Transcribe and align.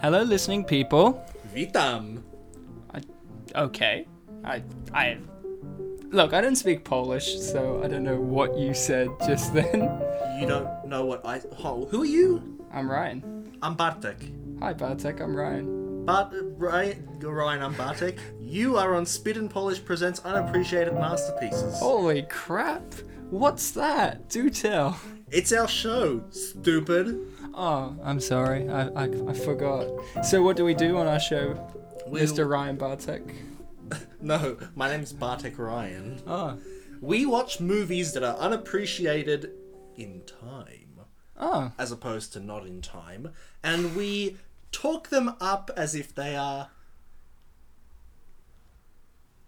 Hello, 0.00 0.22
listening 0.22 0.64
people. 0.64 1.24
Witam. 1.54 2.22
Okay. 3.54 4.06
I. 4.44 4.62
I. 4.92 5.18
Look, 6.10 6.32
I 6.32 6.40
don't 6.40 6.56
speak 6.56 6.84
Polish, 6.84 7.38
so 7.40 7.82
I 7.82 7.88
don't 7.88 8.04
know 8.04 8.20
what 8.20 8.56
you 8.58 8.74
said 8.74 9.08
just 9.26 9.54
then. 9.54 10.00
You 10.38 10.46
don't 10.46 10.86
know 10.86 11.04
what 11.04 11.24
I. 11.24 11.40
Oh, 11.62 11.86
who 11.86 12.02
are 12.02 12.06
you? 12.06 12.58
I'm 12.72 12.90
Ryan. 12.90 13.56
I'm 13.62 13.74
Bartek. 13.74 14.30
Hi, 14.60 14.72
Bartek, 14.72 15.20
I'm 15.20 15.34
Ryan. 15.34 16.04
But 16.04 16.32
Ryan, 16.58 17.18
Ryan, 17.20 17.62
I'm 17.62 17.74
Bartek. 17.74 18.18
You 18.40 18.76
are 18.76 18.94
on 18.94 19.06
Spit 19.06 19.36
and 19.38 19.48
Polish 19.50 19.82
presents 19.82 20.20
unappreciated 20.20 20.94
masterpieces. 20.94 21.78
Holy 21.78 22.22
crap! 22.22 22.94
What's 23.30 23.70
that? 23.70 24.28
Do 24.28 24.50
tell. 24.50 25.00
It's 25.30 25.52
our 25.52 25.66
show, 25.66 26.22
stupid. 26.30 27.26
Oh, 27.56 27.96
I'm 28.02 28.20
sorry. 28.20 28.68
I, 28.68 28.88
I, 28.88 29.04
I 29.28 29.32
forgot. 29.32 29.86
So, 30.24 30.42
what 30.42 30.56
do 30.56 30.64
we 30.64 30.74
do 30.74 30.96
on 30.98 31.06
our 31.06 31.20
show, 31.20 31.70
We- 32.06 32.20
Mr. 32.20 32.48
Ryan 32.48 32.76
Bartek? 32.76 33.22
No, 34.20 34.56
my 34.74 34.88
name's 34.88 35.12
Bartek 35.12 35.58
Ryan. 35.58 36.18
Oh. 36.26 36.56
We 37.02 37.26
watch 37.26 37.60
movies 37.60 38.14
that 38.14 38.22
are 38.22 38.36
unappreciated 38.38 39.50
in 39.96 40.22
time, 40.24 41.00
Oh. 41.38 41.72
as 41.78 41.92
opposed 41.92 42.32
to 42.32 42.40
not 42.40 42.66
in 42.66 42.80
time, 42.80 43.32
and 43.62 43.94
we 43.94 44.38
talk 44.72 45.10
them 45.10 45.34
up 45.42 45.70
as 45.76 45.94
if 45.94 46.14
they 46.14 46.34
are. 46.34 46.70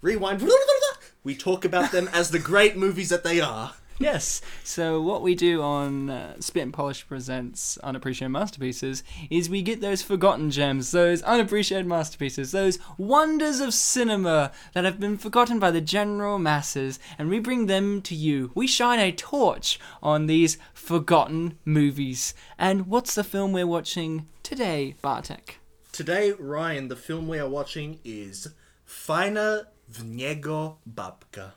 Rewind. 0.02 0.46
We 1.24 1.34
talk 1.34 1.64
about 1.64 1.90
them 1.90 2.08
as 2.12 2.30
the 2.30 2.38
great 2.38 2.76
movies 2.76 3.08
that 3.08 3.24
they 3.24 3.40
are. 3.40 3.72
Yes. 3.98 4.42
So 4.62 5.00
what 5.00 5.22
we 5.22 5.34
do 5.34 5.62
on 5.62 6.10
uh, 6.10 6.40
Spit 6.40 6.62
and 6.64 6.72
Polish 6.72 7.06
presents 7.08 7.78
unappreciated 7.78 8.32
masterpieces 8.32 9.02
is 9.30 9.48
we 9.48 9.62
get 9.62 9.80
those 9.80 10.02
forgotten 10.02 10.50
gems, 10.50 10.90
those 10.90 11.22
unappreciated 11.22 11.86
masterpieces, 11.86 12.52
those 12.52 12.78
wonders 12.98 13.60
of 13.60 13.72
cinema 13.72 14.52
that 14.74 14.84
have 14.84 15.00
been 15.00 15.16
forgotten 15.16 15.58
by 15.58 15.70
the 15.70 15.80
general 15.80 16.38
masses, 16.38 16.98
and 17.18 17.30
we 17.30 17.38
bring 17.38 17.66
them 17.66 18.02
to 18.02 18.14
you. 18.14 18.50
We 18.54 18.66
shine 18.66 18.98
a 18.98 19.12
torch 19.12 19.80
on 20.02 20.26
these 20.26 20.58
forgotten 20.74 21.58
movies. 21.64 22.34
And 22.58 22.86
what's 22.88 23.14
the 23.14 23.24
film 23.24 23.52
we're 23.52 23.66
watching 23.66 24.28
today, 24.42 24.94
Bartek? 25.00 25.58
Today, 25.92 26.32
Ryan, 26.32 26.88
the 26.88 26.96
film 26.96 27.28
we 27.28 27.38
are 27.38 27.48
watching 27.48 28.00
is 28.04 28.48
Fajna 28.86 29.66
w 29.90 30.76
babka. 30.86 31.52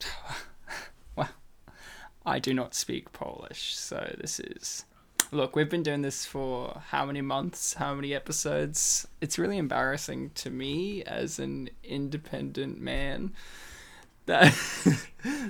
I 2.24 2.38
do 2.38 2.54
not 2.54 2.74
speak 2.74 3.12
Polish, 3.12 3.74
so 3.74 4.14
this 4.20 4.38
is. 4.38 4.84
Look, 5.30 5.56
we've 5.56 5.70
been 5.70 5.82
doing 5.82 6.02
this 6.02 6.26
for 6.26 6.82
how 6.88 7.06
many 7.06 7.22
months, 7.22 7.74
how 7.74 7.94
many 7.94 8.14
episodes? 8.14 9.06
It's 9.20 9.38
really 9.38 9.58
embarrassing 9.58 10.30
to 10.34 10.50
me 10.50 11.02
as 11.04 11.38
an 11.38 11.70
independent 11.82 12.80
man 12.80 13.32
that 14.26 14.54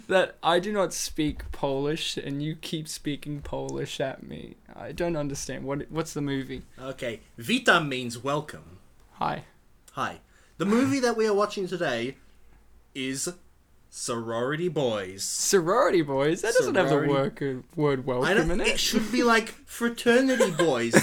that 0.08 0.36
I 0.42 0.58
do 0.58 0.72
not 0.72 0.94
speak 0.94 1.50
Polish 1.52 2.16
and 2.16 2.42
you 2.42 2.54
keep 2.54 2.88
speaking 2.88 3.42
Polish 3.42 4.00
at 4.00 4.22
me. 4.22 4.56
I 4.74 4.92
don't 4.92 5.16
understand. 5.16 5.64
What 5.64 5.90
what's 5.90 6.14
the 6.14 6.22
movie? 6.22 6.62
Okay, 6.80 7.20
Witam 7.38 7.88
means 7.88 8.22
welcome. 8.22 8.78
Hi. 9.14 9.44
Hi. 9.92 10.20
The 10.56 10.64
movie 10.64 11.00
that 11.00 11.16
we 11.16 11.26
are 11.26 11.34
watching 11.34 11.66
today 11.66 12.16
is 12.94 13.34
Sorority 13.94 14.68
Boys. 14.68 15.22
Sorority 15.22 16.00
boys. 16.00 16.40
That 16.40 16.54
doesn't 16.54 16.74
have 16.76 16.86
the 16.88 16.92
Sorority- 16.94 17.44
uh, 17.46 17.60
word 17.76 18.06
word 18.06 18.08
I 18.08 18.18
welcome 18.20 18.48
don't, 18.48 18.50
in 18.52 18.60
it 18.62 18.68
it. 18.68 18.80
should 18.80 19.12
be 19.12 19.22
like 19.22 19.48
Fraternity 19.66 20.50
Boys. 20.58 20.94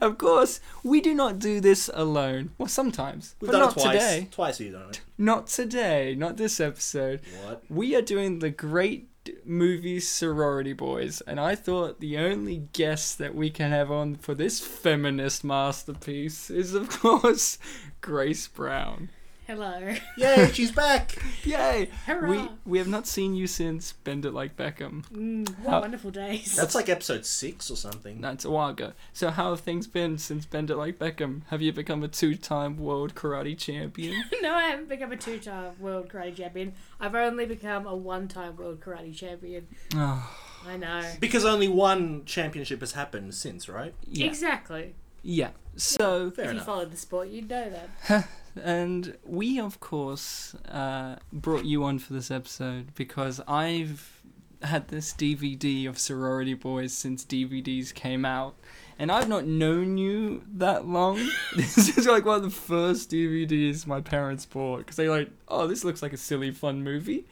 Of 0.00 0.16
course, 0.16 0.60
we 0.82 1.02
do 1.02 1.14
not 1.14 1.38
do 1.38 1.60
this 1.60 1.90
alone. 1.92 2.52
Well, 2.56 2.66
sometimes, 2.68 3.36
We've 3.40 3.50
but 3.50 3.58
done 3.58 3.60
not 3.66 3.76
it 3.76 3.80
twice. 3.80 3.92
today. 3.92 4.28
Twice 4.30 4.58
we've 4.58 4.72
done 4.72 4.88
it. 4.88 5.00
Not 5.18 5.46
today, 5.48 6.14
not 6.16 6.38
this 6.38 6.58
episode. 6.60 7.20
What? 7.44 7.62
We 7.68 7.94
are 7.94 8.02
doing 8.02 8.38
the 8.38 8.48
great 8.50 9.10
movie 9.44 10.00
Sorority 10.00 10.72
Boys, 10.72 11.20
and 11.26 11.38
I 11.38 11.54
thought 11.54 12.00
the 12.00 12.16
only 12.18 12.56
guest 12.72 13.18
that 13.18 13.34
we 13.34 13.50
can 13.50 13.70
have 13.70 13.90
on 13.90 14.16
for 14.16 14.34
this 14.34 14.60
feminist 14.60 15.44
masterpiece 15.44 16.48
is, 16.50 16.72
of 16.74 16.88
course, 17.00 17.58
Grace 18.00 18.48
Brown. 18.48 19.10
Hello. 19.46 19.94
Yay, 20.16 20.50
she's 20.54 20.72
back! 20.72 21.16
Yay! 21.44 21.90
We 22.08 22.12
Hurrah. 22.14 22.48
we 22.64 22.78
have 22.78 22.88
not 22.88 23.06
seen 23.06 23.34
you 23.34 23.46
since 23.46 23.92
Bend 23.92 24.24
It 24.24 24.32
Like 24.32 24.56
Beckham. 24.56 25.04
Mm, 25.10 25.58
what 25.58 25.70
How- 25.70 25.80
wonderful 25.82 26.10
days. 26.10 26.56
That's 26.56 26.74
like 26.74 26.88
episode 26.88 27.26
six 27.26 27.70
or 27.70 27.76
something. 27.76 28.22
That's 28.22 28.46
a 28.46 28.50
while 28.50 28.70
ago. 28.70 28.92
So 29.12 29.28
how 29.30 29.50
have 29.50 29.60
things 29.60 29.86
been 29.86 30.16
since 30.16 30.46
Bend 30.46 30.70
It 30.70 30.76
Like 30.76 30.98
Beckham? 30.98 31.42
Have 31.48 31.60
you 31.60 31.74
become 31.74 32.02
a 32.02 32.08
two-time 32.08 32.78
world 32.78 33.14
karate 33.14 33.56
champion? 33.58 34.24
no, 34.40 34.54
I 34.54 34.62
haven't 34.68 34.88
become 34.88 35.12
a 35.12 35.16
two-time 35.16 35.72
world 35.78 36.08
karate 36.08 36.34
champion. 36.36 36.72
I've 36.98 37.14
only 37.14 37.44
become 37.44 37.86
a 37.86 37.94
one-time 37.94 38.56
world 38.56 38.80
karate 38.80 39.14
champion. 39.14 39.66
oh, 39.94 40.34
I 40.66 40.78
know. 40.78 41.02
Because 41.20 41.44
only 41.44 41.68
one 41.68 42.24
championship 42.24 42.80
has 42.80 42.92
happened 42.92 43.34
since, 43.34 43.68
right? 43.68 43.94
yeah. 44.08 44.24
Exactly. 44.26 44.94
Yeah. 45.22 45.50
So 45.76 46.30
Fair 46.30 46.44
if 46.46 46.48
you 46.50 46.54
enough. 46.56 46.66
followed 46.66 46.90
the 46.92 46.96
sport, 46.96 47.28
you'd 47.28 47.50
know 47.50 47.70
that. 48.08 48.28
And 48.62 49.16
we, 49.24 49.58
of 49.58 49.80
course, 49.80 50.54
uh, 50.68 51.16
brought 51.32 51.64
you 51.64 51.84
on 51.84 51.98
for 51.98 52.12
this 52.12 52.30
episode 52.30 52.94
because 52.94 53.40
I've 53.48 54.22
had 54.62 54.88
this 54.88 55.12
DVD 55.12 55.88
of 55.88 55.98
Sorority 55.98 56.54
Boys 56.54 56.92
since 56.92 57.24
DVDs 57.24 57.92
came 57.92 58.24
out. 58.24 58.56
And 58.98 59.10
I've 59.10 59.28
not 59.28 59.44
known 59.44 59.98
you 59.98 60.44
that 60.54 60.86
long. 60.86 61.16
this 61.56 61.98
is 61.98 62.06
like 62.06 62.24
one 62.24 62.36
of 62.36 62.42
the 62.42 62.50
first 62.50 63.10
DVDs 63.10 63.86
my 63.86 64.00
parents 64.00 64.46
bought 64.46 64.78
because 64.78 64.96
they 64.96 65.08
like, 65.08 65.30
oh, 65.48 65.66
this 65.66 65.84
looks 65.84 66.02
like 66.02 66.12
a 66.12 66.16
silly, 66.16 66.52
fun 66.52 66.82
movie. 66.82 67.26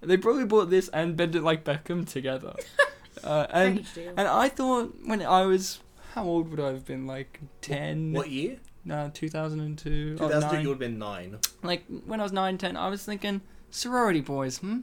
They 0.00 0.16
probably 0.16 0.44
bought 0.44 0.70
this 0.70 0.88
and 0.88 1.16
Bend 1.16 1.34
It 1.34 1.42
Like 1.42 1.64
Beckham 1.64 2.08
together. 2.08 2.54
uh, 3.24 3.46
and 3.50 3.84
and 4.16 4.28
I 4.28 4.48
thought 4.48 4.94
when 5.04 5.22
I 5.22 5.44
was, 5.44 5.80
how 6.12 6.24
old 6.24 6.50
would 6.50 6.60
I 6.60 6.68
have 6.68 6.86
been? 6.86 7.06
Like 7.06 7.40
ten? 7.60 8.12
What 8.12 8.30
year? 8.30 8.58
No, 8.84 9.10
2002. 9.12 10.16
or 10.20 10.28
2002, 10.28 10.40
nine. 10.40 10.62
you 10.62 10.68
would 10.68 10.74
have 10.74 10.78
been 10.80 10.98
nine. 10.98 11.38
Like 11.62 11.84
when 12.06 12.20
I 12.20 12.22
was 12.22 12.32
nine, 12.32 12.58
ten, 12.58 12.76
I 12.76 12.88
was 12.88 13.04
thinking, 13.04 13.40
sorority 13.70 14.20
boys, 14.20 14.58
hmm? 14.58 14.80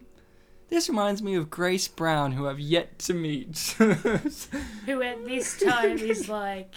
This 0.69 0.87
reminds 0.87 1.21
me 1.23 1.35
of 1.35 1.49
Grace 1.49 1.87
Brown, 1.87 2.33
who 2.33 2.47
I've 2.47 2.59
yet 2.59 2.99
to 2.99 3.13
meet. 3.15 3.57
Who 4.85 5.01
at 5.01 5.25
this 5.25 5.59
time 5.59 5.97
is 5.97 6.29
like 6.29 6.75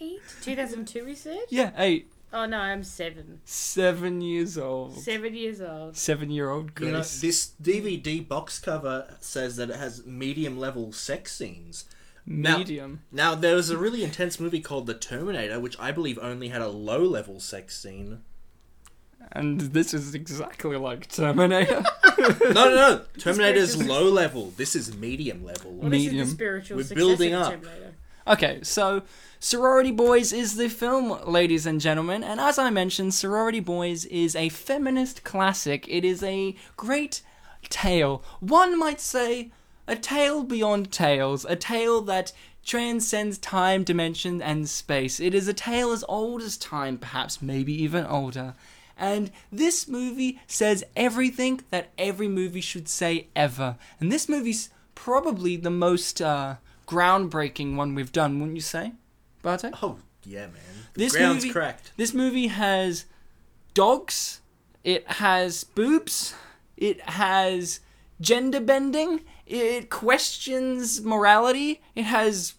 eight? 0.00 0.22
2002, 0.40 1.04
we 1.04 1.14
said? 1.14 1.42
yeah, 1.50 1.72
eight, 1.76 2.10
Oh 2.34 2.46
no, 2.46 2.56
I'm 2.56 2.82
seven. 2.82 3.40
seven 3.44 4.22
years 4.22 4.56
old. 4.56 4.98
Seven 4.98 5.34
years 5.34 5.60
old. 5.60 5.94
Seven 5.96 6.30
year 6.30 6.48
old 6.48 6.70
You 6.80 6.86
know, 6.86 6.92
Grace. 6.94 7.20
this 7.20 7.52
DVD 7.62 8.26
box 8.26 8.58
cover 8.58 9.14
says 9.20 9.56
that 9.56 9.68
it 9.68 9.76
has 9.76 10.06
medium 10.06 10.58
level 10.58 10.92
sex 10.92 11.32
scenes. 11.36 11.84
Now- 12.26 12.58
Medium. 12.58 13.00
Now, 13.10 13.34
there 13.34 13.56
was 13.56 13.70
a 13.70 13.76
really 13.76 14.04
intense 14.04 14.38
movie 14.40 14.60
called 14.60 14.86
The 14.86 14.94
Terminator, 14.94 15.58
which 15.60 15.78
I 15.80 15.90
believe 15.92 16.18
only 16.20 16.48
had 16.48 16.62
a 16.62 16.68
low 16.68 17.02
level 17.04 17.40
sex 17.40 17.78
scene. 17.78 18.20
And 19.30 19.60
this 19.60 19.94
is 19.94 20.14
exactly 20.14 20.76
like 20.76 21.08
Terminator. 21.08 21.82
No, 22.18 22.28
no, 22.52 22.74
no. 22.74 23.00
Terminator's 23.18 23.72
spiritual- 23.72 23.94
low 24.04 24.08
level. 24.10 24.52
This 24.56 24.76
is 24.76 24.94
medium 24.96 25.44
level. 25.44 25.72
Well, 25.72 25.90
this 25.90 26.00
is 26.02 26.06
Medium. 26.06 26.26
the 26.26 26.30
spiritual 26.32 26.76
We're 26.76 26.94
building 26.94 27.34
up. 27.34 27.50
Terminator. 27.52 27.94
Okay, 28.28 28.60
so 28.62 29.02
Sorority 29.40 29.90
Boys 29.90 30.32
is 30.32 30.54
the 30.56 30.68
film, 30.68 31.18
ladies 31.26 31.66
and 31.66 31.80
gentlemen, 31.80 32.22
and 32.22 32.38
as 32.40 32.58
I 32.58 32.70
mentioned, 32.70 33.14
Sorority 33.14 33.58
Boys 33.58 34.04
is 34.04 34.36
a 34.36 34.48
feminist 34.50 35.24
classic. 35.24 35.88
It 35.88 36.04
is 36.04 36.22
a 36.22 36.54
great 36.76 37.22
tale. 37.68 38.22
One 38.38 38.78
might 38.78 39.00
say 39.00 39.50
a 39.88 39.96
tale 39.96 40.44
beyond 40.44 40.92
tales, 40.92 41.44
a 41.44 41.56
tale 41.56 42.00
that 42.02 42.32
transcends 42.64 43.38
time, 43.38 43.82
dimension, 43.84 44.40
and 44.40 44.68
space. 44.68 45.18
It 45.20 45.34
is 45.34 45.48
a 45.48 45.52
tale 45.54 45.90
as 45.92 46.04
old 46.08 46.42
as 46.42 46.56
time, 46.56 46.98
perhaps, 46.98 47.42
maybe 47.42 47.72
even 47.82 48.06
older. 48.06 48.54
And 48.96 49.32
this 49.50 49.88
movie 49.88 50.40
says 50.46 50.84
everything 50.94 51.62
that 51.70 51.90
every 51.98 52.28
movie 52.28 52.60
should 52.60 52.88
say 52.88 53.26
ever. 53.34 53.76
And 53.98 54.12
this 54.12 54.28
movie's 54.28 54.70
probably 54.94 55.56
the 55.56 55.70
most 55.70 56.22
uh, 56.22 56.56
groundbreaking 56.86 57.74
one 57.74 57.94
we've 57.96 58.12
done, 58.12 58.38
wouldn't 58.38 58.56
you 58.56 58.60
say, 58.62 58.92
Bartek? 59.42 59.74
Oh, 59.82 59.98
yeah, 60.24 60.46
man. 60.46 60.54
The 60.94 61.00
This 61.00 61.16
ground's 61.16 61.42
movie- 61.44 61.52
cracked. 61.52 61.92
This 61.96 62.14
movie 62.14 62.46
has 62.46 63.06
dogs, 63.74 64.40
it 64.84 65.08
has 65.12 65.64
boobs, 65.64 66.34
it 66.76 67.00
has 67.02 67.80
gender 68.20 68.60
bending, 68.60 69.20
it 69.52 69.90
questions 69.90 71.02
morality, 71.02 71.80
it 71.94 72.04
has 72.04 72.54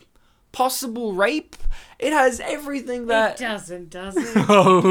possible 0.51 1.13
rape, 1.13 1.55
it 1.99 2.13
has 2.13 2.39
everything 2.39 3.07
that. 3.07 3.39
It 3.39 3.43
doesn't, 3.43 3.89
does 3.89 4.15
it? 4.17 4.45
Oh, 4.49 4.81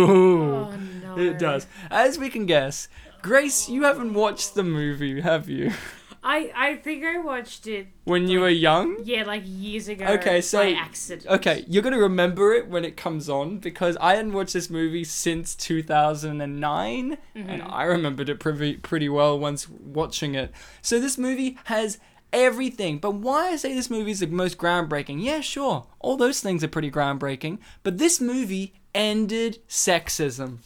oh 0.70 0.76
no. 1.02 1.18
it 1.18 1.38
does. 1.38 1.66
As 1.90 2.18
we 2.18 2.28
can 2.28 2.46
guess, 2.46 2.88
Grace, 3.22 3.68
you 3.68 3.84
haven't 3.84 4.14
watched 4.14 4.54
the 4.54 4.64
movie, 4.64 5.20
have 5.20 5.48
you? 5.48 5.72
I 6.24 6.52
I 6.54 6.76
think 6.76 7.04
I 7.04 7.18
watched 7.18 7.66
it. 7.66 7.88
When 8.04 8.28
you 8.28 8.40
were 8.40 8.48
young? 8.48 8.98
Yeah, 9.02 9.24
like 9.24 9.42
years 9.44 9.88
ago. 9.88 10.06
Okay, 10.06 10.40
so- 10.40 10.58
by 10.58 10.72
accident. 10.72 11.26
Okay, 11.28 11.64
you're 11.68 11.82
gonna 11.82 11.98
remember 11.98 12.52
it 12.52 12.68
when 12.68 12.84
it 12.84 12.96
comes 12.96 13.28
on 13.28 13.58
because 13.58 13.96
I 14.00 14.14
hadn't 14.14 14.32
watched 14.32 14.52
this 14.52 14.70
movie 14.70 15.04
since 15.04 15.54
2009, 15.56 17.18
and 17.34 17.48
mm-hmm. 17.48 17.70
I 17.70 17.84
remembered 17.84 18.28
it 18.28 18.38
pretty 18.38 18.74
pretty 18.74 19.08
well 19.08 19.38
once 19.38 19.68
watching 19.68 20.34
it. 20.34 20.52
So 20.80 21.00
this 21.00 21.18
movie 21.18 21.58
has 21.64 21.98
everything. 22.32 22.98
But 22.98 23.14
why 23.14 23.48
I 23.48 23.56
say 23.56 23.74
this 23.74 23.90
movie 23.90 24.12
is 24.12 24.20
the 24.20 24.26
most 24.28 24.58
groundbreaking? 24.58 25.22
Yeah, 25.22 25.40
sure, 25.40 25.86
all 25.98 26.16
those 26.16 26.40
things 26.40 26.62
are 26.62 26.68
pretty 26.68 26.90
groundbreaking. 26.90 27.58
But 27.82 27.98
this 27.98 28.20
movie 28.20 28.74
ended 28.94 29.58
sexism. 29.68 30.58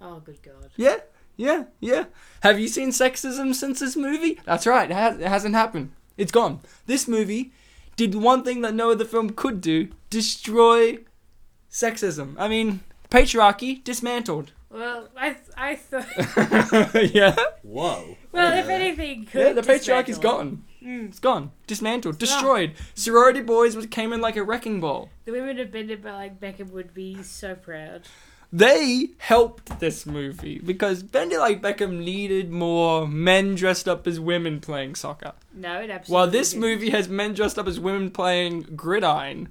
Oh, 0.00 0.20
good 0.20 0.42
God. 0.42 0.70
Yeah, 0.76 0.96
yeah, 1.36 1.64
yeah. 1.80 2.04
Have 2.44 2.60
you 2.60 2.68
seen 2.68 2.90
sexism 2.90 3.54
since 3.54 3.80
this 3.80 3.96
movie? 3.96 4.38
That's 4.44 4.66
right, 4.66 4.90
it, 4.90 4.94
has, 4.94 5.18
it 5.18 5.26
hasn't 5.28 5.54
happened. 5.54 5.92
It's 6.18 6.30
gone. 6.30 6.60
This 6.84 7.08
movie 7.08 7.52
did 7.96 8.14
one 8.14 8.44
thing 8.44 8.60
that 8.60 8.74
no 8.74 8.90
other 8.90 9.06
film 9.06 9.30
could 9.30 9.62
do 9.62 9.88
destroy 10.10 10.98
sexism. 11.70 12.34
I 12.38 12.48
mean, 12.48 12.80
patriarchy 13.10 13.82
dismantled. 13.82 14.52
Well, 14.68 15.08
I 15.16 15.36
I 15.56 15.76
thought. 15.76 16.94
yeah? 17.14 17.34
Whoa. 17.62 18.18
Well, 18.30 18.58
if 18.58 18.68
anything, 18.68 19.24
could 19.24 19.40
Yeah, 19.40 19.52
the 19.54 19.62
patriarchy's 19.62 20.18
dismantle 20.18 20.18
it. 20.18 20.22
gone. 20.22 20.64
Mm. 20.84 21.08
It's 21.08 21.20
gone. 21.20 21.50
Dismantled. 21.66 22.18
Destroyed. 22.18 22.74
Sorority 22.94 23.40
boys 23.40 23.74
came 23.86 24.12
in 24.12 24.20
like 24.20 24.36
a 24.36 24.42
wrecking 24.42 24.82
ball. 24.82 25.08
The 25.24 25.32
women 25.32 25.58
of 25.60 25.72
Bended 25.72 26.02
by 26.02 26.12
like 26.12 26.40
Beckham 26.40 26.72
would 26.72 26.92
be 26.92 27.22
so 27.22 27.54
proud. 27.54 28.02
They 28.56 29.08
helped 29.18 29.80
this 29.80 30.06
movie 30.06 30.60
because 30.64 31.02
Bend 31.02 31.32
It 31.32 31.40
Like 31.40 31.60
Beckham 31.60 32.04
needed 32.04 32.52
more 32.52 33.08
men 33.08 33.56
dressed 33.56 33.88
up 33.88 34.06
as 34.06 34.20
women 34.20 34.60
playing 34.60 34.94
soccer. 34.94 35.32
No, 35.52 35.80
it 35.80 35.90
absolutely. 35.90 36.12
While 36.14 36.26
this 36.30 36.50
didn't. 36.50 36.60
movie 36.60 36.90
has 36.90 37.08
men 37.08 37.34
dressed 37.34 37.58
up 37.58 37.66
as 37.66 37.80
women 37.80 38.12
playing 38.12 38.62
gridiron. 38.76 39.48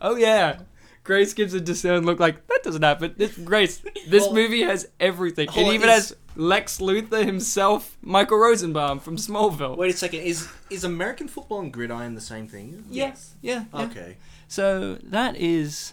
Oh 0.00 0.16
yeah. 0.16 0.60
Grace 1.04 1.34
gives 1.34 1.52
a 1.52 1.60
discerned 1.60 2.06
look 2.06 2.18
like 2.18 2.46
that 2.46 2.60
doesn't 2.62 2.80
happen. 2.82 3.14
This 3.18 3.36
Grace, 3.36 3.82
this 4.08 4.24
Well, 4.24 4.32
movie 4.34 4.62
has 4.62 4.88
everything. 4.98 5.48
It 5.54 5.74
even 5.74 5.90
is- 5.90 5.94
has 5.94 6.16
Lex 6.34 6.78
Luthor 6.78 7.26
himself, 7.26 7.98
Michael 8.00 8.38
Rosenbaum 8.38 9.00
from 9.00 9.16
Smallville. 9.18 9.76
Wait 9.76 9.92
a 9.94 9.96
second. 9.96 10.20
Is 10.20 10.48
is 10.70 10.84
American 10.84 11.28
football 11.28 11.60
and 11.60 11.70
gridiron 11.70 12.14
the 12.14 12.22
same 12.22 12.48
thing? 12.48 12.84
Yes. 12.88 13.34
Yeah. 13.42 13.64
yeah. 13.74 13.82
Okay. 13.82 14.16
So 14.48 14.94
that 15.02 15.36
is, 15.36 15.92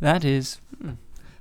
that 0.00 0.24
is, 0.24 0.58
hmm, 0.80 0.92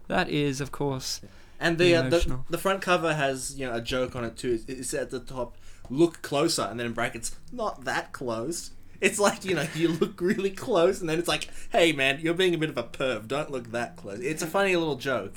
that 0.08 0.30
is 0.30 0.62
of 0.62 0.72
course. 0.72 1.22
And 1.60 1.78
the, 1.78 1.96
uh, 1.96 2.02
the 2.10 2.40
the 2.50 2.58
front 2.58 2.82
cover 2.82 3.14
has 3.14 3.56
you 3.58 3.66
know 3.66 3.74
a 3.76 3.82
joke 3.82 4.16
on 4.16 4.24
it 4.26 4.36
too. 4.38 4.54
It's- 4.68 4.80
It's 4.80 4.94
at 4.94 5.10
the 5.12 5.20
top. 5.20 5.58
Look 5.90 6.22
closer, 6.24 6.64
and 6.64 6.80
then 6.80 6.88
in 6.88 6.94
brackets, 6.94 7.36
not 7.52 7.86
that 7.86 8.12
close. 8.12 8.72
It's 9.02 9.20
like 9.20 9.46
you 9.46 9.56
know 9.56 9.66
you 9.76 9.90
look 9.90 10.20
really 10.20 10.50
close, 10.50 11.00
and 11.00 11.08
then 11.10 11.20
it's 11.20 11.28
like, 11.28 11.48
hey 11.72 11.92
man, 11.94 12.20
you're 12.22 12.34
being 12.34 12.54
a 12.56 12.58
bit 12.58 12.70
of 12.70 12.78
a 12.78 12.84
perv. 12.84 13.28
Don't 13.28 13.52
look 13.52 13.72
that 13.72 13.96
close. 13.96 14.20
It's 14.20 14.42
a 14.42 14.48
funny 14.48 14.76
little 14.76 14.96
joke. 14.96 15.36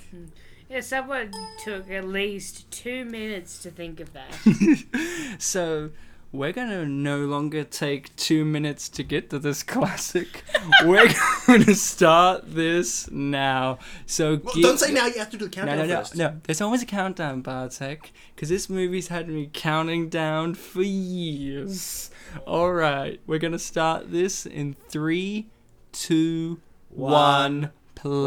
Yeah, 0.71 0.81
someone 0.81 1.33
took 1.65 1.91
at 1.91 2.07
least 2.07 2.71
two 2.71 3.05
minutes 3.05 3.63
to 3.63 3.71
think 3.71 4.01
of 4.01 4.13
that. 4.13 4.33
So 5.39 5.91
we're 6.31 6.53
gonna 6.53 6.85
no 6.85 7.19
longer 7.21 7.65
take 7.65 8.15
two 8.17 8.45
minutes 8.45 8.89
to 8.91 9.03
get 9.03 9.31
to 9.31 9.39
this 9.39 9.63
classic. 9.75 10.45
we're 10.85 11.09
gonna 11.47 11.75
start 11.75 12.55
this 12.55 13.11
now. 13.11 13.79
So 14.07 14.41
Well, 14.43 14.55
give- 14.55 14.63
don't 14.65 14.79
say 14.79 14.93
now. 14.93 15.07
You 15.07 15.19
have 15.19 15.31
to 15.31 15.37
do 15.37 15.45
the 15.47 15.51
countdown 15.51 15.79
no, 15.79 15.85
no, 15.87 15.97
first. 15.97 16.17
no. 16.17 16.41
There's 16.45 16.61
always 16.61 16.83
a 16.83 16.87
countdown, 16.87 17.41
Bartek, 17.41 18.13
because 18.35 18.49
this 18.51 18.69
movie's 18.69 19.09
had 19.09 19.29
me 19.29 19.49
counting 19.53 20.09
down 20.09 20.55
for 20.55 20.83
years. 20.83 22.11
All 22.47 22.73
right, 22.73 23.21
we're 23.27 23.39
gonna 23.39 23.59
start 23.59 24.11
this 24.13 24.45
in 24.45 24.75
three, 24.89 25.47
two, 25.93 26.61
one, 26.91 27.71
play. 27.95 28.19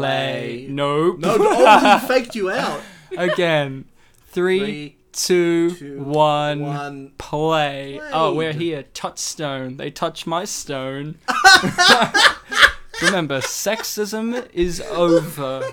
Play. 0.58 0.66
Nope. 0.68 1.18
No, 1.20 1.36
no 1.36 1.46
oh, 1.50 1.98
faked 2.08 2.34
you 2.34 2.50
out. 2.50 2.82
Again. 3.16 3.84
Three, 4.26 4.58
Three, 4.58 4.96
two, 5.12 5.70
two, 5.72 6.02
one, 6.02 6.60
one. 6.60 7.12
play. 7.18 8.00
Oh, 8.12 8.34
we're 8.34 8.52
here. 8.52 8.84
Touchstone. 8.94 9.76
They 9.76 9.90
touch 9.90 10.26
my 10.26 10.44
stone. 10.44 11.18
Remember, 13.02 13.40
sexism 13.40 14.48
is 14.52 14.80
over. 14.80 15.62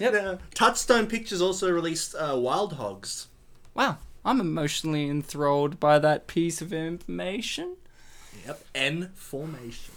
Yep. 0.00 0.12
Now, 0.14 0.38
Touchstone 0.54 1.06
Pictures 1.08 1.42
also 1.42 1.70
released 1.70 2.14
uh, 2.14 2.34
Wild 2.38 2.72
Hogs. 2.72 3.26
Wow, 3.74 3.98
I'm 4.24 4.40
emotionally 4.40 5.06
enthralled 5.10 5.78
by 5.78 5.98
that 5.98 6.26
piece 6.26 6.62
of 6.62 6.72
information. 6.72 7.76
Yep. 8.46 8.64
N 8.74 9.10
formation. 9.14 9.92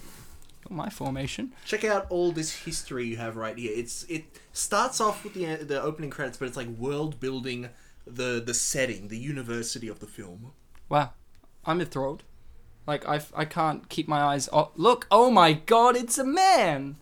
My 0.70 0.90
formation. 0.90 1.54
Check 1.66 1.86
out 1.86 2.06
all 2.10 2.34
this 2.34 2.64
history 2.66 3.06
you 3.08 3.16
have 3.16 3.38
right 3.38 3.58
here. 3.58 3.72
It's 3.74 4.04
it 4.10 4.26
starts 4.52 5.00
off 5.00 5.24
with 5.24 5.36
the 5.36 5.64
the 5.64 5.82
opening 5.82 6.10
credits, 6.10 6.38
but 6.38 6.50
it's 6.50 6.58
like 6.58 6.68
world 6.68 7.22
building 7.22 7.70
the 8.06 8.42
the 8.46 8.54
setting, 8.54 9.08
the 9.08 9.18
university 9.18 9.88
of 9.88 10.00
the 10.00 10.08
film. 10.08 10.52
Wow, 10.90 11.12
I'm 11.66 11.82
enthralled. 11.82 12.24
Like 12.86 13.08
I, 13.08 13.22
I 13.36 13.46
can't 13.46 13.88
keep 13.88 14.08
my 14.08 14.22
eyes 14.22 14.50
off. 14.50 14.72
Look, 14.76 15.08
oh 15.10 15.32
my 15.32 15.54
god, 15.54 15.96
it's 15.96 16.18
a 16.18 16.24
man. 16.26 16.98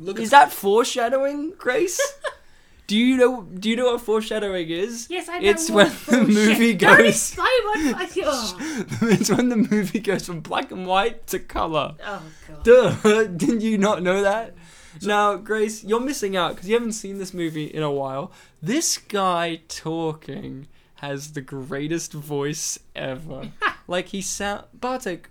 Look 0.00 0.18
Is 0.18 0.32
at 0.32 0.46
that 0.48 0.52
foreshadowing, 0.52 1.52
Grace? 1.56 2.00
do 2.88 2.96
you 2.96 3.16
know? 3.16 3.42
Do 3.42 3.70
you 3.70 3.76
know 3.76 3.92
what 3.92 4.00
foreshadowing 4.00 4.68
is? 4.68 5.06
Yes, 5.08 5.28
I 5.28 5.38
know. 5.38 5.48
It's 5.48 5.70
when 5.70 5.92
the 6.08 6.24
movie 6.26 6.74
Don't 6.74 6.96
goes. 6.98 7.08
explain 7.08 7.46
what. 7.62 7.78
I- 7.96 8.08
it's 9.12 9.30
when 9.30 9.48
the 9.48 9.56
movie 9.56 10.00
goes 10.00 10.26
from 10.26 10.40
black 10.40 10.72
and 10.72 10.86
white 10.86 11.28
to 11.28 11.38
color. 11.38 11.94
oh 12.04 12.22
god. 12.48 12.64
Duh! 12.64 13.24
Didn't 13.28 13.60
you 13.60 13.78
not 13.78 14.02
know 14.02 14.22
that? 14.22 14.54
Now, 15.00 15.36
Grace, 15.36 15.82
you're 15.82 16.00
missing 16.00 16.36
out 16.36 16.54
because 16.54 16.68
you 16.68 16.74
haven't 16.74 16.92
seen 16.92 17.18
this 17.18 17.32
movie 17.32 17.66
in 17.66 17.82
a 17.82 17.90
while. 17.90 18.32
This 18.60 18.98
guy 18.98 19.60
talking 19.68 20.68
has 20.96 21.32
the 21.32 21.40
greatest 21.40 22.12
voice 22.12 22.78
ever. 22.94 23.50
like 23.88 24.08
he 24.08 24.22
sound. 24.22 24.64
Bartek, 24.74 25.28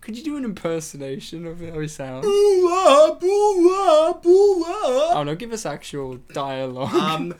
could 0.00 0.16
you 0.16 0.24
do 0.24 0.36
an 0.36 0.44
impersonation 0.44 1.46
of 1.46 1.60
how 1.60 1.78
he 1.78 1.88
sounds? 1.88 2.24
Oh 5.14 5.22
no, 5.24 5.34
give 5.34 5.52
us 5.52 5.66
actual 5.66 6.16
dialogue. 6.32 6.94
Um, 6.94 7.34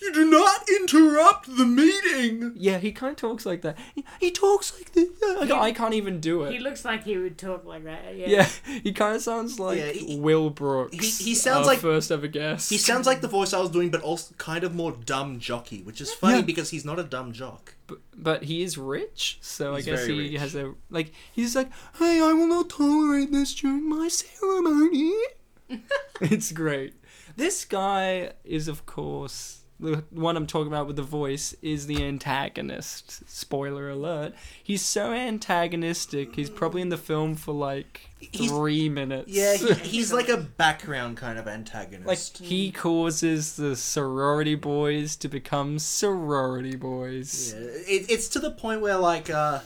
you 0.00 0.12
do 0.12 0.24
not 0.30 0.68
interrupt 0.80 1.46
the 1.56 1.64
meeting. 1.64 2.52
yeah, 2.56 2.78
he 2.78 2.92
kind 2.92 3.10
of 3.12 3.16
talks 3.16 3.46
like 3.46 3.62
that. 3.62 3.76
He, 3.94 4.04
he 4.20 4.30
talks 4.30 4.72
like 4.78 4.92
this. 4.92 5.08
I, 5.22 5.46
can't- 5.46 5.52
I 5.60 5.72
can't 5.72 5.94
even 5.94 6.20
do 6.20 6.42
it. 6.44 6.52
He 6.52 6.58
looks 6.58 6.84
like 6.84 7.04
he 7.04 7.16
would 7.16 7.38
talk 7.38 7.64
like 7.64 7.84
that. 7.84 8.14
Yeah. 8.16 8.26
yeah, 8.28 8.48
he 8.82 8.92
kind 8.92 9.16
of 9.16 9.22
sounds 9.22 9.58
like 9.58 9.78
Yeah, 9.78 9.92
he- 9.92 10.18
Will 10.18 10.50
Brooks. 10.50 10.96
he- 10.96 11.24
he 11.30 11.34
sounds 11.34 11.66
our 11.66 11.72
like- 11.74 11.78
first 11.80 12.10
ever 12.12 12.26
guest. 12.26 12.68
He 12.70 12.78
sounds 12.78 13.06
like 13.06 13.20
the 13.20 13.28
voice 13.28 13.52
I 13.52 13.60
was 13.60 13.70
doing, 13.70 13.90
but 13.90 14.02
also 14.02 14.34
kind 14.38 14.64
of 14.64 14.74
more 14.74 14.92
dumb 14.92 15.38
jockey, 15.38 15.82
which 15.82 16.00
is 16.00 16.12
funny 16.12 16.36
Yeah. 16.36 16.42
because 16.42 16.70
he's 16.70 16.84
not 16.84 16.98
a 16.98 17.04
dumb 17.04 17.32
jock. 17.32 17.74
but, 17.86 17.98
but 18.16 18.42
he 18.44 18.62
is 18.62 18.76
rich, 18.76 19.38
so 19.40 19.74
He's 19.76 19.86
I 19.86 19.90
guess 19.92 20.06
he 20.06 20.18
rich. 20.18 20.40
has 20.40 20.54
a 20.56 20.74
like. 20.90 21.12
He's 21.32 21.54
like, 21.54 21.68
"Hey, 21.98 22.20
I 22.20 22.32
will 22.32 22.48
not 22.48 22.68
tolerate 22.68 23.30
this 23.30 23.54
during 23.54 23.88
my 23.88 24.08
ceremony." 24.08 25.14
it's 26.20 26.52
great. 26.52 26.94
This 27.36 27.64
guy 27.64 28.32
is, 28.44 28.66
of 28.68 28.86
course, 28.86 29.55
the 29.78 30.04
one 30.10 30.36
I'm 30.36 30.46
talking 30.46 30.68
about 30.68 30.86
with 30.86 30.96
the 30.96 31.02
voice 31.02 31.54
is 31.60 31.86
the 31.86 32.02
antagonist. 32.02 33.28
Spoiler 33.30 33.90
alert: 33.90 34.34
He's 34.62 34.82
so 34.82 35.12
antagonistic. 35.12 36.34
He's 36.34 36.50
probably 36.50 36.80
in 36.82 36.88
the 36.88 36.96
film 36.96 37.34
for 37.34 37.52
like 37.52 38.08
He's- 38.18 38.50
three 38.50 38.88
minutes. 38.88 39.30
Yeah, 39.30 39.54
he, 39.56 39.74
he's 39.88 40.12
like 40.12 40.28
a 40.28 40.36
background 40.38 41.16
kind 41.18 41.38
of 41.38 41.46
antagonist. 41.46 42.06
like 42.40 42.48
he 42.48 42.72
causes 42.72 43.56
the 43.56 43.76
sorority 43.76 44.54
boys 44.54 45.14
to 45.16 45.28
become 45.28 45.78
sorority 45.78 46.76
boys. 46.76 47.52
Yeah, 47.54 47.60
it, 47.60 48.10
it's 48.10 48.28
to 48.28 48.38
the 48.38 48.50
point 48.50 48.80
where 48.80 48.96
like 48.96 49.28
uh, 49.28 49.60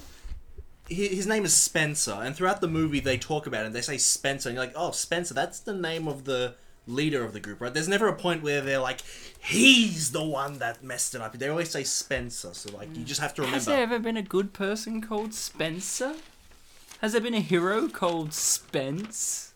his 0.88 1.26
name 1.26 1.44
is 1.44 1.54
Spencer, 1.54 2.14
and 2.20 2.34
throughout 2.34 2.60
the 2.60 2.68
movie 2.68 3.00
they 3.00 3.16
talk 3.16 3.46
about 3.46 3.64
it. 3.66 3.72
They 3.72 3.80
say 3.80 3.96
Spencer, 3.96 4.48
and 4.48 4.56
you're 4.56 4.64
like, 4.66 4.74
oh, 4.74 4.90
Spencer, 4.90 5.34
that's 5.34 5.60
the 5.60 5.74
name 5.74 6.08
of 6.08 6.24
the 6.24 6.54
leader 6.90 7.24
of 7.24 7.32
the 7.32 7.40
group, 7.40 7.60
right? 7.60 7.72
There's 7.72 7.88
never 7.88 8.08
a 8.08 8.14
point 8.14 8.42
where 8.42 8.60
they're 8.60 8.80
like, 8.80 9.00
he's 9.40 10.12
the 10.12 10.24
one 10.24 10.58
that 10.58 10.82
messed 10.82 11.14
it 11.14 11.20
up. 11.20 11.32
They 11.32 11.48
always 11.48 11.70
say 11.70 11.84
Spencer, 11.84 12.54
so 12.54 12.76
like 12.76 12.96
you 12.96 13.04
just 13.04 13.20
have 13.20 13.34
to 13.34 13.42
remember. 13.42 13.56
Has 13.56 13.66
there 13.66 13.82
ever 13.82 13.98
been 13.98 14.16
a 14.16 14.22
good 14.22 14.52
person 14.52 15.00
called 15.00 15.34
Spencer? 15.34 16.14
Has 17.00 17.12
there 17.12 17.20
been 17.20 17.34
a 17.34 17.40
hero 17.40 17.88
called 17.88 18.34
Spence? 18.34 19.54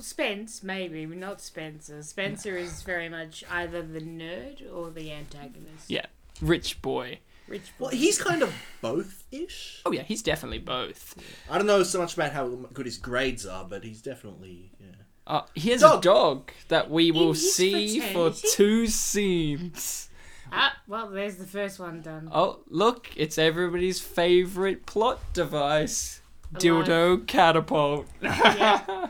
Spence, 0.00 0.62
maybe, 0.62 1.06
but 1.06 1.18
not 1.18 1.40
Spencer. 1.40 2.02
Spencer 2.02 2.56
is 2.56 2.82
very 2.82 3.08
much 3.08 3.44
either 3.50 3.82
the 3.82 4.00
nerd 4.00 4.62
or 4.72 4.90
the 4.90 5.12
antagonist. 5.12 5.88
Yeah, 5.88 6.06
rich 6.40 6.82
boy. 6.82 7.18
Rich 7.46 7.72
boy. 7.78 7.84
Well, 7.84 7.90
boy. 7.90 7.96
he's 7.96 8.20
kind 8.20 8.42
of 8.42 8.52
both-ish. 8.80 9.82
Oh 9.84 9.92
yeah, 9.92 10.02
he's 10.02 10.22
definitely 10.22 10.58
both. 10.58 11.14
I 11.50 11.58
don't 11.58 11.66
know 11.66 11.82
so 11.82 11.98
much 11.98 12.14
about 12.14 12.32
how 12.32 12.48
good 12.48 12.86
his 12.86 12.96
grades 12.98 13.46
are, 13.46 13.64
but 13.64 13.84
he's 13.84 14.00
definitely 14.00 14.72
yeah. 14.80 14.86
Uh, 15.26 15.42
he 15.54 15.70
has 15.70 15.80
Dog. 15.80 15.98
a 15.98 16.02
dog 16.02 16.52
that 16.68 16.90
we 16.90 17.10
will 17.10 17.32
his 17.32 17.54
see 17.54 18.00
for 18.00 18.30
two 18.30 18.86
scenes. 18.86 20.08
Ah, 20.56 20.76
well, 20.86 21.10
there's 21.10 21.34
the 21.36 21.46
first 21.46 21.80
one 21.80 22.00
done. 22.00 22.28
Oh, 22.30 22.60
look, 22.68 23.08
it's 23.16 23.38
everybody's 23.38 23.98
favorite 23.98 24.86
plot 24.86 25.18
device. 25.32 26.20
Alive. 26.52 26.62
Dildo 26.62 27.26
catapult. 27.26 28.06
Yeah. 28.22 29.08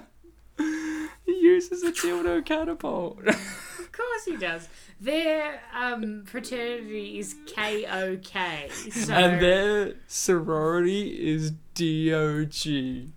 he 0.56 1.32
uses 1.40 1.82
a 1.82 1.92
dildo 1.92 2.42
catapult. 2.46 3.18
Of 3.26 3.92
course 3.92 4.24
he 4.24 4.36
does. 4.38 4.68
Their 5.00 5.60
um, 5.74 6.24
fraternity 6.24 7.18
is 7.18 7.34
KOK. 7.54 8.70
So 8.92 9.12
and 9.12 9.42
their 9.42 9.94
sorority 10.06 11.28
is 11.28 11.50
DOG. 11.74 13.10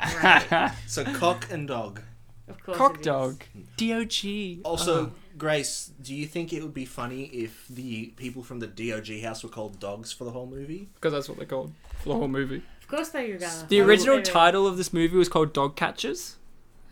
Right. 0.00 0.72
So 0.86 1.04
cock 1.04 1.48
and 1.50 1.66
dog. 1.68 2.00
of 2.48 2.62
course 2.62 2.76
Cock 2.76 2.94
it 2.94 3.00
is. 3.00 3.06
dog. 3.06 3.44
DOG. 3.76 4.60
Also, 4.64 5.06
Oh. 5.06 5.10
Grace, 5.36 5.90
do 6.00 6.14
you 6.14 6.26
think 6.26 6.52
it 6.52 6.62
would 6.62 6.74
be 6.74 6.84
funny 6.84 7.24
if 7.24 7.66
the 7.68 8.06
people 8.16 8.42
from 8.44 8.60
the 8.60 8.68
DOG 8.68 9.20
house 9.22 9.42
were 9.42 9.48
called 9.50 9.80
dogs 9.80 10.12
for 10.12 10.22
the 10.24 10.30
whole 10.30 10.46
movie? 10.46 10.88
Because 10.94 11.12
that's 11.12 11.28
what 11.28 11.38
they're 11.38 11.46
called 11.46 11.72
for 12.02 12.10
the 12.10 12.14
whole 12.14 12.28
movie. 12.28 12.62
Of 12.80 12.88
course 12.88 13.08
they 13.08 13.32
were 13.32 13.38
gonna. 13.38 13.66
The 13.68 13.80
original 13.80 14.16
Wait, 14.16 14.26
wait. 14.26 14.32
title 14.32 14.66
of 14.66 14.76
this 14.76 14.92
movie 14.92 15.16
was 15.16 15.28
called 15.28 15.52
Dog 15.52 15.74
Catchers. 15.74 16.36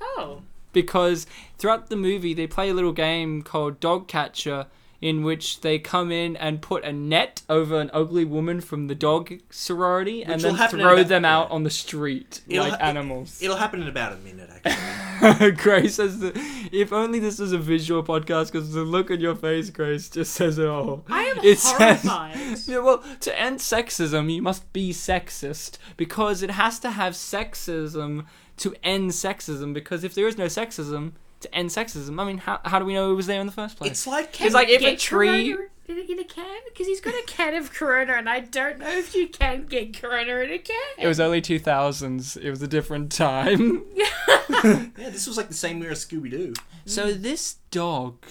Oh, 0.00 0.42
because 0.72 1.26
throughout 1.58 1.88
the 1.88 1.96
movie 1.96 2.34
they 2.34 2.46
play 2.48 2.68
a 2.70 2.74
little 2.74 2.92
game 2.92 3.42
called 3.42 3.78
Dog 3.78 4.08
Catcher 4.08 4.66
in 5.02 5.22
which 5.24 5.60
they 5.60 5.78
come 5.78 6.10
in 6.12 6.36
and 6.36 6.62
put 6.62 6.84
a 6.84 6.92
net 6.92 7.42
over 7.50 7.78
an 7.80 7.90
ugly 7.92 8.24
woman 8.24 8.60
from 8.60 8.86
the 8.86 8.94
dog 8.94 9.32
sorority 9.50 10.22
and 10.24 10.40
then 10.40 10.52
will 10.52 10.56
happen 10.56 10.78
in 10.80 10.84
throw 10.86 10.94
about- 10.94 11.08
them 11.08 11.24
out 11.24 11.48
yeah. 11.48 11.54
on 11.54 11.64
the 11.64 11.70
street 11.70 12.40
It'll 12.48 12.68
like 12.68 12.80
ha- 12.80 12.86
animals. 12.86 13.42
It'll 13.42 13.56
happen 13.56 13.82
in 13.82 13.88
about 13.88 14.12
a 14.12 14.16
minute, 14.18 14.48
actually. 14.64 15.50
Grace 15.56 15.96
says 15.96 16.20
that 16.20 16.32
if 16.72 16.92
only 16.92 17.18
this 17.18 17.38
was 17.40 17.52
a 17.52 17.58
visual 17.58 18.02
podcast 18.04 18.52
because 18.52 18.72
the 18.72 18.82
look 18.82 19.10
on 19.10 19.18
your 19.20 19.34
face, 19.34 19.70
Grace, 19.70 20.08
just 20.08 20.32
says 20.34 20.56
it 20.58 20.66
all. 20.68 21.04
I 21.08 21.24
am 21.24 21.38
It 21.42 21.58
says- 21.58 22.02
horrified. 22.02 22.38
Yeah, 22.68 22.78
well, 22.78 23.02
to 23.20 23.38
end 23.38 23.58
sexism, 23.58 24.32
you 24.32 24.40
must 24.40 24.72
be 24.72 24.92
sexist 24.92 25.78
because 25.96 26.42
it 26.42 26.50
has 26.52 26.78
to 26.80 26.90
have 26.92 27.14
sexism 27.14 28.26
to 28.58 28.74
end 28.84 29.10
sexism. 29.10 29.74
Because 29.74 30.04
if 30.04 30.14
there 30.14 30.28
is 30.28 30.38
no 30.38 30.46
sexism 30.46 31.12
to 31.42 31.54
end 31.54 31.70
sexism, 31.70 32.20
I 32.20 32.24
mean, 32.24 32.38
how, 32.38 32.60
how 32.64 32.78
do 32.78 32.84
we 32.84 32.94
know 32.94 33.10
it 33.10 33.14
was 33.14 33.26
there 33.26 33.40
in 33.40 33.46
the 33.46 33.52
first 33.52 33.76
place? 33.76 33.90
it's 33.90 34.06
like 34.06 34.40
It's 34.40 34.54
like 34.54 34.68
if 34.68 34.80
a 34.80 34.84
Get 34.84 34.98
tree. 34.98 35.52
Corona 35.52 35.68
in 35.88 36.18
a, 36.18 36.24
can 36.24 36.60
because 36.68 36.86
he's 36.86 37.00
got 37.00 37.14
a 37.14 37.22
can 37.26 37.54
of 37.54 37.72
Corona, 37.72 38.14
and 38.14 38.28
I 38.28 38.40
don't 38.40 38.78
know 38.78 38.88
if 38.88 39.14
you 39.14 39.28
can 39.28 39.66
get 39.66 40.00
Corona 40.00 40.36
in 40.36 40.52
a 40.52 40.58
can. 40.58 40.76
It 40.98 41.06
was 41.06 41.20
early 41.20 41.42
2000s. 41.42 42.36
It 42.36 42.50
was 42.50 42.62
a 42.62 42.68
different 42.68 43.12
time. 43.12 43.84
yeah, 43.94 44.06
this 44.94 45.26
was 45.26 45.36
like 45.36 45.48
the 45.48 45.54
same 45.54 45.82
year 45.82 45.90
as 45.90 46.04
Scooby 46.04 46.30
Doo. 46.30 46.54
So 46.86 47.12
this 47.12 47.56
dog 47.70 48.24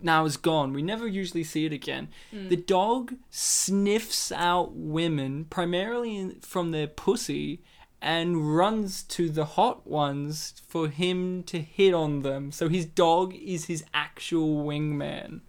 now 0.00 0.24
is 0.24 0.36
gone. 0.36 0.72
We 0.72 0.82
never 0.82 1.06
usually 1.06 1.44
see 1.44 1.66
it 1.66 1.72
again. 1.72 2.08
Hmm. 2.30 2.48
The 2.48 2.56
dog 2.56 3.14
sniffs 3.30 4.32
out 4.32 4.72
women 4.74 5.44
primarily 5.44 6.36
from 6.40 6.70
their 6.70 6.86
pussy 6.86 7.62
and 8.02 8.56
runs 8.56 9.02
to 9.04 9.30
the 9.30 9.44
hot 9.44 9.86
ones 9.86 10.60
for 10.66 10.88
him 10.88 11.42
to 11.44 11.60
hit 11.60 11.94
on 11.94 12.22
them. 12.22 12.50
So 12.52 12.68
his 12.68 12.84
dog 12.84 13.34
is 13.34 13.66
his 13.66 13.84
actual 13.94 14.64
wingman. 14.64 15.40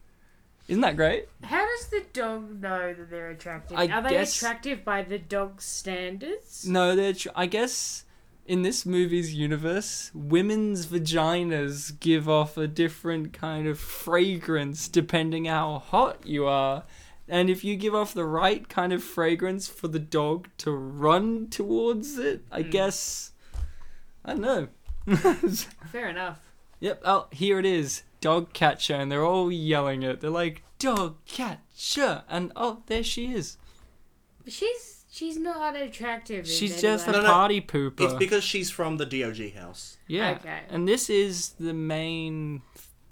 Isn't 0.67 0.81
that 0.81 0.95
great? 0.95 1.27
How 1.43 1.65
does 1.65 1.87
the 1.87 2.03
dog 2.13 2.61
know 2.61 2.93
that 2.93 3.09
they're 3.09 3.31
attractive? 3.31 3.77
I 3.77 3.87
Are 3.87 4.01
they 4.01 4.11
guess- 4.11 4.37
attractive 4.37 4.85
by 4.85 5.01
the 5.01 5.17
dog's 5.19 5.65
standards? 5.65 6.65
No, 6.67 6.95
they're. 6.95 7.13
Tr- 7.13 7.29
I 7.35 7.47
guess 7.47 8.05
in 8.45 8.61
this 8.61 8.85
movie's 8.85 9.33
universe, 9.33 10.09
women's 10.13 10.85
vaginas 10.85 11.99
give 11.99 12.29
off 12.29 12.55
a 12.57 12.67
different 12.67 13.33
kind 13.33 13.67
of 13.67 13.79
fragrance 13.79 14.87
depending 14.87 15.45
how 15.45 15.79
hot 15.79 16.25
you 16.25 16.45
are. 16.45 16.83
And 17.27 17.49
if 17.49 17.63
you 17.63 17.75
give 17.75 17.95
off 17.95 18.13
the 18.13 18.25
right 18.25 18.67
kind 18.67 18.91
of 18.91 19.03
fragrance 19.03 19.67
for 19.67 19.87
the 19.87 19.99
dog 19.99 20.49
to 20.59 20.71
run 20.71 21.47
towards 21.49 22.17
it, 22.17 22.43
I 22.51 22.61
hmm. 22.61 22.69
guess. 22.69 23.31
I 24.25 24.35
don't 24.35 24.41
know. 24.41 24.67
Fair 25.91 26.09
enough. 26.09 26.39
yep, 26.79 27.01
oh, 27.03 27.27
here 27.31 27.59
it 27.59 27.65
is. 27.65 28.03
Dog 28.21 28.53
catcher, 28.53 28.95
and 28.95 29.11
they're 29.11 29.25
all 29.25 29.51
yelling 29.51 30.03
it. 30.03 30.21
They're 30.21 30.29
like, 30.29 30.63
dog 30.79 31.17
catcher! 31.25 32.23
And 32.29 32.51
oh, 32.55 32.83
there 32.85 33.03
she 33.03 33.33
is. 33.33 33.57
She's 34.47 35.05
she's 35.11 35.37
not 35.37 35.75
unattractive. 35.75 36.39
in 36.39 36.45
She's 36.45 36.73
any 36.73 36.81
just 36.81 37.07
a. 37.07 37.11
No, 37.11 37.21
no, 37.21 37.27
party 37.27 37.61
pooper. 37.61 38.01
It's 38.01 38.13
because 38.13 38.43
she's 38.43 38.69
from 38.69 38.97
the 38.97 39.05
DOG 39.05 39.53
house. 39.55 39.97
Yeah. 40.07 40.37
Okay. 40.39 40.61
And 40.69 40.87
this 40.87 41.09
is 41.09 41.49
the 41.59 41.73
main 41.73 42.61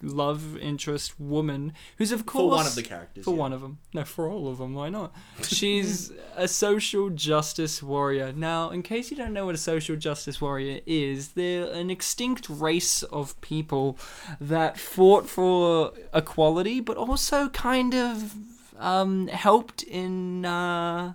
love 0.01 0.57
interest 0.57 1.19
woman 1.19 1.73
who's 1.97 2.11
of 2.11 2.25
course 2.25 2.41
For 2.41 2.57
one 2.57 2.67
of 2.67 2.75
the 2.75 2.83
characters. 2.83 3.25
for 3.25 3.31
yeah. 3.33 3.39
one 3.39 3.53
of 3.53 3.61
them. 3.61 3.79
No, 3.93 4.03
for 4.03 4.27
all 4.29 4.47
of 4.47 4.57
them. 4.57 4.73
Why 4.73 4.89
not? 4.89 5.13
She's 5.43 6.11
a 6.35 6.47
social 6.47 7.09
justice 7.09 7.81
warrior. 7.83 8.33
Now, 8.33 8.69
in 8.69 8.83
case 8.83 9.11
you 9.11 9.17
don't 9.17 9.33
know 9.33 9.45
what 9.45 9.55
a 9.55 9.59
social 9.59 9.95
justice 9.95 10.41
warrior 10.41 10.81
is, 10.85 11.29
they're 11.29 11.71
an 11.71 11.89
extinct 11.89 12.49
race 12.49 13.03
of 13.03 13.39
people 13.41 13.97
that 14.39 14.77
fought 14.77 15.27
for 15.29 15.93
equality, 16.13 16.79
but 16.79 16.97
also 16.97 17.49
kind 17.49 17.93
of 17.93 18.33
um, 18.79 19.27
helped 19.27 19.83
in 19.83 20.45
uh, 20.45 21.13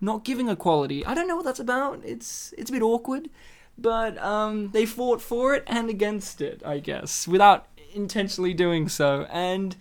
not 0.00 0.24
giving 0.24 0.48
equality. 0.48 1.04
I 1.04 1.14
don't 1.14 1.26
know 1.28 1.36
what 1.36 1.44
that's 1.44 1.60
about. 1.60 2.00
It's 2.04 2.54
it's 2.56 2.70
a 2.70 2.72
bit 2.72 2.82
awkward, 2.82 3.28
but 3.76 4.16
um, 4.18 4.70
they 4.70 4.86
fought 4.86 5.20
for 5.20 5.54
it 5.54 5.64
and 5.66 5.90
against 5.90 6.40
it, 6.40 6.62
I 6.64 6.78
guess, 6.78 7.26
without 7.26 7.66
intentionally 7.94 8.54
doing 8.54 8.88
so. 8.88 9.26
And 9.30 9.76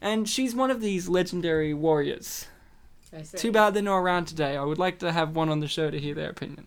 and 0.00 0.28
she's 0.28 0.54
one 0.54 0.70
of 0.70 0.80
these 0.80 1.08
legendary 1.08 1.72
warriors. 1.74 2.46
I 3.16 3.22
see. 3.22 3.38
Too 3.38 3.52
bad 3.52 3.74
they're 3.74 3.82
not 3.82 3.98
around 3.98 4.26
today. 4.26 4.56
I 4.56 4.64
would 4.64 4.78
like 4.78 4.98
to 5.00 5.12
have 5.12 5.36
one 5.36 5.48
on 5.48 5.60
the 5.60 5.68
show 5.68 5.90
to 5.90 5.98
hear 6.00 6.14
their 6.14 6.30
opinion. 6.30 6.66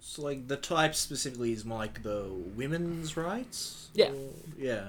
So, 0.00 0.22
like, 0.22 0.48
the 0.48 0.56
type 0.56 0.94
specifically 0.94 1.52
is 1.52 1.64
more 1.64 1.78
like 1.78 2.02
the 2.02 2.24
women's 2.56 3.16
rights? 3.16 3.88
Yeah. 3.94 4.10
Or- 4.10 4.30
yeah. 4.58 4.84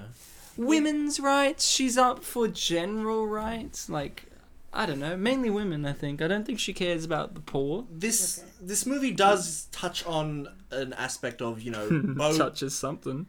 Women's 0.56 1.20
rights. 1.20 1.68
She's 1.68 1.96
up 1.98 2.24
for 2.24 2.48
general 2.48 3.26
rights. 3.26 3.88
Like, 3.90 4.24
I 4.72 4.86
don't 4.86 4.98
know. 4.98 5.16
Mainly 5.16 5.50
women, 5.50 5.84
I 5.84 5.92
think. 5.92 6.22
I 6.22 6.26
don't 6.28 6.44
think 6.46 6.58
she 6.58 6.72
cares 6.72 7.04
about 7.04 7.34
the 7.34 7.40
poor. 7.40 7.86
This 7.90 8.38
Okay. 8.38 8.48
this 8.62 8.86
movie 8.86 9.10
does 9.12 9.66
touch 9.72 10.04
on 10.06 10.48
an 10.70 10.92
aspect 10.94 11.42
of, 11.42 11.60
you 11.60 11.70
know, 11.70 11.88
both. 12.16 12.36
Such 12.36 12.62
as 12.62 12.74
something. 12.74 13.26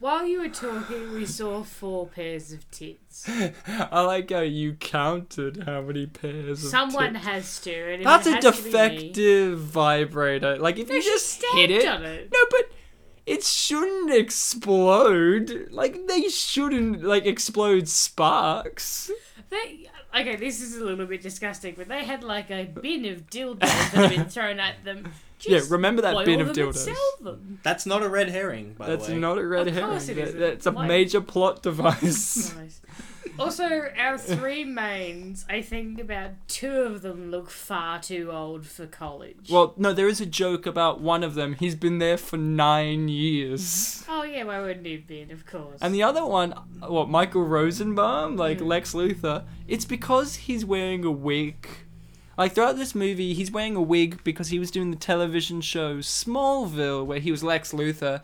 While 0.00 0.26
you 0.26 0.40
were 0.40 0.48
talking, 0.48 1.12
we 1.12 1.26
saw 1.26 1.62
four 1.62 2.06
pairs 2.08 2.52
of 2.52 2.68
tits. 2.70 3.28
I 3.68 4.00
like 4.00 4.30
how 4.30 4.40
you 4.40 4.72
counted 4.72 5.64
how 5.66 5.82
many 5.82 6.06
pairs 6.06 6.64
of 6.64 6.70
Someone 6.70 7.12
tits. 7.12 7.26
has 7.26 7.60
to. 7.60 7.92
And 7.94 8.06
That's 8.06 8.26
a 8.26 8.30
has 8.32 8.44
to 8.44 8.50
be 8.52 8.56
me- 8.64 8.70
defective 8.72 9.58
vibrator. 9.60 10.56
Like, 10.56 10.78
if 10.78 10.88
you 10.90 11.02
just 11.02 11.44
hit 11.52 11.70
it. 11.70 11.86
on 11.86 12.02
it. 12.06 12.30
No, 12.32 12.38
but 12.50 12.70
it 13.26 13.44
shouldn't 13.44 14.10
explode. 14.10 15.68
Like 15.70 16.06
they 16.08 16.28
shouldn't 16.28 17.04
like 17.04 17.26
explode 17.26 17.86
sparks. 17.86 19.10
They, 19.50 19.86
okay, 20.18 20.36
this 20.36 20.62
is 20.62 20.76
a 20.78 20.84
little 20.84 21.06
bit 21.06 21.20
disgusting, 21.22 21.74
but 21.76 21.88
they 21.88 22.04
had 22.04 22.24
like 22.24 22.50
a 22.50 22.64
bin 22.64 23.04
of 23.04 23.28
dildos 23.28 23.58
that 23.60 23.68
had 23.92 24.10
been 24.10 24.24
thrown 24.30 24.58
at 24.60 24.82
them. 24.84 25.12
Yeah, 25.46 25.60
remember 25.68 26.02
that 26.02 26.14
boil 26.14 26.24
bin 26.24 26.40
of 26.40 26.54
them 26.54 26.66
and 26.68 26.74
dildos. 26.74 26.78
sell 26.78 27.10
them. 27.20 27.58
That's 27.62 27.86
not 27.86 28.02
a 28.02 28.08
red 28.08 28.28
herring, 28.28 28.74
by 28.78 28.86
That's 28.88 29.06
the 29.06 29.14
way. 29.14 29.18
not 29.18 29.38
a 29.38 29.46
red 29.46 29.68
Of 29.68 29.74
herring. 29.74 29.90
course 29.90 30.08
it 30.08 30.14
That- 30.16 30.22
isn't. 30.28 30.40
That's 30.40 30.66
a 30.66 30.72
Why- 30.72 30.86
major 30.86 31.20
plot 31.20 31.62
device. 31.62 32.54
Nice. 32.60 32.80
Also, 33.38 33.64
our 33.96 34.18
three 34.18 34.64
mains, 34.64 35.46
I 35.48 35.62
think 35.62 35.98
about 35.98 36.30
two 36.48 36.72
of 36.82 37.00
them 37.00 37.30
look 37.30 37.48
far 37.50 37.98
too 38.00 38.30
old 38.30 38.66
for 38.66 38.86
college. 38.86 39.48
well, 39.50 39.72
no, 39.78 39.92
there 39.94 40.08
is 40.08 40.20
a 40.20 40.26
joke 40.26 40.66
about 40.66 41.00
one 41.00 41.22
of 41.22 41.34
them. 41.34 41.54
He's 41.54 41.74
been 41.74 41.98
there 41.98 42.18
for 42.18 42.36
nine 42.36 43.08
years. 43.08 44.04
oh 44.08 44.24
yeah, 44.24 44.44
why 44.44 44.60
wouldn't 44.60 44.84
he 44.84 44.92
have 44.92 45.06
been? 45.06 45.30
Of 45.30 45.46
course. 45.46 45.78
And 45.80 45.94
the 45.94 46.02
other 46.02 46.24
one, 46.26 46.52
what, 46.86 47.08
Michael 47.08 47.44
Rosenbaum, 47.44 48.36
like 48.36 48.58
Mm. 48.58 48.66
Lex 48.66 48.92
Luthor, 48.94 49.44
it's 49.68 49.84
because 49.86 50.34
he's 50.36 50.64
wearing 50.64 51.04
a 51.04 51.10
wig. 51.12 51.66
Like 52.40 52.54
throughout 52.54 52.78
this 52.78 52.94
movie, 52.94 53.34
he's 53.34 53.50
wearing 53.50 53.76
a 53.76 53.82
wig 53.82 54.24
because 54.24 54.48
he 54.48 54.58
was 54.58 54.70
doing 54.70 54.90
the 54.90 54.96
television 54.96 55.60
show 55.60 55.98
Smallville, 55.98 57.04
where 57.04 57.18
he 57.18 57.30
was 57.30 57.44
Lex 57.44 57.72
Luthor, 57.72 58.22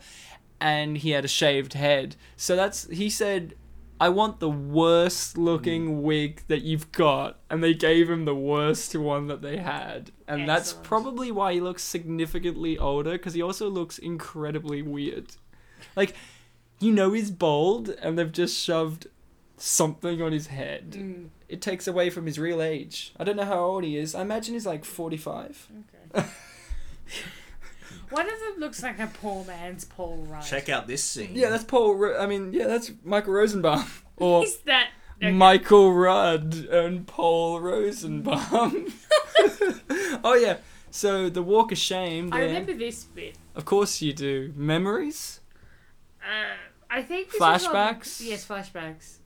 and 0.59 0.97
he 0.97 1.11
had 1.11 1.23
a 1.23 1.27
shaved 1.27 1.73
head. 1.73 2.15
So 2.35 2.55
that's 2.55 2.89
he 2.89 3.11
said, 3.11 3.53
"I 4.01 4.09
want 4.09 4.39
the 4.39 4.49
worst 4.49 5.37
looking 5.37 6.01
wig 6.01 6.41
that 6.47 6.63
you've 6.63 6.91
got," 6.91 7.39
and 7.51 7.63
they 7.63 7.75
gave 7.75 8.09
him 8.09 8.25
the 8.25 8.33
worst 8.33 8.95
one 8.95 9.27
that 9.27 9.43
they 9.43 9.57
had, 9.57 10.09
and 10.27 10.49
that's 10.49 10.73
probably 10.73 11.31
why 11.31 11.53
he 11.53 11.61
looks 11.61 11.83
significantly 11.83 12.75
older 12.75 13.11
because 13.11 13.35
he 13.35 13.43
also 13.43 13.69
looks 13.69 13.99
incredibly 13.99 14.81
weird. 14.81 15.27
Like, 15.95 16.15
you 16.79 16.91
know, 16.91 17.13
he's 17.13 17.29
bald, 17.29 17.89
and 17.89 18.17
they've 18.17 18.31
just 18.31 18.57
shoved 18.57 19.05
something 19.57 20.23
on 20.23 20.31
his 20.31 20.47
head. 20.47 20.93
Mm, 20.93 21.29
it 21.49 21.61
takes 21.61 21.87
away 21.87 22.09
from 22.09 22.25
his 22.25 22.37
real 22.39 22.61
age. 22.61 23.13
I 23.19 23.23
don't 23.23 23.37
know 23.37 23.45
how 23.45 23.59
old 23.63 23.83
he 23.83 23.97
is. 23.97 24.13
I 24.15 24.21
imagine 24.21 24.53
he's 24.53 24.65
like 24.65 24.83
45. 24.85 25.67
okay. 26.15 26.25
One 28.09 28.25
of 28.25 28.39
them 28.39 28.59
looks 28.59 28.81
like 28.81 28.99
a 28.99 29.07
poor 29.07 29.43
man's 29.45 29.83
Paul 29.83 30.25
Rudd. 30.29 30.43
Check 30.45 30.69
out 30.69 30.87
this 30.87 31.03
scene. 31.03 31.31
Yeah, 31.33 31.49
that's 31.49 31.63
Paul. 31.65 31.95
Ro- 31.95 32.17
I 32.21 32.25
mean, 32.25 32.53
yeah, 32.53 32.67
that's 32.67 32.91
Michael 33.03 33.33
Rosenbaum. 33.33 33.85
Or 34.19 34.43
Is 34.43 34.57
that 34.65 34.89
Okay. 35.21 35.31
Michael 35.31 35.93
Rudd 35.93 36.55
and 36.71 37.05
Paul 37.05 37.59
Rosenbaum. 37.59 38.87
oh 40.23 40.33
yeah. 40.41 40.57
So 40.89 41.29
the 41.29 41.43
Walk 41.43 41.71
of 41.71 41.77
Shame. 41.77 42.33
I 42.33 42.37
there- 42.39 42.47
remember 42.47 42.73
this 42.73 43.03
bit. 43.03 43.35
Of 43.55 43.65
course 43.65 44.01
you 44.01 44.13
do. 44.13 44.53
Memories 44.55 45.39
Uh, 46.21 46.55
I 46.89 47.03
think 47.03 47.29
this 47.31 47.39
was 47.39 47.65
on- 47.67 47.73
Flashbacks? 47.75 48.21
yes, 48.25 48.43
flashbacks. 48.47 49.16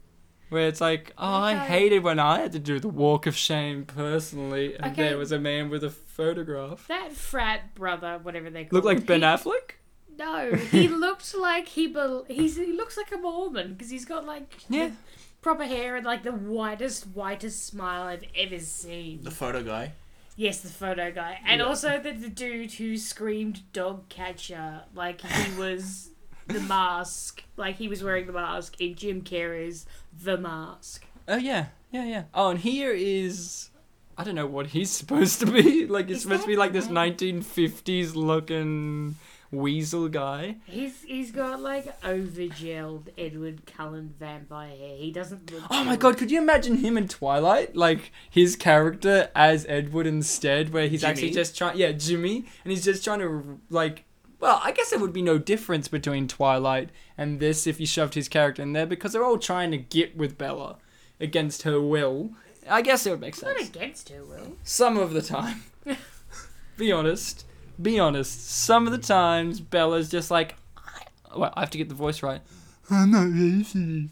Where 0.51 0.67
it's 0.67 0.81
like, 0.81 1.13
oh, 1.17 1.25
I 1.25 1.55
hated 1.55 2.03
when 2.03 2.19
I 2.19 2.41
had 2.41 2.51
to 2.51 2.59
do 2.59 2.79
the 2.79 2.89
Walk 2.89 3.25
of 3.25 3.35
Shame 3.35 3.85
personally, 3.85 4.75
and 4.75 4.91
Okay. 4.91 5.09
there 5.09 5.17
was 5.17 5.31
a 5.31 5.39
man 5.39 5.69
with 5.69 5.83
a 5.83 5.89
photograph. 5.89 6.87
That 6.87 7.13
frat 7.13 7.73
brother, 7.73 8.19
whatever 8.21 8.49
they 8.49 8.65
call 8.65 8.77
Look 8.77 8.85
like 8.85 8.99
him, 8.99 9.05
Ben 9.05 9.19
he- 9.21 9.25
Affleck. 9.25 9.71
No, 10.19 10.51
he 10.71 10.87
looked 10.87 11.33
like 11.35 11.69
he 11.69 11.87
bel 11.87 12.25
he's 12.27 12.57
he 12.57 12.73
looks 12.73 12.97
like 12.97 13.11
a 13.11 13.17
Mormon 13.17 13.73
because 13.73 13.89
he's 13.89 14.05
got 14.05 14.25
like 14.25 14.53
Yeah. 14.69 14.89
the 14.89 14.93
proper 15.41 15.63
hair 15.63 15.95
and 15.95 16.05
like 16.05 16.21
the 16.23 16.31
whitest 16.33 17.05
whitest 17.15 17.65
smile 17.65 18.03
I've 18.03 18.25
ever 18.35 18.59
seen. 18.59 19.23
The 19.23 19.31
photo 19.31 19.63
guy. 19.63 19.93
Yes, 20.35 20.59
the 20.61 20.69
photo 20.69 21.11
guy, 21.11 21.39
and 21.47 21.59
Yeah. 21.59 21.65
also 21.65 21.99
the, 21.99 22.11
the 22.11 22.29
dude 22.29 22.73
who 22.73 22.97
screamed 22.97 23.61
"dog 23.73 24.09
catcher" 24.09 24.81
like 24.93 25.21
he 25.21 25.55
was 25.59 26.10
the 26.53 26.59
mask, 26.61 27.43
like 27.57 27.75
he 27.77 27.87
was 27.87 28.03
wearing 28.03 28.27
the 28.27 28.33
mask 28.33 28.79
in 28.79 28.95
Jim 28.95 29.21
Carrey's 29.21 29.85
The 30.23 30.37
Mask. 30.37 31.05
Oh 31.27 31.37
yeah, 31.37 31.67
yeah, 31.91 32.05
yeah. 32.05 32.23
Oh, 32.33 32.49
and 32.49 32.59
here 32.59 32.91
is. 32.91 33.69
I 34.17 34.23
don't 34.23 34.35
know 34.35 34.47
what 34.47 34.67
he's 34.67 34.89
supposed 35.01 35.39
to 35.39 35.45
be. 35.45 35.85
Like 35.87 36.07
he's 36.07 36.17
Is 36.17 36.23
supposed 36.23 36.43
to 36.43 36.47
be 36.47 36.55
like 36.55 36.73
this 36.73 36.87
1950s 36.87 38.15
looking 38.15 39.15
weasel 39.51 40.07
guy. 40.07 40.55
He's 40.65 41.01
he's 41.03 41.31
got 41.31 41.61
like 41.61 41.99
overgelled 42.01 43.09
Edward 43.17 43.65
Cullen 43.65 44.13
vampire 44.17 44.69
hair. 44.69 44.95
He 44.97 45.11
doesn't 45.11 45.51
look. 45.51 45.63
Oh 45.69 45.83
my 45.83 45.95
cool. 45.97 46.11
god, 46.11 46.17
could 46.17 46.31
you 46.31 46.41
imagine 46.41 46.77
him 46.77 46.97
in 46.97 47.07
Twilight? 47.07 47.75
Like 47.75 48.11
his 48.29 48.55
character 48.55 49.29
as 49.35 49.65
Edward 49.67 50.07
instead, 50.07 50.73
where 50.73 50.87
he's 50.87 51.03
actually 51.03 51.31
just 51.31 51.57
trying, 51.57 51.77
yeah, 51.77 51.91
Jimmy, 51.91 52.45
and 52.63 52.71
he's 52.71 52.83
just 52.83 53.03
trying 53.03 53.19
to 53.19 53.59
like. 53.69 54.05
Well, 54.41 54.59
I 54.63 54.71
guess 54.71 54.89
there 54.89 54.99
would 54.99 55.13
be 55.13 55.21
no 55.21 55.37
difference 55.37 55.87
between 55.87 56.27
Twilight 56.27 56.89
and 57.17 57.39
this 57.39 57.67
if 57.67 57.79
you 57.79 57.85
shoved 57.85 58.15
his 58.15 58.27
character 58.27 58.61
in 58.63 58.73
there 58.73 58.87
because 58.87 59.13
they're 59.13 59.23
all 59.23 59.37
trying 59.37 59.71
to 59.71 59.77
get 59.77 60.17
with 60.17 60.37
Bella 60.37 60.77
against 61.19 61.61
her 61.61 61.79
will. 61.79 62.31
I 62.69 62.81
guess 62.81 63.05
it 63.05 63.11
would 63.11 63.21
make 63.21 63.35
It's 63.35 63.43
not 63.43 63.55
sense. 63.57 63.69
against 63.69 64.09
her 64.09 64.23
will. 64.25 64.57
Some 64.63 64.97
of 64.97 65.13
the 65.13 65.21
time. 65.21 65.63
be 66.77 66.91
honest. 66.91 67.45
Be 67.81 67.99
honest. 67.99 68.47
Some 68.49 68.87
of 68.87 68.91
the 68.91 68.97
times 68.97 69.59
Bella's 69.61 70.09
just 70.09 70.31
like, 70.31 70.55
I- 70.77 71.37
well, 71.37 71.53
I 71.55 71.59
have 71.61 71.69
to 71.71 71.77
get 71.77 71.89
the 71.89 71.95
voice 71.95 72.23
right. 72.23 72.41
I'm 72.89 73.11
not 73.11 73.27
racist. 73.27 74.09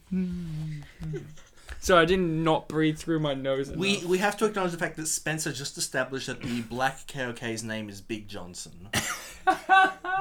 so 1.81 1.97
I 1.97 2.05
did 2.05 2.19
not 2.19 2.67
breathe 2.69 2.97
through 2.97 3.19
my 3.19 3.33
nose. 3.33 3.69
We 3.71 4.03
we 4.05 4.19
have 4.19 4.37
to 4.37 4.45
acknowledge 4.45 4.71
the 4.71 4.77
fact 4.77 4.95
that 4.97 5.07
Spencer 5.07 5.51
just 5.51 5.77
established 5.77 6.27
that 6.27 6.41
the 6.41 6.61
black 6.61 7.05
KOK's 7.07 7.63
name 7.63 7.89
is 7.89 7.99
Big 8.01 8.27
Johnson. 8.29 8.89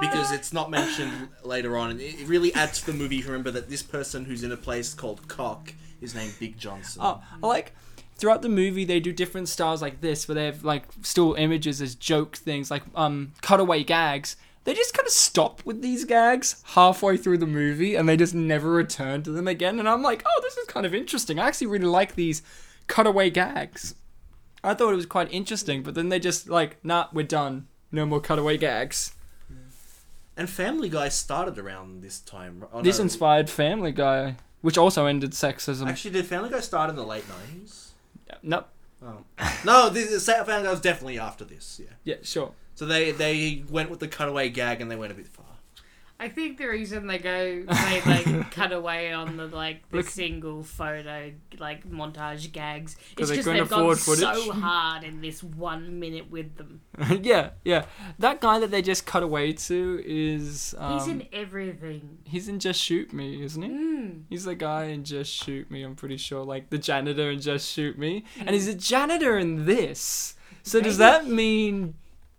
because 0.00 0.32
it's 0.32 0.52
not 0.52 0.70
mentioned 0.70 1.28
later 1.44 1.76
on. 1.76 1.90
And 1.90 2.00
it 2.00 2.26
really 2.26 2.52
adds 2.54 2.80
to 2.80 2.86
the 2.86 2.92
movie 2.92 3.18
if 3.18 3.24
you 3.24 3.30
remember 3.30 3.50
that 3.52 3.68
this 3.68 3.82
person 3.82 4.24
who's 4.24 4.42
in 4.42 4.52
a 4.52 4.56
place 4.56 4.94
called 4.94 5.28
Cock 5.28 5.74
is 6.00 6.14
named 6.14 6.34
Big 6.38 6.58
Johnson. 6.58 7.02
Oh, 7.04 7.22
I 7.42 7.46
like 7.46 7.72
throughout 8.16 8.42
the 8.42 8.48
movie 8.48 8.84
they 8.84 9.00
do 9.00 9.12
different 9.12 9.48
styles 9.48 9.80
like 9.80 10.00
this 10.00 10.26
where 10.26 10.34
they 10.34 10.46
have 10.46 10.64
like 10.64 10.84
still 11.02 11.34
images 11.34 11.80
as 11.80 11.94
joke 11.94 12.36
things 12.36 12.70
like 12.70 12.82
um 12.94 13.32
cutaway 13.42 13.84
gags. 13.84 14.36
They 14.64 14.74
just 14.74 14.92
kind 14.92 15.06
of 15.06 15.12
stop 15.12 15.64
with 15.64 15.80
these 15.80 16.04
gags 16.04 16.62
halfway 16.74 17.16
through 17.16 17.38
the 17.38 17.46
movie 17.46 17.94
and 17.94 18.06
they 18.06 18.18
just 18.18 18.34
never 18.34 18.70
return 18.70 19.22
to 19.22 19.30
them 19.30 19.48
again. 19.48 19.78
And 19.78 19.88
I'm 19.88 20.02
like, 20.02 20.22
oh, 20.26 20.40
this 20.42 20.58
is 20.58 20.66
kind 20.66 20.84
of 20.84 20.94
interesting. 20.94 21.38
I 21.38 21.46
actually 21.48 21.68
really 21.68 21.86
like 21.86 22.16
these 22.16 22.42
cutaway 22.86 23.30
gags. 23.30 23.94
I 24.62 24.74
thought 24.74 24.92
it 24.92 24.96
was 24.96 25.06
quite 25.06 25.32
interesting, 25.32 25.82
but 25.82 25.94
then 25.94 26.10
they 26.10 26.18
just 26.18 26.50
like, 26.50 26.84
nah, 26.84 27.06
we're 27.14 27.22
done. 27.22 27.66
No 27.90 28.04
more 28.04 28.20
cutaway 28.20 28.58
gags. 28.58 29.14
And 30.38 30.48
Family 30.48 30.88
Guy 30.88 31.08
started 31.08 31.58
around 31.58 32.00
this 32.00 32.20
time. 32.20 32.64
Oh, 32.72 32.80
This 32.80 32.98
no. 32.98 33.02
inspired 33.02 33.50
Family 33.50 33.90
Guy, 33.90 34.36
which 34.60 34.78
also 34.78 35.04
ended 35.06 35.32
sexism. 35.32 35.88
Actually, 35.88 36.12
did 36.12 36.26
Family 36.26 36.48
Guy 36.48 36.60
start 36.60 36.88
in 36.90 36.96
the 36.96 37.04
late 37.04 37.24
90s? 37.28 37.88
nope. 38.42 38.68
Oh. 39.04 39.24
no, 39.64 39.90
this, 39.90 40.24
Family 40.26 40.44
Guy 40.64 40.70
was 40.70 40.80
definitely 40.80 41.18
after 41.18 41.44
this, 41.44 41.80
yeah. 41.82 41.90
Yeah, 42.04 42.16
sure. 42.22 42.52
So 42.76 42.86
they, 42.86 43.10
they 43.10 43.64
went 43.68 43.90
with 43.90 43.98
the 43.98 44.06
cutaway 44.06 44.48
gag 44.48 44.80
and 44.80 44.88
they 44.88 44.96
went 44.96 45.10
a 45.10 45.14
bit 45.16 45.26
far. 45.26 45.44
I 46.20 46.28
think 46.28 46.58
the 46.58 46.66
reason 46.66 47.06
they 47.06 47.18
go 47.18 47.62
they 47.62 48.00
like 48.04 48.50
cut 48.50 48.72
away 48.72 49.12
on 49.12 49.36
the 49.36 49.46
like 49.46 49.88
the 49.90 49.98
Look- 49.98 50.08
single 50.08 50.64
photo 50.64 51.32
like 51.60 51.88
montage 51.88 52.50
gags 52.50 52.96
'Cause 53.14 53.24
is 53.24 53.28
they 53.28 53.34
because 53.36 53.44
couldn't 53.44 53.58
they've 53.60 53.68
gone 53.70 53.80
afford 53.92 53.98
so 53.98 54.34
footage. 54.34 54.60
hard 54.60 55.04
in 55.04 55.20
this 55.20 55.44
one 55.44 56.00
minute 56.00 56.28
with 56.28 56.56
them. 56.56 56.80
yeah, 57.22 57.50
yeah. 57.64 57.84
That 58.18 58.40
guy 58.40 58.58
that 58.58 58.72
they 58.72 58.82
just 58.82 59.06
cut 59.06 59.22
away 59.22 59.52
to 59.52 60.02
is 60.04 60.74
um, 60.78 60.98
He's 60.98 61.06
in 61.08 61.28
everything. 61.32 62.18
he's 62.24 62.48
in 62.48 62.58
Just 62.58 62.80
Shoot 62.82 63.12
Me, 63.12 63.40
isn't 63.42 63.62
he? 63.62 63.68
Mm. 63.68 64.22
He's 64.28 64.44
the 64.44 64.56
guy 64.56 64.84
in 64.86 65.04
Just 65.04 65.30
Shoot 65.32 65.70
Me. 65.70 65.82
I'm 65.84 65.94
pretty 65.94 66.16
sure, 66.16 66.44
like 66.44 66.70
the 66.70 66.78
janitor 66.78 67.30
in 67.30 67.40
Just 67.40 67.72
Shoot 67.72 67.96
Me, 67.96 68.24
and 68.40 68.50
he's 68.50 68.66
a 68.66 68.74
janitor 68.74 69.38
in 69.38 69.66
this. 69.66 70.34
So 70.64 70.80
does 70.80 70.98
Maybe. 70.98 71.10
that 71.10 71.26
mean 71.28 71.94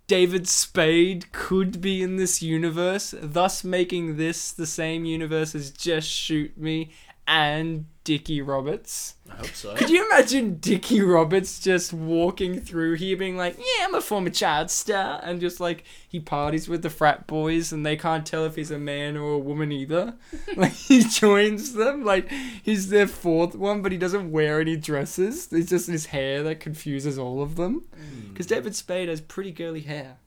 David 0.10 0.48
Spade 0.48 1.32
could 1.32 1.82
be 1.82 2.02
in 2.02 2.16
this 2.16 2.42
universe, 2.42 3.14
thus 3.22 3.64
making 3.64 4.18
this 4.18 4.52
the 4.52 4.66
same 4.66 5.06
universe 5.06 5.54
as 5.54 5.70
Just 5.70 6.10
Shoot 6.10 6.58
Me 6.58 6.90
and 7.28 7.86
Dickie 8.10 8.42
Roberts? 8.42 9.14
I 9.30 9.36
hope 9.36 9.54
so. 9.54 9.76
Could 9.76 9.92
you 9.92 10.04
imagine 10.04 10.56
Dickie 10.56 11.02
Roberts 11.02 11.60
just 11.60 11.94
walking 11.94 12.60
through 12.60 12.96
here 12.96 13.16
being 13.16 13.38
like, 13.38 13.56
yeah, 13.60 13.86
I'm 13.86 13.94
a 13.94 14.02
former 14.02 14.32
child 14.32 14.72
star, 14.72 15.20
and 15.22 15.40
just 15.40 15.60
like 15.60 15.84
he 16.08 16.20
parties 16.20 16.68
with 16.68 16.82
the 16.82 16.90
frat 16.90 17.28
boys 17.28 17.72
and 17.72 17.86
they 17.86 17.96
can't 17.96 18.26
tell 18.26 18.46
if 18.46 18.56
he's 18.56 18.72
a 18.72 18.80
man 18.80 19.16
or 19.16 19.34
a 19.34 19.38
woman 19.38 19.72
either. 19.72 20.16
like 20.56 20.72
he 20.72 21.04
joins 21.04 21.74
them, 21.74 22.04
like 22.04 22.32
he's 22.64 22.90
their 22.90 23.06
fourth 23.06 23.54
one, 23.54 23.84
but 23.84 23.92
he 23.92 23.98
doesn't 24.00 24.32
wear 24.32 24.60
any 24.60 24.76
dresses. 24.76 25.48
It's 25.54 25.70
just 25.70 25.86
his 25.86 26.08
hair 26.08 26.42
that 26.42 26.60
confuses 26.60 27.20
all 27.20 27.44
of 27.44 27.58
them. 27.58 27.84
Hmm. 27.94 28.30
Because 28.30 28.48
David 28.48 28.76
Spade 28.76 29.08
has 29.08 29.22
pretty 29.22 29.52
girly 29.52 29.82
hair. 29.82 30.18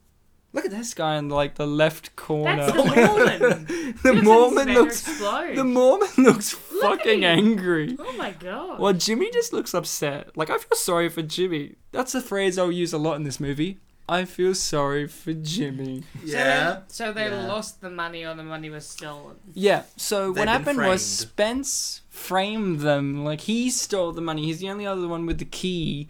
Look 0.54 0.66
at 0.66 0.70
this 0.70 0.92
guy 0.92 1.16
in 1.16 1.28
like 1.30 1.54
the 1.54 1.66
left 1.66 2.14
corner. 2.14 2.56
That's 2.56 2.72
the 2.72 2.84
Mormon. 2.84 3.64
the 3.64 3.96
He 4.02 4.10
looks 4.10 4.22
Mormon 4.24 4.68
about 4.70 4.74
looks. 4.82 5.08
explode. 5.08 5.56
The 5.56 5.64
Mormon 5.64 6.08
looks 6.18 6.72
Look 6.72 6.82
at 6.84 6.98
fucking 6.98 7.22
him. 7.22 7.38
angry. 7.38 7.96
Oh 7.98 8.12
my 8.12 8.32
god. 8.32 8.78
Well, 8.78 8.92
Jimmy 8.92 9.30
just 9.30 9.52
looks 9.54 9.72
upset. 9.74 10.36
Like, 10.36 10.50
I 10.50 10.58
feel 10.58 10.76
sorry 10.76 11.08
for 11.08 11.22
Jimmy. 11.22 11.76
That's 11.92 12.14
a 12.14 12.20
phrase 12.20 12.58
I'll 12.58 12.70
use 12.72 12.92
a 12.92 12.98
lot 12.98 13.14
in 13.16 13.22
this 13.24 13.40
movie. 13.40 13.78
I 14.08 14.24
feel 14.26 14.54
sorry 14.54 15.06
for 15.06 15.32
Jimmy. 15.32 16.02
Yeah. 16.22 16.80
So 16.88 17.12
they 17.12 17.30
Yeah. 17.30 17.46
lost 17.46 17.80
the 17.80 17.88
money 17.88 18.24
or 18.26 18.34
the 18.34 18.42
money 18.42 18.68
was 18.68 18.86
stolen. 18.86 19.36
Yeah, 19.54 19.84
so 19.96 20.26
They've 20.26 20.28
what 20.30 20.34
been 20.36 20.48
happened 20.48 20.78
was 20.80 20.86
framed. 20.86 21.30
Spence 21.30 22.00
framed 22.10 22.80
them. 22.80 23.24
Like, 23.24 23.42
he 23.42 23.70
stole 23.70 24.12
the 24.12 24.20
money. 24.20 24.44
He's 24.46 24.58
the 24.58 24.68
only 24.68 24.86
other 24.86 25.08
one 25.08 25.24
with 25.24 25.38
the 25.38 25.44
key. 25.46 26.08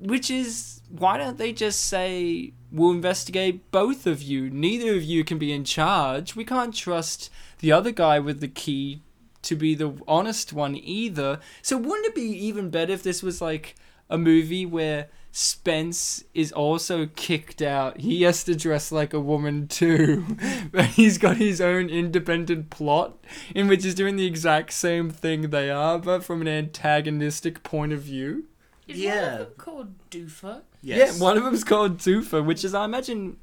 Which 0.00 0.28
is, 0.28 0.82
why 0.90 1.16
don't 1.16 1.38
they 1.38 1.52
just 1.52 1.86
say, 1.86 2.52
we'll 2.74 2.90
investigate 2.90 3.70
both 3.70 4.06
of 4.06 4.22
you? 4.22 4.50
Neither 4.50 4.94
of 4.94 5.02
you 5.02 5.24
can 5.24 5.38
be 5.38 5.52
in 5.52 5.64
charge. 5.64 6.34
We 6.36 6.44
can't 6.44 6.74
trust 6.74 7.30
the 7.60 7.72
other 7.72 7.92
guy 7.92 8.18
with 8.18 8.40
the 8.40 8.48
key 8.48 9.00
to 9.42 9.54
be 9.54 9.74
the 9.74 9.92
honest 10.08 10.52
one 10.52 10.74
either. 10.76 11.38
So 11.62 11.76
wouldn't 11.76 12.06
it 12.06 12.14
be 12.14 12.22
even 12.22 12.70
better 12.70 12.92
if 12.92 13.02
this 13.02 13.22
was 13.22 13.40
like 13.40 13.74
a 14.10 14.16
movie 14.18 14.64
where 14.66 15.08
Spence 15.36 16.22
is 16.32 16.52
also 16.52 17.06
kicked 17.16 17.60
out. 17.60 17.98
He 18.00 18.22
has 18.22 18.44
to 18.44 18.54
dress 18.54 18.92
like 18.92 19.12
a 19.12 19.18
woman 19.20 19.66
too. 19.66 20.24
but 20.72 20.84
he's 20.86 21.18
got 21.18 21.38
his 21.38 21.60
own 21.60 21.88
independent 21.90 22.70
plot 22.70 23.18
in 23.54 23.66
which 23.66 23.82
he's 23.82 23.96
doing 23.96 24.14
the 24.16 24.26
exact 24.26 24.72
same 24.72 25.10
thing 25.10 25.50
they 25.50 25.70
are, 25.70 25.98
but 25.98 26.22
from 26.24 26.40
an 26.40 26.46
antagonistic 26.48 27.62
point 27.64 27.92
of 27.92 28.00
view. 28.00 28.44
Is 28.86 28.96
one 28.96 29.04
Yeah. 29.04 29.32
of 29.34 29.38
them 29.38 29.48
called 29.58 29.94
Doofer? 30.10 30.62
Yes. 30.84 31.16
Yeah, 31.18 31.22
one 31.24 31.36
of 31.36 31.44
them's 31.44 31.64
called 31.64 31.98
Doofer, 31.98 32.44
which 32.44 32.64
is 32.64 32.74
I 32.74 32.84
imagine 32.84 33.38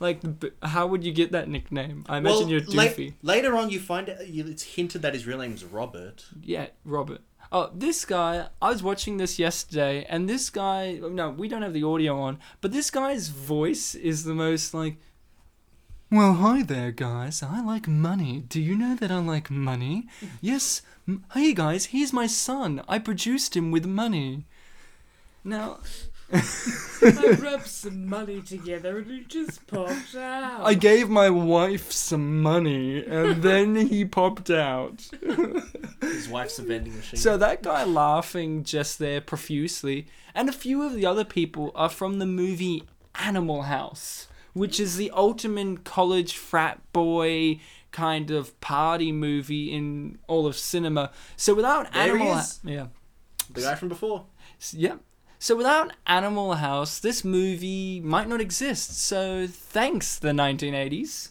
like 0.00 0.20
the 0.20 0.28
b- 0.28 0.50
how 0.62 0.86
would 0.86 1.04
you 1.04 1.12
get 1.12 1.32
that 1.32 1.48
nickname? 1.48 2.04
I 2.08 2.18
imagine 2.18 2.38
Well, 2.40 2.48
you're 2.48 2.60
la- 2.60 2.84
Doofy. 2.84 3.14
later 3.22 3.56
on, 3.56 3.70
you 3.70 3.80
find 3.80 4.08
it, 4.08 4.18
it's 4.20 4.62
hinted 4.62 5.02
that 5.02 5.14
his 5.14 5.26
real 5.26 5.38
name 5.38 5.54
is 5.54 5.64
Robert. 5.64 6.24
Yeah, 6.42 6.68
Robert. 6.84 7.20
Oh, 7.52 7.70
this 7.74 8.04
guy, 8.04 8.46
I 8.60 8.70
was 8.70 8.82
watching 8.82 9.16
this 9.18 9.38
yesterday, 9.38 10.04
and 10.08 10.28
this 10.28 10.50
guy, 10.50 10.98
no, 11.00 11.30
we 11.30 11.46
don't 11.48 11.62
have 11.62 11.72
the 11.72 11.84
audio 11.84 12.18
on, 12.20 12.38
but 12.60 12.72
this 12.72 12.90
guy's 12.90 13.28
voice 13.28 13.94
is 13.94 14.24
the 14.24 14.34
most 14.34 14.74
like, 14.74 14.96
well, 16.10 16.34
hi 16.34 16.62
there, 16.62 16.92
guys. 16.92 17.42
I 17.42 17.60
like 17.60 17.88
money. 17.88 18.44
Do 18.48 18.60
you 18.60 18.76
know 18.76 18.94
that 18.96 19.10
I 19.10 19.18
like 19.18 19.50
money? 19.50 20.06
yes. 20.40 20.82
M- 21.08 21.24
hey, 21.34 21.52
guys, 21.54 21.86
he's 21.86 22.12
my 22.12 22.26
son. 22.26 22.82
I 22.88 22.98
produced 22.98 23.56
him 23.56 23.70
with 23.72 23.84
money. 23.86 24.44
Now, 25.42 25.78
I 26.32 27.36
rubbed 27.40 27.66
some 27.66 28.06
money 28.06 28.40
together 28.40 28.98
and 28.98 29.10
it 29.10 29.28
just 29.28 29.66
popped 29.66 30.14
out. 30.16 30.62
I 30.64 30.74
gave 30.74 31.08
my 31.08 31.30
wife 31.30 31.92
some 31.92 32.40
money 32.42 33.04
and 33.04 33.42
then 33.42 33.76
he 33.76 34.04
popped 34.04 34.50
out. 34.50 35.06
His 36.00 36.28
wife's 36.28 36.58
a 36.58 36.62
vending 36.62 36.96
machine. 36.96 37.18
So 37.20 37.36
that 37.36 37.62
guy 37.62 37.84
laughing 37.84 38.64
just 38.64 38.98
there 38.98 39.20
profusely, 39.20 40.06
and 40.34 40.48
a 40.48 40.52
few 40.52 40.82
of 40.82 40.94
the 40.94 41.06
other 41.06 41.24
people 41.24 41.72
are 41.74 41.88
from 41.90 42.18
the 42.18 42.26
movie 42.26 42.84
Animal 43.16 43.62
House, 43.62 44.28
which 44.54 44.80
is 44.80 44.96
the 44.96 45.10
ultimate 45.12 45.84
college 45.84 46.36
frat 46.36 46.80
boy 46.92 47.60
kind 47.92 48.30
of 48.30 48.58
party 48.60 49.12
movie 49.12 49.72
in 49.72 50.18
all 50.26 50.46
of 50.46 50.56
cinema. 50.56 51.12
So 51.36 51.54
without 51.54 51.92
There 51.92 52.16
he 52.16 52.22
Animal, 52.24 52.38
is. 52.38 52.60
yeah, 52.64 52.86
the 53.50 53.60
guy 53.60 53.74
from 53.76 53.88
before. 53.88 54.24
S- 54.60 54.74
yeah. 54.74 54.94
So 55.44 55.54
without 55.54 55.92
Animal 56.06 56.54
House, 56.54 56.98
this 56.98 57.22
movie 57.22 58.00
might 58.00 58.30
not 58.30 58.40
exist. 58.40 58.98
So 58.98 59.46
thanks, 59.46 60.18
the 60.18 60.30
1980s. 60.30 61.28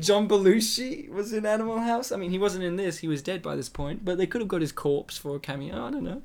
John 0.02 0.28
Belushi 0.28 1.08
was 1.08 1.32
in 1.32 1.46
Animal 1.46 1.78
House. 1.78 2.12
I 2.12 2.16
mean, 2.16 2.30
he 2.30 2.38
wasn't 2.38 2.64
in 2.64 2.76
this; 2.76 2.98
he 2.98 3.08
was 3.08 3.22
dead 3.22 3.40
by 3.40 3.56
this 3.56 3.70
point. 3.70 4.04
But 4.04 4.18
they 4.18 4.26
could 4.26 4.42
have 4.42 4.48
got 4.48 4.60
his 4.60 4.70
corpse 4.70 5.16
for 5.16 5.34
a 5.34 5.40
cameo. 5.40 5.82
I 5.82 5.90
don't 5.92 6.04
know. 6.04 6.20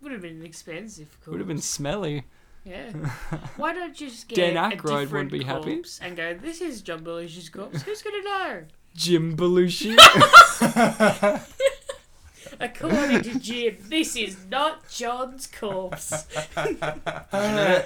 Would 0.00 0.10
have 0.10 0.22
been 0.22 0.42
expensive. 0.42 1.06
Of 1.20 1.28
Would 1.28 1.38
have 1.38 1.46
been 1.46 1.60
smelly. 1.60 2.24
Yeah. 2.64 2.90
Why 3.56 3.72
don't 3.72 4.00
you 4.00 4.10
just 4.10 4.26
get 4.26 4.34
Dan 4.34 4.56
a 4.56 4.74
Aykroyd 4.74 5.02
different 5.02 5.12
wouldn't 5.12 5.30
be 5.30 5.44
happy. 5.44 5.74
corpse 5.74 6.00
and 6.02 6.16
go, 6.16 6.34
this 6.34 6.60
is 6.60 6.82
John 6.82 7.04
Belushi's 7.04 7.48
corpse. 7.48 7.82
Who's 7.82 8.02
going 8.02 8.20
to 8.20 8.28
know? 8.28 8.64
Jim 8.96 9.36
Belushi. 9.36 9.96
According 12.62 13.22
to 13.22 13.38
Jim, 13.40 13.76
this 13.88 14.14
is 14.14 14.36
not 14.48 14.88
John's 14.88 15.48
corpse. 15.48 16.26
I, 16.56 17.84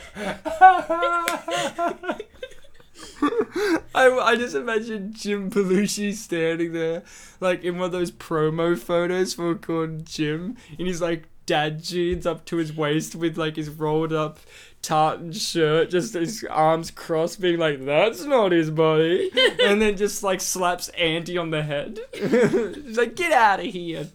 I 3.95 4.37
just 4.37 4.55
imagine 4.55 5.13
Jim 5.15 5.51
Belushi 5.51 6.13
standing 6.13 6.73
there, 6.73 7.03
like 7.41 7.65
in 7.65 7.79
one 7.79 7.87
of 7.87 7.93
those 7.93 8.11
promo 8.11 8.79
photos 8.79 9.35
for 9.35 9.55
called 9.55 10.05
Jim, 10.05 10.57
in 10.79 10.87
his 10.87 11.01
like 11.01 11.25
dad 11.47 11.83
jeans 11.83 12.27
up 12.27 12.45
to 12.45 12.57
his 12.57 12.73
waist 12.73 13.15
with 13.15 13.39
like 13.39 13.57
his 13.57 13.71
rolled 13.71 14.13
up 14.13 14.41
tartan 14.83 15.33
shirt, 15.33 15.91
just 15.91 16.15
his 16.15 16.45
arms 16.51 16.91
crossed, 16.91 17.41
being 17.41 17.59
like, 17.59 17.85
"That's 17.85 18.25
not 18.25 18.53
his 18.53 18.71
body," 18.71 19.31
and 19.63 19.81
then 19.81 19.97
just 19.97 20.23
like 20.23 20.41
slaps 20.41 20.89
Andy 20.91 21.39
on 21.39 21.51
the 21.51 21.63
head. 21.63 21.99
He's 22.13 22.99
like, 22.99 23.17
"Get 23.17 23.33
out 23.33 23.61
of 23.61 23.67
here!" 23.67 24.09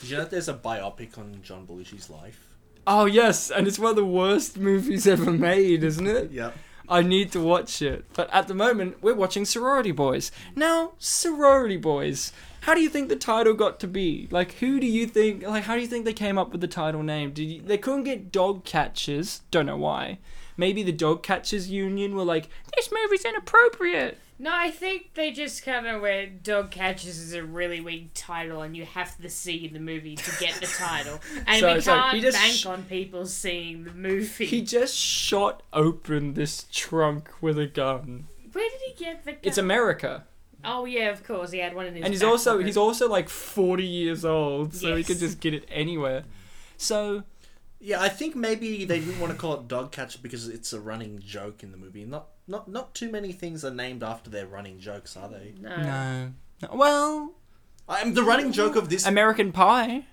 Did 0.00 0.10
you 0.10 0.16
know 0.16 0.22
that 0.22 0.30
there's 0.30 0.48
a 0.48 0.54
biopic 0.54 1.18
on 1.18 1.40
John 1.42 1.66
Belushi's 1.66 2.08
life? 2.08 2.48
Oh 2.86 3.04
yes, 3.04 3.50
and 3.50 3.66
it's 3.66 3.78
one 3.78 3.90
of 3.90 3.96
the 3.96 4.04
worst 4.04 4.56
movies 4.56 5.06
ever 5.06 5.30
made, 5.30 5.84
isn't 5.84 6.06
it? 6.06 6.30
Yep. 6.32 6.56
I 6.90 7.02
need 7.02 7.32
to 7.32 7.40
watch 7.40 7.82
it. 7.82 8.06
But 8.14 8.32
at 8.32 8.48
the 8.48 8.54
moment, 8.54 9.02
we're 9.02 9.14
watching 9.14 9.44
Sorority 9.44 9.92
Boys. 9.92 10.32
Now, 10.56 10.92
Sorority 10.98 11.76
Boys. 11.76 12.32
How 12.62 12.74
do 12.74 12.80
you 12.80 12.88
think 12.88 13.10
the 13.10 13.16
title 13.16 13.52
got 13.52 13.78
to 13.80 13.86
be? 13.86 14.26
Like, 14.30 14.52
who 14.54 14.80
do 14.80 14.86
you 14.86 15.06
think? 15.06 15.42
Like, 15.46 15.64
how 15.64 15.74
do 15.74 15.82
you 15.82 15.86
think 15.86 16.06
they 16.06 16.14
came 16.14 16.38
up 16.38 16.50
with 16.50 16.62
the 16.62 16.66
title 16.66 17.02
name? 17.02 17.32
Did 17.32 17.44
you, 17.44 17.60
they 17.60 17.76
couldn't 17.76 18.04
get 18.04 18.32
dog 18.32 18.64
catchers? 18.64 19.42
Don't 19.50 19.66
know 19.66 19.76
why. 19.76 20.18
Maybe 20.56 20.82
the 20.82 20.92
dog 20.92 21.22
catchers 21.22 21.70
union 21.70 22.14
were 22.14 22.24
like, 22.24 22.48
this 22.74 22.90
movie's 22.90 23.24
inappropriate. 23.24 24.18
No, 24.40 24.50
I 24.54 24.70
think 24.70 25.14
they 25.14 25.32
just 25.32 25.64
kind 25.64 25.86
of 25.86 26.00
went 26.00 26.44
Dog 26.44 26.70
Catchers 26.70 27.18
is 27.18 27.32
a 27.32 27.42
really 27.42 27.80
weak 27.80 28.10
title 28.14 28.62
and 28.62 28.76
you 28.76 28.84
have 28.84 29.16
to 29.20 29.28
see 29.28 29.66
the 29.66 29.80
movie 29.80 30.14
to 30.14 30.30
get 30.38 30.54
the 30.60 30.66
title. 30.66 31.20
And 31.46 31.60
So- 31.60 31.74
we 31.74 31.80
so 31.80 31.94
can't 31.94 32.14
he 32.16 32.20
just 32.22 32.38
bank 32.38 32.52
sh- 32.54 32.66
on 32.66 32.82
people 32.84 33.26
seeing 33.26 33.84
the 33.84 33.92
movie. 33.92 34.46
He 34.46 34.62
just 34.62 34.96
shot 34.96 35.62
open 35.72 36.34
this 36.34 36.66
trunk 36.72 37.30
with 37.40 37.58
a 37.58 37.66
gun. 37.66 38.28
Where 38.52 38.68
did 38.70 38.80
he 38.96 39.04
get 39.04 39.24
the 39.24 39.32
gun? 39.32 39.40
It's 39.42 39.58
America, 39.58 40.24
Oh 40.64 40.84
yeah, 40.84 41.10
of 41.10 41.22
course. 41.24 41.50
He 41.52 41.58
had 41.58 41.74
one 41.74 41.86
in 41.86 41.94
his 41.94 42.04
and 42.04 42.12
he's 42.12 42.22
also 42.22 42.54
pocket. 42.54 42.66
he's 42.66 42.76
also 42.76 43.08
like 43.08 43.28
forty 43.28 43.84
years 43.86 44.24
old, 44.24 44.74
so 44.74 44.96
he 44.96 45.04
could 45.04 45.18
just 45.20 45.38
get 45.40 45.54
it 45.54 45.64
anywhere. 45.70 46.24
So 46.76 47.22
Yeah, 47.80 48.00
I 48.00 48.08
think 48.08 48.34
maybe 48.34 48.84
they 48.84 48.98
didn't 49.00 49.20
want 49.20 49.32
to 49.32 49.38
call 49.38 49.54
it 49.54 49.68
Dog 49.68 49.92
Catcher 49.92 50.18
because 50.20 50.48
it's 50.48 50.72
a 50.72 50.80
running 50.80 51.20
joke 51.20 51.62
in 51.62 51.70
the 51.70 51.76
movie. 51.76 52.04
Not 52.04 52.26
not 52.48 52.68
not 52.68 52.94
too 52.94 53.10
many 53.10 53.32
things 53.32 53.64
are 53.64 53.70
named 53.70 54.02
after 54.02 54.30
their 54.30 54.46
running 54.46 54.78
jokes, 54.80 55.16
are 55.16 55.28
they? 55.28 55.54
No. 55.60 55.76
no, 55.76 56.32
no. 56.62 56.68
well, 56.72 57.34
Um, 57.88 58.14
the 58.14 58.22
running 58.22 58.52
joke 58.52 58.74
of 58.76 58.88
this. 58.88 59.06
American 59.06 59.52
Pie. 59.52 60.06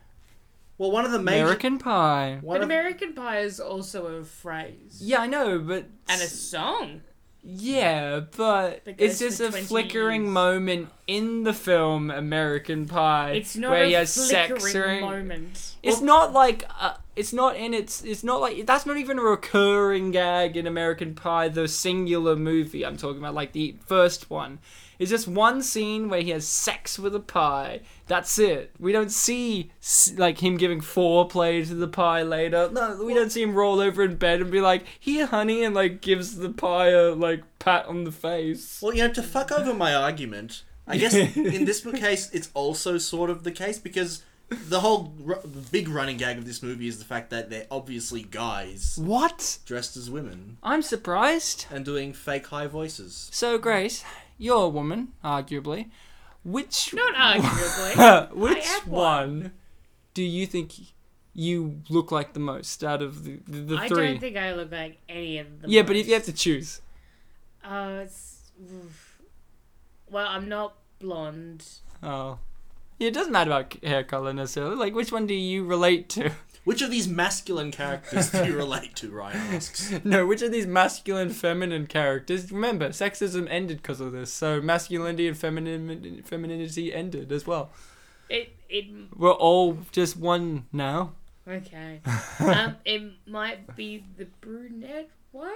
well, 0.77 0.91
one 0.91 1.05
of 1.05 1.11
the 1.11 1.19
major. 1.21 1.43
American 1.43 1.77
Pie. 1.79 2.39
One 2.41 2.55
But 2.55 2.61
of, 2.61 2.67
American 2.67 3.13
Pie 3.13 3.39
is 3.39 3.59
also 3.59 4.05
a 4.19 4.23
phrase. 4.23 4.99
Yeah, 5.01 5.21
I 5.21 5.27
know, 5.27 5.59
but 5.59 5.85
And 6.09 6.21
a 6.21 6.25
song. 6.27 7.01
Yeah, 7.47 8.21
but 8.35 8.81
it's 8.97 9.19
just 9.19 9.39
a 9.39 9.49
20 9.49 9.65
flickering 9.65 10.31
moment 10.31 10.89
in 11.05 11.43
the 11.43 11.53
film 11.53 12.09
American 12.09 12.87
Pie 12.87 13.33
It's 13.33 13.55
not 13.55 13.69
where 13.69 13.83
a 13.83 13.87
he 13.87 13.93
has 13.93 14.11
sex. 14.11 14.73
moment. 14.73 15.75
it's 15.83 16.01
not 16.01 16.33
like 16.33 16.65
uh, 16.79 16.95
it's 17.15 17.33
not 17.33 17.55
in 17.55 17.73
its. 17.75 18.03
It's 18.03 18.23
not 18.23 18.41
like 18.41 18.65
that's 18.65 18.87
not 18.87 18.97
even 18.97 19.19
a 19.19 19.21
recurring 19.21 20.09
gag 20.11 20.57
in 20.57 20.65
American 20.65 21.13
Pie, 21.13 21.49
the 21.49 21.67
singular 21.67 22.35
movie 22.35 22.83
I'm 22.83 22.97
talking 22.97 23.19
about, 23.19 23.35
like 23.35 23.51
the 23.51 23.75
first 23.85 24.29
one. 24.29 24.57
It's 24.99 25.11
just 25.11 25.27
one 25.27 25.61
scene 25.61 26.09
where 26.09 26.21
he 26.21 26.29
has 26.31 26.47
sex 26.47 26.97
with 26.97 27.13
a 27.15 27.19
pie. 27.19 27.81
That's 28.07 28.37
it. 28.39 28.71
We 28.79 28.91
don't 28.91 29.11
see 29.11 29.71
like 30.17 30.41
him 30.43 30.57
giving 30.57 30.81
foreplay 30.81 31.65
to 31.67 31.75
the 31.75 31.87
pie 31.87 32.21
later. 32.23 32.69
No, 32.71 33.03
we 33.03 33.13
don't 33.13 33.31
see 33.31 33.41
him 33.41 33.53
roll 33.55 33.79
over 33.79 34.03
in 34.03 34.15
bed 34.15 34.41
and 34.41 34.51
be 34.51 34.61
like, 34.61 34.85
"Here, 34.99 35.25
honey," 35.25 35.63
and 35.63 35.73
like 35.75 36.01
gives 36.01 36.37
the 36.37 36.49
pie 36.49 36.89
a 36.89 37.11
like 37.13 37.43
pat 37.59 37.85
on 37.87 38.03
the 38.03 38.11
face. 38.11 38.79
well, 38.81 38.93
you 38.93 39.07
know, 39.07 39.13
to 39.13 39.23
fuck 39.23 39.51
over 39.51 39.73
my 39.73 39.93
argument, 39.93 40.63
I 40.87 40.97
guess 40.97 41.13
in 41.13 41.65
this 41.65 41.81
case 41.95 42.29
it's 42.31 42.49
also 42.53 42.97
sort 42.97 43.29
of 43.29 43.43
the 43.43 43.51
case 43.51 43.77
because 43.79 44.23
the 44.49 44.81
whole 44.81 45.11
the 45.43 45.65
big 45.71 45.87
running 45.89 46.17
gag 46.17 46.37
of 46.37 46.45
this 46.45 46.61
movie 46.61 46.87
is 46.87 46.99
the 46.99 47.05
fact 47.05 47.31
that 47.31 47.49
they're 47.49 47.65
obviously 47.71 48.21
guys 48.21 48.95
What? 49.01 49.57
dressed 49.65 49.97
as 49.97 50.07
women 50.11 50.57
I'm 50.61 50.83
surprised. 50.83 51.65
and 51.71 51.83
doing 51.83 52.13
fake 52.13 52.45
high 52.45 52.67
voices. 52.67 53.27
So, 53.33 53.57
Grace, 53.57 54.03
you're 54.37 54.63
a 54.65 54.69
woman, 54.69 55.09
arguably. 55.23 55.89
Which 56.43 56.93
Not 56.93 57.15
arguably. 57.41 58.31
which 58.35 58.65
I 58.65 58.79
one. 58.85 59.41
one. 59.41 59.51
do 60.13 60.23
you 60.23 60.45
think 60.45 60.73
you 61.33 61.81
look 61.89 62.11
like 62.11 62.33
the 62.33 62.39
most 62.39 62.83
out 62.83 63.01
of 63.01 63.23
the, 63.25 63.39
the, 63.47 63.59
the 63.61 63.77
I 63.77 63.87
three? 63.87 64.07
don't 64.07 64.19
think 64.19 64.37
I 64.37 64.53
look 64.53 64.71
like 64.71 64.99
any 65.09 65.39
of 65.39 65.61
them. 65.61 65.69
yeah, 65.69 65.81
but 65.81 65.95
if 65.95 66.07
you 66.07 66.13
have 66.13 66.23
to 66.25 66.33
choose, 66.33 66.81
Uh, 67.63 68.01
it's... 68.03 68.51
Well, 70.09 70.27
I'm 70.27 70.47
not 70.47 70.75
blonde. 70.99 71.65
oh, 72.03 72.39
yeah, 72.99 73.09
it 73.09 73.13
doesn't 73.13 73.33
matter 73.33 73.51
about 73.51 73.83
hair 73.83 74.03
color 74.03 74.31
necessarily. 74.31 74.75
Like, 74.75 74.93
which 74.95 75.11
one 75.11 75.27
do 75.27 75.33
you 75.33 75.65
relate 75.65 76.07
to? 76.09 76.31
Which 76.65 76.81
of 76.81 76.91
these 76.91 77.07
masculine 77.07 77.71
characters 77.71 78.31
do 78.31 78.43
you 78.45 78.57
relate 78.57 78.95
to? 78.97 79.09
Ryan 79.11 79.37
asks. 79.55 79.93
no, 80.03 80.25
which 80.25 80.41
of 80.41 80.51
these 80.51 80.65
masculine, 80.67 81.29
feminine 81.29 81.85
characters? 81.87 82.51
Remember, 82.51 82.89
sexism 82.89 83.47
ended 83.49 83.77
because 83.77 84.01
of 84.01 84.11
this, 84.11 84.33
so 84.33 84.59
masculinity 84.61 85.27
and 85.27 85.37
feminin- 85.37 86.25
femininity 86.25 86.93
ended 86.93 87.31
as 87.31 87.45
well. 87.47 87.69
It 88.29 88.55
it 88.67 88.85
We're 89.15 89.31
all 89.31 89.77
just 89.91 90.17
one 90.17 90.65
now. 90.73 91.13
okay. 91.47 92.01
um, 92.39 92.75
it 92.83 93.03
might 93.27 93.75
be 93.75 94.03
the 94.17 94.25
brunette 94.41 95.11
one. 95.31 95.51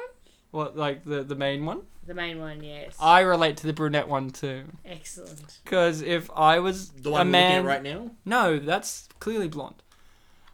What, 0.51 0.77
like 0.77 1.03
the 1.05 1.23
the 1.23 1.35
main 1.35 1.65
one? 1.65 1.81
The 2.05 2.13
main 2.15 2.39
one, 2.39 2.63
yes. 2.63 2.95
I 2.99 3.21
relate 3.21 3.57
to 3.57 3.67
the 3.67 3.73
brunette 3.73 4.07
one 4.07 4.29
too. 4.31 4.63
Excellent. 4.85 5.59
Because 5.63 6.01
if 6.01 6.29
I 6.35 6.59
was 6.59 6.89
The 6.89 7.09
a 7.09 7.11
one 7.13 7.31
we're 7.31 7.39
looking 7.39 7.49
man, 7.49 7.61
at 7.61 7.65
right 7.65 7.83
now. 7.83 8.11
no, 8.25 8.59
that's 8.59 9.09
clearly 9.19 9.47
blonde. 9.47 9.81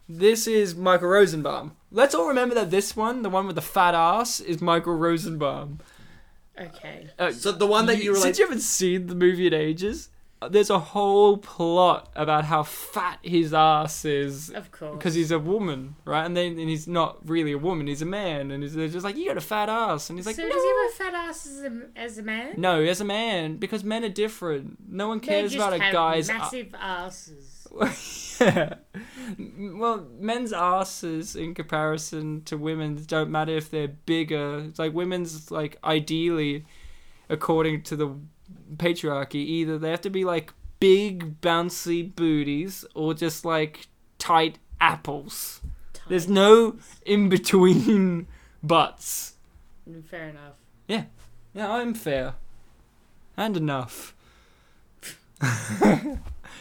This 0.08 0.46
is 0.46 0.74
Michael 0.76 1.08
Rosenbaum. 1.08 1.76
Let's 1.90 2.14
all 2.14 2.28
remember 2.28 2.54
that 2.54 2.70
this 2.70 2.94
one, 2.96 3.22
the 3.22 3.30
one 3.30 3.46
with 3.46 3.56
the 3.56 3.62
fat 3.62 3.94
ass, 3.94 4.40
is 4.40 4.60
Michael 4.60 4.94
Rosenbaum. 4.94 5.80
Okay. 6.60 7.08
Uh, 7.18 7.32
So 7.32 7.52
the 7.52 7.66
one 7.66 7.86
that 7.86 8.02
you 8.02 8.10
relate. 8.12 8.22
since 8.22 8.38
you 8.38 8.44
haven't 8.46 8.60
seen 8.60 9.08
the 9.08 9.14
movie 9.16 9.46
in 9.48 9.52
ages, 9.54 10.08
uh, 10.40 10.48
there's 10.48 10.70
a 10.70 10.78
whole 10.78 11.38
plot 11.38 12.08
about 12.14 12.44
how 12.44 12.62
fat 12.62 13.18
his 13.22 13.52
ass 13.52 14.04
is 14.04 14.50
Of 14.50 14.70
course. 14.70 14.96
because 14.96 15.14
he's 15.14 15.30
a 15.32 15.38
woman, 15.38 15.96
right? 16.04 16.24
And 16.24 16.36
then 16.36 16.52
and 16.58 16.68
he's 16.68 16.86
not 16.86 17.18
really 17.28 17.52
a 17.52 17.58
woman; 17.58 17.86
he's 17.88 18.02
a 18.02 18.06
man, 18.06 18.50
and 18.50 18.62
he's, 18.62 18.74
they're 18.74 18.88
just 18.88 19.04
like, 19.04 19.16
"You 19.16 19.26
got 19.28 19.38
a 19.38 19.40
fat 19.40 19.68
ass," 19.68 20.08
and 20.08 20.18
he's 20.18 20.26
like, 20.26 20.36
so 20.36 20.42
"No." 20.42 20.48
does 20.50 20.62
he 20.62 20.68
have 20.68 20.90
a 20.90 20.94
fat 20.94 21.28
ass 21.28 21.46
as 21.46 21.62
a, 21.62 21.80
as 21.96 22.18
a 22.18 22.22
man? 22.22 22.54
No, 22.58 22.80
as 22.82 23.00
a 23.00 23.04
man, 23.04 23.56
because 23.56 23.82
men 23.82 24.04
are 24.04 24.08
different. 24.10 24.76
No 24.88 25.08
one 25.08 25.18
They 25.20 25.26
cares 25.26 25.52
just 25.52 25.66
about 25.66 25.78
a 25.78 25.82
have 25.82 25.92
guy's. 25.92 26.28
massive 26.28 26.74
asses. 26.78 27.55
Yeah. 28.40 28.74
Well, 29.58 30.06
men's 30.20 30.52
asses 30.52 31.34
in 31.34 31.54
comparison 31.54 32.42
to 32.44 32.56
women's 32.56 33.06
don't 33.06 33.30
matter 33.30 33.52
if 33.52 33.70
they're 33.70 33.88
bigger. 33.88 34.60
It's 34.60 34.78
like 34.78 34.94
women's 34.94 35.50
like 35.50 35.78
ideally, 35.82 36.64
according 37.28 37.82
to 37.84 37.96
the 37.96 38.14
patriarchy, 38.76 39.34
either 39.36 39.78
they 39.78 39.90
have 39.90 40.00
to 40.02 40.10
be 40.10 40.24
like 40.24 40.52
big 40.78 41.40
bouncy 41.40 42.14
booties 42.14 42.84
or 42.94 43.14
just 43.14 43.44
like 43.44 43.88
tight 44.18 44.58
apples. 44.80 45.60
There's 46.08 46.28
no 46.28 46.76
in 47.04 47.28
between 47.28 48.28
buts. 48.62 49.34
Mm, 49.88 50.04
Fair 50.04 50.28
enough. 50.28 50.54
Yeah. 50.86 51.04
Yeah, 51.52 51.72
I'm 51.72 51.94
fair. 51.94 52.34
And 53.36 53.56
enough. 53.56 54.14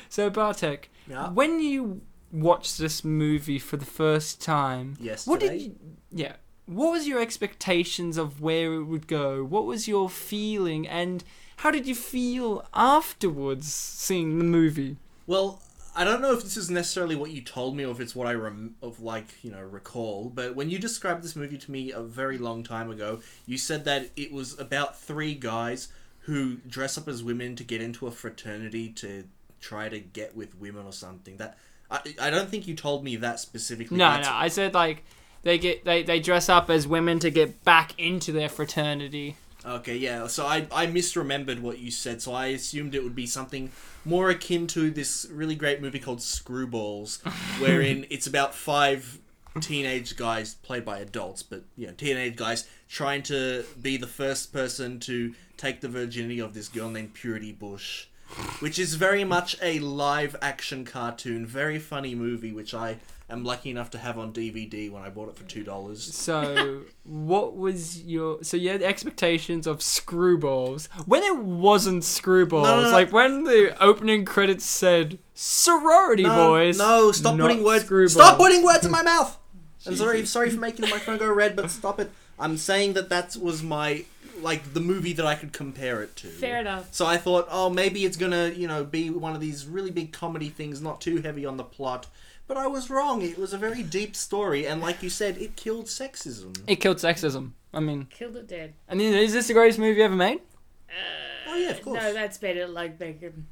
so 0.10 0.30
Bartek, 0.30 0.89
Yeah. 1.08 1.30
when 1.32 1.60
you 1.60 2.02
watched 2.32 2.78
this 2.78 3.04
movie 3.04 3.60
for 3.60 3.78
the 3.78 3.86
first 3.86 4.41
time, 4.41 4.98
Yes. 5.00 5.26
what 5.28 5.39
did 5.39 5.62
you 5.62 5.76
Yeah. 6.12 6.36
What 6.68 6.91
was 6.91 7.08
your 7.08 7.20
expectations 7.22 8.18
of 8.18 8.41
where 8.41 8.74
it 8.74 8.86
would 8.86 9.08
go? 9.08 9.44
What 9.44 9.65
was 9.68 9.88
your 9.88 10.10
feeling 10.10 10.88
and 10.88 11.24
how 11.58 11.70
did 11.72 11.86
you 11.86 11.94
feel 11.96 12.68
afterwards 12.74 13.72
seeing 13.72 14.39
the 14.39 14.44
movie? 14.44 14.98
Well, 15.28 15.62
I 15.96 16.04
don't 16.04 16.22
know 16.22 16.34
if 16.34 16.41
this 16.44 16.58
is 16.58 16.70
necessarily 16.70 17.15
what 17.15 17.32
you 17.32 17.41
told 17.41 17.78
me 17.78 17.86
or 17.86 17.91
if 17.91 18.00
it's 18.02 18.15
what 18.15 18.28
I 18.28 18.34
rem- 18.34 18.76
of 18.82 19.00
like 19.00 19.28
you 19.44 19.52
know 19.52 19.62
recall. 19.62 20.30
But 20.34 20.56
when 20.56 20.70
you 20.70 20.80
described 20.80 21.24
this 21.24 21.36
movie 21.36 21.58
to 21.60 21.72
me 21.72 21.91
a 21.91 22.02
very 22.02 22.38
long 22.38 22.63
time 22.63 22.89
ago, 22.89 23.22
you 23.46 23.58
said 23.58 23.86
that 23.86 24.10
it 24.18 24.32
was 24.34 24.60
about 24.60 25.00
three 25.00 25.36
guys 25.36 25.88
who 26.22 26.56
dress 26.68 26.98
up 26.98 27.08
as 27.08 27.24
women 27.24 27.56
to 27.56 27.63
get 27.63 27.80
into 27.82 28.08
a 28.08 28.12
fraternity 28.12 28.89
to 28.89 29.26
try 29.65 29.89
to 29.89 29.99
get 29.99 30.36
with 30.36 30.56
women 30.60 30.86
or 30.86 30.93
something. 30.93 31.38
That 31.38 31.58
I, 31.89 31.99
I 32.21 32.30
don't 32.30 32.49
think 32.49 32.67
you 32.67 32.75
told 32.75 33.04
me 33.04 33.15
that 33.17 33.39
specifically. 33.39 33.97
No, 33.97 34.10
That's- 34.10 34.28
no, 34.28 34.34
I 34.34 34.47
said 34.47 34.73
like 34.73 35.04
they 35.43 35.58
get 35.58 35.84
they, 35.86 36.04
they 36.04 36.19
dress 36.19 36.49
up 36.49 36.69
as 36.69 36.88
women 36.88 37.19
to 37.19 37.30
get 37.30 37.63
back 37.63 37.97
into 37.99 38.32
their 38.32 38.49
fraternity. 38.49 39.38
Okay, 39.65 39.97
yeah. 39.97 40.28
So 40.28 40.45
I 40.45 40.67
I 40.71 40.86
misremembered 40.86 41.60
what 41.60 41.80
you 41.80 41.89
said, 41.89 42.21
so 42.21 42.34
I 42.34 42.47
assumed 42.47 42.93
it 42.93 43.04
would 43.04 43.15
be 43.15 43.25
something 43.25 43.71
more 44.04 44.30
akin 44.30 44.67
to 44.67 44.91
this 44.91 45.28
really 45.32 45.56
great 45.56 45.82
movie 45.82 45.99
called 45.99 46.19
Screwballs, 46.19 47.23
wherein 47.60 48.06
it's 48.10 48.28
about 48.28 48.54
five 48.54 49.19
teenage 49.62 50.17
guys 50.17 50.56
played 50.56 50.86
by 50.86 50.99
adults, 50.99 51.41
but 51.41 51.63
you 51.75 51.88
know, 51.88 51.93
teenage 51.93 52.36
guys 52.36 52.67
trying 52.89 53.23
to 53.23 53.65
be 53.82 53.97
the 53.97 54.08
first 54.08 54.54
person 54.54 54.99
to 54.99 55.34
take 55.58 55.82
the 55.82 55.88
virginity 55.88 56.39
of 56.39 56.54
this 56.54 56.67
girl 56.67 56.89
named 56.89 57.13
Purity 57.13 57.51
Bush, 57.51 58.08
which 58.60 58.80
is 58.80 58.96
very 58.96 59.24
much 59.24 59.56
a 59.62 59.80
live 59.80 60.36
action 60.42 60.86
cartoon, 60.86 61.46
very 61.46 61.80
funny 61.80 62.16
movie, 62.16 62.52
which 62.52 62.74
I 62.74 62.98
am 63.30 63.44
lucky 63.44 63.70
enough 63.70 63.90
to 63.92 63.98
have 63.98 64.18
on 64.18 64.32
DVD 64.34 64.92
when 64.92 65.02
I 65.02 65.10
bought 65.10 65.30
it 65.30 65.38
for 65.38 65.44
two 65.46 65.64
dollars. 65.64 66.04
So, 66.14 66.84
what 67.04 67.56
was 67.56 68.02
your 68.04 68.44
so 68.44 68.58
you 68.58 68.70
had 68.70 68.82
expectations 68.82 69.68
of 69.68 69.80
Screwballs 69.80 70.88
when 71.06 71.24
it 71.24 71.38
wasn't 71.38 72.04
Screwballs? 72.04 72.64
No, 72.64 72.82
no, 72.82 72.84
no. 72.84 72.92
Like 72.92 73.12
when 73.12 73.44
the 73.44 73.76
opening 73.82 74.26
credits 74.26 74.66
said 74.66 75.20
Sorority 75.34 76.24
Boys. 76.24 76.78
No, 76.78 77.12
stop 77.12 77.38
putting 77.38 77.64
words. 77.64 77.86
Screwballs. 77.86 78.12
Stop 78.12 78.38
putting 78.38 78.64
words 78.64 78.86
in 78.86 78.92
my 78.92 79.04
mouth. 79.04 79.38
I'm 79.88 79.96
sorry, 79.96 80.26
sorry 80.26 80.50
for 80.50 80.60
making 80.60 80.82
the 80.82 80.88
microphone 80.88 81.20
go 81.20 81.32
red, 81.32 81.56
but 81.56 81.70
stop 81.70 82.00
it. 82.00 82.10
I'm 82.40 82.58
saying 82.58 82.94
that 82.94 83.10
that 83.10 83.38
was 83.38 83.62
my 83.62 84.06
like 84.41 84.74
the 84.74 84.80
movie 84.80 85.13
that 85.13 85.26
I 85.26 85.36
could 85.36 85.54
compare 85.54 86.02
it 86.02 86.15
to. 86.17 86.28
Fair 86.28 86.60
enough. 86.60 86.93
So 86.93 87.06
I 87.06 87.17
thought, 87.17 87.48
oh, 87.50 87.69
maybe 87.69 88.06
it's 88.06 88.17
gonna, 88.17 88.50
you 88.50 88.67
know, 88.67 88.84
be 88.84 89.10
one 89.10 89.34
of 89.36 89.41
these 89.41 89.65
really 89.65 89.91
big 89.91 90.12
comedy 90.12 90.50
things, 90.50 90.82
not 90.82 91.02
too 91.02 91.21
heavy 91.21 91.45
on 91.45 91.58
the 91.58 91.63
plot. 91.63 92.08
But 92.48 92.58
I 92.58 92.67
was 92.67 92.89
wrong. 92.89 93.21
It 93.24 93.39
was 93.39 93.54
a 93.54 93.58
very 93.58 93.82
deep 93.82 94.15
story, 94.15 94.67
and 94.67 94.80
like 94.80 95.02
you 95.02 95.10
said, 95.10 95.38
it 95.38 95.56
killed 95.56 95.86
sexism. 95.86 96.56
It 96.67 96.76
killed 96.76 96.98
sexism. 96.98 97.52
I 97.74 97.80
mean, 97.80 98.08
Killed 98.10 98.38
it 98.38 98.48
dead. 98.48 98.74
I 98.88 98.95
mean, 98.95 99.13
is 99.13 99.34
this 99.34 99.48
the 99.48 99.54
greatest 99.54 99.80
movie 99.80 100.02
ever 100.02 100.15
made? 100.15 100.39
Uh, 100.88 101.50
oh 101.50 101.56
yeah, 101.58 101.71
of 101.71 101.82
course. 101.82 102.02
No, 102.02 102.13
that's 102.13 102.38
better. 102.38 102.67
Like 102.67 103.00
Beckham. 103.00 103.43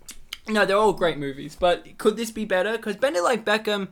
No, 0.48 0.66
they're 0.66 0.78
all 0.78 0.94
great 0.94 1.18
movies, 1.18 1.56
but 1.60 1.98
could 1.98 2.18
this 2.18 2.32
be 2.32 2.46
better? 2.46 2.74
Because 2.74 2.96
Bend 2.96 3.16
It 3.16 3.24
Like 3.24 3.46
Beckham 3.46 3.88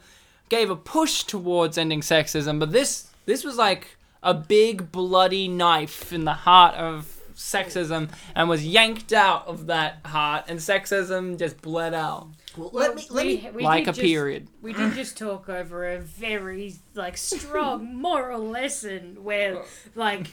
gave 0.50 0.70
a 0.70 0.76
push 0.76 1.24
towards 1.24 1.78
ending 1.78 2.02
sexism, 2.02 2.60
but 2.60 2.72
this 2.72 3.08
this 3.26 3.44
was 3.44 3.58
like 3.58 3.98
a 4.24 4.34
big 4.34 4.92
bloody 4.92 5.48
knife 5.48 6.14
in 6.14 6.26
the 6.26 6.34
heart 6.34 6.76
of 6.76 7.18
sexism 7.36 8.10
and 8.36 8.48
was 8.50 8.66
yanked 8.66 9.12
out 9.14 9.48
of 9.48 9.68
that 9.68 10.00
heart, 10.06 10.46
and 10.48 10.60
sexism 10.60 11.38
just 11.40 11.62
bled 11.62 11.94
out 11.94 12.28
well, 12.58 12.70
let 12.74 12.96
me 12.96 13.06
let 13.10 13.26
me. 13.26 13.50
we 13.54 13.64
like 13.64 13.84
a 13.84 13.88
just- 13.88 14.00
period. 14.02 14.48
We 14.62 14.74
did 14.74 14.94
just 14.96 15.18
talk 15.18 15.50
over 15.50 15.90
a 15.90 16.00
very 16.00 16.76
like 16.94 17.18
strong 17.18 17.96
moral 18.02 18.48
lesson 18.48 19.24
where 19.24 19.64
like 19.96 20.28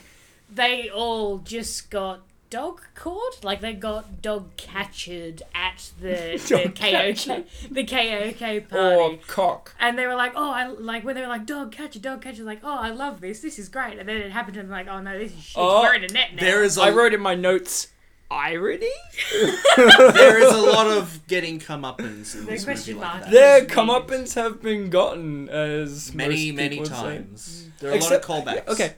they 0.49 0.89
all 0.89 1.37
just 1.39 1.89
got 1.89 2.21
dog 2.49 2.81
caught, 2.95 3.43
like 3.43 3.61
they 3.61 3.73
got 3.73 4.21
dog 4.21 4.55
catchered 4.57 5.41
at 5.53 5.91
the, 6.01 6.37
the 6.47 6.69
KOK 6.69 7.71
the 7.71 7.83
KOK 7.83 8.69
party. 8.69 8.95
Or 8.95 9.17
cock. 9.27 9.75
And 9.79 9.97
they 9.97 10.07
were 10.07 10.15
like, 10.15 10.33
oh, 10.35 10.51
I 10.51 10.67
like 10.67 11.03
when 11.03 11.15
they 11.15 11.21
were 11.21 11.27
like, 11.27 11.45
dog 11.45 11.71
catcher, 11.71 11.99
dog 11.99 12.21
catcher, 12.21 12.43
like, 12.43 12.61
oh, 12.63 12.77
I 12.77 12.89
love 12.89 13.21
this, 13.21 13.41
this 13.41 13.59
is 13.59 13.69
great. 13.69 13.99
And 13.99 14.07
then 14.09 14.17
it 14.17 14.31
happened 14.31 14.55
to 14.55 14.61
them 14.61 14.69
like, 14.71 14.87
oh 14.87 15.01
no, 15.01 15.17
this 15.17 15.31
is 15.33 15.43
shit. 15.43 15.57
Oh, 15.57 15.81
We're 15.81 15.95
in 15.95 16.03
a 16.05 16.07
net 16.07 16.35
now. 16.35 16.41
There 16.41 16.63
is 16.63 16.77
a 16.77 16.81
I 16.83 16.89
wrote 16.91 17.13
in 17.13 17.21
my 17.21 17.35
notes 17.35 17.89
irony. 18.31 18.87
there 19.77 20.39
is 20.39 20.53
a 20.53 20.61
lot 20.61 20.87
of 20.87 21.25
getting 21.27 21.59
comeuppance 21.59 22.35
in 22.35 22.45
The 22.45 22.51
this 22.51 22.63
question 22.63 22.95
movie 22.95 23.05
like 23.07 23.21
that. 23.23 23.31
Their 23.31 23.65
comeuppance 23.65 24.35
have 24.35 24.61
been 24.61 24.89
gotten 24.89 25.49
as 25.49 26.13
many 26.13 26.51
most 26.51 26.55
many 26.57 26.69
people 26.77 26.85
say. 26.85 26.93
times. 26.95 27.67
There 27.79 27.91
are 27.91 27.95
Except- 27.95 28.27
a 28.27 28.31
lot 28.31 28.47
of 28.47 28.65
callbacks. 28.65 28.67
Okay. 28.73 28.93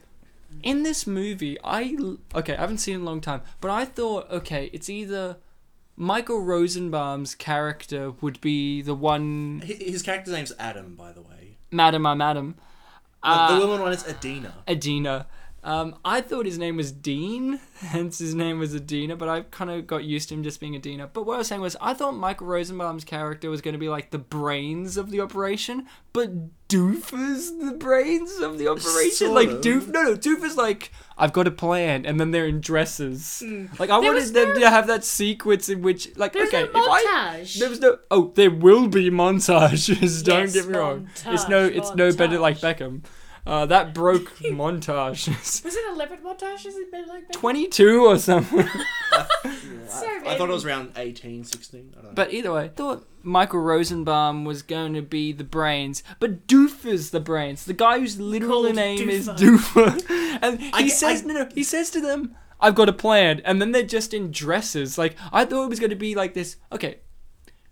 In 0.64 0.84
this 0.84 1.06
movie, 1.08 1.58
I 1.64 1.98
okay, 2.36 2.56
I 2.56 2.62
haven't 2.62 2.80
seen 2.80 2.94
it 2.94 2.98
in 2.98 3.04
a 3.04 3.06
long 3.06 3.22
time, 3.22 3.42
but 3.60 3.72
I 3.72 3.86
thought 3.86 4.30
okay, 4.32 4.70
it's 4.74 4.90
either 4.90 5.38
Michael 5.96 6.42
Rosenbaum's 6.42 7.36
character 7.36 8.12
would 8.22 8.40
be 8.42 8.82
the 8.82 8.96
one, 8.96 9.62
Hi- 9.66 9.74
His 9.74 10.02
character's 10.02 10.34
name's 10.34 10.54
Adam, 10.58 10.96
by 10.96 11.12
the 11.12 11.22
way. 11.22 11.58
Madam, 11.72 12.06
I'm 12.06 12.22
Adam, 12.22 12.56
uh, 13.24 13.54
the 13.60 13.66
woman 13.66 13.82
one 13.82 13.94
is 13.94 14.08
Adina. 14.08 14.64
Adina. 14.68 15.28
Um, 15.64 15.96
I 16.04 16.22
thought 16.22 16.48
his 16.48 16.58
name 16.58 16.78
was 16.78 16.92
Dean, 16.92 17.60
hence 17.82 18.18
his 18.18 18.34
name 18.34 18.58
was 18.58 18.76
Adina, 18.76 19.16
but 19.16 19.30
I 19.30 19.42
kind 19.42 19.70
of 19.70 19.86
got 19.86 20.04
used 20.04 20.30
to 20.30 20.36
him 20.36 20.42
just 20.44 20.60
being 20.60 20.76
Adina. 20.76 21.06
But 21.14 21.28
what 21.28 21.36
I 21.36 21.38
was 21.38 21.48
saying 21.50 21.62
was, 21.62 21.78
I 21.80 21.94
thought 21.94 22.14
Michael 22.16 22.48
Rosenbaum's 22.48 23.04
character 23.04 23.48
was 23.50 23.62
going 23.62 23.74
to 23.74 23.78
be 23.80 23.88
like 23.90 24.10
the 24.10 24.18
brains 24.18 24.98
of 24.98 25.12
the 25.12 25.22
operation, 25.22 25.86
but 26.14 26.32
Doof 26.68 27.14
is 27.14 27.60
the 27.60 27.74
brains 27.74 28.40
of 28.40 28.58
the 28.58 28.68
operation. 28.70 29.12
Sort 29.12 29.32
like 29.34 29.50
of. 29.50 29.62
Doof, 29.62 29.88
no, 29.90 30.02
no, 30.04 30.16
Doof 30.16 30.44
is 30.44 30.58
like, 30.58 30.92
I've 31.16 31.32
got 31.34 31.46
a 31.48 31.52
plan, 31.52 32.08
and 32.08 32.20
then 32.20 32.32
they're 32.32 32.48
in 32.48 32.60
dresses. 32.60 33.44
Like 33.78 33.92
I 33.92 34.02
There 34.02 34.14
wanted 34.14 34.34
them 34.34 34.50
no- 34.56 34.60
to 34.62 34.70
have 34.72 34.88
that 34.88 35.04
sequence 35.04 35.70
in 35.70 35.84
which, 35.84 36.16
like, 36.18 36.34
There's 36.34 36.48
okay, 36.50 36.64
no 36.64 36.70
if 36.70 36.76
I 36.90 37.04
montage. 37.38 37.60
there 37.60 37.70
was 37.70 37.80
no, 37.80 38.00
oh, 38.10 38.32
there 38.34 38.50
will 38.50 38.88
be 38.88 39.12
montages. 39.12 40.24
Don't 40.26 40.40
Yes, 40.42 40.54
get 40.54 40.68
me 40.68 40.76
wrong. 40.76 41.08
It's 41.28 41.48
no, 41.48 41.70
montage, 41.70 41.78
it's 41.78 41.94
no 41.96 42.12
better 42.14 42.40
like. 42.40 42.58
Beckham. 42.58 43.04
Uh, 43.46 43.66
that 43.66 43.94
broke 43.94 44.38
montage. 44.40 45.28
Was 45.64 45.76
it 45.76 45.84
11 45.94 46.20
montages 46.20 46.76
in 46.76 46.92
bed 46.92 47.08
like 47.08 47.28
that? 47.28 47.34
22 47.34 48.06
or 48.06 48.18
something. 48.18 48.68
So 49.88 50.06
I, 50.08 50.22
I 50.26 50.38
thought 50.38 50.50
it 50.50 50.54
was 50.54 50.64
around 50.66 50.94
18, 50.96 51.44
16. 51.44 51.80
I 51.92 51.96
don't 51.96 52.04
know. 52.06 52.12
But 52.14 52.32
either 52.34 52.54
way, 52.54 52.64
I 52.64 52.68
thought 52.70 53.06
Michael 53.24 53.60
Rosenbaum 53.60 54.46
was 54.46 54.62
going 54.62 54.94
to 54.94 55.02
be 55.02 55.34
the 55.34 55.44
brains, 55.44 56.02
but 56.22 56.48
Doof 56.48 56.86
is 56.86 57.10
the 57.12 57.20
brains. 57.20 57.66
The 57.66 57.74
guy 57.74 58.00
whose 58.00 58.18
literal 58.18 58.64
Called 58.64 58.76
name 58.76 59.10
is 59.10 59.28
Doofer. 59.28 59.98
Doofer. 60.00 60.38
and 60.42 60.62
he 60.62 60.72
I- 60.74 60.88
says, 60.88 61.24
I- 61.24 61.26
no, 61.26 61.34
no, 61.34 61.50
he 61.54 61.64
says 61.64 61.90
to 61.90 62.00
them, 62.00 62.36
I've 62.62 62.76
got 62.76 62.88
a 62.88 62.94
plan. 62.94 63.42
And 63.44 63.62
then 63.62 63.74
they're 63.74 63.84
just 63.84 64.14
in 64.14 64.32
dresses. 64.32 64.98
Like, 64.98 65.16
I 65.34 65.44
thought 65.44 65.66
it 65.66 65.70
was 65.70 65.80
going 65.82 65.90
to 65.90 65.96
be 65.98 66.16
like 66.16 66.34
this. 66.36 66.56
Okay, 66.72 67.00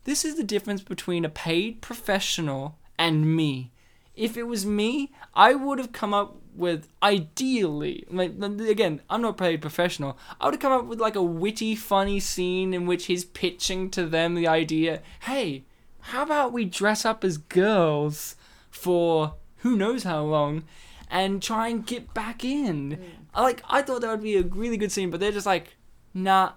this 0.03 0.25
is 0.25 0.35
the 0.35 0.43
difference 0.43 0.81
between 0.81 1.23
a 1.23 1.29
paid 1.29 1.81
professional 1.81 2.79
and 2.97 3.33
me. 3.33 3.71
If 4.19 4.35
it 4.35 4.43
was 4.43 4.65
me, 4.65 5.13
I 5.33 5.55
would 5.55 5.79
have 5.79 5.93
come 5.93 6.13
up 6.13 6.35
with 6.53 6.89
ideally, 7.01 8.03
like 8.11 8.33
again, 8.41 9.01
I'm 9.09 9.21
not 9.21 9.29
a 9.29 9.33
paid 9.33 9.61
professional. 9.61 10.17
I 10.41 10.45
would 10.45 10.55
have 10.55 10.61
come 10.61 10.73
up 10.73 10.85
with 10.87 10.99
like 10.99 11.15
a 11.15 11.23
witty, 11.23 11.73
funny 11.73 12.19
scene 12.19 12.73
in 12.73 12.85
which 12.85 13.05
he's 13.05 13.23
pitching 13.23 13.89
to 13.91 14.05
them 14.05 14.35
the 14.35 14.45
idea, 14.45 15.01
"Hey, 15.21 15.63
how 16.11 16.23
about 16.23 16.51
we 16.51 16.65
dress 16.65 17.05
up 17.05 17.23
as 17.23 17.37
girls 17.37 18.35
for 18.69 19.35
who 19.59 19.77
knows 19.77 20.03
how 20.03 20.23
long, 20.23 20.63
and 21.09 21.41
try 21.41 21.69
and 21.69 21.85
get 21.85 22.13
back 22.13 22.43
in?" 22.43 22.99
I 23.33 23.41
Like 23.41 23.63
I 23.69 23.81
thought 23.81 24.01
that 24.01 24.11
would 24.11 24.21
be 24.23 24.35
a 24.35 24.43
really 24.43 24.75
good 24.75 24.91
scene, 24.91 25.11
but 25.11 25.21
they're 25.21 25.31
just 25.31 25.45
like, 25.45 25.77
"Nah, 26.13 26.53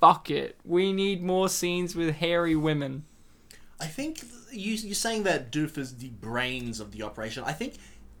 fuck 0.00 0.30
it. 0.30 0.56
We 0.64 0.92
need 0.92 1.20
more 1.20 1.48
scenes 1.48 1.96
with 1.96 2.14
hairy 2.14 2.54
women." 2.54 3.06
I 3.80 3.86
think 3.86 4.20
th- 4.20 4.41
you, 4.52 4.74
you're 4.74 4.94
saying 4.94 5.24
that 5.24 5.50
Doof 5.50 5.78
is 5.78 5.96
the 5.96 6.08
brains 6.08 6.80
of 6.80 6.92
the 6.92 7.02
operation. 7.02 7.44
I 7.44 7.52
think 7.52 7.74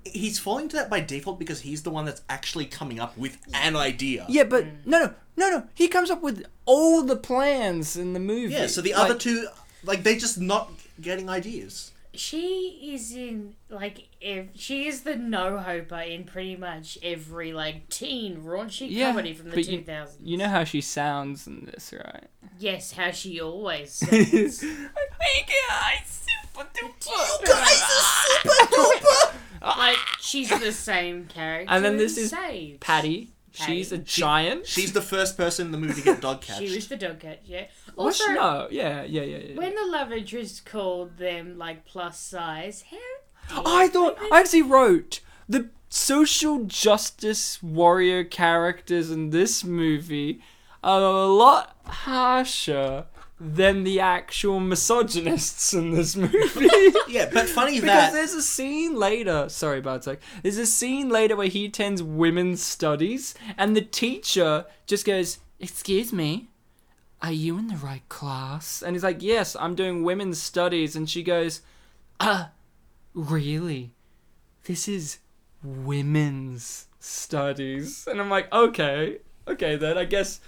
he's 0.04 0.38
falling 0.38 0.68
to 0.68 0.76
that 0.76 0.90
by 0.90 1.00
default 1.00 1.38
because 1.38 1.60
he's 1.60 1.82
the 1.82 1.90
one 1.90 2.04
that's 2.04 2.22
actually 2.28 2.66
coming 2.66 2.98
up 3.00 3.16
with 3.16 3.38
an 3.54 3.76
idea. 3.76 4.26
Yeah, 4.28 4.44
but 4.44 4.64
mm. 4.64 4.72
no, 4.84 4.98
no, 4.98 5.14
no, 5.36 5.50
no. 5.58 5.68
He 5.74 5.88
comes 5.88 6.10
up 6.10 6.22
with 6.22 6.44
all 6.64 7.02
the 7.02 7.16
plans 7.16 7.96
in 7.96 8.12
the 8.12 8.20
movie. 8.20 8.54
Yeah, 8.54 8.66
so 8.66 8.80
the 8.80 8.92
Like, 8.92 9.10
other 9.10 9.18
two, 9.18 9.48
like, 9.84 10.02
they're 10.02 10.18
just 10.18 10.40
not 10.40 10.70
getting 11.00 11.28
ideas. 11.28 11.91
She 12.14 12.90
is 12.94 13.12
in 13.16 13.54
like 13.70 14.08
if 14.20 14.48
she 14.54 14.86
is 14.86 15.00
the 15.02 15.16
no 15.16 15.56
hoper 15.58 16.00
in 16.00 16.24
pretty 16.24 16.56
much 16.56 16.98
every 17.02 17.52
like 17.54 17.88
teen 17.88 18.42
raunchy 18.42 18.88
Yeah, 18.90 19.08
comedy 19.12 19.32
from 19.32 19.48
the 19.50 19.56
but 19.56 19.64
two 19.64 19.72
you- 19.76 20.06
You 20.22 20.36
know 20.36 20.48
how 20.48 20.64
she 20.64 20.80
sounds 20.82 21.46
in 21.46 21.64
this, 21.72 21.92
right? 21.92 22.24
yes, 22.58 22.92
how 22.92 23.10
she 23.12 23.40
always 23.40 23.92
says. 23.92 24.60
Hey 24.60 25.46
guys, 25.46 26.22
super 26.52 26.68
duper. 26.74 27.40
You 27.40 27.46
guys 27.46 27.82
are 27.82 28.40
super 28.42 28.66
duper! 28.76 29.34
Ah. 29.62 29.74
Like 29.78 29.98
she's 30.20 30.50
the 30.50 30.72
same 30.72 31.26
character. 31.26 31.72
And 31.72 31.84
then 31.84 31.96
this 31.96 32.18
is 32.18 32.30
Sage. 32.30 32.78
Patty. 32.80 33.30
Patty. 33.56 33.72
She's 33.76 33.92
a 33.92 33.98
giant. 33.98 34.66
She's 34.66 34.92
the 34.92 35.02
first 35.02 35.36
person 35.36 35.66
in 35.66 35.72
the 35.72 35.78
movie 35.78 35.94
to 35.94 36.00
get 36.02 36.20
dog 36.22 36.40
catched. 36.40 36.58
She 36.66 36.74
was 36.74 36.88
the 36.88 36.96
dog 36.96 37.20
cat, 37.20 37.40
yeah. 37.44 37.66
Was 37.96 38.20
Also, 38.20 38.24
she? 38.26 38.34
No. 38.34 38.68
Yeah. 38.70 39.02
Yeah. 39.04 39.22
Yeah. 39.22 39.36
yeah. 39.38 39.56
when 39.56 39.74
the 39.74 39.86
love 39.86 40.12
interest 40.12 40.64
called 40.64 41.18
them 41.18 41.58
like 41.58 41.84
plus 41.84 42.18
size, 42.20 42.84
how? 42.90 43.62
I 43.66 43.88
thought 43.88 44.16
I 44.32 44.40
actually 44.40 44.62
wrote 44.62 45.20
the 45.48 45.70
social 45.88 46.64
justice 46.64 47.62
warrior 47.62 48.24
characters 48.24 49.10
in 49.10 49.30
this 49.30 49.62
movie 49.64 50.40
are 50.82 51.00
a 51.02 51.26
lot 51.26 51.76
harsher 51.84 53.06
than 53.38 53.82
the 53.82 53.98
actual 53.98 54.60
misogynists 54.60 55.74
in 55.74 55.90
this 55.90 56.14
movie. 56.16 56.68
Yeah, 57.08 57.28
but 57.30 57.46
funny 57.48 57.78
that. 57.80 57.84
Because 57.84 58.02
that 58.04 58.12
there's 58.12 58.32
a 58.32 58.42
scene 58.42 58.96
later. 58.96 59.48
Sorry, 59.50 59.80
Bartek. 59.82 60.20
There's 60.42 60.56
a 60.56 60.64
scene 60.64 61.08
later 61.10 61.36
where 61.36 61.48
he 61.48 61.66
attends 61.66 62.02
women's 62.02 62.62
studies, 62.62 63.34
and 63.58 63.76
the 63.76 63.82
teacher 63.82 64.64
just 64.86 65.04
goes, 65.04 65.38
"Excuse 65.60 66.10
me, 66.12 66.48
are 67.22 67.32
you 67.32 67.56
in 67.58 67.68
the 67.68 67.76
right 67.76 68.06
class?" 68.08 68.82
And 68.82 68.94
he's 68.94 69.02
like, 69.04 69.22
"Yes, 69.22 69.56
I'm 69.58 69.74
doing 69.74 70.02
women's 70.02 70.40
studies." 70.42 70.96
And 70.96 71.08
she 71.08 71.22
goes, 71.22 71.60
"Ah, 72.20 72.50
really? 73.14 73.94
This 74.64 74.88
is 74.88 75.18
women's 75.62 76.86
studies." 77.00 78.06
And 78.10 78.20
I'm 78.20 78.30
like, 78.30 78.52
"Okay, 78.52 79.18
okay 79.48 79.76
then. 79.76 79.96
I 79.98 80.04
guess 80.04 80.40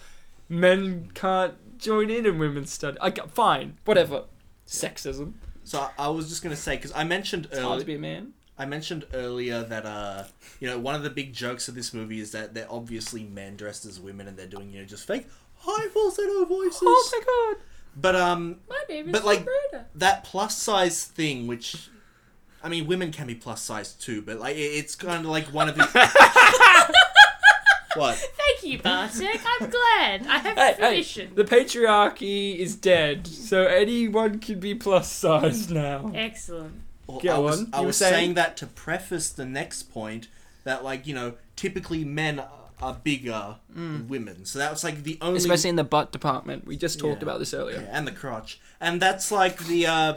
men 0.49 1.11
can't 1.15 1.55
join 1.79 2.11
in 2.11 2.27
in 2.27 2.39
women's 2.39 2.73
studies. 2.73 2.99
I 3.01 3.11
fine, 3.11 3.79
whatever. 3.85 4.25
Sexism. 4.67 5.35
so 5.67 5.81
I- 5.81 5.91
I 5.99 6.09
was 6.09 6.29
just 6.29 6.43
gonna 6.43 6.57
say 6.57 6.77
because 6.77 6.93
I 6.95 7.05
mentioned 7.05 7.47
It's 7.47 7.59
hard 7.59 7.81
to 7.81 7.85
earlier. 7.85 7.87
be 7.87 7.95
a 7.95 7.99
man." 7.99 8.33
I 8.57 8.67
mentioned 8.67 9.07
earlier 9.13 9.65
that 9.65 9.85
uh, 9.85 10.25
you 10.61 10.69
know, 10.69 10.79
one 10.79 10.95
of 10.95 11.03
the 11.03 11.11
big 11.11 11.33
jokes 11.33 11.67
of 11.69 11.75
this 11.75 11.93
movie 11.93 12.21
is 12.21 12.31
that 12.33 12.55
they're 12.55 12.71
obviously 12.71 13.25
men 13.25 13.57
dressed 13.57 13.85
as 13.85 13.99
women 13.99 14.29
and 14.29 14.37
they're 14.37 14.47
doing 14.47 14.71
you 14.73 14.79
know 14.81 14.85
just 14.87 15.07
fake 15.07 15.27
high 15.65 15.89
falsetto 15.89 16.45
voices. 16.45 16.81
Oh 16.85 17.11
my 17.13 17.21
god. 17.55 17.63
But 17.97 18.17
um, 18.17 18.57
My 18.69 18.83
name 18.89 19.07
is 19.07 19.13
But, 19.13 19.25
like- 19.25 19.39
Sabrina. 19.41 19.87
that 19.95 20.25
plus 20.25 20.57
size 20.57 21.05
thing, 21.05 21.47
which 21.47 21.89
I 22.63 22.69
mean, 22.69 22.87
women 22.87 23.13
can 23.13 23.27
be 23.27 23.35
plus 23.35 23.63
size 23.63 23.93
too, 23.93 24.23
but 24.23 24.39
like 24.39 24.57
it- 24.57 24.61
it's 24.61 24.95
kind 24.97 25.21
of 25.25 25.31
like 25.31 25.47
one 25.53 25.69
of 25.69 25.77
the. 25.77 25.85
what? 27.97 28.17
Thank 28.17 28.63
you, 28.65 28.79
Bartek. 28.81 29.41
I'm 29.61 29.71
glad. 29.71 30.27
I 30.27 30.39
have 30.39 30.57
Hey, 30.57 30.73
hey, 30.73 30.75
permission. 30.81 31.35
the 31.35 31.45
patriarchy 31.45 32.57
is 32.57 32.75
dead, 32.75 33.27
so 33.27 33.65
anyone 33.67 34.39
can 34.41 34.59
be 34.61 34.75
plus 34.75 35.11
sized 35.11 35.71
now. 35.71 36.11
Excellent. 36.15 36.81
Well, 37.07 37.21
Go 37.21 37.35
I 37.35 37.39
was, 37.39 37.61
on, 37.61 37.69
I 37.73 37.77
you 37.79 37.83
were 37.83 37.87
was 37.89 37.97
saying? 37.99 38.15
saying? 38.15 38.35
that 38.35 38.57
to 38.59 38.67
preface 38.67 39.31
the 39.31 39.45
next 39.45 39.85
point 39.93 40.29
that 40.65 40.83
like 40.83 41.07
you 41.07 41.15
know 41.15 41.35
typically 41.55 42.03
men 42.05 42.43
are- 42.85 42.91
are 42.91 43.01
bigger 43.03 43.57
than 43.71 44.09
women, 44.09 44.45
so 44.45 44.59
that 44.59 44.71
was 44.71 44.85
like 44.85 45.03
the 45.03 45.19
only 45.21 45.39
Especially 45.39 45.71
in 45.71 45.77
the 45.77 45.85
butt 45.85 46.13
department. 46.13 46.67
We 46.67 46.77
just 46.77 46.99
talked 46.99 47.19
Yeah. 47.23 47.29
about 47.29 47.39
this 47.39 47.55
earlier. 47.55 47.81
Yeah, 47.81 47.97
and 47.97 48.07
the 48.07 48.13
crotch, 48.13 48.61
and 48.81 49.01
that's 49.01 49.31
like 49.33 49.59
the 49.67 49.87
uh, 49.87 50.13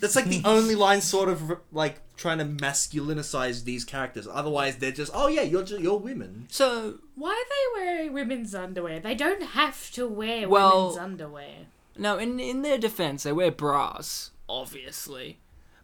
that's 0.00 0.16
like 0.16 0.26
the 0.26 0.42
only 0.44 0.74
line 0.74 1.00
sort 1.00 1.28
of 1.28 1.58
like 1.72 2.00
trying 2.16 2.38
to 2.38 2.44
masculinicize 2.44 3.64
these 3.64 3.84
characters. 3.84 4.26
Otherwise, 4.30 4.76
they're 4.76 4.90
just 4.90 5.12
oh 5.14 5.28
yeah, 5.28 5.42
you're 5.42 5.62
just, 5.62 5.80
you're 5.80 5.98
women. 5.98 6.46
So, 6.50 6.98
Why 7.14 7.30
are 7.30 7.80
they 7.80 7.84
wearing 7.84 8.12
women's 8.12 8.54
underwear? 8.54 9.00
They 9.00 9.14
don't 9.14 9.42
have 9.42 9.90
to 9.92 10.06
wear 10.08 10.48
Well- 10.48 10.88
women's 10.88 10.98
underwear. 10.98 11.54
No, 11.96 12.18
in 12.18 12.38
in 12.40 12.62
their 12.62 12.78
defense, 12.78 13.22
they 13.24 13.32
wear 13.32 13.50
bras, 13.50 14.30
obviously. 14.48 15.38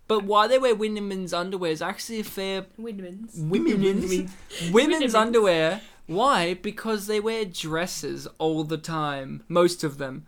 But 0.06 0.24
why 0.24 0.46
they 0.48 0.58
wear 0.58 0.74
women's 0.74 1.32
underwear 1.32 1.70
is 1.72 1.80
actually 1.80 2.20
a 2.20 2.24
fair 2.24 2.66
Women's. 2.76 3.36
women's 3.36 4.10
women's 4.10 4.72
Women's. 4.72 5.14
underwear. 5.14 5.80
Why? 6.06 6.54
Because 6.54 7.06
they 7.06 7.20
wear 7.20 7.44
dresses 7.44 8.26
all 8.38 8.64
the 8.64 8.76
time, 8.78 9.42
most 9.48 9.82
of 9.84 9.98
them. 9.98 10.26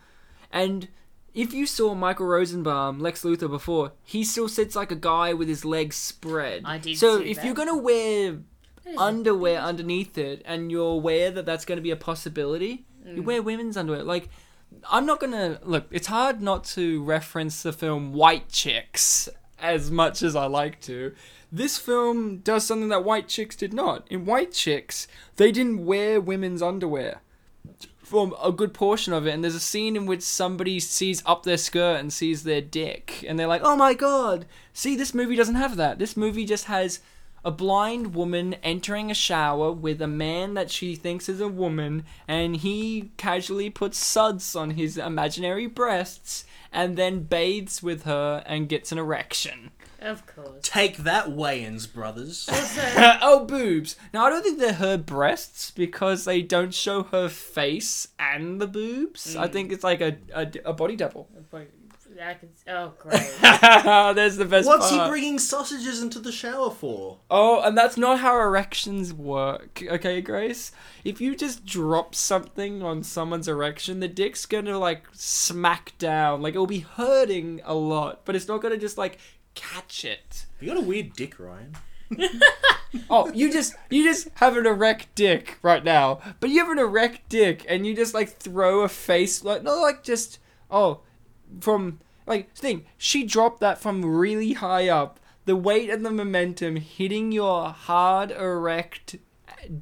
And 0.50 0.88
if 1.34 1.52
you 1.52 1.66
saw 1.66 1.94
Michael 1.94 2.26
Rosenbaum, 2.26 2.98
Lex 2.98 3.22
Luthor 3.22 3.50
before, 3.50 3.92
he 4.02 4.24
still 4.24 4.48
sits 4.48 4.74
like 4.74 4.90
a 4.90 4.96
guy 4.96 5.34
with 5.34 5.48
his 5.48 5.64
legs 5.64 5.96
spread. 5.96 6.62
I 6.64 6.78
did 6.78 6.96
So 6.96 7.18
see 7.20 7.30
if 7.30 7.36
that. 7.36 7.44
you're 7.44 7.54
gonna 7.54 7.76
wear 7.76 8.38
underwear 8.96 9.58
underneath 9.60 10.16
it 10.16 10.42
and 10.44 10.70
you're 10.70 10.92
aware 10.92 11.30
that 11.32 11.44
that's 11.44 11.64
going 11.64 11.76
to 11.76 11.82
be 11.82 11.90
a 11.90 11.96
possibility, 11.96 12.86
you 13.04 13.22
Mm. 13.22 13.24
wear 13.24 13.42
women's 13.42 13.76
underwear. 13.76 14.04
Like, 14.04 14.28
I'm 14.90 15.04
not 15.06 15.20
gonna 15.20 15.60
look. 15.64 15.86
It's 15.90 16.06
hard 16.06 16.40
not 16.40 16.64
to 16.76 17.02
reference 17.02 17.62
the 17.62 17.72
film 17.72 18.12
White 18.12 18.48
Chicks 18.48 19.28
as 19.58 19.90
much 19.90 20.22
as 20.22 20.36
I 20.36 20.46
like 20.46 20.80
to. 20.82 21.14
This 21.50 21.78
film 21.78 22.38
does 22.38 22.66
something 22.66 22.88
that 22.88 23.04
White 23.04 23.28
Chicks 23.28 23.56
did 23.56 23.72
not. 23.72 24.06
In 24.10 24.26
White 24.26 24.52
Chicks, 24.52 25.06
they 25.36 25.52
didn't 25.52 25.86
wear 25.86 26.20
women's 26.20 26.62
underwear 26.62 27.20
for 28.02 28.32
a 28.42 28.52
good 28.52 28.72
portion 28.72 29.12
of 29.12 29.26
it, 29.26 29.32
and 29.32 29.42
there's 29.42 29.56
a 29.56 29.60
scene 29.60 29.96
in 29.96 30.06
which 30.06 30.22
somebody 30.22 30.78
sees 30.78 31.22
up 31.26 31.42
their 31.42 31.56
skirt 31.56 31.98
and 31.98 32.12
sees 32.12 32.44
their 32.44 32.60
dick, 32.60 33.24
and 33.26 33.36
they're 33.38 33.48
like, 33.48 33.62
"Oh 33.64 33.74
my 33.74 33.94
god!" 33.94 34.46
See, 34.72 34.94
this 34.94 35.12
movie 35.12 35.34
doesn't 35.34 35.56
have 35.56 35.76
that. 35.76 35.98
This 35.98 36.16
movie 36.16 36.44
just 36.44 36.66
has 36.66 37.00
a 37.46 37.50
blind 37.52 38.12
woman 38.12 38.54
entering 38.64 39.08
a 39.08 39.14
shower 39.14 39.70
with 39.70 40.02
a 40.02 40.08
man 40.08 40.54
that 40.54 40.68
she 40.68 40.96
thinks 40.96 41.28
is 41.28 41.40
a 41.40 41.46
woman, 41.46 42.04
and 42.26 42.56
he 42.56 43.12
casually 43.16 43.70
puts 43.70 43.98
suds 43.98 44.56
on 44.56 44.70
his 44.70 44.98
imaginary 44.98 45.68
breasts, 45.68 46.44
and 46.72 46.96
then 46.96 47.20
bathes 47.20 47.84
with 47.84 48.02
her 48.02 48.42
and 48.46 48.68
gets 48.68 48.90
an 48.90 48.98
erection. 48.98 49.70
Of 50.00 50.26
course. 50.26 50.58
Take 50.60 50.98
that, 50.98 51.26
Wayans 51.26 51.90
brothers. 51.90 52.50
Oh, 53.22 53.44
boobs. 53.44 53.94
Now, 54.12 54.26
I 54.26 54.30
don't 54.30 54.42
think 54.42 54.58
they're 54.58 54.72
her 54.72 54.98
breasts 54.98 55.70
because 55.70 56.24
they 56.24 56.42
don't 56.42 56.74
show 56.74 57.04
her 57.04 57.28
face 57.28 58.08
and 58.18 58.60
the 58.60 58.66
boobs. 58.66 59.36
I 59.36 59.46
mm. 59.46 59.52
think 59.52 59.70
it's 59.70 59.84
like 59.84 60.00
a, 60.00 60.16
a, 60.34 60.50
a 60.64 60.72
body 60.72 60.96
double. 60.96 61.28
I 62.20 62.34
can. 62.34 62.48
Oh, 62.68 62.92
great. 62.98 63.20
There's 64.14 64.36
the 64.36 64.44
best 64.44 64.66
What's 64.66 64.90
he 64.90 64.98
bringing 65.08 65.38
sausages 65.38 66.02
into 66.02 66.18
the 66.18 66.32
shower 66.32 66.70
for? 66.70 67.18
Oh, 67.30 67.60
and 67.62 67.76
that's 67.76 67.96
not 67.96 68.20
how 68.20 68.38
erections 68.38 69.12
work, 69.12 69.82
okay, 69.82 70.20
Grace? 70.20 70.72
If 71.04 71.20
you 71.20 71.36
just 71.36 71.64
drop 71.64 72.14
something 72.14 72.82
on 72.82 73.02
someone's 73.02 73.48
erection, 73.48 74.00
the 74.00 74.08
dick's 74.08 74.46
gonna, 74.46 74.78
like, 74.78 75.04
smack 75.12 75.92
down. 75.98 76.42
Like, 76.42 76.54
it'll 76.54 76.66
be 76.66 76.80
hurting 76.80 77.60
a 77.64 77.74
lot, 77.74 78.22
but 78.24 78.34
it's 78.36 78.48
not 78.48 78.62
gonna 78.62 78.76
just, 78.78 78.98
like, 78.98 79.18
catch 79.54 80.04
it. 80.04 80.46
You 80.60 80.68
got 80.68 80.78
a 80.78 80.86
weird 80.86 81.14
dick, 81.14 81.38
Ryan. 81.38 81.76
Oh, 83.10 83.30
you 83.32 83.52
just 83.52 83.74
you 83.90 84.04
just 84.04 84.28
have 84.36 84.56
an 84.56 84.64
erect 84.64 85.14
dick 85.14 85.58
right 85.60 85.84
now, 85.84 86.20
but 86.40 86.50
you 86.50 86.60
have 86.60 86.70
an 86.70 86.78
erect 86.78 87.28
dick, 87.28 87.66
and 87.68 87.86
you 87.86 87.94
just 87.94 88.14
like 88.14 88.30
throw 88.30 88.80
a 88.80 88.88
face 88.88 89.44
like 89.44 89.62
not 89.62 89.80
like 89.80 90.02
just 90.02 90.38
oh 90.70 91.00
from 91.60 92.00
like 92.26 92.54
thing. 92.54 92.84
She 92.98 93.24
dropped 93.24 93.60
that 93.60 93.80
from 93.80 94.04
really 94.04 94.54
high 94.54 94.88
up. 94.88 95.20
The 95.44 95.56
weight 95.56 95.90
and 95.90 96.04
the 96.04 96.10
momentum 96.10 96.76
hitting 96.76 97.30
your 97.30 97.68
hard 97.68 98.32
erect 98.32 99.16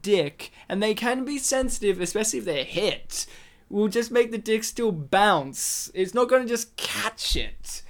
dick, 0.02 0.52
and 0.68 0.82
they 0.82 0.94
can 0.94 1.24
be 1.24 1.38
sensitive, 1.38 2.00
especially 2.00 2.40
if 2.40 2.44
they're 2.44 2.64
hit. 2.64 3.26
Will 3.70 3.88
just 3.88 4.10
make 4.10 4.30
the 4.30 4.38
dick 4.38 4.62
still 4.62 4.92
bounce. 4.92 5.90
It's 5.94 6.14
not 6.14 6.28
gonna 6.28 6.46
just 6.46 6.76
catch 6.76 7.34
it. 7.34 7.82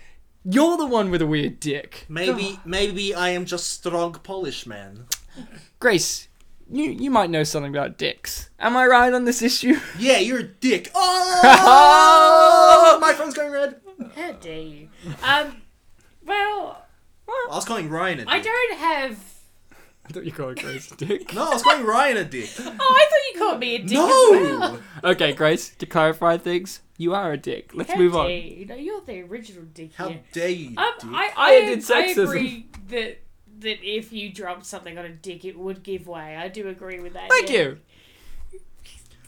You're 0.45 0.77
the 0.77 0.87
one 0.87 1.11
with 1.11 1.23
a 1.23 1.27
weird 1.27 1.59
dick. 1.59 2.05
Maybe, 2.09 2.61
maybe 2.65 3.15
I 3.15 3.31
am 3.31 3.45
just 3.47 3.73
strong 3.73 4.13
Polish 4.13 4.67
man. 4.67 5.07
Grace, 5.81 6.29
you 6.71 6.85
you 6.85 7.11
might 7.11 7.31
know 7.31 7.45
something 7.45 7.75
about 7.75 7.99
dicks. 7.99 8.51
Am 8.59 8.77
I 8.77 8.87
right 8.87 9.13
on 9.13 9.25
this 9.25 9.43
issue? 9.43 9.77
Yeah, 9.99 10.19
you're 10.19 10.41
a 10.41 10.43
dick. 10.43 10.91
Oh, 12.87 12.99
my 13.01 13.13
phone's 13.13 13.35
going 13.35 13.51
red. 13.51 13.81
How 14.15 14.33
dare 14.33 14.61
you? 14.61 14.89
Um, 15.23 15.63
well, 16.25 16.85
I 17.29 17.55
was 17.55 17.65
calling 17.65 17.89
Ryan 17.89 18.21
a 18.21 18.25
dick. 18.25 18.33
I 18.33 18.41
don't 18.41 18.79
have. 18.79 19.19
I 20.07 20.13
thought 20.13 20.25
you 20.27 20.33
called 20.33 20.59
Grace 20.59 20.91
a 20.93 20.97
dick. 20.97 21.33
No, 21.33 21.47
I 21.51 21.55
was 21.55 21.63
calling 21.63 21.85
Ryan 21.85 22.19
a 22.19 22.25
dick. 22.25 22.51
Oh, 22.59 22.69
I 22.69 23.07
thought 23.09 23.33
you 23.33 23.39
called 23.41 23.61
me 23.61 23.75
a 23.77 23.79
dick 23.79 23.93
as 23.93 24.05
well. 24.05 24.59
No. 25.03 25.11
Okay, 25.11 25.33
Grace, 25.33 25.71
to 25.77 25.87
clarify 25.87 26.37
things, 26.37 26.81
you 26.99 27.15
are 27.15 27.33
a 27.33 27.37
dick. 27.39 27.71
Let's 27.75 27.91
How 27.91 27.99
move 27.99 28.13
dare 28.13 28.21
on. 28.23 28.31
you? 28.31 28.67
No, 28.67 28.75
you're 28.75 29.01
the 29.01 29.23
original 29.23 29.65
dick 29.73 29.93
How 29.95 30.09
here. 30.09 30.21
dare 30.33 30.49
you, 30.51 30.69
Um, 30.77 30.93
dick? 31.01 31.11
I, 31.13 31.31
I 31.37 31.47
I, 31.47 31.61
did 31.61 31.91
I 31.91 32.01
agree 32.07 32.67
that 32.89 33.19
that 33.61 33.79
if 33.83 34.13
you 34.13 34.31
dropped 34.33 34.67
something 34.67 34.99
on 34.99 35.05
a 35.07 35.11
dick, 35.11 35.45
it 35.45 35.59
would 35.59 35.83
give 35.83 36.07
way. 36.07 36.37
I 36.37 36.49
do 36.49 36.69
agree 36.69 37.01
with 37.01 37.15
that. 37.15 37.31
Thank 37.31 37.51
yeah. 37.51 37.59
you. 37.61 37.79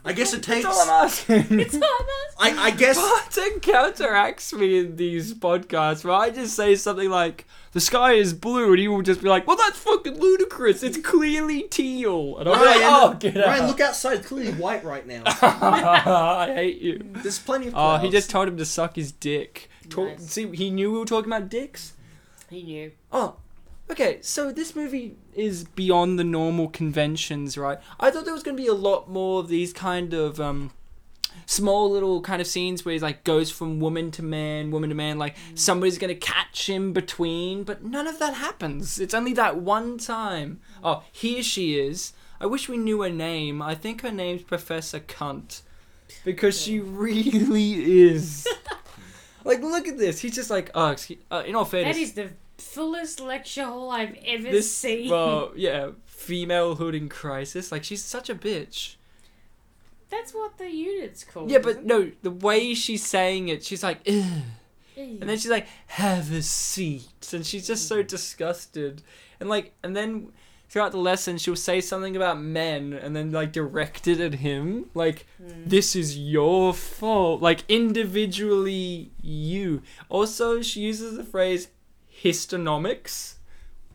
I 0.06 0.12
guess 0.12 0.32
it 0.32 0.42
takes. 0.42 0.64
That's 0.64 0.78
all 0.78 0.82
I'm 0.88 1.04
asking. 1.06 1.58
It's 1.60 1.74
not 1.74 2.00
us. 2.00 2.34
I, 2.38 2.50
I 2.66 2.70
guess. 2.70 2.96
Bartek 2.96 3.60
counteracts 3.62 4.52
me 4.52 4.78
in 4.78 4.96
these 4.96 5.34
podcasts 5.34 6.04
where 6.04 6.14
I 6.14 6.30
just 6.30 6.54
say 6.54 6.76
something 6.76 7.10
like, 7.10 7.44
the 7.72 7.80
sky 7.80 8.12
is 8.12 8.32
blue, 8.32 8.70
and 8.70 8.78
he 8.78 8.88
will 8.88 9.02
just 9.02 9.20
be 9.22 9.28
like, 9.28 9.46
well, 9.46 9.56
that's 9.56 9.78
fucking 9.78 10.18
ludicrous. 10.18 10.82
It's 10.82 10.98
clearly 10.98 11.62
teal. 11.64 12.38
And 12.38 12.48
I'm 12.48 12.60
like, 12.60 12.80
oh, 12.82 13.16
get 13.18 13.34
Ryan, 13.36 13.62
out. 13.62 13.68
look 13.68 13.80
outside. 13.80 14.18
It's 14.18 14.28
clearly 14.28 14.52
white 14.52 14.84
right 14.84 15.06
now. 15.06 15.22
I 15.26 16.52
hate 16.54 16.80
you. 16.80 17.00
There's 17.16 17.38
plenty 17.38 17.68
of. 17.68 17.74
Oh, 17.74 17.76
Clouds. 17.76 18.04
he 18.04 18.10
just 18.10 18.30
told 18.30 18.48
him 18.48 18.56
to 18.58 18.64
suck 18.64 18.96
his 18.96 19.12
dick. 19.12 19.68
Talk, 19.90 20.10
Nice. 20.18 20.30
See, 20.30 20.48
he 20.54 20.70
knew 20.70 20.92
we 20.92 20.98
were 21.00 21.04
talking 21.04 21.30
about 21.32 21.48
dicks. 21.48 21.94
He 22.48 22.62
knew. 22.62 22.92
Oh, 23.12 23.36
Okay, 23.88 24.18
so 24.20 24.50
this 24.50 24.74
movie 24.74 25.16
is 25.32 25.64
beyond 25.64 26.18
the 26.18 26.24
normal 26.24 26.68
conventions, 26.68 27.56
right? 27.56 27.78
I 28.00 28.10
thought 28.10 28.24
there 28.24 28.34
was 28.34 28.42
going 28.42 28.56
to 28.56 28.62
be 28.62 28.68
a 28.68 28.74
lot 28.74 29.08
more 29.08 29.40
of 29.40 29.48
these 29.48 29.72
kind 29.72 30.12
of 30.12 30.40
um, 30.40 30.72
small 31.46 31.90
little 31.90 32.20
kind 32.20 32.40
of 32.40 32.48
scenes 32.48 32.84
where 32.84 32.94
he 32.94 33.00
like 33.00 33.22
goes 33.22 33.50
from 33.50 33.78
woman 33.78 34.10
to 34.12 34.22
man, 34.22 34.72
woman 34.72 34.88
to 34.88 34.96
man, 34.96 35.18
like 35.18 35.36
somebody's 35.54 35.98
going 35.98 36.12
to 36.12 36.20
catch 36.20 36.68
him 36.68 36.92
between, 36.92 37.62
but 37.62 37.84
none 37.84 38.08
of 38.08 38.18
that 38.18 38.34
happens. 38.34 38.98
It's 38.98 39.14
only 39.14 39.32
that 39.34 39.58
one 39.58 39.98
time. 39.98 40.60
Oh, 40.82 41.04
here 41.12 41.42
she 41.42 41.78
is. 41.78 42.12
I 42.40 42.46
wish 42.46 42.68
we 42.68 42.76
knew 42.76 43.02
her 43.02 43.10
name. 43.10 43.62
I 43.62 43.74
think 43.74 44.02
her 44.02 44.10
name's 44.10 44.42
Professor 44.42 45.00
Cunt 45.00 45.62
because 46.24 46.60
she 46.60 46.80
really 46.80 48.02
is. 48.02 48.46
like, 49.44 49.62
look 49.62 49.88
at 49.88 49.96
this. 49.96 50.20
He's 50.20 50.34
just 50.34 50.50
like, 50.50 50.70
oh, 50.74 50.90
excuse, 50.90 51.20
uh, 51.30 51.44
in 51.46 51.54
all 51.54 51.64
fairness, 51.64 51.96
That 51.96 52.02
is 52.02 52.12
the 52.12 52.30
fullest 52.66 53.20
lecture 53.20 53.64
hall 53.64 53.90
I've 53.90 54.16
ever 54.26 54.50
this 54.50 54.74
seen. 54.74 55.10
well 55.10 55.52
yeah 55.56 55.90
femalehood 56.16 56.94
in 56.94 57.08
crisis. 57.08 57.70
Like 57.70 57.84
she's 57.84 58.02
such 58.02 58.28
a 58.28 58.34
bitch. 58.34 58.96
That's 60.08 60.32
what 60.32 60.58
the 60.58 60.70
unit's 60.70 61.24
called. 61.24 61.50
yeah 61.50 61.58
but 61.58 61.84
no 61.84 62.10
the 62.22 62.30
way 62.30 62.74
she's 62.74 63.04
saying 63.04 63.48
it 63.48 63.64
she's 63.64 63.82
like 63.82 63.98
Ugh. 64.08 64.42
and 64.96 65.22
then 65.22 65.36
she's 65.36 65.50
like 65.50 65.66
have 65.88 66.32
a 66.32 66.42
seat. 66.42 67.28
And 67.32 67.44
she's 67.44 67.66
just 67.66 67.88
so 67.88 68.02
mm. 68.02 68.06
disgusted. 68.06 69.02
And 69.40 69.48
like 69.48 69.72
and 69.82 69.96
then 69.96 70.32
throughout 70.68 70.90
the 70.90 70.98
lesson 70.98 71.38
she'll 71.38 71.54
say 71.54 71.80
something 71.80 72.16
about 72.16 72.40
men 72.40 72.92
and 72.92 73.14
then 73.14 73.30
like 73.30 73.52
direct 73.52 74.06
it 74.08 74.20
at 74.20 74.34
him. 74.34 74.90
Like 74.94 75.26
hmm. 75.38 75.64
this 75.66 75.94
is 75.94 76.18
your 76.18 76.74
fault. 76.74 77.40
Like 77.40 77.64
individually 77.68 79.10
you. 79.22 79.82
Also 80.08 80.62
she 80.62 80.80
uses 80.80 81.16
the 81.16 81.24
phrase 81.24 81.68
histonomics 82.22 83.34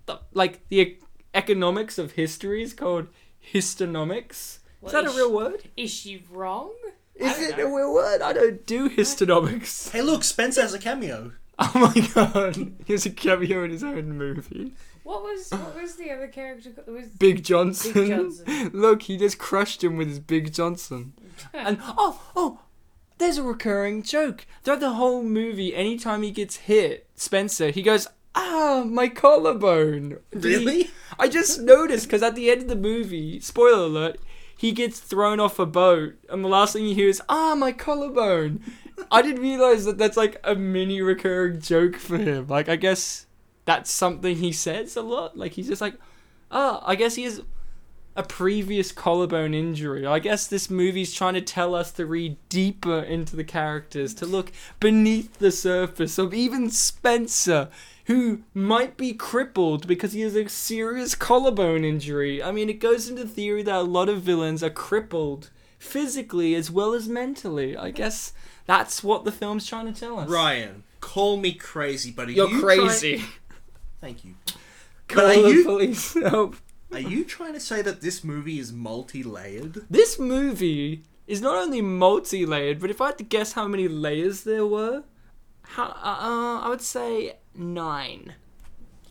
the, 0.06 0.20
like 0.34 0.68
the 0.70 0.80
e- 0.82 0.98
economics 1.34 1.98
of 1.98 2.14
history 2.14 2.62
is 2.64 2.74
called 2.74 3.08
histonomics 3.54 4.60
is 4.84 4.92
that 4.92 5.04
a 5.06 5.08
Well, 5.08 5.16
real 5.16 5.34
word 5.34 5.64
Is 5.78 5.92
she 5.92 6.24
wrong? 6.32 6.72
is 7.16 7.40
it 7.40 7.58
know. 7.58 7.68
a 7.68 7.76
real 7.76 7.94
word 7.94 8.22
i 8.22 8.34
don't 8.34 8.66
do 8.66 8.90
histonomics 8.90 9.92
Hey, 9.92 10.02
look, 10.02 10.24
Spencer 10.24 10.62
has 10.62 10.74
a 10.74 10.80
cameo. 10.80 11.34
oh 11.60 11.72
my 11.76 12.08
god 12.14 12.56
he 12.86 12.94
has 12.94 13.06
a 13.06 13.10
cameo 13.12 13.64
in 13.64 13.72
his 13.72 13.84
own 13.84 14.18
movie 14.18 14.74
What 15.04 15.24
was 15.24 15.50
what 15.52 15.76
was 15.82 15.96
the 15.96 16.12
other 16.12 16.28
character? 16.28 16.70
called? 16.72 16.88
It 16.88 16.92
was 16.92 17.08
Big 17.10 17.44
Johnson. 17.44 17.94
Big 17.94 18.10
Johnson. 18.10 18.72
Look, 18.74 19.02
he 19.04 19.18
just 19.18 19.38
crushed 19.40 19.84
him 19.84 19.98
with 19.98 20.08
his 20.08 20.20
Big 20.20 20.54
Johnson. 20.54 21.14
and 21.54 21.80
oh, 21.82 22.22
oh, 22.36 22.60
there's 23.22 23.38
a 23.38 23.44
recurring 23.44 24.04
joke 24.04 24.46
throughout 24.64 24.80
the 24.80 24.92
whole 24.94 25.24
movie. 25.24 25.76
Anytime 25.76 26.24
he 26.24 26.32
gets 26.32 26.58
hit, 26.58 27.08
Spencer, 27.16 27.70
he 27.70 27.82
goes, 27.82 28.08
"Ah, 28.36 28.84
my 28.86 29.08
collarbone." 29.08 30.18
Did 30.32 30.44
he- 30.44 30.58
Really? 30.58 30.90
I 31.20 31.28
just 31.28 31.62
noticed 31.62 32.06
because 32.08 32.24
at 32.24 32.36
the 32.36 32.50
end 32.52 32.64
of 32.64 32.68
the 32.68 32.76
movie, 32.76 33.40
spoiler 33.40 33.86
alert, 33.86 34.20
he 34.58 34.72
gets 34.72 35.00
thrown 35.00 35.40
off 35.40 35.60
a 35.60 35.66
boat, 35.66 36.14
and 36.30 36.44
the 36.44 36.48
last 36.50 36.74
thing 36.74 36.86
you 36.86 36.96
hear 36.96 37.10
is, 37.10 37.22
"Ah, 37.30 37.56
my 37.56 37.72
collarbone." 37.72 38.62
I 39.12 39.22
didn't 39.22 39.42
realize 39.42 39.86
that 39.86 39.98
that's 39.98 40.18
like 40.18 40.40
a 40.44 40.54
mini 40.56 41.02
recurring 41.02 41.60
joke 41.62 41.96
for 41.98 42.18
him. 42.18 42.48
Like, 42.48 42.70
I 42.70 42.76
guess 42.76 43.26
that's 43.66 43.90
something 43.92 44.36
he 44.38 44.52
says 44.52 44.96
a 44.96 45.02
lot. 45.02 45.38
Like, 45.38 45.54
he's 45.54 45.68
just 45.68 45.82
like, 45.82 45.96
"Ah, 46.52 46.84
I 46.86 46.96
guess 46.96 47.16
he 47.16 47.24
has 47.24 47.42
a 48.16 48.24
previous 48.24 48.92
collarbone 48.92 49.54
injury." 49.54 50.06
I 50.06 50.20
guess 50.20 50.48
this 50.48 50.70
movie's 50.70 51.14
trying 51.14 51.34
to 51.36 51.42
tell 51.42 51.74
us 51.76 51.92
to 51.94 52.06
read 52.06 52.38
deeper 52.50 53.00
into 53.00 53.36
the 53.36 53.44
characters, 53.44 54.14
to 54.16 54.26
look 54.26 54.52
beneath 54.80 55.38
the 55.40 55.52
surface 55.52 56.18
of 56.18 56.34
even 56.34 56.70
Spencer, 56.70 57.70
who 58.06 58.42
might 58.54 58.98
be 58.98 59.14
crippled 59.14 59.88
because 59.88 60.14
he 60.14 60.22
has 60.22 60.36
a 60.36 60.50
serious 60.50 61.16
collarbone 61.16 61.86
injury. 61.86 62.42
I 62.44 62.52
mean, 62.52 62.70
it 62.70 62.80
goes 62.80 63.08
into 63.10 63.26
theory 63.26 63.64
that 63.64 63.76
a 63.76 63.82
lot 63.84 64.10
of 64.10 64.22
villains 64.22 64.64
are 64.64 64.70
crippled 64.70 65.50
physically 65.80 66.54
as 66.56 66.70
well 66.70 66.94
as 66.94 67.08
mentally. 67.08 67.78
I 67.78 67.92
guess 67.92 68.34
that's 68.66 69.04
what 69.04 69.24
the 69.26 69.32
film's 69.32 69.66
trying 69.68 69.92
to 69.92 70.00
tell 70.00 70.20
us. 70.20 70.30
Ryan, 70.30 70.84
call 71.00 71.38
me 71.38 71.54
crazy, 71.54 72.12
but 72.12 72.28
are 72.28 72.32
You're 72.32 72.50
you 72.50 72.62
crazy. 72.62 73.18
trying- 73.18 73.30
Thank 74.02 74.26
you. 74.26 74.36
Call 75.08 75.26
are 75.26 75.42
the 75.42 75.50
you- 75.50 75.64
police. 75.64 76.14
Help. 76.22 76.56
Are 76.92 77.00
you 77.00 77.24
trying 77.24 77.54
to 77.54 77.60
say 77.60 77.82
that 77.82 78.02
this 78.02 78.24
movie 78.24 78.60
is 78.60 78.72
multi-layered? 78.74 79.86
This 79.90 80.20
movie 80.20 81.04
is 81.28 81.42
not 81.42 81.56
only 81.56 81.82
multi-layered, 81.82 82.80
but 82.80 82.90
if 82.90 83.00
I 83.02 83.08
had 83.08 83.18
to 83.20 83.24
guess 83.24 83.54
how 83.54 83.68
many 83.68 83.88
layers 83.88 84.44
there 84.44 84.66
were, 84.66 85.04
how, 85.64 85.86
uh, 85.86 86.66
I 86.66 86.70
would 86.70 86.82
say 86.82 87.38
nine. 87.56 88.34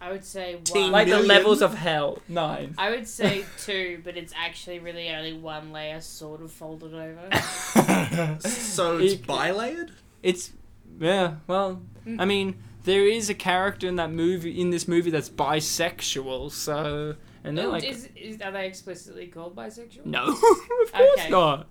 I 0.02 0.10
would 0.10 0.24
say 0.24 0.58
Teen 0.64 0.84
one. 0.84 0.92
Like 0.92 1.06
the 1.08 1.12
million? 1.12 1.28
levels 1.28 1.60
of 1.62 1.74
hell. 1.74 2.20
Nine. 2.28 2.74
I 2.78 2.90
would 2.90 3.06
say 3.06 3.44
two, 3.58 4.00
but 4.02 4.16
it's 4.16 4.32
actually 4.36 4.78
really 4.78 5.10
only 5.10 5.34
one 5.34 5.72
layer 5.72 6.00
sort 6.00 6.40
of 6.42 6.50
folded 6.52 6.94
over. 6.94 7.28
So 8.40 8.98
it's 8.98 9.12
You- 9.14 9.18
bi-layered? 9.26 9.92
It's 10.22 10.50
yeah. 10.98 11.36
Well, 11.46 11.82
I 12.18 12.24
mean, 12.24 12.56
there 12.84 13.06
is 13.06 13.28
a 13.30 13.34
character 13.34 13.86
in 13.88 13.96
that 13.96 14.10
movie 14.10 14.58
in 14.60 14.70
this 14.70 14.88
movie 14.88 15.10
that's 15.10 15.28
bisexual. 15.30 16.50
So 16.52 17.16
and 17.44 17.56
they're 17.56 17.66
Oh, 17.66 17.70
like, 17.70 17.84
is, 17.84 18.08
is, 18.16 18.40
are 18.42 18.50
they 18.52 18.66
explicitly 18.66 19.26
called 19.26 19.56
bisexual? 19.56 20.04
no, 20.06 20.24
of 20.28 20.40
course 20.40 20.90
Okay. 21.18 21.30
not. 21.30 21.68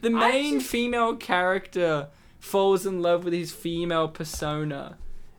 The 0.00 0.10
main 0.10 0.54
just- 0.60 0.70
female 0.70 1.16
character 1.16 2.08
falls 2.38 2.86
in 2.86 3.00
love 3.02 3.24
with 3.24 3.32
his 3.32 3.52
female 3.52 4.08
persona, 4.08 4.96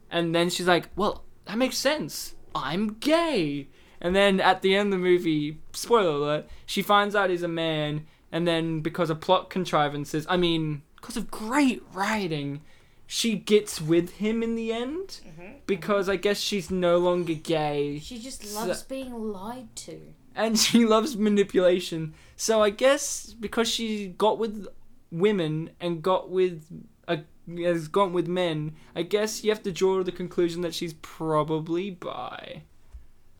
and 0.10 0.34
then 0.34 0.50
she's 0.50 0.68
like, 0.68 0.90
"Well, 0.96 1.24
that 1.46 1.58
makes 1.58 1.78
sense. 1.78 2.36
I'm 2.56 2.94
gay." 3.00 3.68
And 4.00 4.16
then 4.16 4.40
at 4.42 4.62
the 4.62 4.76
end 4.76 4.94
of 4.94 5.00
the 5.00 5.04
movie, 5.06 5.60
spoiler 5.72 6.10
alert, 6.12 6.48
she 6.66 6.82
finds 6.82 7.16
out 7.16 7.30
he's 7.30 7.44
a 7.44 7.48
man, 7.48 8.06
and 8.32 8.46
then 8.48 8.82
because 8.82 9.10
of 9.10 9.20
plot 9.22 9.50
contrivances, 9.50 10.26
I 10.30 10.36
mean, 10.38 10.82
because 10.98 11.16
of 11.18 11.32
great 11.32 11.82
writing, 11.94 12.62
she 13.08 13.36
gets 13.36 13.82
with 13.82 14.16
him 14.18 14.42
in 14.44 14.56
the 14.56 14.72
end. 14.74 15.20
Mm-hmm, 15.28 15.42
mm-hmm. 15.42 15.52
Because 15.68 16.10
I 16.10 16.16
guess 16.16 16.40
she's 16.40 16.70
no 16.72 16.98
longer 16.98 17.34
gay 17.34 18.00
She 18.00 18.20
just 18.20 18.44
So- 18.46 18.60
loves 18.66 18.84
being 18.84 19.14
lied 19.32 19.76
to. 19.78 20.00
and 20.36 20.58
she 20.66 20.86
loves 20.86 21.16
manipulation. 21.18 22.14
So 22.36 22.62
I 22.62 22.70
guess 22.72 23.34
because 23.40 23.70
she 23.70 24.08
got 24.18 24.38
with 24.40 24.68
women 25.12 25.70
and 25.80 26.02
got 26.02 26.30
with 26.30 26.66
a, 27.08 27.20
has 27.62 27.88
gone 27.88 28.14
with 28.14 28.28
men, 28.28 28.76
I 28.96 29.04
guess 29.04 29.44
you 29.44 29.52
have 29.52 29.64
to 29.64 29.72
draw 29.72 30.02
the 30.04 30.12
conclusion 30.12 30.62
that 30.62 30.74
she's 30.74 30.94
probably 30.96 31.92
bi. 31.92 32.64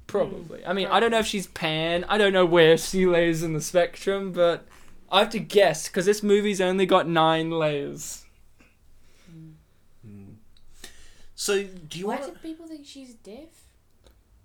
Probably. 0.08 0.62
Hmm. 0.62 0.70
I 0.70 0.74
mean, 0.74 0.88
I 0.88 1.00
don't 1.00 1.12
know 1.12 1.20
if 1.20 1.26
she's 1.26 1.48
pan. 1.48 2.04
I 2.08 2.18
don't 2.18 2.34
know 2.34 2.46
where 2.46 2.78
she 2.78 3.06
lays 3.08 3.42
in 3.42 3.54
the 3.54 3.62
spectrum, 3.62 4.32
but 4.32 4.68
I 5.12 5.20
have 5.20 5.30
to 5.32 5.40
guess 5.40 5.88
because 5.88 6.06
this 6.06 6.22
movie's 6.22 6.62
only 6.62 6.86
got 6.86 7.08
nine 7.08 7.50
layers. 7.50 8.23
So 11.44 11.62
do 11.62 12.00
you 12.00 12.08
Why 12.08 12.22
want? 12.22 12.36
do 12.36 12.40
people 12.48 12.68
think 12.68 12.86
she's 12.86 13.16
deaf? 13.16 13.50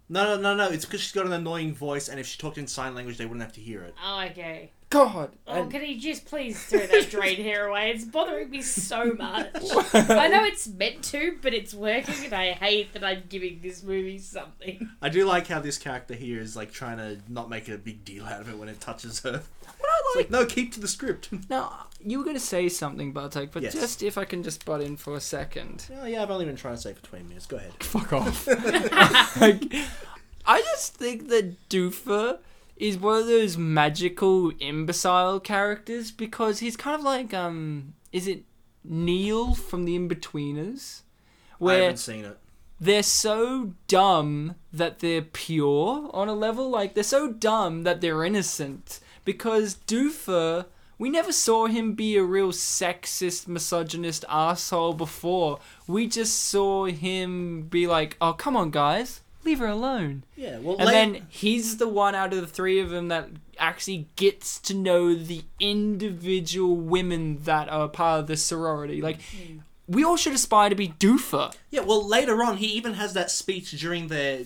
No, 0.09 0.24
no, 0.34 0.40
no, 0.40 0.57
no. 0.57 0.68
It's 0.68 0.84
because 0.84 1.01
she's 1.01 1.12
got 1.12 1.26
an 1.26 1.32
annoying 1.32 1.72
voice, 1.72 2.09
and 2.09 2.18
if 2.18 2.26
she 2.26 2.36
talked 2.38 2.59
in 2.59 2.66
sign 2.66 2.96
language, 2.96 3.18
they 3.18 3.24
wouldn't 3.24 3.42
have 3.42 3.53
to 3.53 3.61
hear 3.61 3.82
it. 3.82 3.94
Oh, 4.05 4.22
okay. 4.32 4.72
God. 4.90 5.30
Oh, 5.46 5.62
and- 5.62 5.70
can 5.70 5.84
you 5.86 6.01
just 6.01 6.24
please 6.26 6.61
throw 6.64 6.84
that 6.84 7.09
drain 7.09 7.36
hair 7.36 7.68
away? 7.68 7.92
It's 7.92 8.05
bothering 8.05 8.51
me 8.51 8.62
so 8.62 9.12
much. 9.18 9.46
I 9.94 10.26
know 10.26 10.42
it's 10.42 10.66
meant 10.66 11.05
to, 11.05 11.38
but 11.40 11.55
it's 11.55 11.72
working, 11.72 12.24
and 12.24 12.32
I 12.32 12.51
hate 12.51 12.92
that 12.94 13.05
I'm 13.05 13.22
giving 13.28 13.61
this 13.62 13.84
movie 13.84 14.18
something. 14.18 14.90
I 15.01 15.09
do 15.09 15.24
like 15.24 15.46
how 15.46 15.61
this 15.61 15.78
character 15.78 16.14
here 16.14 16.40
is 16.40 16.57
like 16.57 16.72
trying 16.72 16.96
to 16.96 17.18
not 17.32 17.49
make 17.49 17.68
a 17.68 17.78
big 17.78 18.05
deal 18.05 18.24
out 18.24 18.40
of 18.40 18.49
it 18.49 18.59
when 18.59 18.68
it 18.68 18.80
touches 18.80 19.20
her. 19.20 19.44
It's 19.81 20.16
like, 20.16 20.31
no, 20.31 20.47
keep 20.47 20.72
to 20.72 20.81
the 20.81 20.89
script. 20.89 21.29
Now, 21.51 21.87
you 22.05 22.18
were 22.18 22.24
going 22.24 22.37
to 22.37 22.41
say 22.41 22.68
something, 22.68 23.12
Bartek, 23.12 23.53
but 23.53 23.62
Yes. 23.62 23.72
just 23.74 24.03
if 24.03 24.16
I 24.16 24.24
can 24.24 24.43
just 24.43 24.64
butt 24.64 24.81
in 24.81 24.97
for 24.97 25.14
a 25.16 25.20
second. 25.20 25.87
oh, 26.01 26.07
yeah, 26.07 26.22
I've 26.22 26.31
only 26.31 26.45
been 26.47 26.57
trying 26.57 26.76
to 26.76 26.81
say 26.81 26.93
for 26.95 27.03
20 27.05 27.24
minutes. 27.24 27.47
Go 27.47 27.57
ahead. 27.57 27.72
Fuck 27.83 28.12
off. 28.12 28.47
like, 29.41 29.64
I 30.47 30.61
just 30.61 30.95
think 30.95 31.29
that 31.29 31.68
Doofer 31.68 32.39
is 32.76 32.97
one 32.97 33.18
of 33.20 33.26
those 33.26 33.59
magical 33.59 34.53
imbecile 34.61 35.41
characters 35.41 36.11
because 36.12 36.61
he's 36.61 36.76
kind 36.76 36.95
of 36.95 37.03
like 37.03 37.35
um 37.35 37.95
is 38.12 38.29
it 38.29 38.45
Neil 38.85 39.55
from 39.55 39.85
the 39.85 39.99
Inbetweeners? 39.99 41.01
I 41.53 41.55
Where 41.59 41.83
haven't 41.83 41.97
seen 41.99 42.24
it. 42.24 42.39
they're 42.81 43.03
so 43.03 43.74
dumb 43.89 44.55
that 44.72 45.01
they're 45.01 45.22
pure 45.22 46.09
on 46.14 46.29
a 46.29 46.35
level. 46.35 46.70
Like 46.70 46.95
they're 46.95 47.03
so 47.03 47.33
dumb 47.33 47.83
that 47.83 48.01
they're 48.01 48.24
innocent. 48.24 49.01
Because 49.29 49.74
Doofer, 49.87 50.64
we 50.97 51.11
never 51.11 51.33
saw 51.33 51.66
him 51.66 51.93
be 51.93 52.16
a 52.16 52.22
real 52.22 52.51
sexist, 52.51 53.47
misogynist 53.47 54.24
asshole 54.26 54.95
before. 54.95 55.59
We 55.87 56.07
just 56.07 56.47
saw 56.47 56.87
him 56.87 57.68
be 57.68 57.87
like, 57.87 58.16
"Oh, 58.22 58.33
come 58.33 58.57
on, 58.57 58.70
guys, 58.70 59.20
leave 59.45 59.59
her 59.59 59.66
alone." 59.66 60.24
Yeah, 60.35 60.61
well, 60.61 60.76
And 60.79 60.87
late- 60.87 60.95
then 60.95 61.26
he's 61.29 61.76
the 61.76 61.89
one 61.89 62.14
out 62.14 62.33
of 62.33 62.41
the 62.41 62.47
three 62.47 62.81
of 62.81 62.89
them 62.89 63.09
that 63.09 63.29
actually 63.59 64.09
gets 64.16 64.59
to 64.61 64.72
know 64.72 65.14
the 65.14 65.43
individual 65.61 66.74
women 66.74 67.41
that 67.45 67.68
are 67.68 67.87
part 67.87 68.20
of 68.20 68.26
the 68.29 68.37
sorority. 68.39 69.03
Like, 69.03 69.20
hmm. 69.20 69.59
we 69.87 70.03
all 70.03 70.16
should 70.16 70.33
aspire 70.33 70.70
to 70.70 70.74
be 70.74 70.89
Doofer. 70.89 71.53
yeah, 71.70 71.81
well, 71.83 72.03
later 72.03 72.43
on, 72.43 72.57
he 72.57 72.68
even 72.68 72.95
has 72.95 73.12
that 73.12 73.31
speech 73.31 73.72
during 73.72 74.09
their 74.09 74.45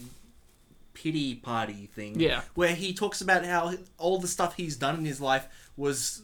pity 1.03 1.34
party 1.34 1.88
thing. 1.94 2.20
Yeah. 2.20 2.42
Where 2.55 2.74
he 2.74 2.94
talks 2.94 3.20
about 3.20 3.44
how 3.44 3.74
all 3.98 4.18
the 4.18 4.28
stuff 4.28 4.55
he's 4.57 4.76
done 4.76 4.98
in 4.98 5.05
his 5.05 5.20
life 5.20 5.48
was 5.76 6.22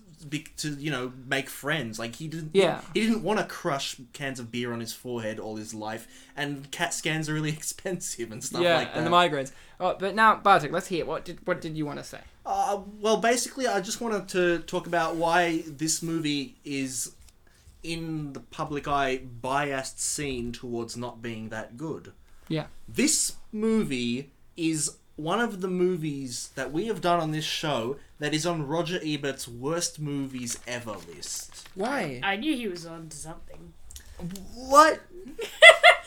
to 0.56 0.70
you 0.70 0.90
know 0.90 1.12
make 1.26 1.48
friends. 1.48 1.98
Like 1.98 2.16
he 2.16 2.28
didn't. 2.28 2.50
Yeah. 2.54 2.80
He 2.94 3.00
didn't 3.00 3.22
want 3.22 3.40
to 3.40 3.44
crush 3.46 3.96
cans 4.12 4.38
of 4.38 4.50
beer 4.50 4.72
on 4.72 4.80
his 4.80 4.92
forehead 4.92 5.38
all 5.38 5.56
his 5.56 5.74
life, 5.74 6.06
and 6.36 6.70
CAT 6.70 6.94
scans 6.94 7.28
are 7.28 7.34
really 7.34 7.50
expensive 7.60 8.30
and 8.32 8.42
stuff 8.42 8.62
yeah, 8.62 8.76
like 8.76 8.94
that. 8.94 8.98
and 8.98 9.06
the 9.06 9.10
migraines. 9.10 9.52
Oh, 9.80 9.96
but 9.98 10.14
now, 10.14 10.36
Bartek, 10.36 10.72
let's 10.72 10.88
hear. 10.88 11.04
What 11.04 11.24
did 11.24 11.46
what 11.46 11.60
did 11.60 11.76
you 11.76 11.86
want 11.86 11.98
to 11.98 12.04
say? 12.04 12.20
Uh, 12.46 12.80
well, 13.00 13.18
basically, 13.18 13.66
I 13.66 13.80
just 13.80 14.00
wanted 14.00 14.28
to 14.28 14.60
talk 14.60 14.86
about 14.86 15.16
why 15.16 15.64
this 15.66 16.02
movie 16.02 16.56
is, 16.64 17.12
in 17.82 18.32
the 18.32 18.40
public 18.40 18.88
eye, 18.88 19.18
biased 19.18 20.00
scene 20.00 20.52
towards 20.52 20.96
not 20.96 21.20
being 21.20 21.50
that 21.50 21.76
good. 21.76 22.12
Yeah. 22.48 22.66
This 22.88 23.34
movie 23.52 24.30
is 24.58 24.96
one 25.16 25.40
of 25.40 25.60
the 25.62 25.68
movies 25.68 26.50
that 26.54 26.72
we 26.72 26.86
have 26.88 27.00
done 27.00 27.18
on 27.20 27.30
this 27.32 27.44
show 27.44 27.96
that 28.18 28.34
is 28.34 28.44
on 28.46 28.66
Roger 28.66 28.98
Ebert's 29.00 29.48
worst 29.48 29.98
movies 30.00 30.58
ever 30.66 30.96
list. 31.14 31.68
Why? 31.74 32.20
I 32.22 32.36
knew 32.36 32.54
he 32.54 32.68
was 32.68 32.84
on 32.86 33.08
to 33.08 33.16
something. 33.16 33.72
What? 34.54 35.00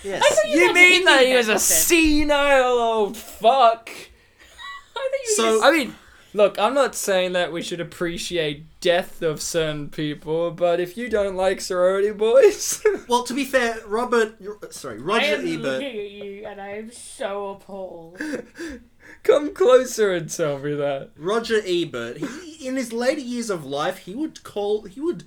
Yes. 0.03 0.23
you 0.47 0.61
You 0.61 0.73
mean 0.73 1.05
that 1.05 1.23
he 1.27 1.35
was 1.35 1.47
a 1.47 1.53
back 1.53 1.61
senile 1.61 2.79
old 2.79 3.15
fuck? 3.17 3.87
I 3.91 4.93
thought 4.93 5.03
you 5.27 5.35
So- 5.35 5.43
just- 5.59 5.63
I 5.63 5.71
mean, 5.71 5.95
look, 6.33 6.57
I'm 6.59 6.73
not 6.73 6.95
saying 6.95 7.33
that 7.33 7.51
we 7.51 7.61
should 7.61 7.79
appreciate 7.81 8.65
death 8.79 9.21
of 9.21 9.41
certain 9.41 9.89
people, 9.89 10.51
but 10.51 10.79
if 10.79 10.97
you 10.97 11.09
don't 11.09 11.35
like 11.35 11.61
sorority 11.61 12.11
boys, 12.11 12.83
well, 13.07 13.23
to 13.23 13.33
be 13.33 13.45
fair, 13.45 13.77
Robert, 13.85 14.35
sorry, 14.73 14.99
Roger 14.99 15.25
I 15.25 15.29
am 15.29 15.47
Ebert. 15.47 15.61
looking 15.61 15.87
at 15.99 16.11
you 16.11 16.45
and 16.47 16.61
I 16.61 16.69
am 16.69 16.91
so 16.91 17.49
appalled. 17.51 18.19
come 19.23 19.53
closer 19.53 20.13
and 20.13 20.29
tell 20.29 20.59
me 20.59 20.73
that. 20.75 21.09
Roger 21.17 21.61
Ebert, 21.65 22.17
he, 22.17 22.67
in 22.67 22.75
his 22.75 22.91
later 22.93 23.21
years 23.21 23.49
of 23.49 23.65
life, 23.65 23.99
he 23.99 24.15
would 24.15 24.43
call, 24.43 24.83
he 24.83 24.99
would 25.01 25.23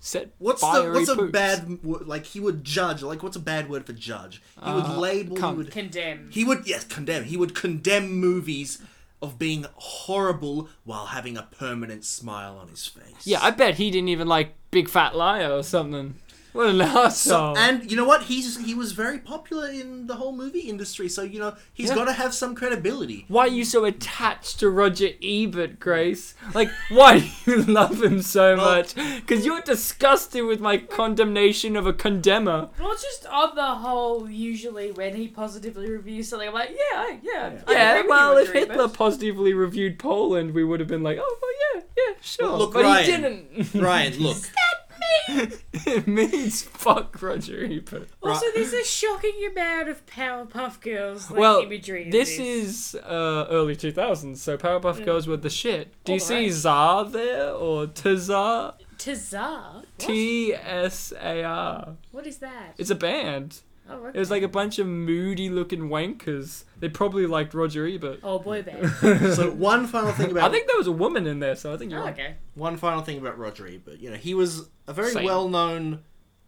Set 0.00 0.32
What's 0.36 0.60
the 0.60 0.66
fiery 0.66 0.92
what's 0.92 1.08
a 1.08 1.22
bad 1.28 1.78
wo- 1.82 2.02
like 2.04 2.26
he 2.26 2.38
would 2.38 2.62
judge 2.62 3.02
like 3.02 3.22
what's 3.22 3.36
a 3.36 3.40
bad 3.40 3.70
word 3.70 3.86
for 3.86 3.94
judge? 3.94 4.42
He 4.62 4.70
would 4.70 4.84
Uh, 4.84 4.98
label. 5.00 5.34
He 5.34 5.54
would 5.56 5.70
Condemn. 5.70 6.28
he 6.30 6.44
would 6.44 6.66
yes 6.66 6.84
condemn. 6.84 7.24
He 7.24 7.38
would 7.38 7.54
condemn 7.54 8.10
movies 8.10 8.82
of 9.24 9.38
being 9.38 9.66
horrible 9.74 10.68
while 10.84 11.06
having 11.06 11.36
a 11.36 11.42
permanent 11.42 12.04
smile 12.04 12.56
on 12.56 12.68
his 12.68 12.86
face. 12.86 13.26
Yeah, 13.26 13.38
I 13.42 13.50
bet 13.50 13.74
he 13.76 13.90
didn't 13.90 14.08
even 14.08 14.28
like 14.28 14.54
Big 14.70 14.88
Fat 14.88 15.16
Liar 15.16 15.50
or 15.50 15.62
something. 15.62 16.16
What 16.54 16.68
an 16.68 17.10
So, 17.10 17.54
and 17.56 17.90
you 17.90 17.96
know 17.96 18.04
what? 18.04 18.22
He's 18.24 18.64
he 18.64 18.74
was 18.74 18.92
very 18.92 19.18
popular 19.18 19.68
in 19.68 20.06
the 20.06 20.14
whole 20.14 20.32
movie 20.32 20.60
industry. 20.60 21.08
So 21.08 21.22
you 21.22 21.40
know 21.40 21.54
he's 21.72 21.88
Yeah. 21.88 21.96
got 21.96 22.04
to 22.06 22.12
have 22.12 22.32
some 22.32 22.54
credibility. 22.54 23.24
why 23.28 23.42
are 23.44 23.48
you 23.48 23.64
so 23.64 23.84
attached 23.84 24.60
to 24.60 24.70
Roger 24.70 25.08
Ebert, 25.22 25.80
Grace? 25.80 26.34
Like, 26.54 26.70
why 26.90 27.18
do 27.18 27.26
you 27.50 27.62
love 27.80 28.02
him 28.02 28.22
so 28.22 28.54
much? 28.56 28.94
Because 28.94 29.44
you're 29.44 29.62
disgusted 29.62 30.44
with 30.44 30.60
my 30.60 30.76
condemnation 30.78 31.76
of 31.76 31.86
a 31.88 31.92
condemner. 31.92 32.68
Well, 32.78 32.94
just 32.94 33.26
on 33.26 33.56
the 33.56 33.66
whole, 33.84 34.30
usually 34.30 34.92
when 34.92 35.16
he 35.16 35.26
positively 35.28 35.90
reviews 35.90 36.28
something, 36.28 36.48
I'm 36.48 36.54
like, 36.54 36.70
yeah, 36.70 36.98
I- 37.00 37.18
yeah. 37.22 37.62
I 37.66 37.72
Yeah, 37.72 38.02
well, 38.06 38.36
if 38.36 38.52
Hitler 38.52 38.74
Ebert. 38.74 38.94
positively 38.94 39.52
reviewed 39.54 39.98
Poland, 39.98 40.54
we 40.54 40.62
would 40.62 40.78
have 40.78 40.88
been 40.88 41.02
like, 41.02 41.18
oh, 41.20 41.36
well, 41.42 41.50
yeah, 41.74 41.82
yeah, 41.98 42.14
sure. 42.20 42.46
Well, 42.48 42.58
look, 42.58 42.74
but 42.74 42.84
Ryan. 42.84 43.04
he 43.04 43.10
didn't. 43.10 43.74
Ryan, 43.82 44.18
look, 44.22 44.36
it 45.28 46.06
means 46.06 46.62
fuck 46.62 47.20
Roger 47.22 47.64
Ebert. 47.64 48.08
Also, 48.22 48.46
there's 48.54 48.72
a 48.72 48.84
shocking 48.84 49.48
amount 49.50 49.88
of 49.88 50.04
Powerpuff 50.06 50.80
Girls 50.80 51.30
like, 51.30 51.40
Well, 51.40 51.60
imagery. 51.60 52.04
in 52.04 52.10
this 52.10 52.38
is 52.38 52.94
uh, 53.04 53.46
early 53.50 53.76
2000s, 53.76 54.36
so 54.38 54.56
Powerpuff 54.56 54.98
Yeah. 55.00 55.04
Girls 55.06 55.26
were 55.26 55.36
the 55.36 55.50
shit. 55.50 55.92
Do 56.04 56.12
you 56.14 56.18
see 56.20 56.44
right. 56.44 56.52
Tsar 56.52 57.04
there 57.06 57.50
or 57.52 57.86
Tazar? 57.86 58.74
Tazar. 58.98 59.74
What? 59.76 59.84
T 59.98 60.54
S 60.54 61.12
A 61.20 61.42
R. 61.42 61.96
what 62.12 62.26
is 62.26 62.38
that? 62.38 62.74
It's 62.78 62.90
a 62.90 62.94
band. 62.94 63.60
Oh, 63.88 63.94
okay. 63.96 64.16
It 64.16 64.18
was 64.18 64.30
like 64.30 64.42
a 64.42 64.48
bunch 64.48 64.78
of 64.78 64.86
moody 64.86 65.48
looking 65.50 65.88
wankers. 65.88 66.64
They 66.80 66.88
probably 66.88 67.26
liked 67.26 67.54
Roger 67.54 67.86
Ebert. 67.86 68.20
oh 68.22 68.38
boy 68.38 68.62
band. 68.62 68.90
so 69.34 69.50
one 69.50 69.86
final 69.86 70.12
thing 70.12 70.30
about 70.30 70.44
I 70.44 70.46
about 70.46 70.52
think 70.52 70.66
there 70.66 70.78
was 70.78 70.86
a 70.86 70.92
woman 70.92 71.26
in 71.26 71.40
there, 71.40 71.56
so 71.56 71.72
I 71.72 71.76
think 71.76 71.90
you're 71.90 72.00
oh, 72.00 72.04
right. 72.04 72.14
okay. 72.14 72.34
one 72.54 72.76
final 72.76 73.02
thing 73.02 73.18
about 73.18 73.38
Roger 73.38 73.66
Ebert. 73.66 73.98
You 73.98 74.10
know, 74.10 74.16
he 74.16 74.34
was 74.34 74.68
a 74.86 74.92
very 74.92 75.12
Same. 75.12 75.24
well 75.24 75.48
known 75.48 76.02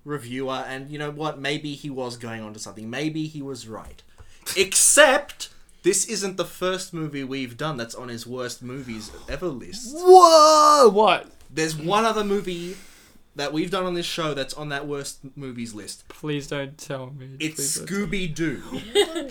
reviewer, 0.05 0.64
and 0.66 0.91
you 0.91 0.99
know 0.99 1.11
what? 1.11 1.39
Maybe 1.39 1.74
he 1.74 1.91
was 1.91 2.16
going 2.16 2.43
on 2.43 2.53
to 2.55 2.59
something. 2.59 2.89
Maybe 2.89 3.26
he 3.26 3.43
was 3.43 3.68
right. 3.68 4.03
Except 4.57 5.51
this 5.82 6.05
isn't 6.07 6.37
the 6.37 6.45
first 6.45 6.95
movie 6.95 7.24
we've 7.24 7.57
done 7.57 7.76
that's 7.76 7.95
on 7.95 8.09
his 8.09 8.26
worst 8.26 8.62
movies 8.62 9.11
ever 9.28 9.49
list. 9.49 9.95
Whoa! 9.95 10.89
What? 10.89 11.30
There's 11.51 11.76
one 11.76 12.05
other 12.05 12.24
movie 12.24 12.76
that 13.37 13.53
we've 13.53 13.70
done 13.70 13.84
on 13.84 13.95
this 13.95 14.07
show 14.07 14.34
that's 14.34 14.55
on 14.55 14.68
that 14.70 14.87
worst 14.87 15.20
movies 15.37 15.74
list. 15.74 16.09
Please 16.09 16.47
don't 16.47 16.76
tell 16.76 17.11
me. 17.11 17.37
It's 17.39 17.55
Please 17.57 17.74
don't. 17.76 17.89
Scooby 18.11 18.34
Doo. 18.34 18.62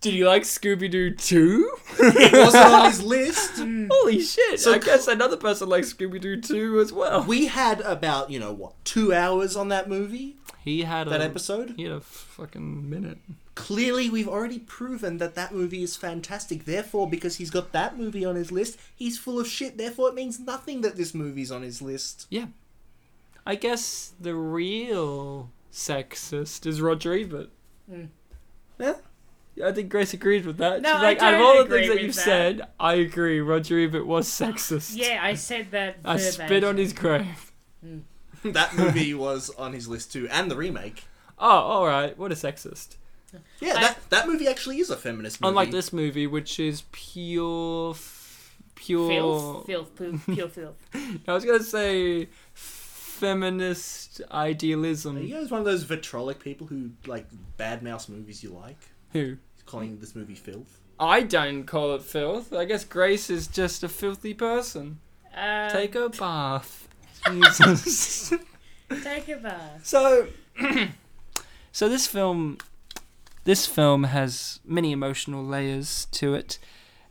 Did 0.00 0.12
you 0.12 0.26
like 0.26 0.42
Scooby 0.42 0.90
Doo 0.90 1.12
2? 1.14 1.70
it 1.98 2.32
wasn't 2.34 2.64
on 2.66 2.90
his 2.90 3.02
list. 3.02 3.52
Hmm. 3.64 3.86
Holy 3.90 4.20
shit! 4.20 4.60
So 4.60 4.74
I 4.74 4.78
guess 4.78 5.06
another 5.08 5.36
person 5.38 5.68
likes 5.68 5.94
Scooby 5.94 6.20
Doo 6.20 6.38
2 6.40 6.80
as 6.80 6.92
well. 6.92 7.24
We 7.24 7.46
had 7.46 7.80
about, 7.80 8.28
you 8.30 8.38
know, 8.38 8.52
what, 8.52 8.74
two 8.84 9.14
hours 9.14 9.56
on 9.56 9.68
that 9.68 9.88
movie? 9.88 10.36
He 10.62 10.82
had 10.82 11.08
That 11.08 11.20
a, 11.20 11.24
episode? 11.24 11.74
He 11.76 11.84
had 11.84 11.92
a 11.92 12.00
fucking 12.00 12.88
minute. 12.90 13.18
Clearly, 13.54 14.10
we've 14.10 14.28
already 14.28 14.58
proven 14.58 15.18
that 15.18 15.34
that 15.36 15.54
movie 15.54 15.82
is 15.82 15.96
fantastic. 15.96 16.64
Therefore, 16.64 17.08
because 17.08 17.36
he's 17.36 17.50
got 17.50 17.72
that 17.72 17.96
movie 17.96 18.24
on 18.24 18.34
his 18.34 18.50
list, 18.50 18.78
he's 18.94 19.16
full 19.18 19.38
of 19.38 19.46
shit. 19.46 19.78
Therefore, 19.78 20.08
it 20.08 20.14
means 20.14 20.40
nothing 20.40 20.80
that 20.82 20.96
this 20.96 21.14
movie's 21.14 21.52
on 21.52 21.62
his 21.62 21.80
list. 21.80 22.26
Yeah. 22.28 22.46
I 23.46 23.54
guess 23.56 24.14
the 24.20 24.34
real 24.34 25.50
sexist 25.72 26.66
is 26.66 26.80
Roger 26.80 27.12
Ebert. 27.14 27.50
Yeah? 28.78 28.94
Yeah, 29.56 29.68
I 29.68 29.72
think 29.72 29.88
Grace 29.90 30.12
agreed 30.14 30.46
with 30.46 30.56
that. 30.58 30.82
No, 30.82 30.88
She's 30.90 30.96
I 30.98 31.02
like, 31.02 31.22
out 31.22 31.34
of 31.34 31.40
don't 31.40 31.46
all 31.46 31.54
the 31.58 31.60
agree 31.64 31.80
things 31.86 31.94
that 31.94 32.02
you've 32.02 32.14
that. 32.16 32.20
said, 32.22 32.66
I 32.80 32.94
agree. 32.94 33.40
Roger 33.40 33.78
Ebert 33.78 34.06
was 34.06 34.28
sexist. 34.28 34.96
Yeah, 34.96 35.20
I 35.22 35.34
said 35.34 35.70
that. 35.70 35.98
I 36.04 36.16
spit 36.16 36.64
on 36.64 36.76
his 36.76 36.92
grave. 36.92 37.52
Hmm. 37.84 37.98
that 38.44 38.76
movie 38.76 39.14
was 39.14 39.50
on 39.50 39.72
his 39.72 39.86
list 39.86 40.12
too, 40.12 40.26
and 40.30 40.50
the 40.50 40.56
remake. 40.56 41.04
Oh, 41.38 41.48
all 41.48 41.86
right. 41.86 42.18
What 42.18 42.32
a 42.32 42.34
sexist. 42.34 42.96
Yeah, 43.60 43.74
I- 43.76 43.80
that, 43.80 43.98
that 44.10 44.26
movie 44.28 44.48
actually 44.48 44.78
is 44.78 44.90
a 44.90 44.96
feminist 44.96 45.40
movie. 45.40 45.48
Unlike 45.50 45.70
this 45.70 45.92
movie, 45.92 46.26
which 46.26 46.58
is 46.58 46.82
pure, 46.92 47.90
f- 47.92 48.56
pure. 48.74 49.08
Filth, 49.08 49.66
filth, 49.66 49.94
poop, 49.96 50.20
pure 50.32 50.48
filth. 50.48 50.76
I 51.28 51.32
was 51.32 51.44
gonna 51.44 51.62
say 51.62 52.28
feminist 53.14 54.20
idealism. 54.30 55.16
Are 55.16 55.20
you 55.20 55.34
guys 55.34 55.50
one 55.50 55.60
of 55.60 55.64
those 55.64 55.84
vitrolic 55.84 56.40
people 56.40 56.66
who, 56.66 56.90
like, 57.06 57.26
bad 57.56 57.82
mouse 57.82 58.08
movies 58.08 58.42
you 58.42 58.50
like? 58.50 58.78
Who? 59.12 59.36
He's 59.54 59.62
calling 59.64 59.98
this 59.98 60.14
movie 60.14 60.34
filth? 60.34 60.80
I 60.98 61.22
don't 61.22 61.64
call 61.64 61.94
it 61.94 62.02
filth. 62.02 62.52
I 62.52 62.64
guess 62.64 62.84
Grace 62.84 63.30
is 63.30 63.46
just 63.46 63.82
a 63.82 63.88
filthy 63.88 64.34
person. 64.34 64.98
Um, 65.36 65.70
Take 65.70 65.94
a 65.94 66.08
bath. 66.08 66.88
Jesus. 67.26 68.32
take 69.02 69.28
a 69.28 69.36
bath. 69.36 69.80
So, 69.84 70.26
so 71.72 71.88
this 71.88 72.06
film, 72.06 72.58
this 73.44 73.66
film 73.66 74.04
has 74.04 74.60
many 74.64 74.92
emotional 74.92 75.44
layers 75.44 76.06
to 76.12 76.34
it, 76.34 76.58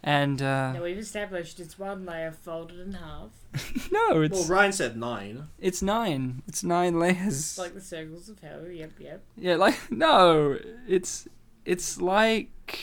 and 0.04 0.42
uh, 0.42 0.74
Now 0.74 0.84
we've 0.84 0.98
established 0.98 1.60
it's 1.60 1.80
one 1.80 2.06
layer 2.06 2.32
folded 2.32 2.80
in 2.80 2.94
half, 2.94 3.32
no, 3.92 4.22
it's 4.22 4.34
Well, 4.40 4.48
Ryan 4.48 4.72
said 4.74 4.98
nine. 4.98 5.48
it's 5.60 5.82
nine. 5.82 6.42
It's 6.48 6.64
nine 6.64 7.00
layers. 7.00 7.58
Like 7.58 7.74
the 7.74 7.82
circles 7.82 8.28
of 8.30 8.40
hell. 8.40 8.68
Yep, 8.68 8.92
yep. 9.00 9.24
yeah, 9.38 9.56
like 9.56 9.80
no, 9.92 10.58
it's 10.88 11.28
it's 11.66 12.02
like 12.02 12.80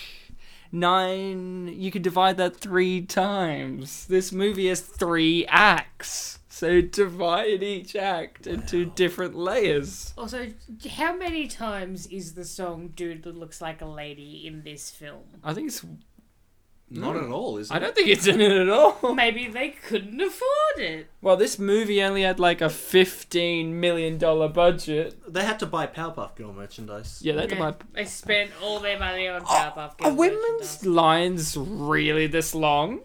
nine. 0.72 1.68
You 1.68 1.90
could 1.90 2.02
divide 2.02 2.36
that 2.38 2.56
three 2.56 3.02
times. 3.02 4.06
This 4.06 4.32
movie 4.32 4.68
has 4.68 4.80
three 4.80 5.46
acts. 5.46 6.38
So 6.48 6.82
divide 6.82 7.62
each 7.62 7.96
act 7.96 8.46
into 8.46 8.84
different 8.84 9.34
layers. 9.34 10.12
Also, 10.18 10.48
how 10.90 11.16
many 11.16 11.46
times 11.46 12.06
is 12.08 12.34
the 12.34 12.44
song 12.44 12.88
"Dude 12.94 13.22
That 13.22 13.34
Looks 13.36 13.62
Like 13.62 13.80
a 13.80 13.86
Lady" 13.86 14.46
in 14.46 14.62
this 14.62 14.90
film? 14.90 15.22
I 15.42 15.54
think 15.54 15.68
it's. 15.68 15.84
Not 16.92 17.14
Mm. 17.14 17.24
at 17.24 17.30
all, 17.30 17.56
is 17.58 17.70
it? 17.70 17.74
I 17.74 17.78
don't 17.78 17.94
think 17.94 18.08
it's 18.08 18.26
in 18.26 18.40
it 18.40 18.50
at 18.50 18.68
all. 18.68 19.14
Maybe 19.14 19.46
they 19.46 19.68
couldn't 19.70 20.20
afford 20.20 20.78
it. 20.78 21.06
Well, 21.22 21.36
this 21.36 21.56
movie 21.58 22.02
only 22.02 22.22
had 22.22 22.40
like 22.40 22.60
a 22.60 22.68
fifteen 22.68 23.78
million 23.78 24.18
dollar 24.18 24.48
budget. 24.48 25.16
They 25.32 25.44
had 25.44 25.60
to 25.60 25.66
buy 25.66 25.86
Powerpuff 25.86 26.34
Girl 26.36 26.52
merchandise. 26.52 27.20
Yeah, 27.22 27.34
they 27.34 27.42
had 27.42 27.50
to 27.50 27.56
buy. 27.56 27.74
They 27.92 28.06
spent 28.06 28.50
all 28.60 28.80
their 28.80 28.98
money 28.98 29.28
on 29.28 29.42
Powerpuff 29.42 29.76
Are 30.00 30.04
Girls 30.04 30.16
women's 30.18 30.42
merchandise. 30.82 30.86
lines 30.86 31.56
really 31.56 32.26
this 32.26 32.54
long? 32.56 33.00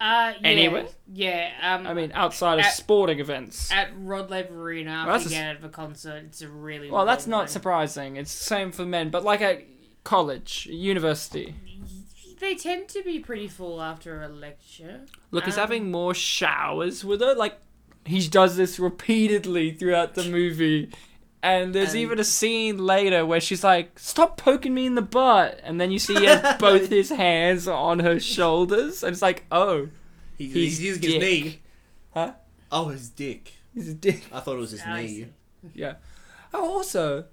Uh, 0.00 0.32
yeah, 0.40 0.48
Anyway? 0.48 0.86
yeah. 1.12 1.50
Um, 1.62 1.86
I 1.86 1.92
mean, 1.92 2.10
outside 2.14 2.58
of 2.58 2.64
At- 2.64 2.72
sporting 2.72 3.20
events. 3.20 3.70
at 3.70 3.90
Rod 3.96 4.30
Laver 4.30 4.60
Arena, 4.60 5.04
Well, 5.06 5.14
after 5.16 5.28
that's 5.28 5.34
you 5.34 5.40
get 5.42 5.50
out 5.50 5.56
of 5.56 5.64
a 5.64 5.68
concert, 5.68 6.24
it's 6.26 6.40
a 6.40 6.48
really 6.48 6.90
Well, 6.90 7.04
that's 7.04 7.26
not 7.26 7.38
line. 7.40 7.48
surprising. 7.48 8.16
It's 8.16 8.36
the 8.36 8.44
same 8.44 8.72
for 8.72 8.86
men, 8.86 9.10
but 9.10 9.22
like 9.24 9.42
at 9.42 9.62
college, 10.02 10.66
university. 10.70 11.54
They 12.40 12.54
tend 12.54 12.88
to 12.88 13.02
be 13.02 13.20
pretty 13.20 13.46
full 13.48 13.80
after 13.80 14.22
a 14.22 14.28
lecture. 14.28 15.02
Look, 15.30 15.44
he's 15.44 15.54
Um, 15.56 15.60
having 15.60 15.90
more 15.90 16.14
showers 16.14 17.04
with 17.04 17.20
her. 17.20 17.34
Like, 17.34 17.58
he 18.04 18.26
does 18.28 18.56
this 18.56 18.78
repeatedly 18.78 19.72
throughout 19.72 20.14
the 20.14 20.24
movie. 20.24 20.90
And 21.42 21.74
there's 21.74 21.90
And- 21.90 21.98
even 22.00 22.18
a 22.18 22.24
scene 22.24 22.78
later 22.84 23.24
where 23.24 23.40
she's 23.40 23.64
like, 23.64 23.98
"Stop 23.98 24.36
poking 24.36 24.74
me 24.74 24.84
in 24.86 24.94
the 24.94 25.00
butt," 25.02 25.58
and 25.62 25.80
then 25.80 25.90
you 25.90 25.98
see 25.98 26.14
he 26.14 26.24
has 26.26 26.56
both 26.60 26.90
his 26.90 27.08
hands 27.10 27.66
on 27.66 28.00
her 28.00 28.20
shoulders, 28.20 29.02
and 29.02 29.12
it's 29.14 29.22
like, 29.22 29.44
"Oh, 29.50 29.88
He, 30.36 30.46
His 30.46 30.54
he's 30.54 30.82
using 30.82 31.02
his 31.12 31.18
knee. 31.20 31.60
Huh? 32.12 32.32
Oh, 32.72 32.88
his 32.88 33.08
dick. 33.08 33.52
he's 33.74 33.88
a 33.88 33.94
dick." 33.94 34.22
I 34.32 34.40
thought 34.40 34.56
it 34.56 34.60
was 34.60 34.72
his 34.72 34.82
I 34.82 35.02
knee. 35.02 35.26
Yeah. 35.74 35.94
Oh, 36.52 36.76
also, 36.76 37.24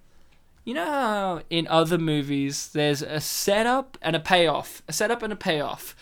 you 0.68 0.74
know 0.74 0.84
how 0.84 1.42
in 1.50 1.66
other 1.70 1.98
movies 1.98 2.68
there's 2.74 3.02
a 3.02 3.22
setup 3.22 3.98
and 4.02 4.18
a 4.18 4.20
payoff, 4.20 4.84
a 4.90 4.92
setup 4.92 5.24
and 5.24 5.32
a 5.32 5.36
payoff. 5.38 5.96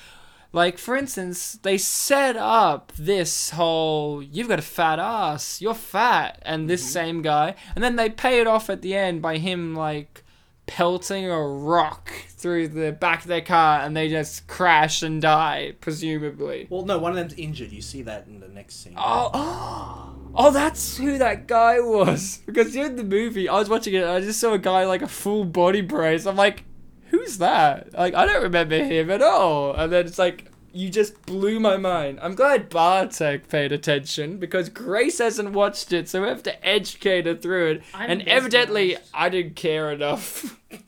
Like 0.51 0.80
for 0.80 0.95
instance, 0.95 1.59
they 1.61 1.78
set 1.78 2.36
up 2.36 2.91
this 2.97 3.51
whole 3.51 4.24
"you've 4.24 4.47
got 4.47 4.57
a 4.57 4.63
fat 4.63 4.97
ass, 4.97 5.61
you're 5.61 5.76
fat," 5.76 6.39
and 6.41 6.68
this 6.68 6.82
mm-hmm. 6.82 6.93
same 6.93 7.22
guy, 7.22 7.53
and 7.76 7.84
then 7.84 7.95
they 7.95 8.09
pay 8.09 8.39
it 8.39 8.47
off 8.47 8.72
at 8.72 8.82
the 8.82 8.95
end 8.95 9.22
by 9.22 9.38
him 9.38 9.76
like 9.76 10.24
pelting 10.66 11.30
a 11.30 11.39
rock 11.39 12.11
through 12.30 12.70
the 12.70 12.91
back 12.91 13.22
of 13.22 13.28
their 13.28 13.41
car, 13.41 13.82
and 13.82 13.95
they 13.95 14.09
just 14.09 14.47
crash 14.47 15.03
and 15.03 15.22
die, 15.22 15.74
presumably. 15.80 16.66
Well, 16.72 16.86
no, 16.86 16.97
one 16.97 17.11
of 17.11 17.18
them's 17.18 17.36
injured. 17.36 17.72
You 17.72 17.84
see 17.84 18.01
that 18.01 18.26
in 18.26 18.39
the 18.39 18.47
next 18.47 18.82
scene. 18.84 18.95
Oh, 18.97 19.30
oh, 19.36 20.14
Oh, 20.36 20.52
that's 20.52 20.98
who 20.98 21.18
that 21.18 21.48
guy 21.48 21.80
was. 21.80 22.42
Because 22.46 22.76
in 22.76 22.96
the 22.96 23.04
movie, 23.04 23.50
I 23.50 23.56
was 23.58 23.70
watching 23.70 23.94
it, 23.94 24.02
and 24.02 24.12
I 24.12 24.22
just 24.22 24.40
saw 24.40 24.54
a 24.54 24.60
guy 24.60 24.86
like 24.86 25.02
a 25.02 25.08
full 25.08 25.46
body 25.46 25.82
brace. 25.82 26.26
I'm 26.26 26.36
like, 26.36 26.64
who's 27.10 27.38
that? 27.40 27.94
Like, 27.94 28.14
I 28.14 28.26
don't 28.26 28.44
remember 28.44 28.78
him 28.84 29.10
at 29.10 29.22
all. 29.22 29.74
And 29.74 29.92
then 29.92 30.06
it's 30.06 30.20
like, 30.20 30.52
you 30.74 30.90
just 30.90 31.26
blew 31.26 31.60
my 31.60 31.78
mind. 31.78 32.20
I'm 32.22 32.36
glad 32.36 32.70
Bartek 32.70 33.48
paid 33.48 33.72
attention 33.72 34.38
because 34.38 34.68
Grace 34.70 35.20
hasn't 35.20 35.52
watched 35.52 35.94
it, 35.94 36.10
so 36.10 36.22
we 36.22 36.28
have 36.28 36.44
to 36.44 36.66
educate 36.68 37.26
her 37.26 37.36
through 37.36 37.72
it. 37.72 37.84
I'm 37.94 38.10
and 38.10 38.28
evidently. 38.28 38.98
I 39.14 39.30
didn't 39.30 39.56
care 39.56 39.92
enough. 39.92 40.60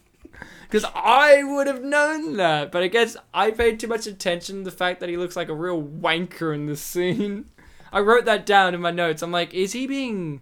Because 0.69 0.85
I 0.93 1.43
would 1.43 1.67
have 1.67 1.81
known 1.81 2.35
that. 2.35 2.73
But 2.73 2.83
I 2.83 2.87
guess 2.87 3.15
I 3.33 3.51
paid 3.51 3.79
too 3.79 3.87
much 3.87 4.05
attention 4.05 4.57
to 4.57 4.63
the 4.69 4.75
fact 4.75 4.99
that 4.99 5.07
he 5.07 5.15
looks 5.15 5.37
like 5.37 5.47
a 5.47 5.53
real 5.53 5.81
wanker 5.81 6.53
in 6.53 6.65
this 6.65 6.81
scene. 6.81 7.45
I 7.91 7.99
wrote 7.99 8.25
that 8.25 8.45
down 8.45 8.73
in 8.73 8.81
my 8.81 8.91
notes. 8.91 9.21
I'm 9.21 9.31
like, 9.31 9.53
is 9.53 9.73
he 9.73 9.87
being 9.87 10.41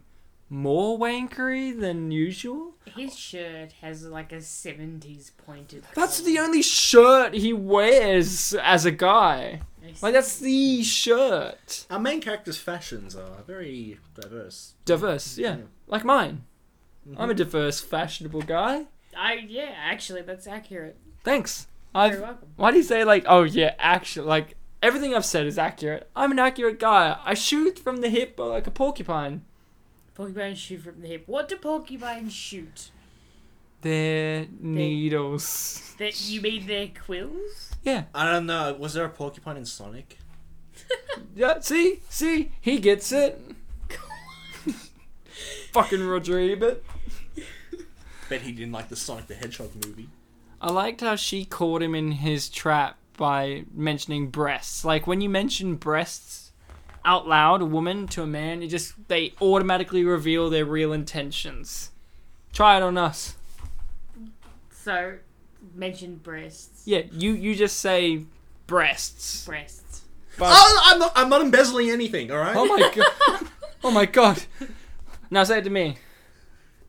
more 0.49 0.97
wankery 0.97 1.77
than 1.79 2.11
usual? 2.11 2.73
His 2.95 3.17
shirt 3.17 3.73
has 3.81 4.05
like 4.05 4.31
a 4.31 4.37
70s 4.37 5.31
pointed. 5.45 5.83
That's 5.95 6.19
collar. 6.19 6.29
the 6.31 6.39
only 6.39 6.61
shirt 6.61 7.33
he 7.33 7.51
wears 7.53 8.53
as 8.53 8.85
a 8.85 8.91
guy. 8.91 9.61
Like, 10.01 10.13
that's 10.13 10.39
the 10.39 10.81
shirt. 10.83 11.85
Our 11.91 11.99
main 11.99 12.19
character's 12.19 12.57
fashions 12.57 13.15
are 13.15 13.43
very 13.45 13.99
diverse. 14.19 14.73
Diverse, 14.85 15.37
yeah. 15.37 15.57
Like 15.87 16.03
mine. 16.03 16.43
I'm 17.17 17.29
a 17.29 17.33
Mhm. 17.33 17.37
diverse, 17.37 17.81
fashionable 17.81 18.41
guy. 18.41 18.87
I 19.15 19.45
yeah, 19.47 19.73
actually, 19.77 20.21
that's 20.23 20.47
accurate. 20.47 20.97
Thanks. 21.23 21.67
You're 21.93 22.03
I've, 22.03 22.19
welcome. 22.19 22.47
why 22.55 22.71
do 22.71 22.77
you 22.77 22.83
say, 22.83 23.03
like, 23.03 23.25
oh, 23.27 23.43
yeah, 23.43 23.75
actually, 23.77 24.27
like, 24.27 24.55
everything 24.85 25.15
I've 25.15 25.25
said 25.25 25.47
is 25.47 25.57
accurate. 25.57 26.09
I'm 26.15 26.31
an 26.31 26.37
accurate 26.37 26.79
guy. 26.79 27.17
I 27.25 27.33
shoot 27.33 27.79
from 27.79 27.97
the 27.97 28.09
hip 28.09 28.35
like 28.37 28.67
a 28.67 28.71
porcupine. 28.71 29.43
Porcupines 30.13 30.59
shoot 30.59 30.81
from 30.81 31.01
the 31.01 31.07
hip. 31.07 31.23
What 31.25 31.49
do 31.49 31.57
porcupines 31.57 32.33
shoot? 32.33 32.91
They're 33.81 34.45
needles. 34.59 35.95
That 35.97 36.29
you 36.29 36.39
mean 36.39 36.67
their 36.67 36.87
quills? 36.87 37.71
Yeah. 37.83 38.03
I 38.13 38.31
don't 38.31 38.45
know. 38.45 38.73
Was 38.73 38.93
there 38.93 39.05
a 39.05 39.09
porcupine 39.09 39.57
in 39.57 39.65
Sonic? 39.65 40.19
Yeah, 41.33 41.59
see? 41.59 42.01
See? 42.09 42.51
He 42.61 42.79
gets 42.79 43.11
it. 43.11 43.41
Fucking 45.73 46.05
Roger 46.05 46.39
Ebert. 46.39 46.83
Bet 48.29 48.41
he 48.41 48.53
didn't 48.53 48.71
like 48.71 48.87
the 48.87 48.95
Sonic 48.95 49.27
the 49.27 49.35
Hedgehog 49.35 49.71
movie. 49.85 50.09
I 50.61 50.71
liked 50.71 51.01
how 51.01 51.17
she 51.17 51.43
caught 51.43 51.81
him 51.81 51.93
in 51.93 52.13
his 52.13 52.49
trap 52.49 52.97
by 53.17 53.65
mentioning 53.73 54.27
breasts. 54.27 54.83
Like 54.85 55.07
when 55.07 55.21
you 55.21 55.29
mention 55.29 55.75
breasts 55.75 56.51
out 57.03 57.27
loud, 57.27 57.61
a 57.61 57.65
woman 57.65 58.07
to 58.09 58.23
a 58.23 58.27
man, 58.27 58.63
it 58.63 58.67
just 58.67 58.93
they 59.07 59.33
automatically 59.41 60.03
reveal 60.03 60.49
their 60.49 60.65
real 60.65 60.91
intentions. 60.93 61.91
Try 62.53 62.77
it 62.77 62.83
on 62.83 62.97
us. 62.97 63.35
So, 64.71 65.17
mention 65.73 66.15
breasts. 66.17 66.83
Yeah, 66.85 67.01
you 67.11 67.31
you 67.33 67.55
just 67.55 67.77
say 67.77 68.25
breasts. 68.67 69.45
Breasts. 69.45 70.01
But, 70.37 70.51
Oh, 70.53 70.81
I'm 70.85 70.99
not. 70.99 71.11
I'm 71.15 71.29
not 71.29 71.41
embezzling 71.41 71.89
anything. 71.89 72.31
All 72.31 72.37
right. 72.37 72.55
oh 72.55 72.65
my 72.65 72.91
god. 72.93 73.47
Oh 73.83 73.91
my 73.91 74.05
god. 74.05 74.43
Now 75.29 75.43
say 75.43 75.59
it 75.59 75.63
to 75.63 75.69
me. 75.69 75.97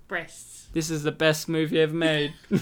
Breasts. 0.08 0.55
This 0.76 0.90
is 0.90 1.04
the 1.04 1.10
best 1.10 1.48
movie 1.48 1.80
ever 1.80 1.94
made. 1.94 2.34
Ryan, 2.50 2.60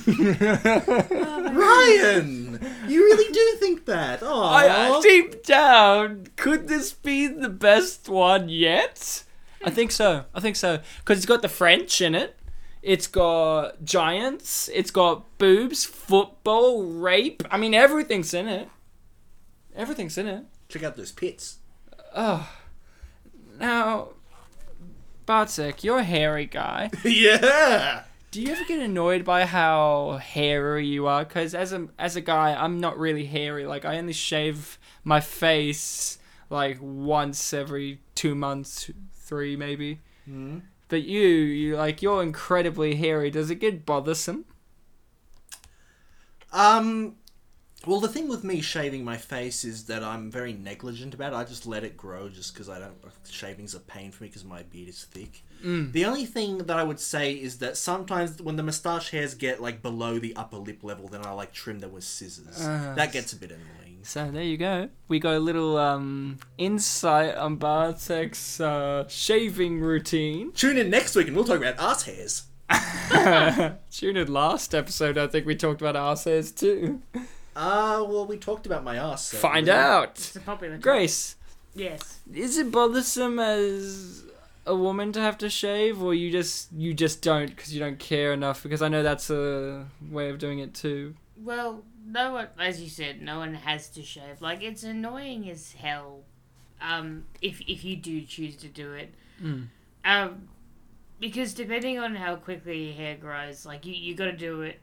you 2.87 3.03
really 3.03 3.33
do 3.33 3.57
think 3.59 3.87
that? 3.87 4.21
Oh, 4.23 4.41
I, 4.41 5.01
deep 5.03 5.43
down, 5.43 6.29
could 6.37 6.69
this 6.69 6.93
be 6.93 7.27
the 7.27 7.49
best 7.49 8.09
one 8.09 8.49
yet? 8.49 9.25
I 9.65 9.71
think 9.71 9.91
so. 9.91 10.27
I 10.33 10.39
think 10.39 10.55
so. 10.55 10.79
Because 11.01 11.19
it's 11.19 11.27
got 11.27 11.43
the 11.43 11.49
French 11.49 12.01
in 12.01 12.15
it. 12.15 12.39
It's 12.83 13.09
got 13.09 13.83
giants. 13.83 14.71
It's 14.73 14.93
got 14.93 15.37
boobs, 15.39 15.85
football, 15.85 16.85
rape. 16.85 17.43
I 17.51 17.57
mean, 17.57 17.75
everything's 17.75 18.33
in 18.33 18.47
it. 18.47 18.69
Everything's 19.75 20.17
in 20.17 20.29
it. 20.29 20.45
check 20.69 20.85
out 20.85 20.97
those 20.97 21.11
pits. 21.11 21.59
Oh. 22.15 22.49
Now, 23.59 24.11
Bartek, 25.27 25.83
you're 25.83 25.99
a 25.99 26.05
hairy 26.05 26.47
guy. 26.47 26.91
yeah. 27.05 28.05
Do 28.31 28.43
you 28.43 28.53
ever 28.53 28.65
get 28.65 28.81
annoyed 28.81 29.25
by 29.25 29.45
how 29.47 30.19
hairy 30.21 30.87
you 30.87 31.07
are? 31.07 31.25
Because 31.25 31.55
as 31.55 31.73
a 31.73 31.89
as 31.99 32.17
a 32.17 32.21
guy, 32.21 32.55
I'm 32.55 32.81
not 32.81 32.99
really 32.99 33.27
hairy. 33.27 33.65
Like 33.65 33.85
I 33.85 33.97
only 33.97 34.13
shave 34.13 34.79
my 35.05 35.21
face 35.21 36.19
like 36.51 36.79
once 36.81 37.53
every 37.53 38.01
two 38.15 38.35
months, 38.35 38.91
three 39.13 39.57
maybe. 39.57 40.01
Hmm. 40.25 40.59
But 40.89 41.03
you, 41.03 41.21
you 41.21 41.77
like 41.77 42.03
you're 42.03 42.23
incredibly 42.23 42.97
hairy. 42.97 43.31
Does 43.31 43.51
it 43.51 43.57
get 43.57 43.87
bothersome? 43.87 44.45
Um. 46.53 47.17
Well, 47.87 48.01
the 48.01 48.09
thing 48.09 48.29
with 48.29 48.45
me 48.45 48.61
shaving 48.61 49.05
my 49.05 49.17
face 49.17 49.65
is 49.65 49.85
that 49.87 50.03
I'm 50.03 50.31
very 50.31 50.53
negligent 50.53 51.15
about 51.15 51.33
it. 51.33 51.37
I 51.37 51.45
just 51.45 51.67
let 51.67 51.85
it 51.85 51.97
grow 51.97 52.29
just 52.29 52.55
because 52.55 52.69
I 52.69 52.79
don't. 52.79 52.95
Shaving's 53.29 53.75
a 53.75 53.81
pain 53.81 54.11
for 54.11 54.25
me 54.25 54.29
because 54.29 54.45
my 54.45 54.63
beard 54.63 54.89
is 54.89 55.05
thick. 55.05 55.43
Mm. 55.65 55.93
The 55.93 56.05
only 56.05 56.27
thing 56.27 56.59
that 56.59 56.79
I 56.79 56.83
would 56.83 57.01
say 57.01 57.33
is 57.33 57.59
that 57.59 57.77
sometimes 57.77 58.41
when 58.41 58.57
the 58.57 58.63
moustache 58.63 59.11
hairs 59.11 59.35
get 59.35 59.61
like 59.61 59.83
below 59.83 60.19
the 60.19 60.35
upper 60.37 60.57
lip 60.57 60.83
level, 60.83 61.09
then 61.09 61.25
I 61.25 61.33
like 61.33 61.53
trim 61.53 61.81
them 61.81 61.93
with 61.93 62.05
scissors. 62.05 62.61
Uh, 62.61 62.95
that 62.97 63.13
gets 63.13 63.33
a 63.33 63.37
bit 63.37 63.51
annoying. 63.51 64.01
So 64.03 64.31
there 64.31 64.43
you 64.43 64.59
go. 64.59 64.91
We 65.09 65.19
got 65.19 65.35
a 65.35 65.41
little 65.41 65.79
um 65.79 66.39
insight 66.59 67.35
on 67.37 67.57
Bartek's 67.57 68.61
uh, 68.61 69.09
shaving 69.09 69.81
routine. 69.81 70.53
Tune 70.53 70.77
in 70.77 70.91
next 70.91 71.17
week 71.17 71.27
and 71.27 71.37
we'll 71.37 71.47
talk 71.47 71.59
about 71.59 71.79
ass 71.79 72.03
hairs. 72.05 72.45
Tune 73.91 74.17
in 74.17 74.33
last 74.33 74.75
episode. 74.75 75.17
I 75.17 75.27
think 75.27 75.47
we 75.47 75.57
talked 75.57 75.81
about 75.81 75.97
ass 75.97 76.25
hairs 76.25 76.53
too. 76.53 77.01
Uh, 77.57 78.05
well, 78.09 78.27
we 78.27 78.37
talked 78.37 78.67
about 78.67 78.83
my 78.85 78.97
ass. 78.97 79.29
so- 79.29 79.37
Find 79.39 79.69
out. 79.69 80.11
It's 80.17 80.37
a 80.37 80.41
popular. 80.41 80.77
Grace, 80.79 81.37
Yes. 81.75 82.21
is 82.33 82.59
it 82.59 82.71
bothersome 82.73 83.39
as 83.39 84.25
a 84.67 84.75
woman 84.75 85.13
to 85.13 85.21
have 85.21 85.39
to 85.39 85.49
shave, 85.51 86.03
or 86.03 86.15
you 86.15 86.31
just 86.33 86.73
you 86.73 86.95
just 86.95 87.23
don't 87.23 87.47
because 87.49 87.73
you 87.73 87.81
don't 87.81 87.99
care 87.99 88.33
enough? 88.33 88.63
Because 88.63 88.83
I 88.83 88.89
know 88.89 89.03
that's 89.03 89.31
a 89.31 89.87
way 90.11 90.31
of 90.31 90.39
doing 90.39 90.59
it 90.59 90.75
too. 90.75 91.15
Well, 91.37 91.83
no 92.07 92.33
one, 92.33 92.49
as 92.59 92.81
you 92.81 92.89
said, 92.89 93.21
no 93.23 93.39
one 93.39 93.55
has 93.55 93.89
to 93.91 94.03
shave. 94.03 94.41
Like 94.41 94.63
it's 94.63 94.83
annoying 94.83 95.49
as 95.51 95.73
hell. 95.73 96.23
Um, 96.81 97.25
if 97.41 97.61
if 97.69 97.85
you 97.85 97.97
do 97.97 98.21
choose 98.23 98.57
to 98.57 98.69
do 98.69 98.93
it, 98.95 99.15
Mm. 99.43 99.69
um, 100.05 100.49
because 101.21 101.55
depending 101.55 101.99
on 101.99 102.15
how 102.17 102.37
quickly 102.37 102.87
your 102.87 102.95
hair 102.95 103.17
grows, 103.17 103.65
like 103.65 103.87
you 103.87 103.95
you 103.95 104.15
got 104.15 104.27
to 104.27 104.33
do 104.37 104.63
it. 104.63 104.81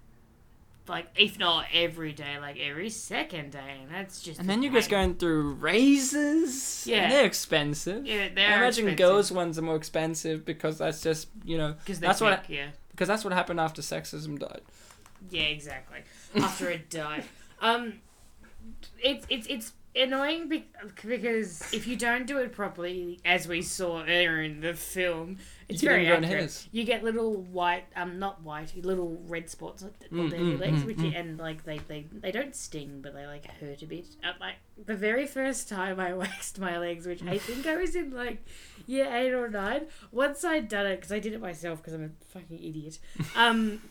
Like 0.87 1.07
if 1.15 1.37
not 1.37 1.65
every 1.73 2.11
day, 2.11 2.39
like 2.39 2.57
every 2.59 2.89
second 2.89 3.51
day, 3.51 3.79
and 3.81 3.91
that's 3.91 4.21
just. 4.21 4.39
And 4.39 4.49
then 4.49 4.63
you're 4.63 4.73
just 4.73 4.89
going 4.89 5.15
through 5.15 5.53
razors. 5.53 6.85
Yeah. 6.87 7.03
and 7.03 7.11
they're 7.11 7.25
expensive. 7.25 8.05
Yeah, 8.05 8.29
they 8.33 8.45
I 8.45 8.57
imagine 8.57 8.95
girls' 8.95 9.31
ones 9.31 9.57
are 9.59 9.61
more 9.61 9.75
expensive 9.75 10.43
because 10.43 10.79
that's 10.79 11.01
just 11.01 11.27
you 11.45 11.57
know 11.57 11.75
because 11.85 11.99
that's 11.99 12.19
that's 12.19 12.21
what. 12.21 12.49
Yeah. 12.49 12.67
because 12.91 13.07
that's 13.07 13.23
what 13.23 13.31
happened 13.33 13.59
after 13.59 13.81
sexism 13.81 14.39
died. 14.39 14.61
Yeah, 15.29 15.43
exactly. 15.43 15.99
After 16.35 16.69
it 16.69 16.89
died. 16.89 17.25
Um, 17.61 18.01
it's 19.03 19.25
it's 19.29 19.47
it's 19.47 19.73
annoying 19.95 20.49
be- 20.49 20.65
because 21.05 21.63
if 21.73 21.85
you 21.87 21.95
don't 21.95 22.25
do 22.25 22.37
it 22.39 22.51
properly, 22.53 23.19
as 23.23 23.47
we 23.47 23.61
saw 23.61 24.01
earlier 24.01 24.41
in 24.41 24.61
the 24.61 24.73
film, 24.73 25.37
it's 25.73 25.81
very 25.81 26.07
accurate. 26.07 26.67
You 26.71 26.83
get 26.83 27.03
little 27.03 27.35
white, 27.35 27.85
um, 27.95 28.19
not 28.19 28.43
white, 28.43 28.73
little 28.83 29.21
red 29.27 29.49
spots 29.49 29.83
on 29.83 29.91
Mm, 30.11 30.29
your 30.31 30.57
mm, 30.57 30.59
legs, 30.59 30.81
mm, 30.81 30.85
which 30.85 30.97
mm. 30.97 31.15
and 31.17 31.39
like 31.39 31.63
they, 31.63 31.79
they 31.87 32.05
they 32.11 32.31
don't 32.31 32.55
sting, 32.55 32.99
but 33.01 33.13
they 33.13 33.25
like 33.25 33.45
hurt 33.59 33.81
a 33.81 33.85
bit. 33.85 34.07
Uh, 34.23 34.33
like 34.39 34.55
the 34.85 34.95
very 34.95 35.25
first 35.25 35.69
time 35.69 35.99
I 35.99 36.13
waxed 36.21 36.59
my 36.59 36.77
legs, 36.77 37.05
which 37.07 37.23
I 37.23 37.37
think 37.37 37.65
I 37.65 37.75
was 37.77 37.95
in 37.95 38.11
like 38.11 38.45
year 38.87 39.07
eight 39.11 39.33
or 39.33 39.49
nine. 39.49 39.87
Once 40.11 40.43
I'd 40.43 40.67
done 40.67 40.85
it, 40.85 40.97
because 40.97 41.11
I 41.11 41.19
did 41.19 41.33
it 41.33 41.41
myself, 41.41 41.79
because 41.79 41.93
I'm 41.93 42.03
a 42.03 42.25
fucking 42.33 42.59
idiot. 42.59 42.99
Um, 43.35 43.81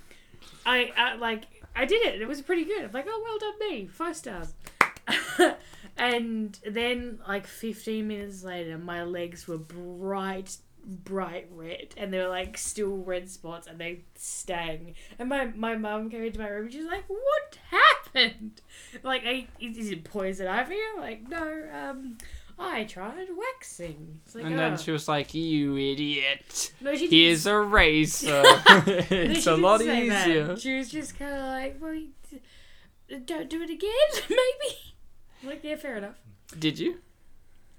I, 0.66 0.93
I 0.97 1.14
like 1.16 1.45
I 1.74 1.85
did 1.85 2.03
it. 2.03 2.14
and 2.14 2.22
It 2.22 2.28
was 2.28 2.43
pretty 2.43 2.64
good. 2.64 2.85
I'm 2.85 2.93
like, 2.93 3.07
oh, 3.09 3.20
well 3.24 3.39
done 3.39 3.70
me, 3.70 3.87
five 3.87 4.16
stars. 4.16 4.55
and 5.97 6.59
then 6.66 7.20
like 7.26 7.47
15 7.47 8.07
minutes 8.07 8.43
later, 8.45 8.78
my 8.78 9.03
legs 9.05 9.47
were 9.49 9.59
bright, 9.59 10.57
bright 10.91 11.49
red, 11.53 11.95
and 11.97 12.12
they 12.12 12.18
were 12.18 12.28
like 12.28 12.59
still 12.59 12.97
red 12.97 13.28
spots, 13.30 13.66
and 13.66 13.78
they 13.78 14.01
stang. 14.14 14.95
And 15.18 15.28
my 15.28 15.47
my 15.47 15.76
mum 15.76 16.11
came 16.11 16.24
into 16.24 16.38
my 16.41 16.49
room, 16.49 16.64
and 16.64 16.72
she's 16.72 16.84
like, 16.84 17.05
"What 17.09 17.59
happened? 17.70 18.61
Like, 19.03 19.22
is 19.61 19.76
is 19.78 19.91
it 19.91 20.05
poison 20.05 20.47
ivy?" 20.47 20.76
I'm 20.95 21.01
like, 21.01 21.28
"No, 21.28 21.68
um." 21.72 22.18
I 22.62 22.84
tried 22.84 23.28
waxing. 23.34 24.20
Like, 24.34 24.45
And 24.45 24.59
then 24.59 24.74
"Oh." 24.74 24.76
she 24.76 24.91
was 24.91 25.09
like, 25.09 25.32
"You 25.32 25.78
idiot! 25.78 26.72
no, 26.82 26.93
she 26.95 27.09
didn't 27.09 27.12
Here's 27.12 27.47
a 27.47 27.59
razor. 27.59 28.43
It's 29.11 29.45
she 29.45 29.51
a 29.51 29.57
lot 29.57 29.80
say 29.80 30.07
that. 30.11 30.28
easier." 30.28 30.57
She 30.59 30.76
was 30.76 30.91
just 30.91 31.18
kind 31.18 31.32
of 31.32 31.41
like, 31.47 31.78
well, 31.80 31.99
don't 33.24 33.49
do 33.49 33.62
it 33.62 33.70
again, 33.70 33.91
maybe. 34.28 34.76
I'm 35.43 35.49
like, 35.49 35.64
yeah, 35.64 35.76
fair 35.76 35.97
enough. 35.97 36.16
Did 36.59 36.78
you 36.78 36.99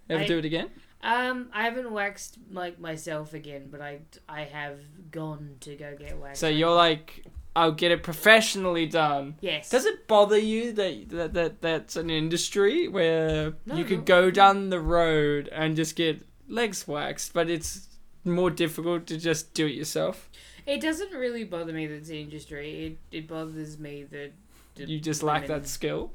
ever 0.09 0.24
I- 0.24 0.28
do 0.28 0.39
it 0.39 0.45
again? 0.45 0.70
Um, 1.04 1.49
I 1.54 1.64
haven't 1.64 1.91
waxed 1.91 2.38
like 2.52 2.80
myself 2.80 3.34
again, 3.34 3.70
but 3.72 3.82
I 3.82 3.99
I 4.30 4.41
have 4.43 4.80
gone 5.12 5.56
to 5.62 5.76
go 5.76 5.95
get 5.97 6.18
waxed. 6.20 6.39
So 6.41 6.47
you're 6.47 6.76
like, 6.76 7.26
"I'll 7.56 7.72
get 7.72 7.91
it 7.91 8.04
professionally 8.04 8.86
done." 8.86 9.36
yes. 9.41 9.70
Does 9.70 9.86
it 9.86 10.08
bother 10.08 10.38
you 10.38 10.74
that 10.74 11.10
that, 11.10 11.34
that 11.34 11.62
that's 11.62 11.95
an 11.95 12.10
industry 12.10 12.88
where 12.88 13.54
No, 13.66 13.76
you 13.76 13.84
could 13.86 13.99
no. 13.99 14.04
go 14.06 14.32
down 14.32 14.70
the 14.70 14.80
road 14.80 15.47
and 15.52 15.76
just 15.76 15.95
get 15.95 16.22
legs 16.47 16.88
waxed, 16.88 17.34
but 17.34 17.49
it's 17.49 17.88
more 18.24 18.52
difficult 18.52 19.08
to 19.08 19.18
just 19.18 19.54
do 19.56 19.66
it 19.66 19.74
yourself? 19.74 20.30
It 20.68 20.80
doesn't 20.82 21.12
really 21.12 21.43
bother 21.43 21.74
me 21.74 21.88
that 21.88 21.95
it's 21.95 22.10
an 22.10 22.18
industry. 22.18 22.86
It 23.12 23.18
it 23.18 23.28
bothers 23.28 23.80
me 23.80 24.04
that. 24.04 24.34
that 24.76 24.88
You 24.88 24.99
just 24.99 25.24
lack 25.24 25.47
that 25.47 25.68
skill. 25.68 26.12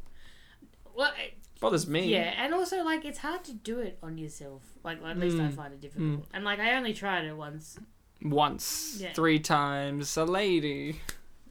Well, 0.95 1.13
it- 1.23 1.35
Bothers 1.59 1.87
me. 1.87 2.07
yeah, 2.13 2.35
and 2.37 2.53
also 2.53 2.85
like 2.85 3.07
it's 3.07 3.21
hard 3.21 3.43
to 3.45 3.55
do 3.55 3.79
it 3.81 3.99
on 4.03 4.19
yourself. 4.19 4.61
Like 4.87 5.03
at 5.03 5.19
least 5.19 5.37
I 5.37 5.41
Mm. 5.49 5.55
find 5.55 5.73
it 5.75 5.81
difficult. 5.81 6.25
And 6.33 6.45
like 6.45 6.61
I 6.61 6.77
only 6.77 6.95
tried 6.95 7.25
it 7.25 7.37
once. 7.37 7.79
Once, 8.23 8.99
Yeah. 9.01 9.13
three 9.13 9.39
times, 9.39 10.17
a 10.17 10.25
lady. 10.25 11.01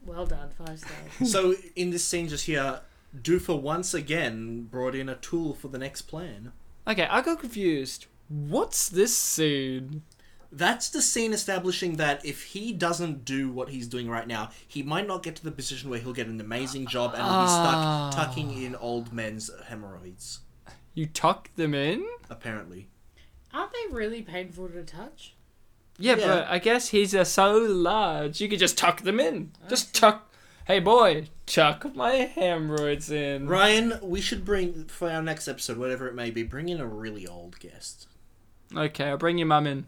Well 0.04 0.26
done, 0.26 0.50
five 0.50 0.78
stars. 0.80 1.30
So 1.32 1.54
in 1.76 1.90
this 1.90 2.04
scene 2.04 2.28
just 2.28 2.46
here, 2.46 2.80
Doofer 3.16 3.60
once 3.60 3.94
again 3.94 4.64
brought 4.64 4.94
in 4.94 5.08
a 5.08 5.14
tool 5.16 5.54
for 5.54 5.68
the 5.68 5.78
next 5.78 6.02
plan. 6.02 6.52
Okay, 6.88 7.06
I 7.06 7.20
got 7.22 7.40
confused. 7.40 8.06
What's 8.28 8.88
this 8.88 9.16
scene? 9.16 10.02
That's 10.52 10.88
the 10.88 11.02
scene 11.02 11.32
establishing 11.32 11.96
that 11.96 12.24
if 12.24 12.42
he 12.44 12.72
doesn't 12.72 13.24
do 13.24 13.50
what 13.50 13.68
he's 13.70 13.86
doing 13.86 14.08
right 14.08 14.26
now, 14.26 14.50
he 14.66 14.82
might 14.82 15.06
not 15.06 15.22
get 15.22 15.36
to 15.36 15.44
the 15.44 15.50
position 15.50 15.90
where 15.90 15.98
he'll 15.98 16.12
get 16.12 16.26
an 16.28 16.40
amazing 16.40 16.86
job 16.86 17.12
and 17.14 17.22
will 17.22 17.28
be 17.30 17.48
Ah. 17.48 18.10
stuck 18.10 18.28
tucking 18.28 18.62
in 18.62 18.74
old 18.76 19.12
men's 19.12 19.50
hemorrhoids. 19.66 20.40
You 20.94 21.06
tuck 21.06 21.54
them 21.56 21.74
in? 21.74 22.06
Apparently, 22.30 22.88
Aren't 23.56 23.72
they 23.72 23.94
really 23.94 24.20
painful 24.20 24.68
to 24.68 24.82
touch? 24.84 25.34
Yeah, 25.98 26.16
Yeah. 26.16 26.26
but 26.26 26.46
I 26.48 26.58
guess 26.58 26.88
he's 26.88 27.14
uh, 27.14 27.24
so 27.24 27.56
large, 27.56 28.38
you 28.38 28.48
could 28.50 28.58
just 28.58 28.76
tuck 28.76 29.00
them 29.00 29.18
in. 29.18 29.52
Just 29.66 29.94
tuck. 29.94 30.30
Hey, 30.66 30.78
boy, 30.78 31.28
tuck 31.46 31.94
my 31.94 32.12
hemorrhoids 32.16 33.10
in. 33.10 33.48
Ryan, 33.48 33.94
we 34.02 34.20
should 34.20 34.44
bring 34.44 34.84
for 34.84 35.08
our 35.08 35.22
next 35.22 35.48
episode, 35.48 35.78
whatever 35.78 36.06
it 36.06 36.14
may 36.14 36.30
be, 36.30 36.42
bring 36.42 36.68
in 36.68 36.80
a 36.80 36.86
really 36.86 37.26
old 37.26 37.58
guest. 37.58 38.08
Okay, 38.76 39.04
I'll 39.04 39.16
bring 39.16 39.38
your 39.38 39.46
mum 39.46 39.66
in. 39.66 39.86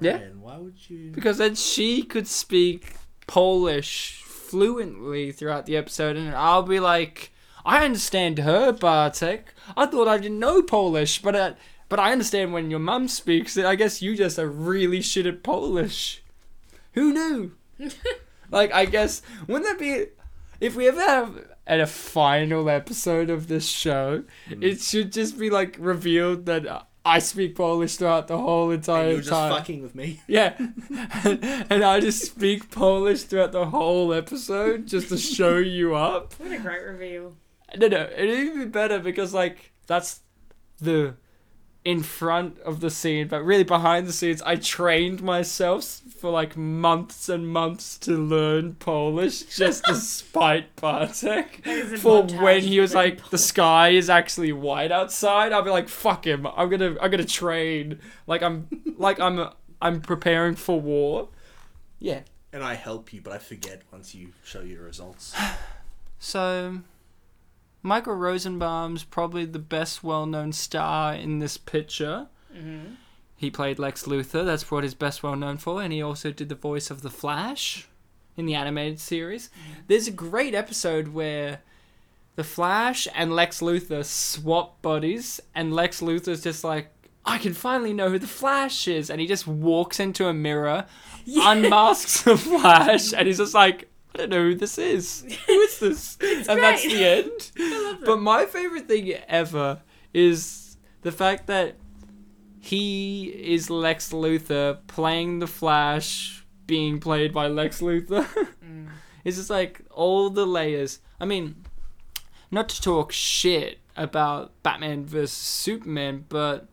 Yeah? 0.00 0.20
Why 0.40 0.56
would 0.56 0.88
you? 0.88 1.10
Because 1.10 1.36
then 1.36 1.54
she 1.54 2.02
could 2.02 2.26
speak 2.26 2.94
Polish 3.26 4.22
fluently 4.24 5.32
throughout 5.32 5.66
the 5.66 5.76
episode, 5.76 6.16
and 6.16 6.34
I'll 6.34 6.62
be 6.62 6.80
like, 6.80 7.31
I 7.64 7.84
understand 7.84 8.38
her, 8.38 8.72
Bartek. 8.72 9.54
I 9.76 9.86
thought 9.86 10.08
I 10.08 10.18
didn't 10.18 10.38
know 10.38 10.62
Polish, 10.62 11.22
but 11.22 11.34
uh, 11.36 11.52
but 11.88 12.00
I 12.00 12.12
understand 12.12 12.52
when 12.52 12.70
your 12.70 12.80
mum 12.80 13.08
speaks 13.08 13.56
it. 13.56 13.64
I 13.64 13.74
guess 13.74 14.02
you 14.02 14.16
just 14.16 14.38
are 14.38 14.48
really 14.48 15.00
shit 15.00 15.26
at 15.26 15.42
Polish. 15.42 16.22
Who 16.94 17.12
knew? 17.12 17.52
like, 18.50 18.72
I 18.72 18.84
guess 18.86 19.22
wouldn't 19.46 19.66
that 19.66 19.78
be 19.78 20.06
if 20.60 20.76
we 20.76 20.88
ever 20.88 21.00
have 21.00 21.44
at 21.66 21.80
a 21.80 21.86
final 21.86 22.68
episode 22.68 23.30
of 23.30 23.48
this 23.48 23.66
show, 23.68 24.24
it 24.48 24.80
should 24.80 25.12
just 25.12 25.38
be 25.38 25.50
like 25.50 25.76
revealed 25.78 26.46
that. 26.46 26.66
uh, 26.66 26.82
I 27.04 27.18
speak 27.18 27.56
Polish 27.56 27.96
throughout 27.96 28.28
the 28.28 28.38
whole 28.38 28.70
entire 28.70 29.02
And 29.02 29.10
you 29.10 29.16
were 29.16 29.22
just 29.22 29.30
time. 29.32 29.52
fucking 29.52 29.82
with 29.82 29.94
me. 29.96 30.20
Yeah. 30.28 30.54
and 31.24 31.82
I 31.82 31.98
just 31.98 32.24
speak 32.24 32.70
Polish 32.70 33.24
throughout 33.24 33.50
the 33.50 33.66
whole 33.66 34.14
episode 34.14 34.86
just 34.86 35.08
to 35.08 35.18
show 35.18 35.56
you 35.56 35.96
up. 35.96 36.34
What 36.38 36.52
a 36.52 36.58
great 36.58 36.82
reveal. 36.84 37.34
No, 37.76 37.88
no, 37.88 38.02
it'd 38.02 38.30
even 38.30 38.58
be 38.58 38.64
better 38.66 38.98
because, 38.98 39.32
like, 39.32 39.72
that's 39.86 40.20
the 40.78 41.14
in 41.84 42.02
front 42.02 42.58
of 42.60 42.80
the 42.80 42.90
scene, 42.90 43.26
but 43.26 43.44
really 43.44 43.64
behind 43.64 44.06
the 44.06 44.12
scenes, 44.12 44.40
I 44.42 44.54
trained 44.54 45.20
myself 45.20 45.84
for 45.84 46.30
like 46.30 46.56
months 46.56 47.28
and 47.28 47.48
months 47.48 47.98
to 47.98 48.12
learn 48.12 48.74
Polish 48.74 49.42
just 49.56 49.84
to 49.86 49.96
spite 49.96 50.76
Bartek. 50.76 51.64
For 51.98 52.22
when 52.22 52.62
he 52.62 52.78
was 52.78 52.92
of 52.92 52.96
learning 52.96 53.16
like, 53.18 53.30
the 53.30 53.38
sky 53.38 53.90
is 53.90 54.08
actually 54.08 54.52
white 54.52 54.92
outside, 54.92 55.52
I'll 55.52 55.62
be 55.62 55.70
like, 55.70 55.88
fuck 55.88 56.24
him. 56.24 56.46
I'm 56.46 56.70
gonna, 56.70 56.96
I'm 57.00 57.10
gonna 57.10 57.24
train. 57.24 57.98
Like 58.28 58.42
I'm, 58.42 58.68
like 58.96 59.18
I'm, 59.18 59.48
I'm 59.80 60.00
preparing 60.00 60.54
for 60.54 60.80
war. 60.80 61.30
Yeah. 61.98 62.20
And 62.52 62.62
I 62.62 62.74
help 62.74 63.12
you, 63.12 63.20
but 63.22 63.32
I 63.32 63.38
forget 63.38 63.82
once 63.90 64.14
you 64.14 64.32
show 64.44 64.60
your 64.60 64.82
results. 64.82 65.34
So, 66.24 66.78
Michael 67.82 68.14
Rosenbaum's 68.14 69.02
probably 69.04 69.44
the 69.44 69.58
best 69.58 70.04
well-known 70.04 70.52
star 70.52 71.14
in 71.14 71.38
this 71.40 71.56
picture. 71.56 72.28
Mhm. 72.54 72.96
He 73.36 73.50
played 73.50 73.78
Lex 73.78 74.04
Luthor. 74.04 74.44
That's 74.44 74.70
what 74.70 74.84
he's 74.84 74.94
best 74.94 75.22
well 75.22 75.34
known 75.34 75.58
for, 75.58 75.82
and 75.82 75.92
he 75.92 76.00
also 76.00 76.30
did 76.30 76.48
the 76.48 76.54
voice 76.54 76.90
of 76.90 77.02
the 77.02 77.10
Flash 77.10 77.88
in 78.36 78.46
the 78.46 78.54
animated 78.54 79.00
series. 79.00 79.50
There's 79.88 80.06
a 80.06 80.12
great 80.12 80.54
episode 80.54 81.08
where 81.08 81.60
the 82.36 82.44
Flash 82.44 83.08
and 83.14 83.34
Lex 83.34 83.60
Luthor 83.60 84.04
swap 84.04 84.80
bodies, 84.80 85.40
and 85.54 85.74
Lex 85.74 86.00
Luthor's 86.00 86.42
just 86.42 86.62
like, 86.62 86.92
"I 87.24 87.38
can 87.38 87.52
finally 87.52 87.92
know 87.92 88.10
who 88.10 88.18
the 88.18 88.26
Flash 88.28 88.86
is," 88.86 89.10
and 89.10 89.20
he 89.20 89.26
just 89.26 89.46
walks 89.46 89.98
into 89.98 90.28
a 90.28 90.32
mirror, 90.32 90.86
unmasks 91.26 92.22
the 92.22 92.36
Flash, 92.38 93.12
and 93.12 93.26
he's 93.26 93.38
just 93.38 93.54
like, 93.54 93.88
"I 94.14 94.18
don't 94.18 94.30
know 94.30 94.42
who 94.42 94.54
this 94.54 94.78
is. 94.78 95.24
Who 95.46 95.52
is 95.60 95.78
this?" 95.78 96.18
and 96.20 96.62
that's 96.62 96.82
the 96.82 97.04
end. 97.04 97.50
But 98.04 98.20
my 98.20 98.46
favorite 98.46 98.88
thing 98.88 99.12
ever 99.28 99.80
is 100.12 100.76
the 101.02 101.12
fact 101.12 101.46
that 101.46 101.76
he 102.58 103.26
is 103.26 103.70
Lex 103.70 104.12
Luthor 104.12 104.78
playing 104.86 105.38
the 105.38 105.46
Flash, 105.46 106.44
being 106.66 106.98
played 107.00 107.32
by 107.32 107.46
Lex 107.48 107.80
Luthor. 107.80 108.26
It's 109.24 109.36
just 109.36 109.50
like 109.50 109.82
all 109.90 110.30
the 110.30 110.44
layers. 110.44 110.98
I 111.20 111.26
mean, 111.26 111.64
not 112.50 112.68
to 112.70 112.82
talk 112.82 113.12
shit 113.12 113.78
about 113.96 114.52
Batman 114.62 115.04
vs 115.04 115.32
Superman, 115.32 116.24
but 116.28 116.68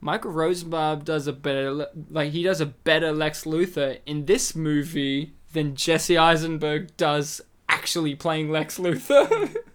Michael 0.00 0.32
Rosenbaum 0.32 1.00
does 1.00 1.26
a 1.26 1.32
better, 1.32 1.88
like 2.10 2.32
he 2.32 2.42
does 2.42 2.60
a 2.60 2.66
better 2.66 3.12
Lex 3.12 3.44
Luthor 3.44 3.98
in 4.06 4.24
this 4.24 4.56
movie 4.56 5.34
than 5.52 5.76
Jesse 5.76 6.18
Eisenberg 6.18 6.96
does 6.96 7.40
actually 7.68 8.14
playing 8.14 8.50
Lex 8.50 8.78
Luthor. 8.78 9.54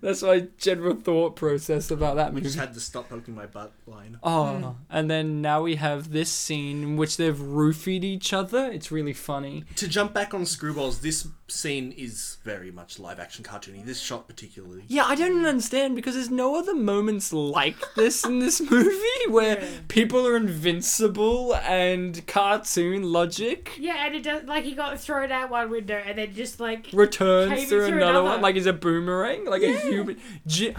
That's 0.00 0.22
my 0.22 0.48
general 0.58 0.94
thought 0.96 1.36
process 1.36 1.90
about 1.90 2.16
that 2.16 2.30
We 2.32 2.36
movie. 2.40 2.46
just 2.46 2.58
had 2.58 2.74
to 2.74 2.80
stop 2.80 3.08
poking 3.08 3.34
my 3.34 3.46
butt 3.46 3.72
line. 3.86 4.18
Oh, 4.22 4.76
and 4.90 5.10
then 5.10 5.40
now 5.40 5.62
we 5.62 5.76
have 5.76 6.10
this 6.10 6.30
scene 6.30 6.82
in 6.82 6.96
which 6.96 7.16
they've 7.16 7.36
roofied 7.36 8.02
each 8.04 8.32
other. 8.32 8.70
It's 8.70 8.90
really 8.90 9.12
funny. 9.12 9.64
To 9.76 9.86
jump 9.88 10.12
back 10.12 10.34
on 10.34 10.42
Screwballs, 10.42 11.00
this 11.02 11.28
scene 11.48 11.92
is 11.92 12.38
very 12.44 12.70
much 12.70 12.98
live 12.98 13.20
action 13.20 13.44
cartoony. 13.44 13.84
This 13.84 14.00
shot 14.00 14.26
particularly. 14.26 14.84
Yeah, 14.88 15.04
I 15.04 15.14
don't 15.14 15.44
understand 15.44 15.94
because 15.96 16.14
there's 16.14 16.30
no 16.30 16.56
other 16.56 16.74
moments 16.74 17.32
like 17.32 17.76
this 17.94 18.24
in 18.24 18.38
this 18.38 18.60
movie 18.70 18.98
where 19.28 19.60
Yeah. 19.60 19.68
people 19.88 20.26
are 20.26 20.36
invincible 20.36 21.54
and 21.56 22.26
cartoon 22.26 23.12
logic 23.12 23.72
Yeah, 23.78 24.06
and 24.06 24.14
it 24.14 24.22
does 24.22 24.44
like 24.44 24.64
he 24.64 24.72
got 24.74 24.98
thrown 24.98 25.30
out 25.30 25.50
one 25.50 25.70
window 25.70 26.00
and 26.04 26.18
then 26.18 26.34
just 26.34 26.58
like 26.58 26.88
returns 26.92 27.52
Came 27.52 27.68
through 27.68 27.86
through 27.88 27.96
another 27.98 28.10
another. 28.20 28.24
one 28.24 28.40
like 28.40 28.54
he's 28.54 28.66
a 28.66 28.72
boomerang, 28.72 29.44
like 29.52 29.62
a 29.62 29.78
human. 29.78 30.18
Ji- 30.46 30.74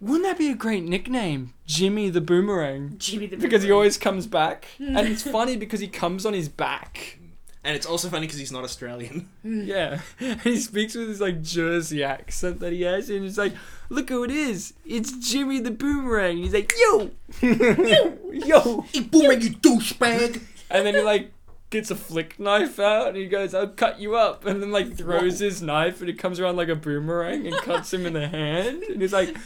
Wouldn't 0.00 0.24
that 0.24 0.36
be 0.38 0.50
a 0.50 0.54
great 0.54 0.84
nickname? 0.84 1.54
Jimmy 1.66 2.10
the 2.10 2.20
Boomerang. 2.20 2.96
Jimmy 2.98 3.26
the 3.26 3.36
Because 3.36 3.62
he 3.62 3.68
Boomerang. 3.68 3.76
always 3.76 3.96
comes 3.98 4.26
back. 4.26 4.66
Hmm. 4.78 4.96
And 4.96 5.08
it's 5.08 5.22
funny 5.22 5.56
because 5.56 5.80
he 5.80 5.88
comes 5.88 6.26
on 6.26 6.32
his 6.34 6.48
back. 6.48 7.18
And 7.64 7.74
it's 7.74 7.86
also 7.86 8.08
funny 8.08 8.26
because 8.26 8.38
he's 8.38 8.52
not 8.52 8.62
Australian. 8.62 9.28
Hmm. 9.42 9.62
Yeah. 9.64 10.00
And 10.20 10.40
he 10.42 10.56
speaks 10.58 10.94
with 10.94 11.08
his 11.08 11.20
like 11.20 11.42
Jersey 11.42 12.04
accent 12.04 12.60
that 12.60 12.72
he 12.72 12.82
has. 12.82 13.10
And 13.10 13.22
he's 13.24 13.38
like, 13.38 13.54
look 13.88 14.08
who 14.08 14.22
it 14.24 14.30
is. 14.30 14.74
It's 14.84 15.12
Jimmy 15.12 15.60
the 15.60 15.70
Boomerang. 15.72 16.36
And 16.36 16.44
he's 16.44 16.54
like, 16.54 16.72
yo! 16.78 17.10
yo! 17.42 18.18
yo! 18.32 18.80
Hey, 18.92 19.00
boomerang, 19.00 19.40
you 19.40 19.50
douchebag! 19.50 20.42
And 20.70 20.86
then 20.86 20.94
he 20.94 21.00
like 21.00 21.32
gets 21.76 21.90
a 21.90 21.96
flick 21.96 22.38
knife 22.40 22.78
out 22.80 23.08
and 23.08 23.16
he 23.16 23.26
goes, 23.26 23.54
I'll 23.54 23.68
cut 23.68 24.00
you 24.00 24.16
up. 24.16 24.44
And 24.46 24.62
then 24.62 24.72
like 24.72 24.96
throws 24.96 25.38
his 25.38 25.62
knife 25.62 26.00
and 26.00 26.08
it 26.10 26.18
comes 26.18 26.40
around 26.40 26.56
like 26.56 26.68
a 26.68 26.76
boomerang 26.76 27.46
and 27.46 27.56
cuts 27.58 27.92
him 27.92 28.06
in 28.06 28.12
the 28.14 28.28
hand. 28.28 28.82
And 28.84 29.00
he's 29.02 29.12
like, 29.12 29.36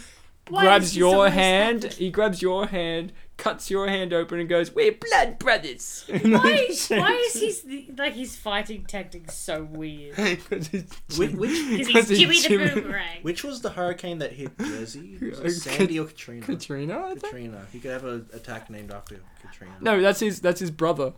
Why 0.48 0.62
grabs 0.62 0.96
your 0.96 1.28
hand. 1.28 1.82
that- 1.82 1.94
He 1.94 2.10
grabs 2.10 2.40
your 2.42 2.66
hand, 2.66 3.12
cuts 3.36 3.70
your 3.70 3.88
hand 3.88 4.12
open 4.12 4.38
and 4.38 4.48
goes, 4.48 4.72
We're 4.74 4.92
blood 4.92 5.38
brothers. 5.38 6.04
Why, 6.08 6.68
why 6.88 7.12
is 7.26 7.32
his 7.34 7.64
like 7.96 8.14
his 8.14 8.36
fighting 8.36 8.84
tactics 8.84 9.34
so 9.36 9.64
weird? 9.64 10.14
Because 10.16 10.68
it's 10.72 11.18
Which, 11.18 11.32
which, 11.32 11.50
Because 11.50 11.86
Because 11.86 12.08
he's 12.08 12.18
Jimmy 12.18 12.34
he's 12.34 12.44
the 12.46 12.80
Boomerang. 12.80 13.18
which 13.22 13.42
was 13.44 13.60
the 13.62 13.70
hurricane 13.70 14.18
that 14.18 14.32
hit 14.32 14.56
Jersey? 14.58 15.18
Was 15.42 15.66
it 15.66 15.70
Sandy 15.70 15.98
or 15.98 16.04
Katrina? 16.06 16.46
Katrina, 16.46 16.98
I 16.98 17.08
think? 17.10 17.22
Katrina. 17.24 17.66
He 17.72 17.80
could 17.80 17.90
have 17.90 18.04
an 18.04 18.26
attack 18.32 18.70
named 18.70 18.92
after 18.92 19.20
Katrina. 19.42 19.74
No, 19.80 20.00
that's 20.00 20.20
his 20.20 20.40
that's 20.40 20.60
his 20.60 20.70
brother. 20.70 21.12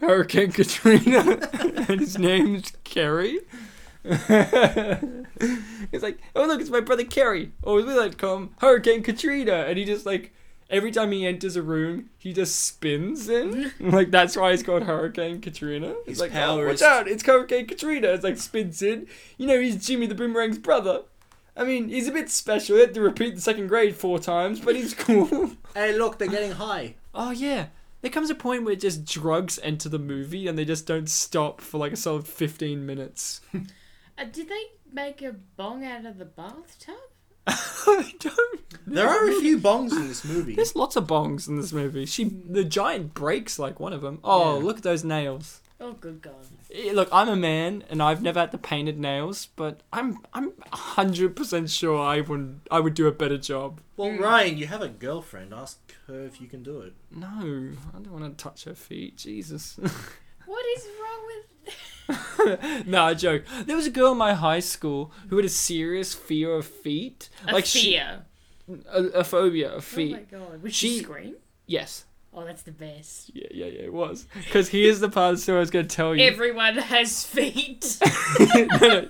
Hurricane 0.00 0.52
Katrina. 0.52 1.48
and 1.88 2.00
his 2.00 2.18
name's 2.18 2.72
Kerry. 2.84 3.40
He's 4.02 4.18
like, 6.02 6.18
oh 6.34 6.46
look, 6.46 6.60
it's 6.60 6.70
my 6.70 6.80
brother 6.80 7.04
Kerry. 7.04 7.52
Or 7.62 7.78
as 7.80 7.86
we 7.86 7.94
like 7.94 8.12
to 8.12 8.16
call 8.16 8.48
Hurricane 8.58 9.02
Katrina. 9.02 9.66
And 9.68 9.78
he 9.78 9.84
just 9.84 10.06
like 10.06 10.32
every 10.70 10.90
time 10.90 11.12
he 11.12 11.26
enters 11.26 11.56
a 11.56 11.62
room, 11.62 12.10
he 12.18 12.32
just 12.32 12.58
spins 12.60 13.28
in. 13.28 13.72
like 13.80 14.10
that's 14.10 14.36
why 14.36 14.52
he's 14.52 14.62
called 14.62 14.84
Hurricane 14.84 15.40
Katrina. 15.40 15.94
He's 16.06 16.14
His 16.14 16.20
like, 16.20 16.32
power 16.32 16.64
oh, 16.64 16.68
watch 16.68 16.82
out, 16.82 17.08
it's 17.08 17.24
Hurricane 17.24 17.66
Katrina. 17.66 18.08
It's 18.08 18.24
like 18.24 18.38
spins 18.38 18.80
in. 18.80 19.06
You 19.36 19.46
know, 19.46 19.60
he's 19.60 19.84
Jimmy 19.84 20.06
the 20.06 20.14
Boomerang's 20.14 20.58
brother. 20.58 21.02
I 21.56 21.64
mean, 21.64 21.88
he's 21.88 22.08
a 22.08 22.12
bit 22.12 22.30
special. 22.30 22.76
He 22.76 22.80
had 22.80 22.94
to 22.94 23.00
repeat 23.02 23.34
the 23.34 23.40
second 23.40 23.66
grade 23.66 23.96
four 23.96 24.18
times, 24.18 24.60
but 24.60 24.76
he's 24.76 24.94
cool. 24.94 25.50
Hey, 25.74 25.96
look, 25.96 26.18
they're 26.18 26.28
getting 26.28 26.52
high. 26.52 26.94
Oh 27.12 27.32
yeah. 27.32 27.66
There 28.02 28.10
comes 28.10 28.30
a 28.30 28.34
point 28.34 28.64
where 28.64 28.74
just 28.76 29.04
drugs 29.04 29.58
enter 29.62 29.88
the 29.88 29.98
movie 29.98 30.46
and 30.48 30.56
they 30.58 30.64
just 30.64 30.86
don't 30.86 31.08
stop 31.08 31.60
for 31.60 31.78
like 31.78 31.92
a 31.92 31.96
solid 31.96 32.26
15 32.26 32.84
minutes. 32.84 33.40
Uh, 34.18 34.24
did 34.24 34.50
they 34.50 34.64
make 34.92 35.22
a 35.22 35.32
bong 35.56 35.82
out 35.82 36.04
of 36.04 36.18
the 36.18 36.26
bathtub? 36.26 36.94
I 37.46 38.12
don't. 38.18 38.60
There 38.86 39.08
are 39.08 39.30
a 39.30 39.40
few 39.40 39.56
bongs 39.58 39.92
in 39.92 40.08
this 40.08 40.26
movie. 40.26 40.54
There's 40.54 40.76
lots 40.76 40.94
of 40.94 41.06
bongs 41.06 41.48
in 41.48 41.56
this 41.56 41.72
movie. 41.72 42.04
She, 42.04 42.24
the 42.24 42.62
giant 42.64 43.14
breaks 43.14 43.58
like 43.58 43.80
one 43.80 43.94
of 43.94 44.02
them. 44.02 44.18
Oh, 44.22 44.58
Yeah. 44.58 44.64
look 44.64 44.76
at 44.76 44.82
those 44.82 45.04
nails. 45.04 45.62
Oh, 45.82 45.92
good 45.94 46.20
God. 46.20 46.34
Eh, 46.74 46.92
Look, 46.92 47.08
I'm 47.10 47.28
a 47.28 47.36
man 47.36 47.84
and 47.88 48.02
I've 48.02 48.20
never 48.22 48.38
had 48.40 48.52
the 48.52 48.58
painted 48.58 48.98
nails, 48.98 49.46
but 49.56 49.80
I'm 49.92 50.18
I'm 50.34 50.50
100% 50.72 51.70
sure 51.70 51.98
I 51.98 52.20
would 52.20 52.60
I 52.70 52.80
would 52.80 52.94
do 52.94 53.06
a 53.06 53.12
better 53.12 53.38
job. 53.38 53.80
Well, 53.96 54.12
Ryan, 54.12 54.58
you 54.58 54.66
have 54.66 54.82
a 54.82 54.88
girlfriend. 54.88 55.54
Ask 55.54 55.78
her 56.06 56.24
if 56.26 56.40
you 56.40 56.48
can 56.48 56.62
do 56.62 56.80
it. 56.80 56.92
No, 57.10 57.26
I 57.28 57.98
don't 57.98 58.12
want 58.12 58.36
to 58.36 58.42
touch 58.42 58.64
her 58.64 58.74
feet. 58.74 59.16
Jesus. 59.16 59.78
What 60.46 60.64
is 60.76 60.86
wrong 61.00 61.26
with. 61.26 62.86
no, 62.86 63.04
I 63.04 63.14
joke. 63.14 63.44
There 63.66 63.76
was 63.76 63.86
a 63.86 63.90
girl 63.90 64.12
in 64.12 64.18
my 64.18 64.34
high 64.34 64.60
school 64.60 65.12
who 65.28 65.36
had 65.36 65.44
a 65.44 65.50
serious 65.50 66.12
fear 66.14 66.54
of 66.56 66.66
feet. 66.66 67.28
A 67.46 67.52
like 67.52 67.64
she- 67.66 67.92
fear. 67.92 68.26
a, 68.92 69.02
a 69.20 69.24
phobia 69.24 69.68
of 69.70 69.76
Oh 69.78 69.80
feet. 69.80 70.12
my 70.12 70.38
God. 70.38 70.62
Would 70.62 70.74
she, 70.74 70.98
She- 70.98 71.02
scream? 71.04 71.36
yes. 71.66 72.04
Oh, 72.32 72.44
that's 72.44 72.62
the 72.62 72.70
best. 72.70 73.32
Yeah, 73.34 73.48
yeah, 73.50 73.66
yeah, 73.66 73.82
it 73.82 73.92
was. 73.92 74.28
Because 74.34 74.68
here's 74.68 75.00
the 75.00 75.08
part 75.08 75.32
of 75.32 75.38
the 75.38 75.42
story 75.42 75.58
I 75.58 75.60
was 75.60 75.70
going 75.70 75.88
to 75.88 75.96
tell 75.96 76.14
you. 76.14 76.24
Everyone 76.24 76.76
has 76.76 77.24
feet. 77.24 77.98
No, 78.54 78.66
no. 78.80 79.08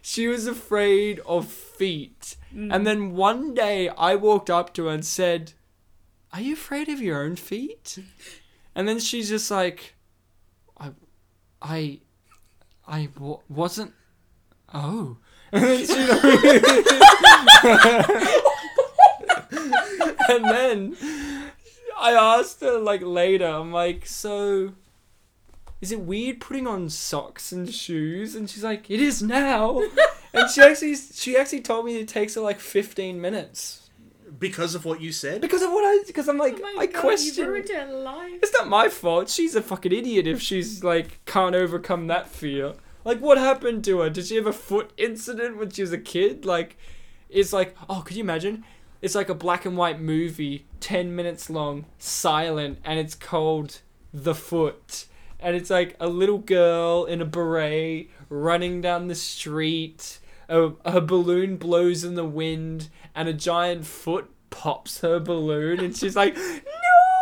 She 0.00 0.26
was 0.26 0.46
afraid 0.46 1.20
of 1.20 1.46
feet. 1.46 2.36
And 2.50 2.72
mm. 2.72 2.84
then 2.84 3.12
one 3.12 3.52
day 3.54 3.90
I 3.90 4.16
walked 4.16 4.50
up 4.50 4.74
to 4.74 4.86
her 4.86 4.94
and 4.94 5.04
said, 5.04 5.52
Are 6.32 6.40
you 6.40 6.54
afraid 6.54 6.88
of 6.88 7.00
your 7.00 7.22
own 7.22 7.36
feet? 7.36 7.98
And 8.74 8.88
then 8.88 8.98
she's 8.98 9.28
just 9.28 9.50
like, 9.50 9.94
I, 10.78 10.90
I, 11.60 12.00
I 12.86 13.06
w- 13.14 13.40
wasn't. 13.48 13.92
Oh. 14.72 15.18
And 15.52 15.64
then 15.64 15.86
she 15.86 15.92
and 20.28 20.44
then 20.44 20.96
I 22.02 22.12
asked 22.38 22.60
her 22.60 22.78
like 22.78 23.00
later, 23.02 23.46
I'm 23.46 23.72
like, 23.72 24.06
so 24.06 24.72
is 25.80 25.92
it 25.92 26.00
weird 26.00 26.40
putting 26.40 26.66
on 26.66 26.88
socks 26.90 27.52
and 27.52 27.72
shoes? 27.72 28.34
And 28.34 28.48
she's 28.50 28.62
like, 28.64 28.90
it 28.90 29.00
is 29.00 29.22
now. 29.22 29.80
and 30.34 30.50
she 30.50 30.60
actually 30.62 30.96
she 30.96 31.36
actually 31.36 31.60
told 31.60 31.84
me 31.86 31.96
it 31.96 32.08
takes 32.08 32.34
her 32.34 32.40
like 32.40 32.60
15 32.60 33.20
minutes 33.20 33.90
Because 34.38 34.74
of 34.74 34.84
what 34.84 35.00
you 35.00 35.12
said? 35.12 35.40
because 35.40 35.62
of 35.62 35.70
what 35.70 35.84
I 35.84 36.02
because 36.06 36.28
I'm 36.28 36.38
like 36.38 36.58
oh 36.58 36.72
my 36.74 36.82
I 36.82 36.86
God, 36.86 37.00
question. 37.00 37.44
You 37.44 37.50
ruined 37.50 37.68
her 37.68 37.86
life. 37.92 38.40
It's 38.42 38.52
not 38.52 38.68
my 38.68 38.88
fault. 38.88 39.28
She's 39.28 39.54
a 39.54 39.62
fucking 39.62 39.92
idiot 39.92 40.26
if 40.26 40.40
she's 40.40 40.82
like 40.82 41.24
can't 41.26 41.54
overcome 41.54 42.06
that 42.08 42.28
fear. 42.28 42.74
Like 43.04 43.20
what 43.20 43.38
happened 43.38 43.84
to 43.84 44.00
her? 44.00 44.10
Did 44.10 44.26
she 44.26 44.36
have 44.36 44.46
a 44.46 44.52
foot 44.52 44.92
incident 44.96 45.56
when 45.58 45.70
she 45.70 45.82
was 45.82 45.92
a 45.92 45.98
kid? 45.98 46.44
Like 46.44 46.76
it's 47.28 47.52
like 47.52 47.76
oh, 47.88 48.02
could 48.04 48.16
you 48.16 48.22
imagine? 48.24 48.64
It's 49.02 49.16
like 49.16 49.28
a 49.28 49.34
black 49.34 49.66
and 49.66 49.76
white 49.76 50.00
movie, 50.00 50.64
10 50.78 51.14
minutes 51.14 51.50
long, 51.50 51.86
silent, 51.98 52.78
and 52.84 53.00
it's 53.00 53.16
called 53.16 53.80
The 54.14 54.34
Foot. 54.34 55.06
And 55.40 55.56
it's 55.56 55.70
like 55.70 55.96
a 55.98 56.06
little 56.06 56.38
girl 56.38 57.04
in 57.04 57.20
a 57.20 57.24
beret 57.24 58.08
running 58.28 58.80
down 58.80 59.08
the 59.08 59.16
street. 59.16 60.20
A, 60.48 60.70
her 60.88 61.00
balloon 61.00 61.56
blows 61.56 62.04
in 62.04 62.14
the 62.14 62.24
wind, 62.24 62.90
and 63.14 63.28
a 63.28 63.32
giant 63.32 63.86
foot 63.86 64.30
pops 64.50 65.00
her 65.00 65.18
balloon, 65.18 65.80
and 65.80 65.96
she's 65.96 66.14
like, 66.14 66.36
"No!" 66.36 66.52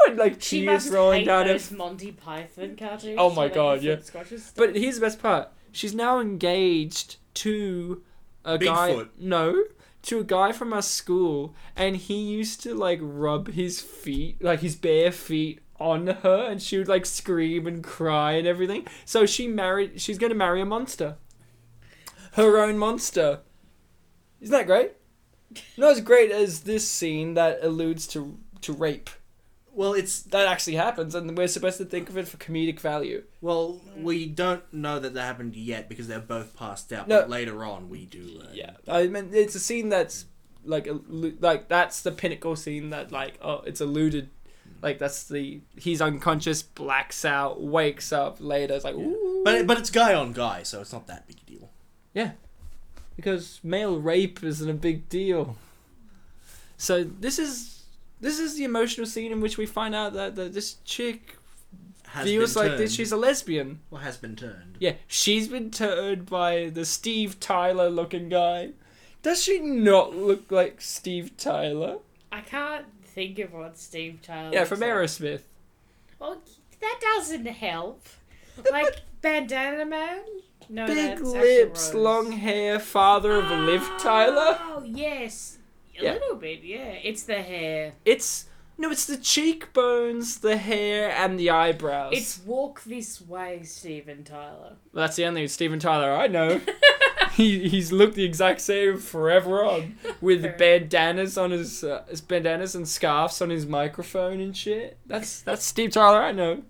and 0.09 0.19
like 0.19 0.43
She 0.43 0.63
tears 0.63 0.85
must 0.85 0.93
rolling 0.93 1.21
hate 1.21 1.27
down 1.27 1.47
her. 1.47 1.53
those 1.53 1.71
Monty 1.71 2.13
Python 2.13 2.77
cartoons. 2.77 3.17
Oh 3.19 3.31
my 3.31 3.47
where, 3.47 3.49
God, 3.51 3.81
the 3.81 3.85
yeah. 3.85 3.97
foot 3.97 4.07
scratches 4.07 4.45
stuff. 4.45 4.55
But 4.57 4.77
here's 4.77 4.97
the 4.97 5.01
best 5.01 5.23
part: 5.23 5.49
she's 5.73 5.95
now 5.95 6.21
engaged 6.21 7.17
to 7.35 8.03
a 8.45 8.59
guy. 8.59 8.91
Bigfoot. 8.91 9.09
No, 9.19 9.63
to 10.03 10.21
a 10.21 10.25
guy 10.25 10.53
from 10.53 10.73
our 10.73 10.83
school, 10.83 11.55
and 11.77 11.97
he 11.97 12.21
used 12.21 12.63
to 12.63 12.75
like 12.75 12.99
rub 13.03 13.49
his 13.49 13.81
feet, 13.81 14.43
like 14.43 14.61
his 14.61 14.77
bare 14.77 15.13
feet, 15.13 15.61
on 15.81 16.07
her, 16.07 16.47
and 16.51 16.61
she 16.63 16.79
would 16.79 16.89
like 16.89 17.07
scream 17.07 17.67
and 17.67 17.83
cry 17.83 18.33
and 18.33 18.47
everything. 18.47 18.87
So 19.05 19.27
she 19.27 19.49
married. 19.49 20.01
She's 20.01 20.19
gonna 20.19 20.35
marry 20.35 20.61
a 20.61 20.67
monster. 20.67 21.17
Her 22.35 22.59
own 22.59 22.79
monster. 22.79 23.41
Isn't 24.41 24.53
that 24.53 24.67
great? 24.67 24.93
Not 25.77 25.93
as 25.93 26.01
great 26.01 26.31
as 26.31 26.61
this 26.61 26.89
scene 26.89 27.35
that 27.35 27.59
alludes 27.63 28.07
to 28.09 28.39
to 28.61 28.73
rape. 28.73 29.11
Well, 29.73 29.93
it's 29.95 30.23
That 30.23 30.47
actually 30.49 30.77
happens, 30.77 31.15
and 31.15 31.37
we're 31.39 31.47
supposed 31.49 31.79
to 31.79 31.85
think 31.85 32.09
of 32.09 32.17
it 32.19 32.27
for 32.29 32.37
comedic 32.39 32.81
value. 32.81 33.23
well, 33.41 33.81
we 33.97 34.27
don't 34.27 34.63
know 34.73 34.99
that 34.99 35.15
that 35.15 35.23
happened 35.23 35.55
yet 35.57 35.89
because 35.89 36.09
they're 36.09 36.19
both 36.21 36.57
passed 36.57 36.93
out. 36.93 37.07
No. 37.09 37.21
But 37.21 37.31
later 37.31 37.65
on, 37.65 37.89
we 37.89 38.05
do. 38.07 38.23
Learn. 38.23 38.51
Yeah, 38.55 38.73
I 38.89 39.07
mean 39.07 39.31
it's 39.33 39.55
a 39.55 39.61
scene 39.61 39.89
that's 39.89 40.27
like 40.65 40.87
allu- 40.87 41.41
like 41.41 41.69
that's 41.69 42.03
the 42.03 42.11
pinnacle 42.13 42.55
scene 42.57 42.91
that 42.91 43.11
like 43.13 43.39
oh 43.41 43.63
it's 43.65 43.81
alluded, 43.81 44.29
like 44.83 44.99
that's 44.99 45.25
the 45.25 45.61
he's 45.77 46.03
unconscious, 46.03 46.63
blacks 46.63 47.25
out, 47.25 47.63
wakes 47.63 48.13
up 48.13 48.37
later. 48.41 48.75
It's 48.75 48.85
like 48.85 48.97
ooh, 48.97 49.43
But 49.45 49.67
but 49.67 49.79
it's 49.79 49.91
guy 49.91 50.15
on 50.15 50.33
guy, 50.33 50.65
so 50.65 50.81
it's 50.81 50.93
not 50.93 51.07
that 51.07 51.27
big 51.29 51.39
a 51.47 51.51
deal. 51.51 51.71
yeah, 52.13 52.33
because 53.17 53.61
male 53.63 53.99
rape 54.01 54.43
isn't 54.43 54.69
a 54.69 54.75
big 54.75 55.09
deal. 55.09 55.57
So 56.77 57.05
this 57.05 57.39
is 57.39 57.80
this 58.21 58.39
is 58.39 58.57
the 58.57 58.65
emotional 58.65 59.07
scene 59.07 59.33
in 59.33 59.41
which 59.41 59.57
we 59.59 59.67
find 59.67 59.95
out 59.95 60.13
that, 60.15 60.35
that 60.37 60.53
this 60.53 60.75
chick 60.85 61.37
Has 62.09 62.25
feels 62.27 62.55
been 62.55 62.63
like 62.63 62.71
turned. 62.73 62.81
this 62.83 62.93
she's 62.95 63.13
a 63.13 63.17
lesbian. 63.17 63.81
well 63.91 64.03
has 64.03 64.17
been 64.17 64.37
turned. 64.37 64.77
Yeah, 64.81 64.95
she's 65.07 65.49
been 65.49 65.71
turned 65.71 66.27
by 66.27 66.71
the 66.71 66.85
Steve 66.85 67.41
Tyler 67.41 67.89
looking 67.91 68.29
guy. 68.29 68.71
Does 69.23 69.43
she 69.43 69.59
not 69.61 70.15
look 70.17 70.51
like 70.51 70.81
Steve 70.81 71.37
Tyler? 71.37 71.99
I 72.33 72.41
can't 72.41 72.87
think 73.05 73.39
of 73.39 73.53
what 73.53 73.77
Steve 73.79 74.21
Tyler. 74.23 74.51
Yeah, 74.53 74.61
looks 74.61 74.69
from 74.71 74.81
like. 74.81 74.91
Aerosmith. 74.91 75.43
Well, 76.19 76.39
that 76.81 76.99
doesn't 77.01 77.47
help. 77.47 78.07
Like 78.71 79.01
Bandana 79.23 79.85
Man. 79.85 80.21
No, 80.69 80.87
Big 80.87 81.21
lips, 81.21 81.93
long 81.95 82.31
hair, 82.33 82.79
father 82.79 83.33
of 83.33 83.51
Liv 83.51 83.83
Tyler. 83.99 84.57
Oh 84.61 84.85
yes, 84.87 85.59
a 86.01 86.05
Yeah. 86.05 86.13
little 86.15 86.37
bit. 86.37 86.63
Yeah, 86.63 86.93
it's 87.03 87.23
the 87.25 87.43
hair. 87.43 87.93
It's 88.05 88.47
no, 88.79 88.91
it's 88.91 89.05
the 89.07 89.19
cheekbones, 89.19 90.39
the 90.39 90.57
hair, 90.57 91.11
and 91.11 91.39
the 91.39 91.51
eyebrows. 91.51 92.13
It's 92.17 92.41
Walk 92.47 92.83
This 92.85 93.21
Way, 93.21 93.63
Steven 93.63 94.25
Tyler. 94.25 94.77
Well, 94.93 95.03
that's 95.05 95.17
the 95.17 95.27
only 95.27 95.47
Steven 95.49 95.79
Tyler 95.79 96.13
I 96.13 96.27
know. 96.29 96.61
he 97.33 97.69
he's 97.69 97.93
looked 97.93 98.15
the 98.15 98.25
exact 98.25 98.61
same 98.63 98.97
forever 98.99 99.65
on 99.65 99.97
with 100.21 100.43
Fair. 100.43 100.57
bandanas 100.59 101.37
on 101.37 101.51
his 101.51 101.85
uh, 101.85 102.05
his 102.09 102.21
bandanas 102.23 102.75
and 102.75 102.89
scarves 102.89 103.41
on 103.43 103.51
his 103.51 103.67
microphone 103.67 104.41
and 104.41 104.57
shit. 104.57 104.97
That's 105.07 105.43
that's 105.43 105.65
Steve 105.65 105.91
Tyler 105.91 106.23
I 106.23 106.33
know. 106.33 106.63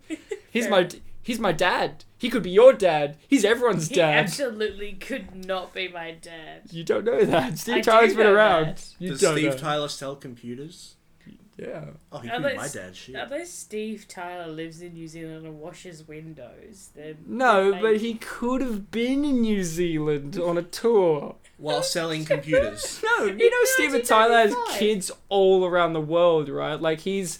He's 0.50 0.64
Fair. 0.66 0.70
my 0.70 0.88
he's 1.22 1.38
my 1.38 1.52
dad. 1.52 2.04
He 2.20 2.28
could 2.28 2.42
be 2.42 2.50
your 2.50 2.72
dad. 2.74 3.16
He's 3.26 3.44
everyone's 3.44 3.88
dad. 3.88 3.94
He 3.94 3.96
dad. 3.96 4.18
absolutely 4.24 4.92
could 4.92 5.34
not 5.46 5.72
be 5.74 5.88
my 5.88 6.12
dad. 6.12 6.62
You 6.70 6.84
don't 6.84 7.04
know 7.04 7.24
that. 7.24 7.58
Steve 7.58 7.76
I 7.76 7.80
Tyler's 7.80 8.14
been 8.14 8.26
around. 8.26 8.66
that. 8.76 8.86
You 8.98 9.08
Does 9.10 9.20
don't 9.22 9.36
Steve 9.36 9.50
know. 9.52 9.56
Tyler 9.56 9.88
sell 9.88 10.14
computers? 10.16 10.96
Yeah. 11.56 11.84
Oh, 12.10 12.18
he 12.18 12.28
Are 12.30 12.40
could 12.40 12.50
be 12.52 12.56
my 12.56 12.68
dad. 12.68 12.96
Shit. 12.96 13.14
Unless 13.16 13.50
Steve 13.50 14.06
Tyler 14.08 14.46
lives 14.50 14.80
in 14.80 14.94
New 14.94 15.06
Zealand 15.08 15.44
and 15.46 15.60
washes 15.60 16.06
windows, 16.08 16.90
then 16.94 17.18
No, 17.26 17.70
maybe- 17.72 17.82
but 17.82 17.96
he 17.98 18.14
could 18.14 18.62
have 18.62 18.90
been 18.90 19.24
in 19.24 19.40
New 19.42 19.62
Zealand 19.64 20.38
on 20.38 20.56
a 20.56 20.62
tour. 20.62 21.36
While 21.58 21.82
selling 21.82 22.24
computers. 22.24 23.02
No, 23.18 23.26
you 23.26 23.50
know 23.50 23.64
Steven 23.64 24.02
Tyler 24.02 24.36
has 24.38 24.54
kids 24.72 25.10
all 25.28 25.66
around 25.66 25.92
the 25.92 26.00
world, 26.00 26.48
right? 26.48 26.80
Like 26.80 27.00
he's 27.00 27.38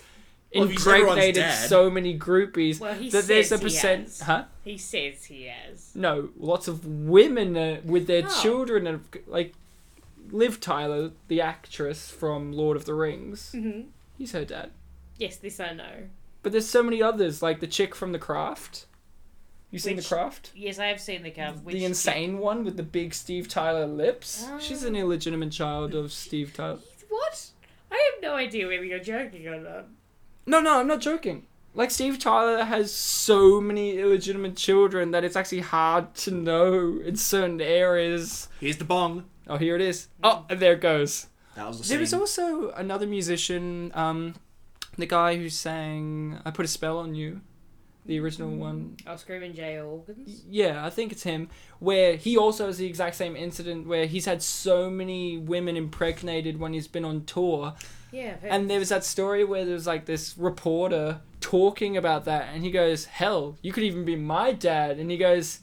Well, 0.55 0.65
if 0.65 0.71
he's 0.73 0.87
everyone's 0.87 1.11
impregnated 1.11 1.43
dad. 1.43 1.69
so 1.69 1.89
many 1.91 2.19
groupies 2.19 2.81
Well, 2.81 2.95
that 2.95 3.25
there's 3.27 3.53
a 3.53 3.59
says 3.59 3.61
he 3.61 3.65
percent, 3.65 4.21
huh? 4.27 4.45
he 4.65 4.77
says 4.79 5.25
he 5.27 5.45
has. 5.45 5.93
No, 5.95 6.31
lots 6.39 6.67
of 6.67 6.85
women 6.85 7.57
uh, 7.57 7.81
with 7.85 8.07
their 8.09 8.25
Oh. 8.27 8.41
children, 8.43 8.87
and 8.89 9.05
like 9.29 9.55
Liv 10.31 10.59
Tyler, 10.61 11.13
the 11.29 11.41
actress 11.41 12.11
from 12.11 12.53
Lord 12.53 12.77
of 12.77 12.85
the 12.85 12.95
Rings. 12.95 13.53
hmm 13.53 13.83
He's 14.19 14.33
her 14.33 14.45
dad. 14.45 14.71
Yes, 15.19 15.37
this 15.37 15.61
I 15.61 15.73
know. 15.73 16.09
But 16.43 16.53
there's 16.53 16.69
so 16.69 16.83
many 16.83 17.03
others, 17.03 17.43
like 17.43 17.61
the 17.61 17.67
chick 17.67 17.95
from 17.95 18.13
The 18.13 18.19
Craft. 18.19 18.87
You 19.71 19.79
seen 19.79 19.97
Which- 19.97 20.09
The 20.09 20.15
Craft? 20.17 20.51
Yes, 20.55 20.79
I 20.81 20.87
have 20.87 21.01
seen 21.01 21.23
the 21.23 21.31
Craft. 21.31 21.65
The 21.65 21.85
insane 21.85 22.39
one 22.39 22.65
with 22.65 22.77
the 22.77 22.83
big 22.83 23.15
Steve 23.15 23.47
Tyler 23.49 23.87
lips. 23.87 24.47
She's 24.59 24.83
an 24.83 24.97
Oh. 24.97 25.01
illegitimate 25.01 25.53
child 25.53 25.95
of 25.95 26.13
Steve 26.13 26.53
Tyler. 26.55 26.81
What? 27.09 27.51
I 27.91 27.95
have 28.15 28.23
no 28.23 28.35
idea 28.35 28.67
whether 28.67 28.85
you're 28.85 28.99
joking 28.99 29.47
or 29.47 29.61
not. 29.61 29.87
No, 30.51 30.61
no, 30.61 30.81
I'm 30.81 30.89
not 30.89 31.01
joking. 31.01 31.47
Like 31.75 31.93
Steve 31.93 32.19
Tyler 32.19 32.65
has 32.65 32.93
so 32.93 33.61
many 33.61 33.97
illegitimate 33.99 34.57
children 34.57 35.13
that 35.13 35.23
it's 35.23 35.37
actually 35.37 35.61
hard 35.61 36.13
to 36.17 36.33
know 36.33 37.01
in 37.05 37.15
certain 37.15 37.61
areas. 37.61 38.49
Here's 38.59 38.77
the 38.79 38.85
bong. 38.85 39.27
Oh, 39.47 39.57
here 39.57 39.77
it 39.77 39.81
is. 39.81 40.09
Oh, 40.25 40.45
and 40.51 40.59
there 40.59 40.73
it 40.73 40.81
goes. 40.81 41.29
That 41.55 41.69
was 41.69 41.81
the 41.81 41.89
There 41.89 42.01
was 42.01 42.11
scene. 42.11 42.19
also 42.19 42.71
another 42.73 43.07
musician, 43.07 43.93
um, 43.95 44.35
the 44.99 45.07
guy 45.07 45.37
who 45.37 45.49
sang 45.49 46.41
"I 46.45 46.51
Put 46.51 46.65
a 46.65 46.69
Spell 46.69 46.99
on 46.99 47.15
You," 47.15 47.41
the 48.05 48.19
original 48.19 48.51
one. 48.51 48.97
I'll 49.07 49.17
Screamin' 49.19 49.55
Jay 49.55 49.79
Hawkins. 49.79 50.43
Yeah, 50.51 50.85
I 50.85 50.91
think 50.91 51.13
it's 51.13 51.23
him. 51.23 51.49
Where 51.79 52.17
he 52.17 52.37
also 52.37 52.67
has 52.67 52.79
the 52.79 52.87
exact 52.87 53.15
same 53.15 53.37
incident 53.37 53.87
where 53.87 54.07
he's 54.07 54.25
had 54.25 54.43
so 54.43 54.91
many 54.91 55.39
women 55.39 55.77
impregnated 55.77 56.59
when 56.59 56.73
he's 56.73 56.89
been 56.89 57.05
on 57.05 57.25
tour. 57.27 57.75
Yeah, 58.13 58.37
And 58.43 58.69
there 58.69 58.79
was 58.79 58.89
that 58.89 59.05
story 59.05 59.45
where 59.45 59.65
there 59.65 59.75
was 59.75 59.87
like 59.87 60.05
this 60.07 60.37
reporter 60.37 61.21
talking 61.41 61.97
about 61.97 62.25
that, 62.25 62.49
and 62.53 62.63
he 62.65 62.71
goes, 62.71 63.05
"Hell, 63.07 63.57
you 63.63 63.73
could 63.73 63.85
even 63.85 64.05
be 64.05 64.17
my 64.17 64.53
dad." 64.53 64.99
And 64.99 65.11
he 65.11 65.17
goes, 65.17 65.61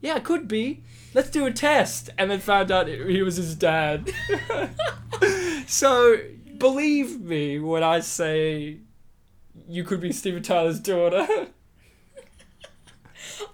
"Yeah, 0.00 0.14
I 0.14 0.20
could 0.20 0.46
be. 0.48 0.82
Let's 1.14 1.30
do 1.30 1.46
a 1.46 1.50
test." 1.52 2.10
And 2.18 2.30
then 2.30 2.40
found 2.40 2.70
out 2.70 2.88
it- 2.88 3.08
he 3.08 3.22
was 3.22 3.36
his 3.36 3.54
dad. 3.54 4.10
so 5.66 6.16
believe 6.58 7.20
me 7.20 7.58
when 7.58 7.82
I 7.82 8.00
say 8.00 8.78
you 9.68 9.84
could 9.84 10.00
be 10.00 10.12
Steven 10.12 10.42
Tyler's 10.42 10.80
daughter. 10.80 11.26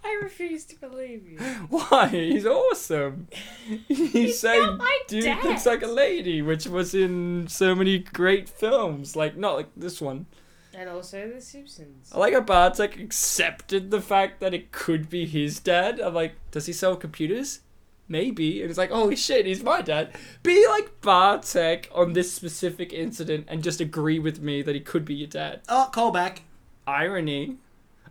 I 0.09 0.21
refuse 0.23 0.65
to 0.67 0.77
believe 0.77 1.29
you. 1.29 1.39
Why? 1.69 2.09
He's 2.09 2.47
awesome. 2.47 3.29
He's 3.89 4.39
saying 4.41 4.63
not 4.63 4.79
my 4.79 4.99
dude 5.07 5.25
dad." 5.25 5.45
looks 5.45 5.67
like 5.67 5.83
a 5.83 5.87
lady, 5.87 6.41
which 6.41 6.67
was 6.67 6.95
in 6.95 7.47
so 7.49 7.75
many 7.75 7.99
great 7.99 8.49
films. 8.49 9.15
Like 9.15 9.37
not 9.37 9.57
like 9.57 9.69
this 9.77 10.01
one. 10.01 10.27
And 10.75 10.89
also 10.89 11.29
The 11.29 11.41
Simpsons. 11.41 12.11
I 12.15 12.19
like 12.19 12.35
how 12.35 12.41
Bartek 12.41 12.99
accepted 12.99 13.91
the 13.91 14.01
fact 14.01 14.41
that 14.41 14.55
it 14.55 14.71
could 14.71 15.11
be 15.11 15.27
his 15.27 15.59
dad. 15.59 16.01
I'm 16.01 16.15
like, 16.15 16.35
does 16.53 16.67
he 16.67 16.73
sell 16.73 16.95
computers? 16.97 17.61
Maybe. 18.07 18.63
And 18.63 18.71
it's 18.71 18.79
like, 18.79 18.91
holy 18.91 19.17
shit, 19.17 19.45
he's 19.45 19.63
my 19.63 19.83
dad. 19.83 20.17
Be 20.43 20.67
like 20.69 21.01
Bartek 21.01 21.91
on 21.93 22.13
this 22.13 22.33
specific 22.33 22.93
incident 22.93 23.47
and 23.49 23.63
just 23.63 23.81
agree 23.81 24.19
with 24.19 24.41
me 24.41 24.63
that 24.63 24.75
he 24.75 24.81
could 24.81 25.05
be 25.05 25.15
your 25.15 25.29
dad. 25.29 25.61
Oh, 25.69 25.91
callback. 25.93 26.39
Irony. 26.87 27.57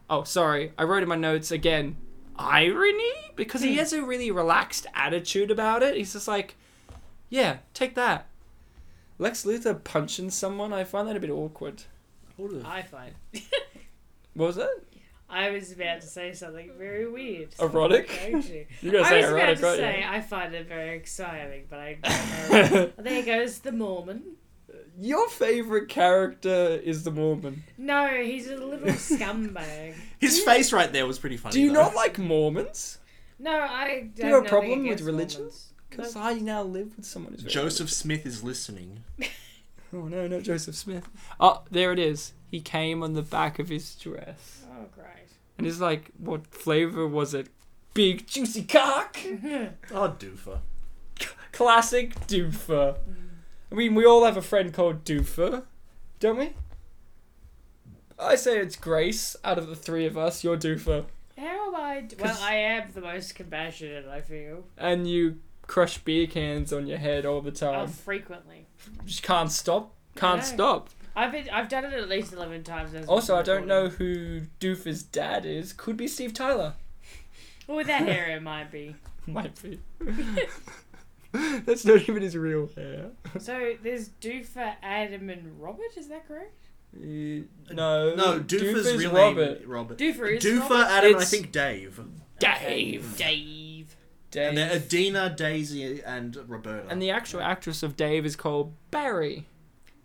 Oh, 0.10 0.24
sorry. 0.24 0.72
I 0.78 0.84
wrote 0.84 1.04
in 1.04 1.10
my 1.10 1.16
notes 1.16 1.52
again. 1.52 1.98
Irony? 2.38 3.14
Because 3.36 3.62
he 3.62 3.74
hmm. 3.74 3.80
has 3.80 3.94
a 3.94 4.04
really 4.04 4.32
relaxed 4.32 4.88
attitude 4.94 5.52
about 5.52 5.84
it. 5.84 5.96
He's 5.96 6.14
just 6.14 6.28
like, 6.28 6.56
yeah, 7.30 7.58
take 7.74 7.96
that. 7.96 8.28
Lex 9.20 9.44
Luthor 9.44 9.84
punching 9.84 10.30
someone, 10.30 10.72
I 10.72 10.84
find 10.84 11.08
that 11.08 11.16
a 11.16 11.20
bit 11.20 11.32
awkward. 11.32 11.84
I 12.64 12.84
find. 12.84 13.14
What 14.38 14.46
was 14.46 14.56
that? 14.58 14.84
I 15.28 15.50
was 15.50 15.72
about 15.72 16.02
to 16.02 16.08
say 16.08 16.32
something 16.32 16.72
very 16.78 17.10
weird. 17.10 17.56
Erotic? 17.60 18.08
Going 18.08 18.44
to. 18.44 18.66
You're 18.82 18.94
gonna 18.94 19.04
I 19.04 19.10
say 19.10 19.22
was 19.22 19.32
about 19.32 19.40
erotic, 19.40 19.58
to 19.58 19.66
right? 19.66 19.78
say 19.78 20.06
I 20.08 20.22
find 20.22 20.54
it 20.54 20.68
very 20.68 20.96
exciting, 20.96 21.66
but 21.68 21.80
I 21.80 21.98
don't 22.04 22.72
know. 22.72 22.92
there 23.00 23.24
goes 23.24 23.58
the 23.58 23.72
Mormon. 23.72 24.22
Your 25.00 25.30
favorite 25.30 25.90
character 25.90 26.82
is 26.84 27.04
the 27.04 27.12
Mormon. 27.12 27.64
No, 27.78 28.08
he's 28.08 28.50
a 28.50 28.58
little 28.58 28.88
scumbag. 28.88 29.94
His 30.20 30.40
face 30.44 30.74
right 30.74 30.92
there 30.92 31.06
was 31.06 31.20
pretty 31.20 31.38
funny. 31.38 31.54
Do 31.54 31.62
you 31.62 31.72
though. 31.72 31.84
not 31.84 31.96
like 31.96 32.18
Mormons? 32.18 32.98
No, 33.40 33.52
I. 33.52 33.88
don't. 33.88 34.16
Do 34.16 34.28
you 34.28 34.34
have 34.34 34.46
a 34.46 34.50
problem 34.50 34.88
with 34.88 35.02
religions? 35.02 35.74
Because 35.90 36.16
I 36.16 36.34
now 36.34 36.64
live 36.64 36.96
with 36.98 37.06
someone 37.06 37.34
who's 37.34 37.42
very 37.42 37.54
Joseph 37.54 37.92
Smith 37.92 38.26
is 38.26 38.44
listening. 38.44 39.04
Oh 39.94 40.02
no, 40.02 40.28
not 40.28 40.42
Joseph 40.44 40.76
Smith. 40.76 41.08
Oh, 41.40 41.64
there 41.72 41.94
it 41.94 42.00
is. 42.00 42.34
He 42.52 42.60
came 42.60 43.04
on 43.04 43.14
the 43.14 43.22
back 43.22 43.58
of 43.58 43.70
his 43.70 43.96
dress. 43.96 44.66
Oh, 44.70 44.86
great. 44.94 45.30
And 45.58 45.66
he's 45.66 45.80
like, 45.80 46.12
what 46.18 46.46
flavor 46.48 47.08
was 47.08 47.34
it? 47.34 47.48
Big 47.94 48.28
juicy 48.28 48.64
cock? 48.64 49.18
Ah, 49.46 49.70
oh, 49.92 50.16
doofer. 50.20 50.60
Classic 51.52 52.14
doofer. 52.28 52.98
Mm. 52.98 53.27
I 53.72 53.76
mean, 53.76 53.96
we 53.96 54.06
all 54.06 54.24
have 54.26 54.38
a 54.38 54.42
friend 54.42 54.74
called 54.74 55.04
Doofer, 55.04 55.64
don't 56.20 56.38
we? 56.38 56.54
I 58.20 58.36
say 58.36 58.60
it's 58.60 58.76
Grace 58.76 59.36
out 59.44 59.58
of 59.58 59.68
the 59.68 59.76
three 59.76 60.06
of 60.06 60.18
us. 60.18 60.44
You're 60.44 60.58
Doofer. 60.58 61.06
How 61.38 61.68
am 61.68 61.76
I? 61.76 62.02
d- 62.02 62.16
Well, 62.20 62.38
I 62.42 62.56
am 62.56 62.90
the 62.94 63.02
most 63.02 63.36
compassionate. 63.36 64.08
I 64.08 64.22
feel. 64.22 64.64
And 64.78 65.08
you 65.08 65.40
crush 65.68 65.98
beer 66.00 66.26
cans 66.26 66.72
on 66.74 66.88
your 66.88 66.98
head 66.98 67.26
all 67.26 67.42
the 67.42 67.52
time. 67.52 67.76
Oh, 67.76 67.86
time. 67.86 67.88
frequently. 67.90 68.66
Just 69.06 69.22
can't 69.22 69.52
stop. 69.52 69.94
Can't 70.16 70.40
know. 70.42 70.46
stop. 70.48 70.90
I've 71.16 71.32
been. 71.32 71.50
I've 71.50 71.70
done 71.70 71.86
it 71.86 71.94
at 71.94 72.10
least 72.10 72.34
eleven 72.34 72.64
times. 72.64 72.94
as 72.96 73.06
Also, 73.08 73.36
I 73.36 73.44
don't 73.44 73.68
know 73.68 73.90
who 73.90 74.42
Doofer's 74.60 75.04
dad 75.04 75.46
is. 75.46 75.74
Could 75.74 75.98
be 75.98 76.08
Steve 76.08 76.34
Tyler. 76.34 76.74
Well, 77.68 77.78
with 77.78 77.88
that 77.88 78.04
hair, 78.08 78.30
it 78.36 78.42
might 78.42 78.72
be. 78.72 78.96
Might 79.28 79.62
be. 79.62 79.78
That's 81.66 81.86
not 81.86 82.08
even 82.10 82.22
his 82.24 82.36
real 82.38 82.70
hair. 82.76 83.12
So 83.40 83.74
there's 83.84 84.10
Doofer, 84.22 84.76
Adam, 84.82 85.30
and 85.30 85.62
Robert. 85.62 85.96
Is 85.98 86.08
that 86.08 86.28
correct? 86.28 86.70
Uh, 86.96 87.44
no. 87.74 88.16
No, 88.16 88.40
Doofer's, 88.40 88.96
real 88.96 89.12
Robert. 89.12 89.60
name 89.62 89.70
Robert. 89.70 89.98
Doofer 89.98 90.38
is 90.38 90.44
Doofer, 90.44 90.62
Robert? 90.70 90.76
Adam, 90.88 91.06
and 91.06 91.06
I 91.06 91.10
It's- 91.10 91.30
think 91.32 91.52
Dave. 91.52 92.00
Dave. 92.40 93.18
Dave. 93.18 93.96
Dave. 94.32 94.48
And 94.50 94.58
they're 94.58 94.72
Adina, 94.76 95.34
Daisy, 95.36 96.02
and 96.04 96.36
Roberta. 96.48 96.88
And 96.90 97.02
the 97.02 97.12
actual 97.12 97.42
actress 97.42 97.82
of 97.84 97.96
Dave 97.96 98.26
is 98.26 98.36
called 98.36 98.74
Barry. 98.92 99.48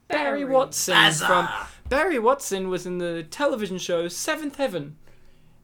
Barry, 0.08 0.40
Barry. 0.40 0.44
Watson 0.44 0.94
Bazza! 0.94 1.26
from 1.26 1.48
Barry 1.88 2.18
Watson 2.18 2.68
was 2.68 2.86
in 2.86 2.98
the 2.98 3.22
television 3.24 3.78
show 3.78 4.08
Seventh 4.08 4.56
Heaven, 4.56 4.96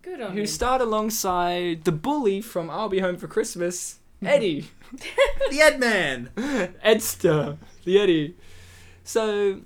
Good 0.02 0.20
on 0.20 0.28
you. 0.30 0.34
who 0.34 0.40
him. 0.40 0.46
starred 0.46 0.80
alongside 0.80 1.84
the 1.84 1.92
bully 1.92 2.40
from 2.40 2.70
I'll 2.70 2.88
Be 2.88 3.00
Home 3.00 3.16
for 3.16 3.28
Christmas, 3.28 3.98
Eddie. 4.22 4.68
the 5.50 5.60
Ed 5.60 5.78
Man. 5.80 6.30
Edster, 6.36 7.58
the 7.84 7.98
Eddie. 7.98 8.36
So 9.04 9.60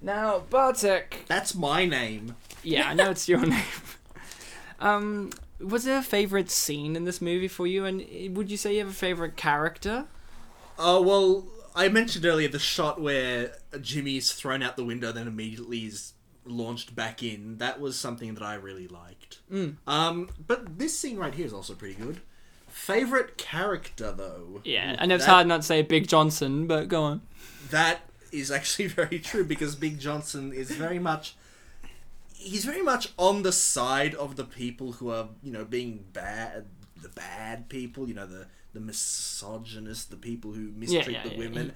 now 0.00 0.40
Bartek. 0.50 1.24
That's 1.26 1.54
my 1.54 1.86
name. 1.86 2.36
Yeah, 2.62 2.88
I 2.90 2.94
know 2.94 3.10
it's 3.10 3.28
your 3.28 3.40
name. 3.46 3.62
Um, 4.80 5.30
was 5.60 5.84
there 5.84 5.98
a 5.98 6.02
favorite 6.02 6.50
scene 6.50 6.96
in 6.96 7.04
this 7.04 7.20
movie 7.20 7.48
for 7.48 7.66
you? 7.66 7.84
And 7.84 8.02
eh, 8.02 8.28
would 8.30 8.50
you 8.50 8.56
say 8.56 8.74
you 8.74 8.80
have 8.80 8.88
a 8.88 8.92
favorite 8.92 9.36
character? 9.36 10.06
Oh 10.78 11.00
well, 11.00 11.46
I 11.74 11.88
mentioned 11.88 12.24
earlier 12.24 12.48
the 12.48 12.58
shot 12.58 13.00
where 13.00 13.56
Jimmy 13.80 14.16
is 14.16 14.32
thrown 14.32 14.62
out 14.62 14.76
the 14.76 14.84
window, 14.84 15.12
then 15.12 15.26
immediately 15.26 15.86
is 15.86 16.12
launched 16.44 16.94
back 16.94 17.22
in. 17.22 17.58
That 17.58 17.80
was 17.80 17.98
something 17.98 18.34
that 18.34 18.42
I 18.42 18.54
really 18.54 18.88
liked. 18.88 19.40
Mm. 19.50 19.76
Um, 19.86 20.28
but 20.46 20.78
this 20.78 20.98
scene 20.98 21.16
right 21.16 21.34
here 21.34 21.46
is 21.46 21.52
also 21.52 21.74
pretty 21.74 21.94
good. 21.94 22.20
Favorite 22.74 23.38
character 23.38 24.10
though? 24.10 24.60
Yeah, 24.64 24.96
I 24.98 25.06
know 25.06 25.14
it's 25.14 25.24
hard 25.24 25.46
not 25.46 25.58
to 25.58 25.62
say 25.62 25.82
Big 25.82 26.08
Johnson, 26.08 26.66
but 26.66 26.88
go 26.88 27.04
on. 27.04 27.22
That 27.70 28.00
is 28.32 28.50
actually 28.50 28.88
very 29.00 29.20
true 29.20 29.44
because 29.44 29.76
Big 29.76 30.00
Johnson 30.00 30.52
is 30.52 30.72
very 30.72 30.98
much 30.98 31.36
he's 32.34 32.64
very 32.64 32.82
much 32.82 33.10
on 33.16 33.42
the 33.42 33.52
side 33.52 34.14
of 34.16 34.34
the 34.34 34.44
people 34.44 34.92
who 34.92 35.08
are, 35.08 35.28
you 35.42 35.52
know, 35.52 35.64
being 35.64 36.04
bad 36.12 36.66
the 37.00 37.08
bad 37.10 37.68
people, 37.68 38.08
you 38.08 38.14
know, 38.14 38.26
the 38.26 38.46
the 38.72 38.80
misogynists, 38.80 40.06
the 40.06 40.16
people 40.16 40.52
who 40.52 40.72
mistreat 40.76 41.08
yeah, 41.10 41.22
the 41.22 41.30
yeah, 41.30 41.38
women. 41.38 41.72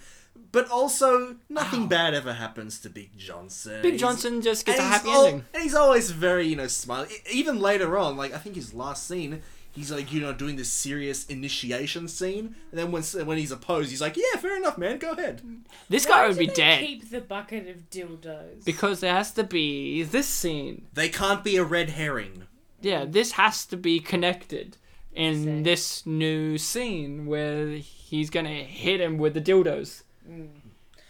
But 0.51 0.69
also, 0.69 1.37
nothing 1.49 1.85
ah. 1.85 1.87
bad 1.87 2.13
ever 2.15 2.33
happens 2.33 2.81
to 2.81 2.91
Big 2.91 3.17
Johnson. 3.17 3.83
Big 3.83 3.93
He's- 3.93 4.01
Johnson 4.01 4.43
just 4.43 4.67
gets 4.67 4.81
a 4.81 4.83
and 4.83 4.93
happy 4.93 5.11
al- 5.11 5.27
ending. 5.27 5.45
And 5.55 5.63
he's 5.63 5.75
always 5.77 6.11
very, 6.11 6.49
you 6.49 6.57
know, 6.57 6.67
smiley. 6.67 7.09
E- 7.15 7.31
Even 7.39 7.61
later 7.61 7.97
on, 7.97 8.17
like 8.17 8.35
I 8.35 8.39
think 8.39 8.57
his 8.57 8.75
last 8.75 9.07
scene, 9.07 9.43
he's 9.79 9.91
like, 9.93 10.13
you 10.13 10.21
know, 10.21 10.33
doing 10.33 10.57
this 10.57 10.71
serious 10.71 11.25
initiation 11.27 12.09
scene, 12.09 12.55
and 12.71 12.79
then 12.79 12.91
when 12.91 13.03
when 13.27 13.39
he's 13.39 13.53
opposed, 13.53 13.91
he's 13.91 14.01
like, 14.01 14.17
"Yeah, 14.17 14.39
fair 14.41 14.57
enough, 14.57 14.77
man. 14.79 14.99
Go 14.99 15.13
ahead." 15.13 15.43
This 15.89 16.05
Why 16.07 16.11
guy 16.11 16.27
would 16.29 16.35
do 16.35 16.39
be 16.41 16.47
they 16.47 16.53
dead 16.55 16.81
Keep 16.81 17.11
the 17.11 17.21
bucket 17.21 17.69
of 17.69 17.89
dildos. 17.91 18.65
because 18.65 19.01
there 19.01 19.15
has 19.15 19.33
to 19.33 19.45
be 19.45 20.03
this 20.03 20.27
scene. 20.29 20.87
They 20.95 21.09
can't 21.09 21.43
be 21.45 21.57
a 21.57 21.65
red 21.65 21.91
herring. 21.91 22.43
Yeah, 22.81 23.05
this 23.07 23.33
has 23.33 23.65
to 23.67 23.77
be 23.77 23.99
connected 24.01 24.77
in 25.15 25.45
Sick. 25.45 25.65
this 25.65 26.07
new 26.07 26.59
scene 26.59 27.27
where 27.27 27.69
he's 27.71 28.31
gonna 28.31 28.63
hit 28.63 29.01
him 29.01 29.19
with 29.19 29.35
the 29.35 29.41
dildos. 29.41 30.03
Mm. 30.31 30.49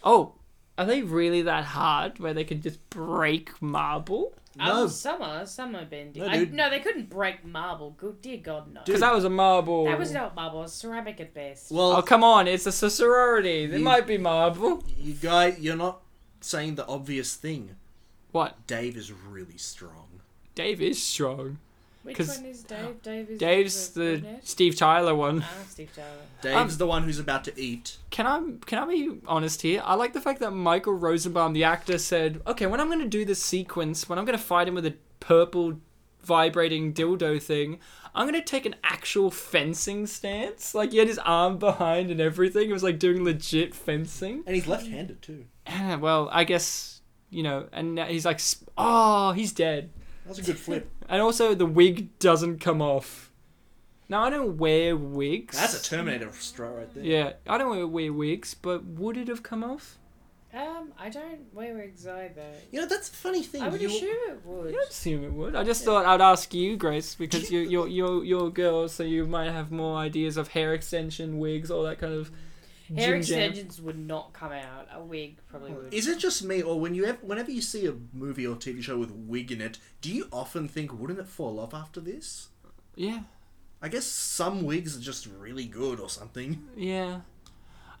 Oh, 0.03 0.33
are 0.77 0.85
they 0.85 1.01
really 1.01 1.41
that 1.41 1.65
hard 1.65 2.19
where 2.19 2.33
they 2.33 2.43
could 2.45 2.63
just 2.63 2.79
break 2.89 3.61
marble? 3.61 4.33
No, 4.55 4.83
Um, 4.83 4.89
some 4.89 5.21
are, 5.21 5.45
some 5.45 5.75
are 5.75 5.85
bendy. 5.85 6.19
No, 6.19 6.27
I, 6.27 6.37
dude. 6.39 6.53
no, 6.53 6.69
they 6.69 6.79
couldn't 6.79 7.09
break 7.09 7.45
marble. 7.45 7.91
Good, 7.91 8.21
dear 8.21 8.37
God, 8.37 8.73
no. 8.73 8.81
Because 8.85 9.01
that 9.01 9.13
was 9.13 9.23
a 9.23 9.29
marble. 9.29 9.85
That 9.85 9.99
was 9.99 10.11
not 10.11 10.35
marble. 10.35 10.59
It 10.59 10.63
was 10.63 10.73
ceramic 10.73 11.19
at 11.21 11.33
best. 11.33 11.71
well, 11.71 11.93
Oh 11.97 12.01
come 12.01 12.23
on! 12.23 12.47
It's 12.47 12.65
a 12.65 12.71
sorority. 12.71 13.63
It 13.65 13.71
You- 13.71 13.79
might 13.79 14.07
be 14.07 14.17
marble. 14.17 14.83
you 14.97 15.13
guy, 15.13 15.55
you're 15.59 15.75
not 15.75 16.01
saying 16.41 16.75
the 16.75 16.87
obvious 16.87 17.35
thing. 17.35 17.75
What? 18.31 18.65
Dave 18.67 18.97
is 18.97 19.11
really 19.11 19.57
strong. 19.57 20.21
Dave 20.55 20.81
is 20.81 21.01
strong. 21.01 21.59
Which 22.03 22.15
'cause 22.17 22.37
one 22.37 22.45
is 22.45 22.63
Dave? 22.63 23.01
Dave 23.03 23.29
is 23.29 23.39
Dave's 23.39 23.89
the 23.89 24.19
brunette? 24.21 24.47
Steve 24.47 24.75
Tyler 24.77 25.13
one. 25.13 25.43
Ah, 25.45 25.63
Steve 25.67 25.89
Tyler. 25.93 26.07
Dave's 26.41 26.73
Um, 26.73 26.77
the 26.77 26.87
one 26.87 27.03
who's 27.03 27.19
about 27.19 27.43
to 27.43 27.59
eat. 27.61 27.97
Can 28.09 28.25
I 28.25 28.41
can 28.65 28.79
I 28.79 28.85
be 28.87 29.17
honest 29.27 29.61
here? 29.63 29.81
I 29.83 29.95
like 29.95 30.13
the 30.13 30.21
fact 30.21 30.39
that 30.39 30.51
Michael 30.51 30.93
Rosenbaum, 30.93 31.51
the 31.53 31.65
actor, 31.65 31.97
said, 31.97 32.41
"Okay, 32.47 32.67
when 32.67 32.79
I'm 32.79 32.87
going 32.87 32.99
to 32.99 33.07
do 33.07 33.25
this 33.25 33.43
sequence, 33.43 34.07
when 34.07 34.17
I'm 34.17 34.25
going 34.25 34.37
to 34.37 34.43
fight 34.43 34.67
him 34.67 34.75
with 34.75 34.85
a 34.85 34.95
purple 35.19 35.79
vibrating 36.21 36.93
dildo 36.93 37.41
thing, 37.41 37.79
I'm 38.15 38.27
going 38.27 38.39
to 38.41 38.45
take 38.45 38.65
an 38.65 38.75
actual 38.83 39.29
fencing 39.31 40.05
stance. 40.07 40.73
Like 40.75 40.91
he 40.91 40.97
had 40.99 41.07
his 41.07 41.19
arm 41.19 41.57
behind 41.57 42.11
and 42.11 42.21
everything. 42.21 42.69
It 42.69 42.73
was 42.73 42.83
like 42.83 42.99
doing 42.99 43.23
legit 43.23 43.73
fencing. 43.75 44.43
And 44.45 44.55
he's 44.55 44.67
left-handed 44.67 45.21
too. 45.21 45.45
Eh, 45.65 45.95
well, 45.95 46.29
I 46.31 46.43
guess 46.45 47.01
you 47.29 47.43
know. 47.43 47.67
And 47.73 47.99
he's 47.99 48.25
like, 48.25 48.39
oh, 48.77 49.31
he's 49.33 49.51
dead. 49.51 49.89
That 50.29 50.37
was 50.37 50.47
a 50.47 50.51
good 50.51 50.59
flip. 50.59 50.89
And 51.09 51.23
also, 51.23 51.55
the 51.55 51.65
wig 51.65 52.19
doesn't 52.19 52.59
come 52.59 52.83
off. 52.83 53.31
Now 54.09 54.23
I 54.25 54.29
don't 54.29 54.57
wear 54.57 54.95
wigs. 54.95 55.57
That's 55.59 55.79
a 55.79 55.89
Terminator 55.89 56.31
straw 56.33 56.69
right 56.69 56.93
there. 56.93 57.03
Yeah, 57.03 57.33
I 57.47 57.57
don't 57.57 57.91
wear 57.91 58.13
wigs, 58.13 58.53
but 58.53 58.85
would 58.85 59.17
it 59.17 59.27
have 59.27 59.41
come 59.41 59.63
off? 59.63 59.97
Um, 60.53 60.93
I 60.99 61.09
don't 61.09 61.51
wear 61.53 61.75
wigs 61.75 62.05
either. 62.07 62.45
You 62.71 62.81
know, 62.81 62.87
that's 62.87 63.09
a 63.09 63.13
funny 63.13 63.41
thing. 63.41 63.63
I 63.63 63.69
would 63.69 63.81
You- 63.81 63.87
assume 63.87 64.17
it 64.29 64.45
would. 64.45 64.75
I 64.75 64.79
assume 64.87 65.23
it 65.23 65.33
would. 65.33 65.55
I 65.55 65.63
just 65.63 65.83
thought 65.83 66.05
I'd 66.05 66.21
ask 66.21 66.53
you, 66.53 66.77
Grace, 66.77 67.15
because 67.15 67.49
you're, 67.53 67.63
you're 67.63 67.87
you're 67.87 68.23
you're 68.23 68.47
a 68.47 68.51
girl, 68.51 68.87
so 68.87 69.01
you 69.03 69.25
might 69.25 69.49
have 69.51 69.71
more 69.71 69.97
ideas 69.97 70.37
of 70.37 70.49
hair 70.49 70.75
extension, 70.75 71.39
wigs, 71.39 71.71
all 71.71 71.83
that 71.83 71.97
kind 71.99 72.13
of. 72.13 72.31
Hair 72.95 73.13
jim 73.15 73.21
jam. 73.23 73.39
extensions 73.49 73.81
would 73.81 73.97
not 73.97 74.33
come 74.33 74.51
out. 74.51 74.87
A 74.93 75.03
wig 75.03 75.37
probably 75.49 75.71
would. 75.71 75.93
Is 75.93 76.07
it 76.07 76.19
just 76.19 76.43
me, 76.43 76.61
or 76.61 76.79
when 76.79 76.95
you 76.95 77.05
ever, 77.05 77.19
whenever 77.21 77.51
you 77.51 77.61
see 77.61 77.85
a 77.85 77.93
movie 78.13 78.45
or 78.47 78.55
TV 78.55 78.81
show 78.81 78.97
with 78.97 79.11
wig 79.11 79.51
in 79.51 79.61
it, 79.61 79.77
do 80.01 80.11
you 80.11 80.27
often 80.31 80.67
think, 80.67 80.91
wouldn't 80.93 81.19
it 81.19 81.27
fall 81.27 81.59
off 81.59 81.73
after 81.73 81.99
this? 81.99 82.49
Yeah, 82.95 83.21
I 83.81 83.87
guess 83.89 84.05
some 84.05 84.63
wigs 84.63 84.97
are 84.97 85.01
just 85.01 85.27
really 85.27 85.65
good 85.65 85.99
or 85.99 86.09
something. 86.09 86.67
yeah. 86.75 87.21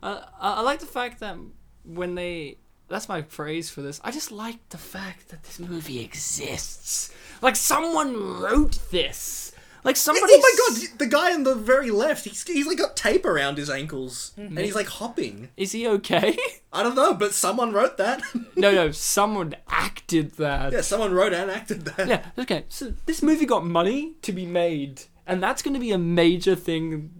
Uh, 0.01 0.21
I 0.39 0.53
I 0.55 0.61
like 0.61 0.79
the 0.79 0.85
fact 0.85 1.19
that 1.19 1.37
when 1.83 2.15
they. 2.15 2.57
That's 2.87 3.07
my 3.07 3.21
phrase 3.21 3.69
for 3.69 3.81
this. 3.83 4.01
I 4.03 4.09
just 4.09 4.31
like 4.31 4.67
the 4.69 4.77
fact 4.79 5.29
that 5.29 5.43
this 5.43 5.59
movie 5.59 5.99
exists. 5.99 7.13
Like 7.41 7.55
someone 7.55 8.39
wrote 8.41 8.79
this. 8.89 9.51
Like 9.83 9.95
somebody. 9.95 10.33
oh 10.35 10.39
my 10.39 10.55
god, 10.57 10.99
the 10.99 11.07
guy 11.07 11.33
on 11.33 11.43
the 11.43 11.55
very 11.55 11.91
left, 11.91 12.25
he's, 12.25 12.45
he's 12.45 12.67
like 12.67 12.77
got 12.77 12.95
tape 12.97 13.25
around 13.25 13.57
his 13.57 13.69
ankles, 13.69 14.33
mm-hmm. 14.37 14.57
and 14.57 14.65
he's 14.65 14.75
like 14.75 14.87
hopping. 14.87 15.49
Is 15.55 15.71
he 15.71 15.87
okay? 15.87 16.37
I 16.73 16.83
don't 16.83 16.95
know, 16.95 17.13
but 17.13 17.33
someone 17.33 17.71
wrote 17.71 17.97
that. 17.97 18.21
no, 18.55 18.71
no. 18.71 18.91
Someone 19.19 19.55
acted 19.67 20.31
that. 20.33 20.71
yeah, 20.71 20.81
someone 20.81 21.13
wrote 21.13 21.33
and 21.33 21.49
acted 21.49 21.85
that. 21.85 22.07
Yeah, 22.07 22.25
okay. 22.37 22.65
So 22.69 22.93
this 23.05 23.21
movie 23.21 23.45
got 23.45 23.65
money 23.65 24.15
to 24.21 24.31
be 24.31 24.45
made, 24.45 25.03
and 25.25 25.41
that's 25.41 25.61
going 25.61 25.73
to 25.73 25.79
be 25.79 25.91
a 25.91 25.97
major 25.97 26.55
thing 26.55 27.11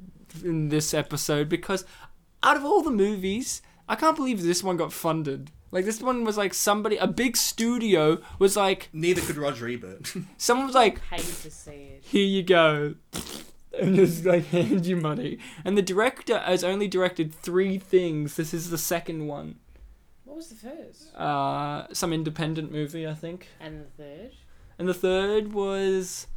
in 0.43 0.70
this 0.70 0.93
episode 0.93 1.49
because 1.49 1.86
out 2.43 2.57
of 2.57 2.66
all 2.66 2.82
the 2.82 2.91
movies, 2.91 3.62
I 3.88 3.95
can't 3.95 4.16
believe 4.16 4.43
this 4.43 4.64
one 4.64 4.78
got 4.78 4.93
funded. 4.93 5.51
Like 5.72 5.86
this 5.86 6.01
one 6.01 6.24
was 6.24 6.38
like 6.38 6.53
somebody, 6.53 6.97
a 6.97 7.07
big 7.07 7.38
studio 7.38 8.20
was 8.39 8.55
like, 8.57 8.89
Neither 8.93 9.22
could 9.22 9.38
Roger 9.38 9.67
Ebert. 9.67 10.13
someone 10.38 10.65
was 10.67 10.76
like, 10.76 10.99
Hate 11.05 11.20
to 11.20 11.51
see 11.51 11.72
it. 11.72 12.03
here 12.03 12.26
you 12.26 12.43
go. 12.43 12.95
And 13.80 13.95
just 13.95 14.26
like 14.26 14.45
hand 14.47 14.86
you 14.86 14.95
money. 14.95 15.38
And 15.63 15.78
the 15.78 15.82
director 15.82 16.39
has 16.39 16.63
only 16.63 16.88
directed 16.88 17.34
three 17.34 17.78
things. 17.78 18.36
This 18.36 18.53
is 18.53 18.72
the 18.72 18.78
second 18.78 19.28
one. 19.28 19.55
What 20.26 20.38
was 20.38 20.49
the 20.49 20.55
first? 20.55 21.15
Uh, 21.15 21.86
some 21.93 22.13
independent 22.13 22.72
movie, 22.72 23.07
I 23.07 23.13
think. 23.13 23.47
And 23.59 23.82
the 23.82 23.86
third? 24.03 24.32
and 24.78 24.88
the 24.88 24.93
third 24.93 25.51
was 25.53 26.28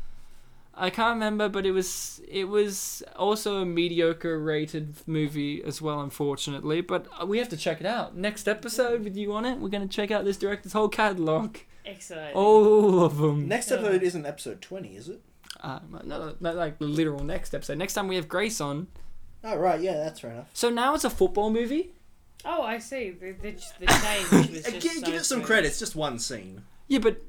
I 0.74 0.88
can't 0.90 1.14
remember, 1.14 1.48
but 1.48 1.66
it 1.66 1.72
was 1.72 2.20
it 2.26 2.44
was 2.48 3.02
also 3.16 3.58
a 3.58 3.66
mediocre 3.66 4.38
rated 4.38 4.94
movie 5.06 5.62
as 5.62 5.82
well, 5.82 6.00
unfortunately. 6.00 6.80
But 6.80 7.06
uh, 7.20 7.26
we 7.26 7.38
have 7.38 7.48
to 7.50 7.56
check 7.56 7.80
it 7.80 7.86
out. 7.86 8.16
Next 8.16 8.48
episode 8.48 9.04
with 9.04 9.16
you 9.16 9.32
on 9.34 9.44
it, 9.44 9.58
we're 9.58 9.68
gonna 9.68 9.86
check 9.86 10.10
out 10.10 10.24
this 10.24 10.36
director's 10.38 10.72
whole 10.72 10.88
catalog, 10.88 11.58
Excellent. 11.84 12.34
all 12.34 13.04
of 13.04 13.18
them. 13.18 13.48
Next 13.48 13.70
episode 13.70 14.02
isn't 14.02 14.24
episode 14.24 14.62
20, 14.62 14.96
is 14.96 15.08
it? 15.10 15.20
Uh, 15.60 15.80
not, 16.04 16.40
not 16.40 16.56
like 16.56 16.78
the 16.78 16.86
literal 16.86 17.22
next 17.22 17.54
episode. 17.54 17.76
Next 17.78 17.92
time 17.94 18.08
we 18.08 18.16
have 18.16 18.26
Grace 18.26 18.60
on. 18.60 18.88
Oh, 19.44 19.56
right, 19.56 19.80
yeah, 19.80 19.94
that's 19.94 20.20
fair 20.20 20.30
enough. 20.32 20.48
So 20.54 20.70
now 20.70 20.94
it's 20.94 21.04
a 21.04 21.10
football 21.10 21.50
movie. 21.50 21.90
Oh, 22.44 22.62
I 22.62 22.78
see. 22.78 23.10
The, 23.10 23.32
the, 23.32 23.50
the 23.78 23.86
change 23.86 24.30
was 24.32 24.46
just 24.64 24.72
give, 24.80 24.92
so 24.92 25.00
give 25.06 25.14
it 25.14 25.24
some 25.24 25.38
good. 25.40 25.46
credit, 25.46 25.66
it's 25.68 25.78
just 25.78 25.94
one 25.94 26.18
scene. 26.18 26.62
Yeah, 26.88 26.98
but 27.00 27.20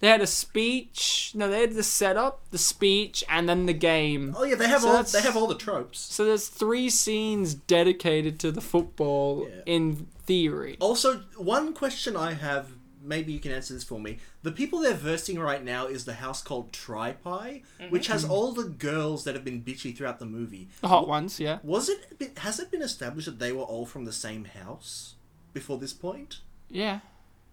they 0.00 0.08
had 0.08 0.20
a 0.20 0.26
speech. 0.26 1.32
No, 1.34 1.48
they 1.48 1.60
had 1.62 1.72
the 1.72 1.82
setup, 1.82 2.42
the 2.50 2.58
speech, 2.58 3.24
and 3.28 3.48
then 3.48 3.66
the 3.66 3.72
game. 3.72 4.34
Oh 4.36 4.44
yeah, 4.44 4.54
they 4.54 4.68
have 4.68 4.82
So 4.82 4.88
all 4.88 5.02
they 5.02 5.22
have 5.22 5.36
all 5.36 5.46
the 5.46 5.56
tropes. 5.56 5.98
So 5.98 6.24
there's 6.24 6.48
three 6.48 6.88
scenes 6.88 7.54
dedicated 7.54 8.38
to 8.40 8.52
the 8.52 8.60
football 8.60 9.48
Yeah. 9.48 9.62
in 9.66 10.06
theory. 10.24 10.76
Also, 10.80 11.20
one 11.36 11.72
question 11.72 12.16
I 12.16 12.34
have, 12.34 12.72
maybe 13.02 13.32
you 13.32 13.40
can 13.40 13.50
answer 13.50 13.74
this 13.74 13.82
for 13.82 13.98
me. 13.98 14.18
The 14.42 14.52
people 14.52 14.78
they're 14.80 14.94
versing 14.94 15.38
right 15.38 15.64
now 15.64 15.86
is 15.86 16.04
the 16.04 16.14
house 16.14 16.42
called 16.42 16.72
Tri-Pi, 16.72 17.62
mm-hmm. 17.80 17.90
which 17.90 18.06
has 18.06 18.22
mm-hmm. 18.22 18.32
all 18.32 18.52
the 18.52 18.64
girls 18.64 19.24
that 19.24 19.34
have 19.34 19.44
been 19.44 19.62
bitchy 19.62 19.96
throughout 19.96 20.20
the 20.20 20.26
movie. 20.26 20.68
The 20.80 20.88
hot 20.88 21.08
ones, 21.08 21.40
yeah. 21.40 21.58
Was 21.64 21.88
it? 21.88 22.38
Has 22.38 22.60
it 22.60 22.70
been 22.70 22.82
established 22.82 23.26
that 23.26 23.40
they 23.40 23.52
were 23.52 23.64
all 23.64 23.86
from 23.86 24.04
the 24.04 24.12
same 24.12 24.44
house 24.44 25.16
before 25.52 25.78
this 25.78 25.92
point? 25.92 26.38
Yeah. 26.70 27.00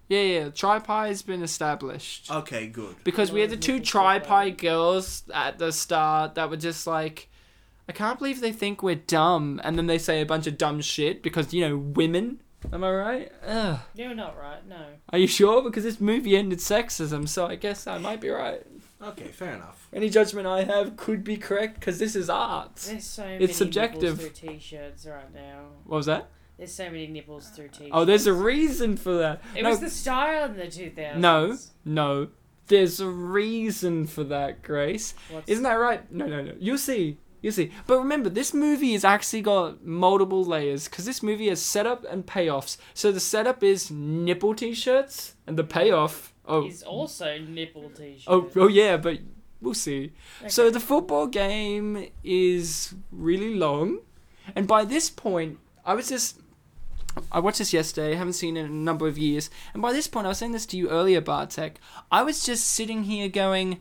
Yeah, 0.08 0.22
yeah. 0.22 0.50
Tri-Pi 0.50 1.08
has 1.08 1.22
been 1.22 1.42
established. 1.42 2.32
Okay, 2.32 2.68
good. 2.68 2.96
because 3.04 3.32
we 3.32 3.42
had 3.42 3.50
the 3.50 3.58
two 3.58 3.74
looking 3.74 3.86
Tri-Pi 3.86 4.50
that. 4.50 4.58
girls 4.58 5.24
at 5.34 5.58
the 5.58 5.72
start 5.72 6.36
that 6.36 6.50
were 6.50 6.58
just 6.58 6.86
like, 6.86 7.30
I 7.90 7.92
can't 7.92 8.18
believe 8.18 8.42
they 8.42 8.52
think 8.52 8.84
we're 8.84 8.96
dumb. 8.96 9.60
And 9.64 9.78
then 9.78 9.88
they 9.88 9.98
say 9.98 10.22
a 10.22 10.26
bunch 10.26 10.48
of 10.48 10.58
dumb 10.58 10.82
shit 10.82 11.24
because, 11.24 11.54
you 11.54 11.68
know, 11.68 11.78
women. 11.78 12.42
Am 12.74 12.84
I 12.84 12.92
right? 12.92 13.32
Ugh. 13.46 13.80
You're 13.94 14.16
not 14.16 14.38
right, 14.38 14.66
no. 14.68 14.86
Are 15.10 15.20
you 15.20 15.28
sure? 15.28 15.62
Because 15.62 15.84
this 15.84 16.02
movie 16.02 16.36
ended 16.36 16.60
sexism, 16.60 17.28
so 17.28 17.46
I 17.46 17.56
guess 17.56 17.86
I 17.86 18.00
might 18.00 18.22
be 18.22 18.30
right. 18.30 18.66
Okay, 19.02 19.28
fair 19.28 19.54
enough. 19.54 19.88
Any 19.94 20.10
judgment 20.10 20.48
I 20.48 20.64
have 20.64 20.98
could 20.98 21.24
be 21.24 21.38
correct 21.38 21.80
because 21.80 22.00
this 22.00 22.16
is 22.16 22.30
art. 22.30 22.76
There's 22.78 23.04
so 23.04 23.24
many 23.24 23.48
subjective. 23.48 24.18
nipples 24.18 24.40
through 24.40 24.50
t-shirts 24.50 25.06
right 25.06 25.32
now. 25.34 25.66
What 25.84 25.98
was 25.98 26.06
that? 26.08 26.30
There's 26.58 26.74
so 26.74 26.86
many 26.86 27.08
nipples 27.08 27.50
through 27.50 27.70
t-shirts. 27.70 27.92
Oh, 27.92 28.06
there's 28.06 28.28
a 28.28 28.34
reason 28.34 28.96
for 28.96 29.14
that. 29.18 29.42
It 29.56 29.64
no, 29.64 29.72
was 29.72 29.80
the 29.80 29.90
style 29.90 30.46
in 30.46 30.58
the 30.58 30.64
2000s. 30.64 31.18
no, 31.18 31.58
no. 31.84 32.30
There's 32.68 33.00
a 33.00 33.08
reason 33.08 34.08
for 34.08 34.24
that, 34.24 34.64
Grace. 34.64 35.14
What's, 35.30 35.50
Isn't 35.50 35.64
that 35.64 35.74
right? 35.74 36.12
No, 36.12 36.26
no, 36.26 36.42
no. 36.42 36.54
You'll 36.60 36.80
see. 36.80 37.18
You'll 37.42 37.54
see. 37.54 37.72
But 37.86 38.00
remember, 38.00 38.30
this 38.30 38.56
movie 38.56 38.94
has 38.94 39.06
actually 39.06 39.44
got 39.44 39.86
multiple 39.86 40.44
layers 40.44 40.88
because 40.88 41.06
this 41.06 41.22
movie 41.22 41.48
has 41.50 41.62
setup 41.62 42.04
and 42.10 42.26
payoffs. 42.26 42.78
So 42.96 43.12
the 43.12 43.20
setup 43.20 43.62
is 43.62 43.92
nipple 43.92 44.56
t-shirts, 44.56 45.36
and 45.46 45.56
the 45.56 45.64
payoff. 45.64 46.34
Oh, 46.48 46.66
is 46.66 46.82
also 46.82 47.38
nipple 47.38 47.92
t 47.92 48.14
shirts. 48.14 48.26
oh, 48.28 48.50
oh 48.56 48.68
yeah. 48.68 48.98
But 48.98 49.20
we'll 49.62 49.76
see. 49.76 50.14
So 50.48 50.72
the 50.72 50.80
football 50.80 51.28
game 51.28 52.08
is 52.24 52.96
really 53.12 53.54
long, 53.54 54.00
and 54.56 54.68
by 54.68 54.84
this 54.84 55.12
point, 55.12 55.60
I 55.86 55.94
was 55.94 56.10
just. 56.10 56.40
I 57.32 57.40
watched 57.40 57.60
this 57.60 57.74
yesterday. 57.74 58.14
I 58.14 58.18
haven't 58.18 58.34
seen 58.34 58.58
it 58.58 58.62
in 58.62 58.66
a 58.68 58.70
number 58.70 59.08
of 59.08 59.18
years, 59.18 59.50
and 59.74 59.82
by 59.82 59.94
this 59.94 60.08
point, 60.08 60.26
I 60.26 60.30
was 60.30 60.38
saying 60.38 60.52
this 60.52 60.66
to 60.68 60.78
you 60.78 60.90
earlier, 60.90 61.22
Bartek. 61.22 61.80
I 62.12 62.24
was 62.24 62.44
just 62.44 62.68
sitting 62.68 63.04
here 63.04 63.30
going, 63.30 63.80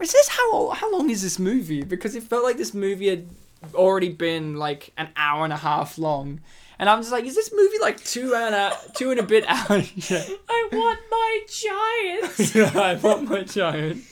is 0.00 0.12
this 0.12 0.28
how 0.28 0.70
how 0.70 0.92
long 0.92 1.10
is 1.10 1.22
this 1.22 1.38
movie? 1.38 1.82
Because 1.82 2.14
it 2.14 2.22
felt 2.22 2.44
like 2.44 2.56
this 2.56 2.74
movie 2.74 3.08
had 3.08 3.28
already 3.74 4.10
been 4.10 4.56
like 4.56 4.92
an 4.96 5.08
hour 5.16 5.44
and 5.44 5.52
a 5.52 5.56
half 5.56 5.98
long, 5.98 6.40
and 6.78 6.88
I'm 6.88 7.00
just 7.00 7.12
like, 7.12 7.24
is 7.24 7.34
this 7.34 7.50
movie 7.52 7.78
like 7.80 8.02
two 8.04 8.34
and 8.34 8.54
a 8.54 8.72
two 8.94 9.10
and 9.10 9.20
a 9.20 9.24
bit 9.24 9.44
hours? 9.48 10.10
yeah. 10.10 10.24
I 10.48 10.68
want 10.72 11.00
my 11.10 11.40
giant. 11.48 12.76
I 12.76 12.94
want 13.02 13.28
my 13.28 13.42
giant. 13.42 14.04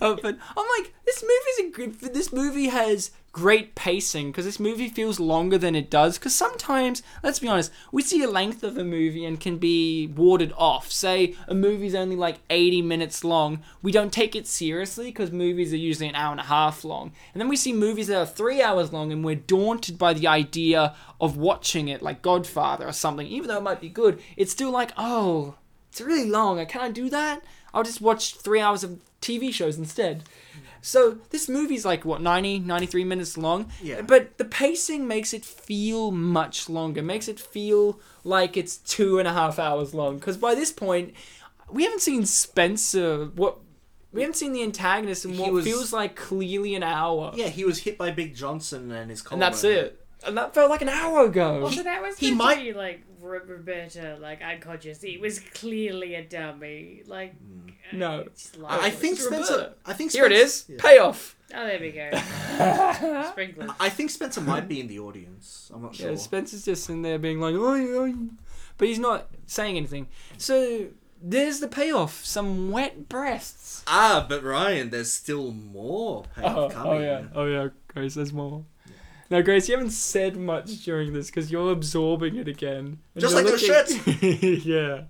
Uh, 0.00 0.16
but 0.22 0.38
I'm 0.56 0.66
like, 0.78 0.94
this 1.04 1.22
movie's 1.22 1.58
a 1.68 1.76
good. 1.76 2.14
This 2.14 2.32
movie 2.32 2.68
has 2.68 3.10
great 3.32 3.74
pacing 3.74 4.30
because 4.30 4.44
this 4.44 4.58
movie 4.58 4.88
feels 4.88 5.20
longer 5.20 5.56
than 5.56 5.76
it 5.76 5.90
does. 5.90 6.18
Because 6.18 6.34
sometimes, 6.34 7.02
let's 7.22 7.38
be 7.38 7.48
honest, 7.48 7.72
we 7.92 8.02
see 8.02 8.22
a 8.22 8.30
length 8.30 8.62
of 8.62 8.76
a 8.76 8.84
movie 8.84 9.24
and 9.24 9.40
can 9.40 9.58
be 9.58 10.08
warded 10.08 10.52
off. 10.56 10.90
Say 10.90 11.34
a 11.46 11.54
movie's 11.54 11.94
only 11.94 12.16
like 12.16 12.38
80 12.50 12.82
minutes 12.82 13.24
long, 13.24 13.62
we 13.82 13.92
don't 13.92 14.12
take 14.12 14.34
it 14.34 14.46
seriously 14.46 15.06
because 15.06 15.30
movies 15.30 15.72
are 15.72 15.78
usually 15.78 16.08
an 16.08 16.14
hour 16.14 16.32
and 16.32 16.40
a 16.40 16.44
half 16.44 16.84
long. 16.84 17.12
And 17.32 17.40
then 17.40 17.48
we 17.48 17.56
see 17.56 17.72
movies 17.72 18.08
that 18.08 18.18
are 18.18 18.26
three 18.26 18.62
hours 18.62 18.92
long 18.92 19.12
and 19.12 19.24
we're 19.24 19.36
daunted 19.36 19.98
by 19.98 20.12
the 20.12 20.26
idea 20.26 20.94
of 21.20 21.36
watching 21.36 21.88
it, 21.88 22.02
like 22.02 22.22
Godfather 22.22 22.86
or 22.86 22.92
something. 22.92 23.26
Even 23.26 23.48
though 23.48 23.58
it 23.58 23.62
might 23.62 23.80
be 23.80 23.88
good, 23.88 24.20
it's 24.36 24.52
still 24.52 24.70
like, 24.70 24.92
oh, 24.96 25.54
it's 25.90 26.00
really 26.00 26.28
long. 26.28 26.64
Can 26.66 26.80
I 26.80 26.90
do 26.90 27.08
that? 27.10 27.42
I'll 27.72 27.84
just 27.84 28.00
watch 28.00 28.36
three 28.36 28.60
hours 28.60 28.82
of 28.82 28.98
TV 29.20 29.52
shows 29.52 29.78
instead. 29.78 30.24
So 30.82 31.18
this 31.30 31.48
movie's 31.48 31.84
like 31.84 32.04
what 32.04 32.20
90 32.22 32.60
93 32.60 33.04
minutes 33.04 33.36
long? 33.36 33.70
Yeah. 33.82 34.02
but 34.02 34.38
the 34.38 34.44
pacing 34.44 35.06
makes 35.06 35.32
it 35.34 35.44
feel 35.44 36.10
much 36.10 36.68
longer. 36.68 37.02
Makes 37.02 37.28
it 37.28 37.38
feel 37.38 38.00
like 38.24 38.56
it's 38.56 38.76
two 38.78 39.18
and 39.18 39.28
a 39.28 39.32
half 39.32 39.58
hours 39.58 39.92
long. 39.94 40.16
Because 40.18 40.36
by 40.36 40.54
this 40.54 40.72
point 40.72 41.14
we 41.70 41.84
haven't 41.84 42.00
seen 42.00 42.24
spencer 42.26 43.26
what 43.36 43.58
we 44.12 44.22
haven't 44.22 44.34
seen 44.36 44.52
the 44.52 44.62
antagonist 44.62 45.24
in 45.24 45.38
what 45.38 45.52
was- 45.52 45.64
feels 45.64 45.92
like 45.92 46.16
clearly 46.16 46.74
an 46.74 46.82
hour. 46.82 47.32
Yeah, 47.36 47.46
he 47.48 47.64
was 47.64 47.78
hit 47.78 47.96
by 47.96 48.10
Big 48.10 48.34
Johnson 48.34 48.90
and 48.90 49.08
his 49.10 49.22
collar. 49.22 49.36
and 49.36 49.42
that's 49.42 49.62
it. 49.64 50.04
And 50.26 50.36
that 50.36 50.52
felt 50.52 50.68
like 50.68 50.82
an 50.82 50.88
hour 50.88 51.24
ago. 51.26 51.62
Also, 51.64 51.82
that 51.82 52.02
was 52.02 52.18
he 52.18 52.32
might- 52.34 52.58
be 52.62 52.72
like 52.72 53.02
R- 53.22 53.42
Roberta, 53.46 54.16
like 54.20 54.42
unconscious. 54.42 55.00
He 55.02 55.18
was 55.18 55.38
clearly 55.40 56.14
a 56.14 56.24
dummy. 56.24 57.02
Like 57.06 57.34
No. 57.92 58.26
I, 58.66 58.86
I 58.86 58.90
think 58.90 59.18
Spencer. 59.18 59.52
Roberta. 59.52 59.74
I 59.86 59.92
think 59.92 60.12
here 60.12 60.26
it 60.26 60.32
is. 60.32 60.64
Yeah. 60.68 60.76
payoff 60.78 61.36
Oh, 61.52 61.66
there 61.66 61.80
we 61.80 61.90
go. 61.90 62.10
Sprinkler. 63.30 63.74
I 63.80 63.88
think 63.88 64.10
Spencer 64.10 64.40
might 64.40 64.68
be 64.68 64.80
in 64.80 64.86
the 64.86 65.00
audience. 65.00 65.70
I'm 65.74 65.82
not 65.82 65.94
sure. 65.94 66.10
Yeah, 66.10 66.16
Spencer's 66.16 66.64
just 66.64 66.88
in 66.88 67.02
there 67.02 67.18
being 67.18 67.40
like, 67.40 67.54
oh, 67.56 67.74
oh, 67.74 68.28
but 68.78 68.88
he's 68.88 68.98
not 69.00 69.28
saying 69.46 69.76
anything. 69.76 70.06
So 70.38 70.86
there's 71.20 71.58
the 71.60 71.68
payoff: 71.68 72.24
some 72.24 72.70
wet 72.70 73.08
breasts. 73.08 73.82
ah, 73.86 74.24
but 74.28 74.42
Ryan, 74.44 74.90
there's 74.90 75.12
still 75.12 75.50
more 75.50 76.24
payoff 76.36 76.72
coming. 76.72 77.30
oh 77.34 77.46
yeah, 77.46 77.68
Grace, 77.88 78.14
there's 78.14 78.32
more. 78.32 78.64
Now, 79.30 79.40
Grace, 79.42 79.68
you 79.68 79.76
haven't 79.76 79.92
said 79.92 80.36
much 80.36 80.82
during 80.84 81.12
this 81.12 81.26
because 81.30 81.52
you're 81.52 81.70
absorbing 81.70 82.34
it 82.36 82.48
again. 82.48 82.98
And 83.14 83.20
Just 83.20 83.34
you're 83.34 83.42
like 83.44 83.52
those 83.52 83.96
looking- 83.96 84.60
yeah. 84.64 85.02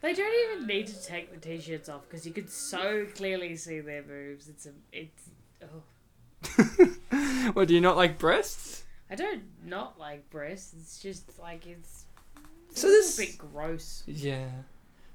They 0.00 0.14
don't 0.14 0.52
even 0.56 0.66
need 0.66 0.86
to 0.88 1.04
take 1.06 1.32
the 1.32 1.38
t-shirts 1.38 1.88
off 1.88 2.02
because 2.08 2.26
you 2.26 2.32
could 2.32 2.50
so 2.50 3.06
clearly 3.16 3.56
see 3.56 3.80
their 3.80 4.02
boobs. 4.02 4.48
It's 4.48 4.66
a, 4.66 4.70
it's. 4.92 5.30
Oh, 5.62 5.82
What 7.52 7.68
do 7.68 7.74
you 7.74 7.80
not 7.80 7.96
like 7.96 8.18
breasts? 8.18 8.84
I 9.10 9.14
don't 9.14 9.42
not 9.64 9.98
like 9.98 10.28
breasts. 10.30 10.74
It's 10.78 11.00
just 11.00 11.38
like 11.38 11.66
it's. 11.66 12.04
it's 12.70 12.80
So 12.80 12.88
a 12.88 12.90
this- 12.90 13.18
little 13.18 13.32
bit 13.32 13.38
gross. 13.52 14.02
Yeah. 14.06 14.46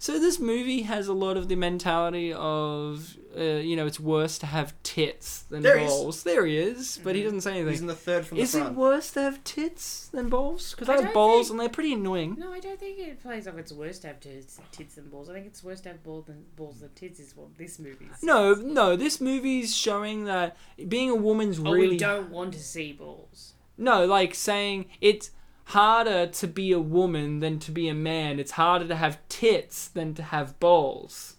So 0.03 0.19
this 0.19 0.38
movie 0.38 0.81
has 0.81 1.07
a 1.07 1.13
lot 1.13 1.38
of 1.38 1.47
the 1.47 1.55
mentality 1.55 2.34
of, 2.34 3.15
uh, 3.38 3.41
you 3.41 3.77
know, 3.77 3.85
it's 3.85 4.01
worse 4.01 4.38
to 4.39 4.45
have 4.45 4.73
tits 4.84 5.43
than 5.43 5.61
There 5.63 5.77
he 5.80 5.85
is. 5.85 5.91
balls. 5.91 6.23
There 6.23 6.45
he 6.45 6.57
is, 6.57 6.99
but 7.01 7.15
he 7.15 7.21
Mhm. 7.21 7.23
doesn't 7.23 7.41
say 7.41 7.51
anything. 7.51 7.69
He's 7.71 7.80
in 7.80 7.88
the 7.88 7.95
third 7.95 8.25
from 8.27 8.35
the 8.38 8.43
Is 8.43 8.51
the 8.51 8.57
it 8.57 8.61
front. 8.63 8.77
worse 8.77 9.11
to 9.11 9.21
have 9.21 9.41
tits 9.45 10.09
than 10.09 10.27
balls? 10.27 10.71
Because 10.71 10.89
I 10.89 10.91
I 10.91 10.95
have 10.97 11.05
don't 11.05 11.13
balls 11.13 11.47
think- 11.47 11.51
and 11.51 11.59
they're 11.61 11.69
pretty 11.69 11.93
annoying. 11.93 12.35
No, 12.38 12.51
I 12.51 12.59
don't 12.59 12.77
think 12.77 12.99
it 12.99 13.21
plays 13.23 13.47
off 13.47 13.57
it's 13.57 13.71
worse 13.71 13.97
to 13.99 14.07
have 14.07 14.19
tits, 14.19 14.59
tits 14.73 14.95
than 14.95 15.07
balls. 15.07 15.30
I 15.30 15.35
think 15.35 15.45
it's 15.45 15.63
worse 15.63 15.80
to 15.80 15.89
have 15.93 16.03
balls 16.03 16.25
than 16.25 16.43
balls 16.57 16.81
than 16.81 16.89
tits 16.95 17.21
is 17.21 17.34
what 17.38 17.57
this 17.57 17.80
movie 17.80 18.09
is. 18.13 18.21
No, 18.21 18.55
no, 18.55 18.97
this 18.97 19.21
movie's 19.21 19.73
showing 19.73 20.25
that 20.25 20.57
being 20.89 21.11
a 21.11 21.15
woman's 21.15 21.59
Oh, 21.61 21.71
really 21.71 21.91
we 21.91 21.97
don't 21.97 22.30
want 22.30 22.53
to 22.55 22.59
see 22.59 22.91
balls. 22.91 23.53
no, 23.77 24.05
like 24.05 24.35
saying 24.35 24.88
it's 24.99 25.31
harder 25.65 26.27
to 26.27 26.48
be 26.48 26.72
a 26.72 26.80
woman 26.80 27.40
than 27.40 27.60
to 27.60 27.72
be 27.72 27.88
a 27.88 27.94
man. 27.94 28.40
It's 28.40 28.52
harder 28.52 28.88
to 28.88 28.95
have 28.95 29.18
tits 29.30 29.88
than 29.88 30.14
to 30.15 30.23
have 30.23 30.60
balls. 30.60 31.35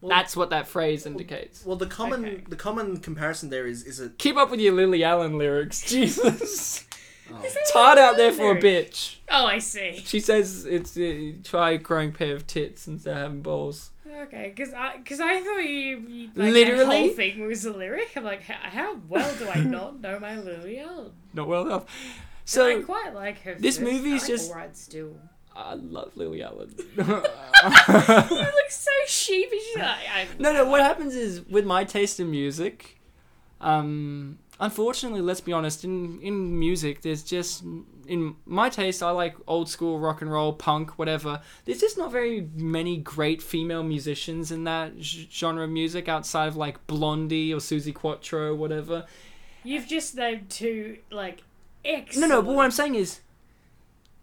Well- 0.00 0.10
That's 0.10 0.36
what 0.36 0.50
that 0.50 0.68
phrase 0.68 1.06
indicates. 1.06 1.64
Well, 1.64 1.76
the 1.76 1.86
common 1.86 2.24
Okay. 2.24 2.44
the 2.48 2.56
common 2.56 2.98
comparison 2.98 3.48
there 3.50 3.66
is 3.66 3.84
is 3.84 4.00
a 4.00 4.10
Keep 4.10 4.36
up 4.36 4.50
with 4.50 4.60
your 4.60 4.74
Lily 4.74 5.02
Allen 5.02 5.38
lyrics, 5.38 5.82
Jesus. 5.90 6.84
oh. 7.32 7.40
It's 7.42 7.70
hard 7.70 7.98
out 7.98 8.16
there 8.18 8.32
for 8.32 8.52
a 8.52 8.60
bitch. 8.60 9.16
Oh, 9.30 9.46
I 9.46 9.58
see. 9.60 10.02
She 10.04 10.20
says 10.20 10.66
it's 10.66 10.96
uh, 10.96 11.32
try 11.42 11.70
a 11.72 11.78
growing 11.78 12.12
pair 12.12 12.34
of 12.36 12.46
tits 12.46 12.86
instead 12.86 13.12
of 13.16 13.22
having 13.22 13.40
balls. 13.42 13.90
Okay, 14.24 14.52
because 14.54 14.72
I 14.74 14.98
because 14.98 15.20
I 15.20 15.40
thought 15.42 15.58
you, 15.64 15.98
you 16.06 16.26
like, 16.36 16.52
Literally? 16.52 16.84
that 16.84 16.86
whole 16.86 17.08
thing 17.10 17.46
was 17.46 17.64
a 17.64 17.72
lyric. 17.72 18.10
I'm 18.14 18.24
like, 18.24 18.42
how, 18.42 18.54
how 18.70 18.96
well 19.08 19.34
do 19.36 19.48
I 19.48 19.60
not 19.64 20.00
know 20.02 20.20
my 20.20 20.38
Lily 20.38 20.78
Allen? 20.80 21.12
Not 21.32 21.48
well 21.48 21.66
enough. 21.66 21.84
I 22.44 22.46
So 22.46 22.82
quite 22.82 23.14
like 23.14 23.40
her. 23.42 23.54
this 23.54 23.78
first- 23.78 23.90
movie's 23.92 24.22
I 24.24 24.26
like 24.54 24.72
just- 24.72 24.84
still. 24.84 25.16
I 25.56 25.74
love 25.74 26.10
Lily 26.16 26.42
Allen. 26.42 26.74
You 26.96 27.04
look 27.04 28.70
so 28.70 28.90
sheepish. 29.06 29.76
I, 29.76 29.96
I, 30.12 30.26
No, 30.38 30.52
no. 30.52 30.64
What 30.68 30.80
happens 30.80 31.14
is 31.14 31.42
with 31.48 31.64
my 31.64 31.84
taste 31.84 32.18
in 32.20 32.30
music, 32.30 33.00
um, 33.60 34.38
unfortunately, 34.60 35.20
let's 35.20 35.40
be 35.40 35.52
honest. 35.52 35.84
In 35.84 36.20
in 36.20 36.58
music, 36.58 37.02
there's 37.02 37.22
just 37.22 37.62
in 38.06 38.34
my 38.44 38.68
taste, 38.68 39.02
I 39.02 39.10
like 39.10 39.36
old 39.46 39.68
school 39.68 39.98
rock 39.98 40.20
and 40.22 40.30
roll, 40.30 40.52
punk, 40.52 40.98
whatever. 40.98 41.40
There's 41.64 41.80
just 41.80 41.96
not 41.96 42.10
very 42.12 42.48
many 42.54 42.96
great 42.98 43.40
female 43.40 43.82
musicians 43.82 44.50
in 44.50 44.64
that 44.64 44.92
genre 45.00 45.64
of 45.64 45.70
music 45.70 46.08
outside 46.08 46.48
of 46.48 46.56
like 46.56 46.84
Blondie 46.86 47.52
or 47.54 47.58
Suzi 47.58 47.94
Quatro, 47.94 48.54
whatever. 48.54 49.06
You've 49.62 49.86
just 49.86 50.16
named 50.16 50.50
two 50.50 50.98
like 51.10 51.42
excellent. 51.84 52.30
no. 52.30 52.42
But 52.42 52.54
what 52.54 52.64
I'm 52.64 52.70
saying 52.70 52.94
is 52.94 53.20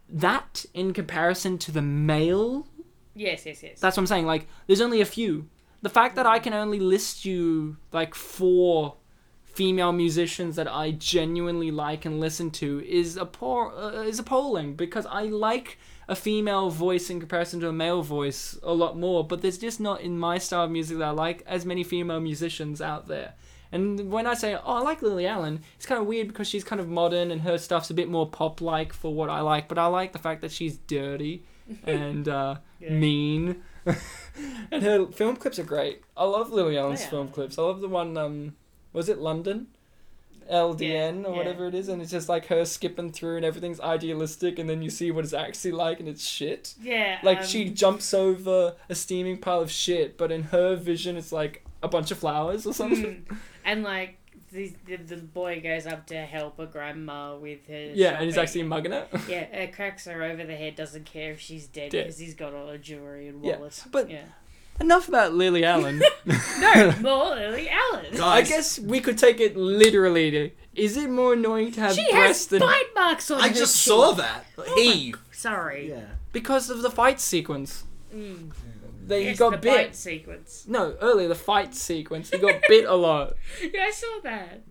that 0.10 0.66
in 0.74 0.94
comparison 0.94 1.58
to 1.60 1.72
the 1.72 1.82
male 1.82 2.68
Yes, 3.16 3.46
yes, 3.46 3.62
yes. 3.62 3.80
That's 3.80 3.98
what 3.98 4.04
I'm 4.04 4.08
saying. 4.08 4.26
Like, 4.26 4.48
there's 4.68 4.82
only 4.82 5.02
a 5.02 5.06
few. 5.06 5.50
The 5.82 5.90
fact 5.90 6.16
that 6.16 6.26
I 6.26 6.40
can 6.40 6.54
only 6.54 6.80
list 6.80 7.26
you 7.26 7.78
like 7.92 8.16
four 8.16 8.96
female 9.44 9.92
musicians 9.92 10.56
that 10.56 10.72
I 10.72 10.92
genuinely 10.92 11.72
like 11.72 12.06
and 12.06 12.20
listen 12.20 12.52
to 12.52 12.82
is 12.88 13.18
appall- 13.18 13.74
uh, 13.78 14.02
is 14.04 14.20
appalling 14.20 14.76
because 14.76 15.06
I 15.06 15.24
like 15.24 15.78
a 16.08 16.16
female 16.16 16.70
voice 16.70 17.10
in 17.10 17.20
comparison 17.20 17.60
to 17.62 17.68
a 17.68 17.74
male 17.74 18.02
voice 18.02 18.58
a 18.64 18.74
lot 18.74 18.98
more. 18.98 19.28
But 19.28 19.42
there's 19.42 19.58
just 19.58 19.80
not 19.80 20.02
in 20.02 20.18
my 20.18 20.38
style 20.38 20.66
of 20.66 20.72
music 20.72 21.00
that 21.00 21.08
I 21.08 21.12
like 21.12 21.44
as 21.46 21.66
many 21.66 21.84
female 21.84 22.22
musicians 22.22 22.82
out 22.82 23.08
there. 23.08 23.34
And 23.72 24.12
when 24.12 24.28
I 24.28 24.34
say, 24.34 24.56
oh, 24.56 24.60
I 24.66 24.82
like 24.82 25.02
Lily 25.02 25.26
Allen, 25.28 25.62
it's 25.78 25.86
kind 25.86 26.02
of 26.02 26.08
weird 26.08 26.28
because 26.28 26.48
she's 26.48 26.64
kind 26.64 26.80
of 26.82 26.88
modern 26.90 27.32
and 27.32 27.42
her 27.42 27.58
stuff's 27.58 27.90
a 27.90 27.94
bit 27.94 28.10
more 28.10 28.28
pop 28.30 28.60
like 28.62 28.92
for 28.94 29.14
what 29.14 29.30
I 29.30 29.40
like. 29.42 29.68
But 29.68 29.78
I 29.78 29.86
like 29.88 30.12
the 30.14 30.20
fact 30.20 30.42
that 30.42 30.52
she's 30.52 30.78
dirty 30.78 31.44
and 31.86 32.28
uh, 32.28 32.56
Yeah. 32.80 32.90
mean. 32.94 33.64
and 34.72 34.84
her 34.84 35.08
film 35.08 35.36
clips 35.38 35.58
are 35.60 35.64
great. 35.64 36.02
I 36.18 36.26
love 36.26 36.52
Lily 36.52 36.78
Allen's 36.78 37.02
Yeah. 37.02 37.10
film 37.10 37.28
clips. 37.30 37.58
I 37.58 37.62
love 37.64 37.82
the 37.82 37.88
one, 37.88 38.18
um, 38.18 38.56
was 38.94 39.08
it 39.10 39.20
London? 39.20 39.68
LDN 40.52 41.22
Yeah, 41.22 41.28
or 41.30 41.34
whatever 41.36 41.68
it 41.68 41.76
is, 41.76 41.88
and 41.88 42.02
it's 42.02 42.12
just 42.12 42.28
like 42.28 42.48
her 42.48 42.66
skipping 42.66 43.12
through 43.12 43.38
and 43.38 43.46
everything's 43.46 43.80
idealistic, 43.80 44.60
and 44.60 44.70
then 44.70 44.82
you 44.82 44.90
see 44.90 45.10
what 45.12 45.24
it's 45.24 45.34
actually 45.34 45.72
like, 45.72 46.00
and 46.00 46.10
it's 46.10 46.28
shit. 46.28 46.74
yeah. 46.82 47.20
Like 47.24 47.40
um, 47.40 47.46
she 47.46 47.70
jumps 47.70 48.14
over 48.14 48.76
a 48.90 48.96
steaming 48.96 49.38
pile 49.38 49.62
of 49.62 49.72
shit, 49.72 50.18
but 50.18 50.30
in 50.32 50.44
her 50.44 50.76
vision, 50.76 51.16
it's 51.16 51.32
like 51.32 51.64
a 51.82 51.88
bunch 51.88 52.12
of 52.12 52.18
flowers 52.18 52.66
or 52.68 52.74
something. 52.74 53.26
and 53.66 53.84
like 53.84 54.18
the, 54.52 54.74
the 54.86 54.98
the 54.98 55.18
boy 55.18 55.62
goes 55.62 55.86
up 55.86 56.08
to 56.08 56.18
help 56.26 56.60
a 56.60 56.66
grandma 56.66 57.36
with 57.38 57.68
her. 57.68 57.92
yeah, 57.94 58.16
and 58.16 58.26
he's 58.26 58.38
actually 58.38 58.64
mugging 58.64 58.92
it. 58.94 59.08
Yeah, 59.28 59.48
uh, 59.54 59.74
cracks 59.76 60.06
her 60.06 60.24
over 60.24 60.44
the 60.46 60.56
head. 60.56 60.76
Doesn't 60.76 61.06
care 61.06 61.32
if 61.32 61.40
she's 61.40 61.68
dead 61.68 61.92
Dead. 61.92 62.04
because 62.06 62.20
he's 62.20 62.34
got 62.36 62.54
all 62.54 62.68
her 62.68 62.78
jewelry 62.78 63.28
and 63.30 63.44
Yeah, 63.44 63.58
wallet. 63.58 63.84
but- 63.92 64.10
yeah. 64.10 64.26
Enough 64.80 65.10
about 65.10 65.34
Lily 65.36 65.64
Allen. 65.64 66.02
no 66.60 66.92
more 67.02 67.36
Lily 67.36 67.70
Allen. 67.70 68.08
God. 68.18 68.38
I 68.38 68.42
guess 68.42 68.80
we 68.80 69.00
could 69.00 69.16
take 69.18 69.40
it 69.40 69.56
literally. 69.56 70.32
To, 70.32 70.50
is 70.74 70.98
it 70.98 71.08
more 71.08 71.34
annoying 71.34 71.72
to 71.74 71.82
have 71.82 71.94
She 71.94 72.02
has 72.06 72.12
breasts 72.14 72.46
than 72.48 72.62
bite 72.62 72.90
marks 72.96 73.30
on 73.30 73.42
I 73.42 73.50
her 73.50 73.54
just 73.54 73.76
cheek. 73.76 73.90
saw 73.92 74.14
that. 74.14 74.46
Oh 74.58 74.64
Heave. 74.76 75.20
Sorry. 75.32 75.90
Yeah. 75.90 76.06
because 76.34 76.72
of 76.72 76.82
the 76.82 76.90
fight 76.90 77.20
sequence? 77.20 77.84
Mm. 78.16 78.50
They 79.12 79.26
Yes, 79.26 79.40
got 79.40 79.52
the 79.52 79.58
bit. 79.58 79.76
bite 79.88 79.96
sequence. 79.96 80.66
No, 80.68 80.96
earlier 81.02 81.28
the 81.28 81.36
fight 81.36 81.76
sequence. 81.76 82.30
He 82.30 82.38
got 82.38 82.62
bit 82.68 82.86
a 82.86 82.96
lot. 82.96 83.34
Yeah, 83.74 83.84
I 83.84 83.92
saw 83.92 84.20
that. 84.24 84.62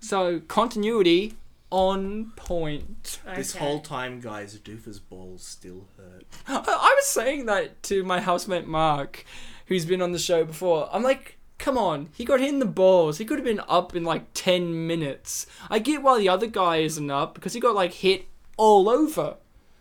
So 0.00 0.40
continuity 0.40 1.34
on 1.70 2.32
point. 2.36 3.20
This 3.34 3.54
whole 3.56 3.80
time, 3.80 4.20
guys, 4.20 4.56
Doofer's 4.58 4.98
balls 4.98 5.44
still 5.44 5.88
hurt. 5.96 6.24
I, 6.48 6.54
I 6.56 6.94
was 6.96 7.06
saying 7.06 7.46
that 7.46 7.82
to 7.84 8.02
my 8.04 8.20
housemate 8.20 8.66
Mark, 8.66 9.24
who's 9.66 9.84
been 9.84 10.00
on 10.00 10.12
the 10.12 10.18
show 10.18 10.44
before. 10.44 10.88
I'm 10.92 11.02
like, 11.02 11.34
Come 11.58 11.78
on, 11.78 12.10
he 12.14 12.24
got 12.26 12.40
hit 12.40 12.50
in 12.50 12.58
the 12.58 12.66
balls. 12.66 13.16
He 13.16 13.24
could 13.24 13.38
have 13.38 13.44
been 13.44 13.62
up 13.66 13.96
in 13.96 14.04
like 14.04 14.24
10 14.34 14.86
minutes. 14.86 15.46
I 15.70 15.78
get 15.78 16.02
why 16.02 16.18
the 16.18 16.28
other 16.28 16.46
guy 16.46 16.76
isn't 16.76 17.10
up 17.10 17.32
because 17.34 17.54
he 17.54 17.60
got 17.60 17.74
like 17.74 17.94
hit 17.94 18.26
all 18.58 18.88
over. 18.90 19.36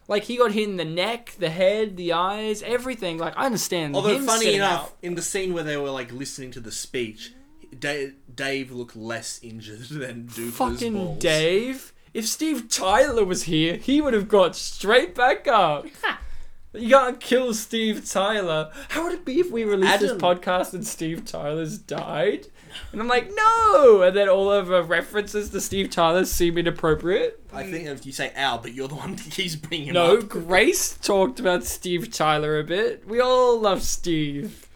Like 0.07 0.23
he 0.23 0.37
got 0.37 0.51
hit 0.51 0.69
in 0.69 0.77
the 0.77 0.85
neck, 0.85 1.35
the 1.39 1.49
head, 1.49 1.97
the 1.97 2.13
eyes, 2.13 2.61
everything. 2.63 3.17
Like 3.17 3.33
I 3.37 3.45
understand. 3.45 3.95
Although 3.95 4.15
him 4.15 4.25
funny 4.25 4.55
enough, 4.55 4.83
out. 4.83 4.97
in 5.01 5.15
the 5.15 5.21
scene 5.21 5.53
where 5.53 5.63
they 5.63 5.77
were 5.77 5.89
like 5.89 6.11
listening 6.11 6.51
to 6.51 6.59
the 6.59 6.71
speech, 6.71 7.33
Dave, 7.77 8.15
Dave 8.33 8.71
looked 8.71 8.95
less 8.95 9.39
injured 9.41 9.79
than 9.89 10.27
Doofer's 10.27 10.55
fucking 10.55 10.93
balls. 10.93 11.19
Dave. 11.19 11.93
If 12.13 12.27
Steve 12.27 12.69
Tyler 12.69 13.25
was 13.25 13.43
here, 13.43 13.75
he 13.75 13.99
would 13.99 14.13
have 14.13 14.29
got 14.29 14.55
straight 14.55 15.13
back 15.13 15.49
up. 15.49 15.85
you 16.73 16.89
can't 16.89 17.19
kill 17.19 17.53
Steve 17.53 18.09
Tyler. 18.09 18.71
How 18.89 19.03
would 19.03 19.13
it 19.13 19.25
be 19.25 19.41
if 19.41 19.51
we 19.51 19.65
released 19.65 19.99
this 19.99 20.13
podcast 20.13 20.73
and 20.73 20.87
Steve 20.87 21.25
Tyler's 21.25 21.77
died? 21.77 22.47
And 22.91 23.01
I'm 23.01 23.07
like, 23.07 23.29
no! 23.33 24.01
And 24.01 24.15
then 24.15 24.29
all 24.29 24.51
of 24.51 24.71
our 24.71 24.83
references 24.83 25.49
to 25.51 25.61
Steve 25.61 25.89
Tyler 25.89 26.25
seem 26.25 26.57
inappropriate. 26.57 27.41
I 27.53 27.63
think 27.63 27.87
if 27.87 28.05
you 28.05 28.11
say 28.11 28.31
"ow," 28.37 28.57
but 28.57 28.73
you're 28.73 28.87
the 28.87 28.95
one 28.95 29.15
that 29.15 29.29
keeps 29.31 29.55
bringing 29.55 29.87
him 29.87 29.93
No, 29.93 30.17
up. 30.17 30.27
Grace 30.29 30.97
talked 30.97 31.39
about 31.39 31.63
Steve 31.63 32.11
Tyler 32.11 32.59
a 32.59 32.63
bit. 32.63 33.07
We 33.07 33.19
all 33.19 33.59
love 33.59 33.81
Steve. 33.83 34.67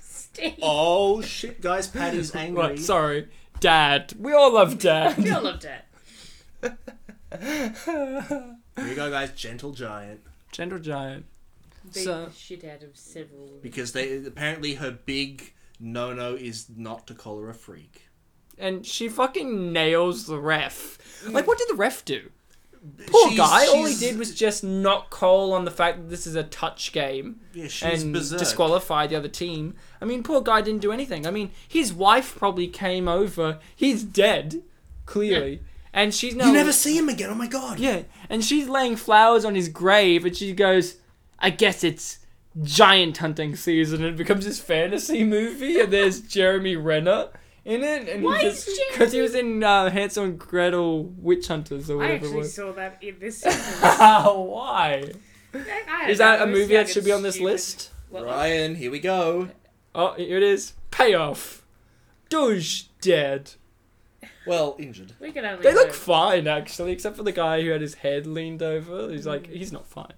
Steve. 0.00 0.54
Oh 0.62 1.20
shit, 1.22 1.60
guys! 1.60 1.88
Patty's 1.88 2.34
angry. 2.34 2.62
What? 2.62 2.78
Sorry. 2.78 3.28
Dad. 3.60 4.12
We 4.18 4.32
all 4.32 4.52
love 4.54 4.78
Dad. 4.78 5.16
We 5.18 5.30
all 5.30 5.42
loved 5.42 5.64
it. 5.64 5.82
Here 7.40 8.56
you 8.78 8.94
go, 8.94 9.10
guys. 9.10 9.32
Gentle 9.32 9.72
giant. 9.72 10.20
Gentle 10.52 10.78
Giant. 10.78 11.24
Beat 11.92 12.04
So- 12.04 12.26
the 12.26 12.32
shit 12.32 12.64
out 12.64 12.82
of 12.82 12.96
several. 12.96 13.58
Because 13.62 13.92
they 13.92 14.16
apparently 14.24 14.74
her 14.74 14.90
big 14.90 15.52
no-no 15.78 16.34
is 16.34 16.66
not 16.76 17.06
to 17.08 17.14
call 17.14 17.40
her 17.40 17.50
a 17.50 17.54
freak. 17.54 18.08
and 18.58 18.86
she 18.86 19.08
fucking 19.08 19.72
nails 19.72 20.26
the 20.26 20.38
ref. 20.38 20.98
Like, 21.28 21.46
what 21.46 21.58
did 21.58 21.68
the 21.68 21.74
ref 21.74 22.04
do? 22.04 22.30
Poor 23.08 23.30
She's- 23.30 23.36
guy. 23.36 23.66
All 23.66 23.84
he 23.84 23.94
did 23.96 24.16
was 24.16 24.34
just 24.34 24.62
knock 24.62 25.10
Cole 25.10 25.52
on 25.52 25.64
the 25.64 25.70
fact 25.70 25.98
that 25.98 26.08
this 26.08 26.26
is 26.26 26.36
a 26.36 26.44
touch 26.44 26.92
game 26.92 27.40
yeah, 27.52 27.66
she's 27.66 28.02
and 28.04 28.12
berserk. 28.14 28.38
disqualify 28.38 29.06
the 29.08 29.16
other 29.16 29.28
team. 29.28 29.74
I 30.00 30.04
mean, 30.04 30.22
poor 30.22 30.40
guy 30.40 30.60
didn't 30.62 30.82
do 30.82 30.92
anything. 30.92 31.26
I 31.26 31.30
mean, 31.32 31.50
his 31.66 31.92
wife 31.92 32.36
probably 32.38 32.68
came 32.68 33.08
over. 33.08 33.58
He's 33.74 34.04
dead, 34.04 34.62
clearly, 35.04 35.62
and 35.92 36.14
she's 36.14 36.34
now. 36.36 36.46
You 36.46 36.52
never 36.52 36.72
see 36.72 36.96
him 36.96 37.08
again. 37.08 37.30
Oh 37.30 37.34
my 37.34 37.48
god. 37.48 37.78
Yeah, 37.80 38.02
and 38.30 38.44
she's 38.44 38.68
laying 38.68 38.94
flowers 38.96 39.44
on 39.44 39.54
his 39.56 39.68
grave, 39.68 40.24
and 40.24 40.36
she 40.36 40.52
goes, 40.52 40.96
"I 41.40 41.50
guess 41.50 41.82
it's 41.82 42.20
giant 42.62 43.18
hunting 43.18 43.56
season." 43.56 44.04
And 44.04 44.14
it 44.14 44.16
becomes 44.16 44.44
this 44.44 44.60
fantasy 44.60 45.24
movie, 45.24 45.80
and 45.80 45.92
there's 45.92 46.20
Jeremy 46.36 46.76
Renner 46.76 47.28
in 47.64 47.82
it, 47.82 48.08
and 48.08 48.22
Why 48.22 48.40
he 48.40 48.46
is 48.46 48.64
just 48.64 48.80
because 48.92 49.12
he 49.12 49.20
was 49.20 49.34
in 49.34 49.62
uh, 49.64 49.90
Hansel 49.90 50.24
and 50.24 50.38
Gretel 50.38 51.04
Witch 51.04 51.48
Hunters 51.48 51.90
or 51.90 51.94
I 51.94 51.96
whatever 51.96 52.12
it 52.12 52.26
actually 52.28 52.38
was. 52.38 52.54
saw 52.54 52.72
that 52.72 52.98
in 53.02 53.18
this 53.18 53.38
season. 53.42 53.60
Why? 53.82 55.10
I 55.54 56.10
Is 56.10 56.18
that 56.18 56.38
know, 56.40 56.44
a 56.44 56.48
movie 56.48 56.74
that 56.74 56.88
should 56.88 57.04
be 57.04 57.12
on 57.12 57.22
this 57.22 57.36
stupid. 57.36 57.50
list? 57.52 57.90
Ryan, 58.10 58.74
here 58.76 58.90
we 58.90 58.98
go. 59.00 59.48
Oh, 59.94 60.12
here 60.14 60.36
it 60.36 60.42
is. 60.42 60.74
Payoff. 60.90 61.64
Doge 62.28 62.88
dead. 63.00 63.52
Well, 64.46 64.76
injured. 64.78 65.12
we 65.20 65.32
can 65.32 65.44
only 65.44 65.62
They 65.62 65.72
look 65.74 65.86
hope. 65.88 65.94
fine 65.96 66.46
actually, 66.46 66.92
except 66.92 67.16
for 67.16 67.22
the 67.24 67.32
guy 67.32 67.62
who 67.62 67.70
had 67.70 67.80
his 67.80 67.94
head 67.94 68.26
leaned 68.26 68.62
over. 68.62 69.10
He's 69.10 69.26
like, 69.26 69.48
he's 69.48 69.72
not 69.72 69.86
fine. 69.86 70.12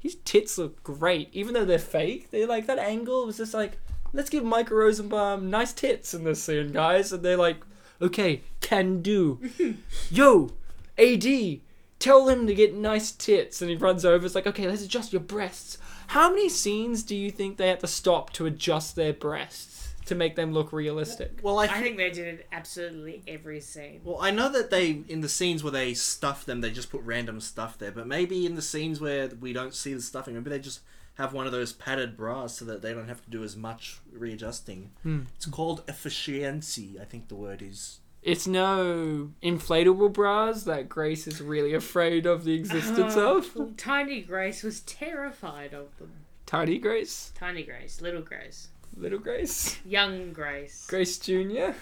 His 0.00 0.16
tits 0.24 0.58
look 0.58 0.82
great, 0.82 1.28
even 1.32 1.54
though 1.54 1.66
they're 1.66 1.78
fake. 1.78 2.30
They're 2.30 2.46
like 2.46 2.66
that 2.66 2.78
angle 2.78 3.26
was 3.26 3.36
just 3.36 3.54
like, 3.54 3.78
let's 4.12 4.30
give 4.30 4.44
Michael 4.44 4.78
Rosenbaum 4.78 5.50
nice 5.50 5.72
tits 5.72 6.14
in 6.14 6.24
this 6.24 6.42
scene, 6.42 6.72
guys. 6.72 7.12
And 7.12 7.22
they're 7.22 7.36
like, 7.36 7.58
okay, 8.00 8.40
can 8.60 9.02
do. 9.02 9.38
Yo, 10.10 10.52
AD, 10.98 11.60
tell 11.98 12.28
him 12.28 12.46
to 12.46 12.54
get 12.54 12.74
nice 12.74 13.12
tits. 13.12 13.60
And 13.60 13.70
he 13.70 13.76
runs 13.76 14.04
over. 14.06 14.24
It's 14.24 14.34
like, 14.34 14.46
okay, 14.46 14.66
let's 14.66 14.82
adjust 14.82 15.12
your 15.12 15.20
breasts. 15.20 15.76
How 16.08 16.30
many 16.30 16.48
scenes 16.48 17.02
do 17.02 17.14
you 17.14 17.30
think 17.30 17.56
they 17.56 17.68
had 17.68 17.80
to 17.80 17.86
stop 17.86 18.32
to 18.32 18.46
adjust 18.46 18.96
their 18.96 19.12
breasts 19.12 19.89
to 20.10 20.14
make 20.14 20.36
them 20.36 20.52
look 20.52 20.72
realistic? 20.72 21.38
Well, 21.42 21.58
I, 21.58 21.64
I 21.64 21.80
think 21.80 21.96
they 21.96 22.10
did 22.10 22.26
it 22.40 22.46
absolutely 22.52 23.22
every 23.26 23.60
scene. 23.60 24.02
Well, 24.04 24.18
I 24.20 24.30
know 24.30 24.50
that 24.52 24.70
they 24.70 25.00
in 25.08 25.22
the 25.22 25.28
scenes 25.28 25.62
where 25.64 25.72
they 25.72 25.94
stuff 25.94 26.44
them, 26.44 26.60
they 26.60 26.70
just 26.70 26.90
put 26.90 27.00
random 27.02 27.40
stuff 27.40 27.78
there. 27.78 27.90
But 27.90 28.06
maybe 28.06 28.44
in 28.44 28.54
the 28.54 28.62
scenes 28.62 29.00
where 29.00 29.28
we 29.40 29.52
don't 29.52 29.74
see 29.74 29.94
the 29.94 30.02
stuffing, 30.02 30.34
maybe 30.34 30.50
they 30.50 30.58
just 30.58 30.80
have 31.14 31.32
one 31.32 31.46
of 31.46 31.52
those 31.52 31.72
padded 31.72 32.16
bras 32.16 32.56
so 32.58 32.64
that 32.66 32.82
they 32.82 32.92
don't 32.94 33.08
have 33.08 33.22
to 33.24 33.30
do 33.30 33.42
as 33.42 33.56
much 33.56 34.00
readjusting. 34.12 34.90
Hmm. 35.02 35.20
It's 35.36 35.46
called 35.46 35.82
efficiency. 35.88 36.98
I 37.00 37.04
think 37.04 37.28
the 37.28 37.34
word 37.34 37.62
is. 37.62 37.98
It's 38.22 38.46
no 38.46 39.30
inflatable 39.42 40.12
bras 40.12 40.64
that 40.64 40.88
Grace 40.90 41.26
is 41.26 41.40
really 41.40 41.72
afraid 41.72 42.26
of 42.26 42.44
the 42.44 42.52
existence 42.52 43.14
Oh, 43.16 43.38
of. 43.38 43.76
Tiny 43.78 44.20
Grace 44.20 44.62
was 44.62 44.80
terrified 44.80 45.72
of 45.72 45.96
them. 45.98 46.12
Tiny 46.44 46.78
Grace, 46.78 47.32
Tiny 47.34 47.62
Grace, 47.62 48.00
little 48.02 48.22
Grace, 48.22 48.68
little 48.96 49.18
Grace, 49.18 49.78
young 49.84 50.32
Grace. 50.32 50.86
Grace 50.88 51.18
Junior. 51.18 51.74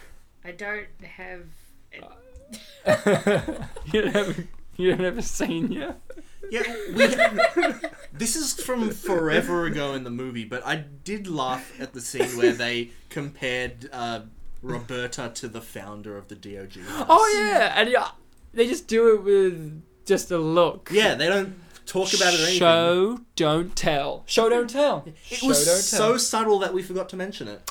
I 0.44 0.52
don't 0.52 0.86
have. 1.02 1.42
you 3.92 4.02
don't 4.02 4.14
have 4.14 4.46
you 4.76 4.90
don't 4.90 5.00
have 5.00 5.18
a 5.18 5.22
senior. 5.22 5.96
Yeah, 6.50 6.62
we. 6.94 7.06
this 8.12 8.36
is 8.36 8.54
from 8.54 8.90
forever 8.90 9.66
ago 9.66 9.94
in 9.94 10.04
the 10.04 10.10
movie, 10.10 10.44
but 10.44 10.64
I 10.66 10.76
did 10.76 11.26
laugh 11.26 11.78
at 11.80 11.92
the 11.92 12.00
scene 12.00 12.36
where 12.38 12.52
they 12.52 12.90
compared 13.10 13.90
uh, 13.92 14.20
Roberta 14.62 15.30
to 15.34 15.48
the 15.48 15.60
founder 15.60 16.16
of 16.16 16.28
the 16.28 16.36
DOG. 16.36 16.80
house. 16.84 17.06
Oh 17.08 17.34
yeah, 17.36 17.74
and 17.76 17.90
yeah, 17.90 18.08
they 18.54 18.66
just 18.66 18.86
do 18.86 19.14
it 19.14 19.22
with 19.22 19.82
just 20.06 20.30
a 20.30 20.38
look. 20.38 20.90
Yeah, 20.92 21.14
they 21.14 21.26
don't 21.26 21.58
talk 21.88 22.12
about 22.14 22.34
it 22.34 22.40
or 22.40 22.42
anything. 22.44 22.58
Show 22.58 23.20
don't 23.34 23.74
tell. 23.74 24.22
Show 24.26 24.48
don't 24.48 24.68
tell. 24.70 25.04
It 25.06 25.16
Show 25.38 25.46
was 25.48 25.64
don't 25.64 25.76
so 25.78 26.16
subtle 26.16 26.58
that 26.60 26.72
we 26.74 26.82
forgot 26.82 27.08
to 27.10 27.16
mention 27.16 27.48
it. 27.48 27.70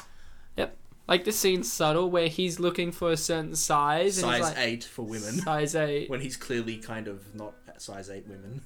Yep. 0.57 0.76
Like 1.07 1.23
the 1.23 1.31
scene's 1.31 1.72
subtle 1.72 2.10
where 2.10 2.27
he's 2.27 2.60
looking 2.60 2.91
for 2.91 3.11
a 3.11 3.18
certain 3.18 3.56
size. 3.56 4.18
and 4.22 4.30
he's 4.31 4.41
Size 4.44 4.56
like, 4.56 4.65
eight 4.65 4.84
for 4.84 5.03
women, 5.03 5.35
Size 5.35 5.76
eight. 5.76 6.10
when 6.10 6.19
he's 6.22 6.35
clearly 6.35 6.77
kind 6.77 7.07
of 7.07 7.34
not 7.35 7.53
size 7.77 8.10
eight 8.10 8.27
women. 8.27 8.61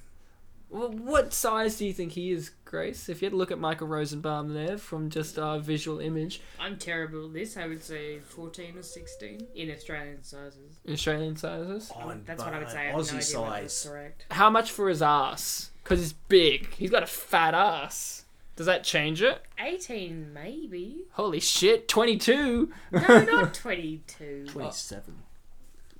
Well, 0.72 0.90
what 0.90 1.34
size 1.34 1.76
do 1.76 1.84
you 1.86 1.92
think 1.92 2.12
he 2.12 2.32
is, 2.32 2.50
Grace? 2.64 3.10
If 3.10 3.20
you 3.20 3.26
had 3.26 3.32
to 3.32 3.36
look 3.36 3.50
at 3.50 3.58
Michael 3.58 3.86
Rosenbaum 3.88 4.54
there 4.54 4.78
from 4.78 5.10
just 5.10 5.38
our 5.38 5.58
visual 5.58 6.00
image, 6.00 6.40
I'm 6.58 6.78
terrible 6.78 7.26
at 7.26 7.34
this. 7.34 7.58
I 7.58 7.66
would 7.66 7.82
say 7.84 8.20
14 8.20 8.78
or 8.78 8.82
16 8.82 9.46
in 9.54 9.70
Australian 9.70 10.22
sizes. 10.24 10.80
Australian 10.90 11.36
sizes. 11.36 11.92
Oh, 11.94 12.14
That's 12.24 12.42
what 12.42 12.54
I 12.54 12.58
would 12.58 12.70
say. 12.70 12.78
I 12.78 12.84
have 12.84 12.94
no 12.94 13.00
Aussie 13.02 13.08
idea 13.12 13.22
size. 13.68 13.86
correct. 13.86 14.24
How 14.30 14.48
much 14.48 14.70
for 14.70 14.88
his 14.88 15.02
ass? 15.02 15.70
Because 15.84 16.00
he's 16.00 16.14
big. 16.14 16.72
He's 16.74 16.90
got 16.90 17.02
a 17.02 17.06
fat 17.06 17.52
ass. 17.54 18.24
Does 18.56 18.66
that 18.66 18.82
change 18.84 19.20
it? 19.22 19.42
18, 19.58 20.32
maybe. 20.32 21.04
Holy 21.12 21.40
shit, 21.40 21.86
22. 21.88 22.70
No, 22.92 23.00
not 23.24 23.52
22. 23.54 24.46
Twenty-seven. 24.48 25.18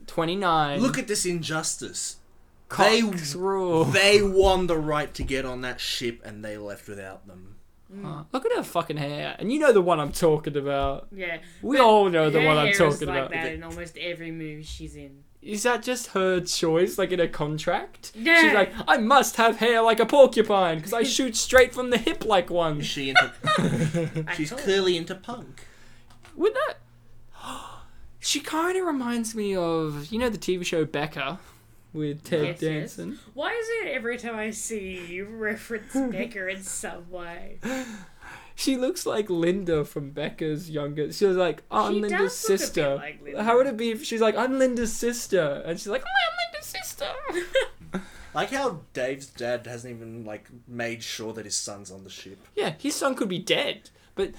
29. 0.06 0.80
Look 0.80 0.98
at 0.98 1.08
this 1.08 1.24
injustice. 1.26 2.16
They- 2.78 3.02
rule. 3.38 3.84
They 3.84 4.22
won 4.22 4.66
the 4.66 4.78
right 4.78 5.12
to 5.14 5.22
get 5.22 5.44
on 5.44 5.60
that 5.62 5.80
ship, 5.80 6.20
and 6.24 6.44
they 6.44 6.56
left 6.56 6.88
without 6.88 7.26
them. 7.26 7.56
Uh, 8.04 8.24
Look 8.32 8.46
at 8.46 8.52
her 8.56 8.62
fucking 8.62 8.96
hair. 8.96 9.36
And 9.38 9.52
you 9.52 9.58
know 9.58 9.70
the 9.72 9.82
one 9.82 10.00
I'm 10.00 10.12
talking 10.12 10.56
about. 10.56 11.08
Yeah. 11.14 11.38
We 11.60 11.76
But 11.76 11.84
all 11.84 12.08
know 12.08 12.30
the 12.30 12.40
her 12.40 12.46
one 12.46 12.56
I'm 12.56 12.66
hair 12.68 12.72
is 12.72 12.78
talking 12.78 13.08
like 13.08 13.18
about. 13.18 13.30
that 13.32 13.52
in 13.52 13.62
almost 13.62 13.98
every 13.98 14.30
movie 14.30 14.62
she's 14.62 14.96
in. 14.96 15.24
Is 15.42 15.64
that 15.64 15.82
just 15.82 16.06
her 16.12 16.40
choice, 16.40 16.96
like 16.96 17.10
in 17.12 17.20
a 17.20 17.28
contract? 17.28 18.12
Yeah. 18.14 18.40
She's 18.40 18.52
like, 18.54 18.72
I 18.88 18.96
must 18.96 19.36
have 19.36 19.56
hair 19.58 19.82
like 19.82 20.00
a 20.00 20.06
porcupine 20.06 20.76
because 20.78 20.94
I 20.94 21.02
shoot 21.16 21.36
straight 21.36 21.74
from 21.74 21.90
the 21.90 21.98
hip 21.98 22.24
like 22.24 22.48
one. 22.48 22.80
Is 22.80 22.86
she 22.86 23.10
into? 23.10 24.24
She's 24.36 24.52
clearly 24.52 24.96
into 24.96 25.14
punk. 25.14 25.66
Would 26.36 26.54
that? 26.54 26.76
She 28.24 28.38
kind 28.38 28.78
of 28.78 28.86
reminds 28.86 29.34
me 29.34 29.56
of 29.56 30.06
you 30.12 30.18
know 30.18 30.28
the 30.28 30.38
TV 30.38 30.64
show 30.64 30.84
Becker 30.84 31.38
with 31.92 32.24
Ted 32.24 32.60
Yes, 32.60 32.98
yes. 32.98 33.16
Why 33.34 33.52
is 33.52 33.66
it 33.82 33.88
every 33.92 34.16
time 34.18 34.36
I 34.36 34.50
see 34.50 35.04
you 35.06 35.24
reference 35.30 35.92
Becker 35.92 36.48
in 36.48 36.62
some 36.62 37.10
way? 37.10 37.58
She 38.54 38.76
looks 38.76 39.06
like 39.06 39.30
Linda 39.30 39.84
from 39.84 40.10
Becker's 40.10 40.70
younger. 40.70 41.10
She 41.12 41.24
was 41.24 41.36
like, 41.36 41.62
oh, 41.70 41.86
I'm 41.86 41.94
She 41.94 42.00
Linda's 42.00 42.20
does 42.20 42.48
look 42.48 42.48
a 42.48 42.52
bit 42.52 42.60
sister. 42.60 42.94
like 42.96 43.22
Linda. 43.22 43.42
How 43.44 43.56
would 43.56 43.66
it 43.66 43.76
be 43.76 43.90
if 43.90 44.04
she's 44.04 44.20
like, 44.20 44.36
I'm 44.36 44.58
Linda's 44.58 44.92
sister, 44.92 45.62
and 45.66 45.78
she's 45.78 45.88
like, 45.88 46.02
oh, 46.02 46.30
I'm 46.30 46.36
Linda's 46.52 46.66
sister. 46.66 48.02
Like 48.34 48.50
how 48.50 48.80
Dave's 48.94 49.26
dad 49.26 49.66
hasn't 49.66 49.94
even 49.94 50.24
like 50.24 50.48
made 50.66 51.02
sure 51.02 51.34
that 51.34 51.44
his 51.44 51.54
son's 51.54 51.90
on 51.90 52.02
the 52.02 52.08
ship. 52.08 52.38
yeah, 52.56 52.74
his 52.78 52.94
son 52.94 53.14
could 53.14 53.28
be 53.28 53.38
dead, 53.38 53.90
but 54.14 54.30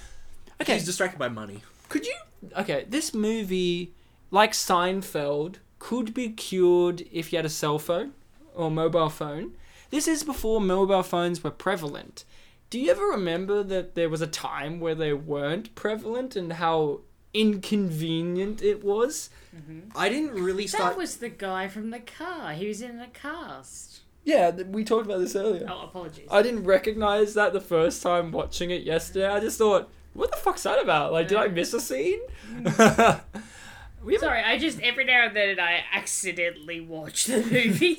okay. 0.60 0.74
He's 0.74 0.86
distracted 0.86 1.20
by 1.20 1.30
money. 1.30 1.62
Could 1.90 2.08
you? 2.08 2.16
Okay, 2.58 2.86
this 2.90 3.14
movie, 3.14 3.94
like 4.32 4.54
Seinfeld, 4.54 5.58
could 5.84 6.14
be 6.14 6.30
cured 6.30 7.04
if 7.12 7.34
you 7.34 7.38
had 7.38 7.46
a 7.46 7.50
cell 7.50 7.78
phone 7.78 8.14
or 8.56 8.72
mobile 8.72 9.10
phone. 9.10 9.52
This 9.90 10.08
is 10.08 10.24
before 10.24 10.62
mobile 10.62 11.04
phones 11.04 11.44
were 11.44 11.52
prevalent. 11.52 12.24
Do 12.70 12.80
you 12.80 12.90
ever 12.90 13.06
remember 13.08 13.64
that 13.64 13.94
there 13.94 14.08
was 14.08 14.22
a 14.22 14.28
time 14.28 14.80
where 14.80 14.96
they 14.96 15.12
weren't 15.12 15.76
prevalent 15.76 16.38
and 16.38 16.54
how 16.54 17.02
inconvenient 17.34 18.62
it 18.62 18.82
was? 18.82 19.30
Mm-hmm. 19.54 19.90
I 19.94 20.08
didn't 20.08 20.42
really 20.42 20.68
start. 20.68 20.94
That 20.94 20.98
was 20.98 21.18
the 21.18 21.28
guy 21.28 21.68
from 21.68 21.90
the 21.90 22.00
car. 22.00 22.54
He 22.54 22.70
was 22.70 22.82
in 22.82 23.02
a 23.02 23.08
cast. 23.08 24.04
Yeah, 24.24 24.52
we 24.52 24.86
talked 24.86 25.06
about 25.06 25.20
this 25.20 25.36
earlier. 25.36 25.68
Oh, 25.70 25.82
apologies. 25.82 26.30
I 26.32 26.42
didn't 26.44 26.64
recognize 26.64 27.34
that 27.34 27.52
the 27.52 27.60
first 27.60 28.02
time 28.02 28.32
watching 28.32 28.72
it 28.72 28.84
yesterday. 28.84 29.28
I 29.28 29.42
just 29.42 29.58
thought, 29.58 29.90
what 30.14 30.32
the 30.32 30.38
fuck's 30.38 30.64
that 30.64 30.82
about? 30.82 31.12
Like, 31.12 31.28
did 31.28 31.38
I 31.38 31.50
miss 31.50 31.74
a 31.74 31.82
scene? 31.82 32.22
Mm. 32.50 33.22
we 34.04 34.18
Sorry, 34.18 34.44
I 34.44 34.58
just 34.58 34.80
every 34.82 35.06
now 35.06 35.26
and 35.28 35.36
then 35.36 35.60
I 35.60 35.84
accidentally 35.94 36.80
watch 36.82 37.26
the 37.26 37.38
movie. 37.52 37.98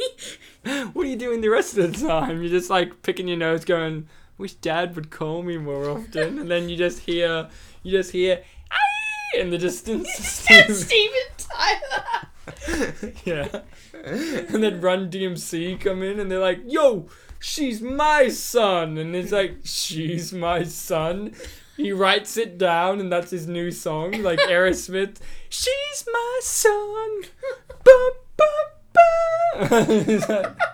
what 0.93 1.07
are 1.07 1.09
you 1.09 1.17
doing 1.17 1.41
the 1.41 1.49
rest 1.49 1.77
of 1.77 1.93
the 1.93 2.07
time? 2.07 2.41
You're 2.43 2.51
just 2.51 2.71
like 2.71 3.03
picking 3.03 3.29
your 3.29 3.37
nose, 3.37 3.65
going, 3.65 4.09
"Wish 4.39 4.55
Dad 4.55 4.95
would 4.97 5.11
call 5.11 5.43
me 5.43 5.57
more 5.57 5.89
often." 5.89 6.39
and 6.39 6.51
then 6.51 6.69
you 6.69 6.77
just 6.77 7.01
hear, 7.01 7.49
you 7.83 7.93
just 7.93 8.13
hear, 8.13 8.43
"Aye!" 8.71 9.39
in 9.41 9.51
the 9.51 9.59
distance. 9.59 10.45
That's 10.49 10.81
Steven 10.81 11.15
Tyler. 11.39 13.15
yeah. 13.25 13.61
And 14.05 14.63
then 14.63 14.81
Run 14.81 15.11
DMC 15.11 15.81
come 15.81 16.03
in 16.03 16.21
and 16.21 16.31
they're 16.31 16.39
like, 16.39 16.61
"Yo, 16.67 17.09
she's 17.41 17.81
my 17.81 18.29
son," 18.29 18.99
and 18.99 19.15
it's 19.17 19.33
like, 19.33 19.59
"She's 19.65 20.33
my 20.33 20.65
son." 20.65 21.35
He 21.77 21.91
writes 21.91 22.37
it 22.37 22.57
down, 22.57 23.01
and 23.01 23.11
that's 23.11 23.33
his 23.33 23.49
new 23.49 23.73
song, 23.73 24.13
like 24.23 24.39
Aerosmith. 24.39 25.17
She's 25.55 26.05
my 26.13 26.41
son. 26.43 27.23
Ba, 27.85 28.11
ba. 28.37 28.51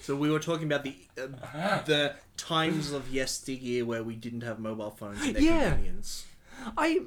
So 0.00 0.16
we 0.16 0.30
were 0.30 0.38
talking 0.38 0.64
about 0.66 0.84
the 0.84 0.96
uh, 1.20 1.82
the 1.82 2.14
times 2.38 2.92
of 2.92 3.12
yesteryear 3.12 3.84
where 3.84 4.02
we 4.02 4.14
didn't 4.16 4.40
have 4.42 4.58
mobile 4.58 4.90
phones 4.90 5.20
and 5.22 5.34
their 5.36 5.42
Yeah. 5.42 5.68
convenience. 5.70 6.24
I 6.78 7.02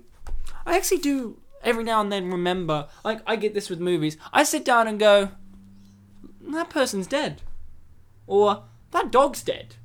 I 0.68 0.78
actually 0.78 0.99
do 0.99 1.40
every 1.64 1.84
now 1.84 1.99
and 2.02 2.11
then 2.11 2.30
remember 2.32 2.88
like 3.03 3.22
I 3.26 3.38
get 3.38 3.56
this 3.56 3.69
with 3.72 3.80
movies. 3.80 4.18
I 4.32 4.44
sit 4.44 4.64
down 4.64 4.88
and 4.88 4.99
go 4.99 5.30
that 6.52 6.69
person's 6.69 7.07
dead. 7.07 7.41
Or 8.28 8.65
that 8.91 9.11
dog's 9.11 9.41
dead. 9.41 9.76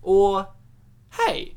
Or 0.00 0.50
hey, 1.14 1.56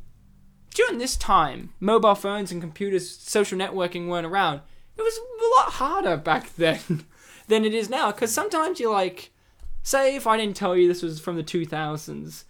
during 0.74 0.98
this 0.98 1.16
time, 1.16 1.74
mobile 1.80 2.16
phones 2.16 2.52
and 2.52 2.62
computers, 2.62 3.10
social 3.10 3.58
networking 3.58 4.08
weren't 4.08 4.26
around. 4.26 4.62
It 4.98 5.02
was 5.02 5.18
a 5.18 5.60
lot 5.62 5.74
harder 5.74 6.18
back 6.18 6.56
then 6.58 7.06
than 7.48 7.66
it 7.66 7.74
is 7.74 7.90
now 7.90 8.12
cuz 8.12 8.32
sometimes 8.32 8.80
you're 8.80 8.92
like 8.94 9.30
say 9.86 10.16
if 10.16 10.26
I 10.26 10.38
didn't 10.38 10.56
tell 10.56 10.78
you 10.78 10.88
this 10.88 11.02
was 11.04 11.20
from 11.20 11.36
the 11.36 11.44
2000s 11.44 12.44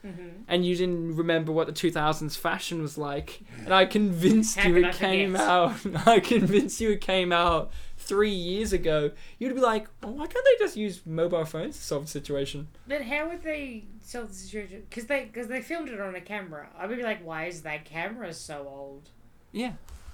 and 0.47 0.63
you 0.65 0.75
didn't 0.75 1.15
remember 1.15 1.51
what 1.51 1.65
the 1.65 1.73
2000s 1.73 2.37
fashion 2.37 2.79
was 2.81 2.95
like 2.97 3.41
and 3.65 3.73
I 3.73 3.85
convinced 3.85 4.59
How 4.59 4.69
you 4.69 4.85
it 4.85 4.93
came 4.93 5.31
forget? 5.31 5.47
out 5.47 5.75
I 6.07 6.19
convinced 6.19 6.79
you 6.79 6.91
it 6.91 7.01
came 7.01 7.31
out 7.31 7.71
3 8.03 8.29
years 8.29 8.73
ago 8.73 9.11
you'd 9.39 9.55
be 9.55 9.61
like 9.61 9.87
well, 10.01 10.13
why 10.13 10.27
can't 10.27 10.45
they 10.45 10.63
just 10.63 10.75
use 10.77 11.01
mobile 11.05 11.45
phones 11.45 11.77
to 11.77 11.83
solve 11.83 12.03
the 12.03 12.09
situation 12.09 12.67
But 12.87 13.01
how 13.03 13.29
would 13.29 13.43
they 13.43 13.85
solve 14.01 14.29
the 14.29 14.33
situation? 14.33 14.83
Because 14.89 15.05
they 15.05 15.25
because 15.25 15.47
they 15.47 15.61
filmed 15.61 15.89
it 15.89 15.99
on 15.99 16.15
a 16.15 16.21
camera. 16.21 16.67
I 16.77 16.85
would 16.85 16.97
be 16.97 17.03
like, 17.03 17.25
why 17.25 17.45
is 17.45 17.61
that 17.61 17.85
camera 17.85 18.33
so 18.33 18.67
old? 18.67 19.09
yeah 19.53 19.73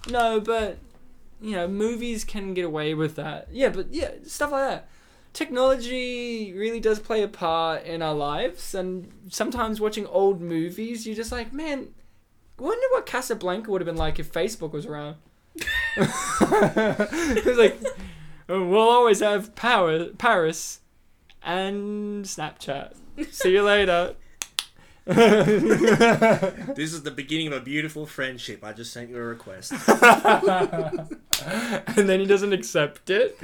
no 0.10 0.40
but 0.40 0.78
you 1.41 1.52
know 1.52 1.68
movies 1.68 2.24
can 2.24 2.53
get 2.53 2.66
away 2.66 2.94
with 2.94 3.16
that 3.16 3.48
yeah 3.52 3.70
but 3.70 3.91
yeah 3.94 4.11
stuff 4.24 4.52
like 4.52 4.70
that 4.70 4.90
technology 5.34 6.53
really 6.53 6.80
does 6.80 6.99
play 6.99 7.24
a 7.24 7.28
part 7.28 7.84
in 7.86 8.02
our 8.02 8.14
lives 8.14 8.76
and 8.76 9.10
sometimes 9.30 9.80
watching 9.80 10.06
old 10.07 10.41
movies 10.41 11.06
you're 11.07 11.16
just 11.16 11.32
like 11.32 11.53
man 11.53 11.88
wonder 12.57 12.86
what 12.91 13.06
casablanca 13.06 13.72
would 13.72 13.80
have 13.82 13.86
been 13.86 13.95
like 13.95 14.20
if 14.20 14.32
facebook 14.34 14.72
was 14.74 14.86
around 14.86 15.16
it's 15.98 17.57
like 17.57 17.78
"Oh, 18.48 18.66
we'll 18.68 18.90
always 18.90 19.20
have 19.20 19.56
power 19.56 20.06
paris 20.06 20.82
and 21.44 22.26
snapchat 22.26 22.94
see 23.32 23.52
you 23.52 23.64
later 23.64 24.16
This 25.10 26.94
is 26.94 27.02
the 27.02 27.10
beginning 27.10 27.48
of 27.48 27.53
a 27.53 27.61
beautiful 27.61 28.06
friendship. 28.06 28.64
I 28.64 28.74
just 28.74 28.94
sent 28.94 29.10
you 29.10 29.18
a 29.18 29.22
request. 29.22 29.72
and 29.88 31.10
then 32.07 32.20
he 32.20 32.28
doesn't 32.28 32.53
accept 32.53 33.10
it 33.10 33.36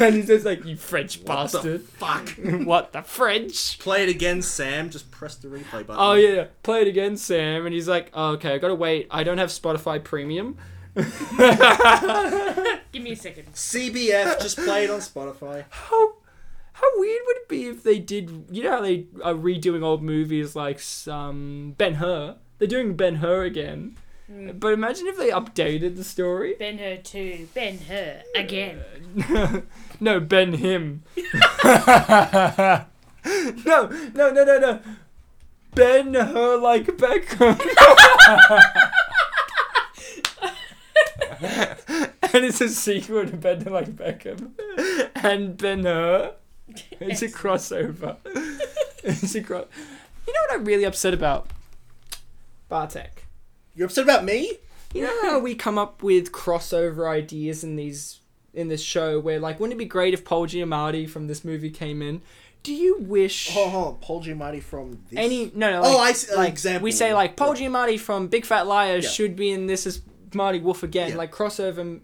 and 0.00 0.14
he 0.14 0.22
says 0.22 0.46
like 0.46 0.64
you 0.64 0.76
french 0.76 1.18
What 1.18 1.50
the 1.50 1.58
bastard 1.58 1.82
fuck. 1.82 2.30
what 2.64 2.92
the 2.94 3.02
french 3.02 3.78
Play 3.80 4.04
it 4.04 4.08
again, 4.08 4.40
Sam. 4.40 4.88
Just 4.88 5.10
press 5.10 5.34
the 5.34 5.48
replay 5.48 5.86
button. 5.86 5.96
Oh 5.98 6.14
yeah, 6.14 6.46
play 6.62 6.80
it 6.80 6.88
again, 6.88 7.18
Sam. 7.18 7.66
And 7.66 7.74
he's 7.74 7.88
like, 7.88 8.10
oh, 8.14 8.30
"Okay, 8.32 8.54
I 8.54 8.58
gotta 8.58 8.74
wait. 8.74 9.06
I 9.10 9.24
don't 9.24 9.38
have 9.38 9.50
Spotify 9.50 10.02
Premium." 10.02 10.56
Give 12.92 13.02
me 13.02 13.12
a 13.12 13.16
second. 13.16 13.52
CBF. 13.52 14.40
Just 14.40 14.56
played 14.58 14.84
it 14.84 14.90
on 14.90 15.00
Spotify. 15.00 15.64
How 15.70 16.14
how 16.74 16.86
weird 16.96 17.20
would 17.26 17.36
it 17.36 17.48
be 17.48 17.66
if 17.66 17.82
they 17.82 17.98
did? 17.98 18.46
You 18.50 18.64
know 18.64 18.70
how 18.70 18.80
they 18.80 19.06
are 19.22 19.34
redoing 19.34 19.82
old 19.82 20.02
movies 20.02 20.54
like 20.54 20.80
um, 21.08 21.74
Ben 21.78 21.94
Hur. 21.94 22.36
They're 22.58 22.68
doing 22.68 22.94
Ben 22.94 23.16
Hur 23.16 23.44
again. 23.44 23.96
But 24.28 24.72
imagine 24.72 25.06
if 25.06 25.18
they 25.18 25.30
updated 25.30 25.96
the 25.96 26.04
story. 26.04 26.54
Ben 26.58 26.78
Hur 26.78 26.96
two. 26.96 27.48
Ben 27.54 27.78
Hur 27.78 28.22
again. 28.34 28.80
no, 30.00 30.18
Ben 30.20 30.54
him. 30.54 31.02
no, 31.64 32.86
no, 33.24 34.30
no, 34.30 34.44
no, 34.44 34.58
no. 34.58 34.80
Ben 35.74 36.14
Hur 36.14 36.56
like 36.56 36.86
Beckham. 36.86 37.60
and 41.88 42.44
it's 42.44 42.60
a 42.60 42.68
sequel 42.68 43.26
to 43.26 43.36
Ben 43.36 43.64
like 43.64 43.94
Beckham 43.96 44.50
and 45.16 45.56
Ben 45.56 45.84
Hur. 45.84 46.34
It's 47.00 47.22
a 47.22 47.28
crossover. 47.28 48.16
it's 49.04 49.34
a 49.34 49.42
cross. 49.42 49.66
You 50.26 50.32
know 50.32 50.40
what 50.48 50.54
I'm 50.60 50.64
really 50.64 50.84
upset 50.84 51.12
about? 51.14 51.48
Bartek. 52.68 53.26
You're 53.74 53.86
upset 53.86 54.04
about 54.04 54.24
me? 54.24 54.52
You 54.94 55.02
know 55.02 55.22
how 55.22 55.38
we 55.40 55.54
come 55.54 55.76
up 55.78 56.02
with 56.02 56.32
crossover 56.32 57.08
ideas 57.08 57.64
in 57.64 57.76
these 57.76 58.20
in 58.52 58.68
this 58.68 58.82
show 58.82 59.18
where 59.18 59.40
like 59.40 59.58
wouldn't 59.58 59.74
it 59.74 59.78
be 59.78 59.84
great 59.84 60.14
if 60.14 60.24
Paul 60.24 60.46
Giamatti 60.46 61.08
from 61.08 61.26
this 61.26 61.44
movie 61.44 61.70
came 61.70 62.00
in? 62.00 62.22
Do 62.62 62.72
you 62.72 62.98
wish 63.00 63.50
Oh, 63.54 63.68
hold 63.68 63.86
on. 63.88 64.00
Paul 64.00 64.22
Giamatti 64.22 64.62
from 64.62 64.92
this. 65.10 65.18
any 65.18 65.50
no 65.54 65.70
no 65.70 65.80
Oh, 65.84 65.98
I 65.98 66.12
see- 66.12 66.30
an 66.32 66.38
like 66.38 66.48
example. 66.50 66.84
we 66.84 66.92
say 66.92 67.12
like 67.12 67.36
Paul 67.36 67.54
Giamatti 67.54 67.98
from 67.98 68.28
Big 68.28 68.46
Fat 68.46 68.66
Liars 68.68 69.04
Yeah. 69.04 69.10
should 69.10 69.36
be 69.36 69.50
in 69.50 69.66
this 69.66 69.86
as 69.86 70.00
Marty 70.34 70.58
Wolf 70.60 70.82
again 70.82 71.10
Yeah. 71.10 71.16
like 71.16 71.32
crossover 71.32 72.00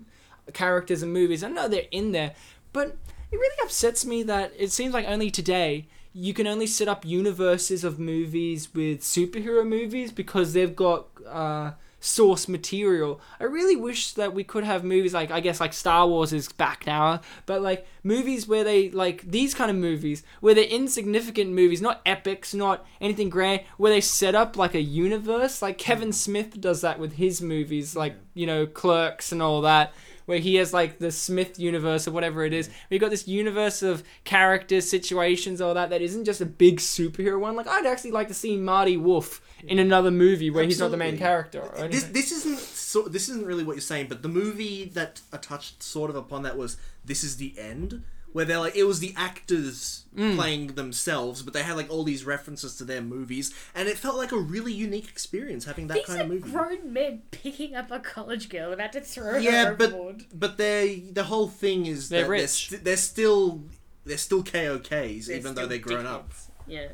characters 0.52 1.02
and 1.02 1.12
movies. 1.12 1.42
I 1.44 1.48
know 1.48 1.68
they're 1.68 1.84
in 1.90 2.12
there, 2.12 2.34
but 2.72 2.96
it 3.30 3.36
really 3.36 3.56
upsets 3.62 4.04
me 4.04 4.22
that 4.24 4.52
it 4.58 4.72
seems 4.72 4.92
like 4.94 5.06
only 5.06 5.30
today 5.30 5.86
you 6.12 6.34
can 6.34 6.46
only 6.46 6.66
set 6.66 6.88
up 6.88 7.04
universes 7.04 7.84
of 7.84 7.98
movies 8.00 8.74
with 8.74 9.00
superhero 9.00 9.64
movies 9.66 10.10
because 10.10 10.52
they've 10.54 10.74
got 10.74 11.06
uh, 11.26 11.70
source 12.00 12.48
material. 12.48 13.20
I 13.38 13.44
really 13.44 13.76
wish 13.76 14.14
that 14.14 14.34
we 14.34 14.42
could 14.42 14.64
have 14.64 14.82
movies 14.82 15.14
like 15.14 15.30
I 15.30 15.40
guess 15.40 15.60
like 15.60 15.72
Star 15.72 16.08
Wars 16.08 16.32
is 16.32 16.50
back 16.50 16.86
now, 16.86 17.20
but 17.46 17.62
like 17.62 17.86
movies 18.02 18.48
where 18.48 18.64
they 18.64 18.90
like 18.90 19.30
these 19.30 19.54
kind 19.54 19.70
of 19.70 19.76
movies 19.76 20.22
where 20.40 20.54
they're 20.54 20.64
insignificant 20.64 21.50
movies, 21.50 21.82
not 21.82 22.00
epics, 22.06 22.54
not 22.54 22.86
anything 23.00 23.28
grand, 23.28 23.60
where 23.76 23.92
they 23.92 24.00
set 24.00 24.34
up 24.34 24.56
like 24.56 24.74
a 24.74 24.80
universe. 24.80 25.62
Like 25.62 25.78
Kevin 25.78 26.12
Smith 26.12 26.60
does 26.60 26.80
that 26.80 26.98
with 26.98 27.14
his 27.14 27.40
movies, 27.42 27.94
like 27.94 28.14
you 28.34 28.46
know 28.46 28.66
Clerks 28.66 29.30
and 29.30 29.42
all 29.42 29.60
that. 29.60 29.92
Where 30.26 30.38
he 30.38 30.56
has 30.56 30.72
like 30.72 30.98
the 30.98 31.10
Smith 31.10 31.58
universe 31.58 32.06
or 32.06 32.12
whatever 32.12 32.44
it 32.44 32.52
is. 32.52 32.70
We've 32.90 33.00
got 33.00 33.10
this 33.10 33.26
universe 33.26 33.82
of 33.82 34.02
characters, 34.24 34.88
situations, 34.88 35.60
all 35.60 35.74
that 35.74 35.90
that 35.90 36.02
isn't 36.02 36.24
just 36.24 36.40
a 36.40 36.46
big 36.46 36.78
superhero 36.78 37.40
one. 37.40 37.56
Like 37.56 37.66
I'd 37.66 37.86
actually 37.86 38.12
like 38.12 38.28
to 38.28 38.34
see 38.34 38.56
Marty 38.56 38.96
Wolf 38.96 39.40
in 39.64 39.78
another 39.78 40.10
movie 40.10 40.50
where 40.50 40.64
he's 40.64 40.80
not 40.80 40.90
the 40.90 40.96
main 40.96 41.18
character. 41.18 41.60
Or 41.60 41.88
This 41.88 42.04
this 42.04 42.32
isn't 42.32 42.58
so. 42.58 43.02
This 43.02 43.28
isn't 43.28 43.46
really 43.46 43.64
what 43.64 43.76
you're 43.76 43.80
saying. 43.80 44.06
But 44.08 44.22
the 44.22 44.28
movie 44.28 44.84
that 44.94 45.20
touched 45.42 45.82
sort 45.82 46.10
of 46.10 46.16
upon 46.16 46.42
that 46.42 46.56
was 46.56 46.76
"This 47.04 47.24
Is 47.24 47.36
the 47.36 47.54
End," 47.58 48.02
where 48.32 48.44
they're 48.44 48.58
like 48.60 48.76
it 48.76 48.84
was 48.84 49.00
the 49.00 49.14
actors 49.16 49.96
Mm. 50.16 50.34
playing 50.34 50.66
themselves, 50.74 51.40
but 51.42 51.54
they 51.54 51.62
had 51.62 51.76
like 51.76 51.88
all 51.88 52.02
these 52.02 52.24
references 52.24 52.74
to 52.78 52.84
their 52.84 53.00
movies, 53.00 53.54
and 53.76 53.88
it 53.88 53.96
felt 53.96 54.16
like 54.16 54.32
a 54.32 54.36
really 54.38 54.72
unique 54.72 55.08
experience 55.08 55.66
having 55.66 55.86
that 55.86 55.94
These 55.98 56.06
kind 56.06 56.20
are 56.20 56.24
of 56.24 56.30
movie. 56.30 56.50
grown 56.50 56.92
men 56.92 57.22
picking 57.30 57.76
up 57.76 57.92
a 57.92 58.00
college 58.00 58.48
girl 58.48 58.72
about 58.72 58.92
to 58.94 59.00
throw 59.00 59.36
yeah, 59.38 59.66
her 59.66 59.74
but 59.76 59.90
overboard. 59.92 60.24
but 60.34 60.58
they 60.58 61.04
the 61.12 61.22
whole 61.24 61.46
thing 61.46 61.86
is 61.86 62.08
They're 62.08 62.22
that 62.22 62.28
they're, 62.28 62.30
rich. 62.42 62.50
st- 62.70 62.82
they're 62.82 62.96
still 62.96 63.62
they're 64.04 64.18
still 64.18 64.42
KOKs 64.42 65.26
They're 65.26 65.36
even 65.36 65.54
though 65.54 65.66
they're 65.66 65.78
grown 65.78 66.06
up. 66.06 66.32
Yeah. 66.66 66.88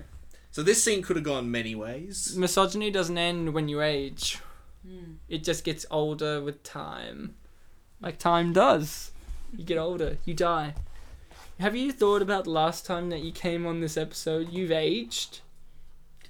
So 0.50 0.62
this 0.62 0.84
scene 0.84 1.00
could 1.02 1.16
have 1.16 1.24
gone 1.24 1.50
many 1.50 1.74
ways. 1.74 2.34
Misogyny 2.36 2.90
doesn't 2.90 3.16
end 3.16 3.54
when 3.54 3.68
you 3.68 3.80
age. 3.80 4.40
It 5.28 5.42
just 5.42 5.64
gets 5.64 5.86
older 5.90 6.40
with 6.42 6.62
time. 6.62 7.34
Like 8.00 8.18
time 8.18 8.52
does. 8.52 9.10
You 9.56 9.64
get 9.64 9.78
older, 9.78 10.18
you 10.26 10.34
die. 10.34 10.74
Have 11.58 11.74
you 11.74 11.90
thought 11.92 12.20
about 12.22 12.44
the 12.44 12.50
last 12.50 12.84
time 12.84 13.08
that 13.10 13.20
you 13.22 13.32
came 13.32 13.66
on 13.66 13.80
this 13.80 13.96
episode? 13.96 14.52
You've 14.52 14.72
aged. 14.72 15.40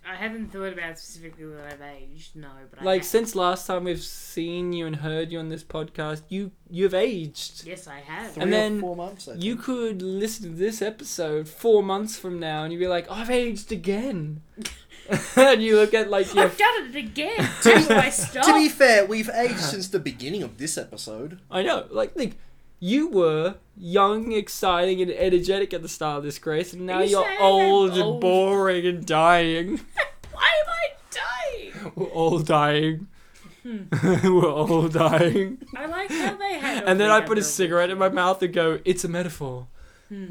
I 0.09 0.15
haven't 0.15 0.53
thought 0.53 0.73
about 0.73 1.01
specifically 1.01 1.47
that 1.47 1.73
I've 1.73 1.81
aged. 1.83 2.37
No, 2.37 2.47
but 2.71 2.81
I 2.81 2.85
Like 2.85 3.01
have. 3.01 3.07
since 3.09 3.35
last 3.35 3.67
time 3.67 3.83
we've 3.85 4.01
seen 4.01 4.73
you 4.73 4.87
and 4.87 4.95
heard 4.95 5.33
you 5.33 5.41
on 5.41 5.49
this 5.49 5.65
podcast, 5.65 6.23
you 6.29 6.53
you've 6.71 6.95
aged. 6.95 7.65
yes, 7.67 7.89
I 7.89 7.99
have. 7.99 8.35
Three 8.35 8.43
And 8.45 8.53
or 8.53 8.57
then 8.57 8.81
four 8.81 8.95
months. 8.95 9.27
I 9.27 9.35
You 9.35 9.57
could 9.57 10.01
listen 10.03 10.51
to 10.53 10.57
this 10.57 10.81
episode 10.81 11.49
four 11.49 11.83
months 11.83 12.17
from 12.17 12.39
now, 12.39 12.63
and 12.63 12.73
you'd 12.73 12.79
be 12.79 12.87
like, 12.87 13.11
"I've 13.11 13.31
aged 13.31 13.73
again." 13.73 14.43
and 15.37 15.61
you 15.61 15.75
look 15.75 15.93
at 15.93 16.09
like 16.09 16.33
your 16.33 16.45
I've 16.45 16.57
done 16.57 16.87
it 16.91 16.95
again. 16.97 17.51
Do 17.65 17.73
I 17.91 18.11
stop? 18.11 18.47
To 18.47 18.55
be 18.55 18.69
fair, 18.69 19.05
we've 19.07 19.31
aged 19.31 19.59
since 19.59 19.89
the 19.89 19.99
beginning 19.99 20.45
of 20.45 20.59
this 20.59 20.79
episode. 20.79 21.41
I 21.51 21.63
know, 21.63 21.89
like 21.91 22.15
think 22.15 22.37
you 22.81 23.09
were 23.09 23.57
young, 23.77 24.33
exciting, 24.33 25.01
and 25.03 25.11
energetic 25.11 25.73
at 25.75 25.83
the 25.83 25.89
start 25.89 26.19
of 26.19 26.25
this, 26.25 26.39
Grace, 26.39 26.73
and 26.73 26.87
now 26.87 26.99
Are 26.99 27.05
you 27.05 27.11
you're 27.11 27.25
saying 27.25 27.39
I'm 27.39 27.45
old 27.45 27.91
and 27.93 28.03
old? 28.03 28.21
boring 28.21 28.87
and 28.87 29.05
dying. 29.07 29.81
Why 30.33 30.51
am 30.63 30.69
I 30.69 30.89
dying? 31.11 31.93
We're 31.95 32.07
all 32.07 32.39
dying. 32.41 33.09
Hmm. 33.63 33.85
We're 34.25 34.51
all 34.53 34.89
dying. 34.89 35.59
I 35.77 35.87
like 35.87 36.11
how 36.11 36.37
they 36.37 36.55
had. 36.59 36.85
And 36.87 37.01
then 37.01 37.11
I 37.11 37.21
put 37.21 37.37
a 37.39 37.43
cigarette 37.43 37.91
in 37.91 37.99
my 37.99 38.09
mouth 38.09 38.41
and 38.43 38.55
go, 38.55 38.79
"It's 38.85 39.03
a 39.05 39.09
metaphor." 39.09 39.67
Hmm. 40.09 40.31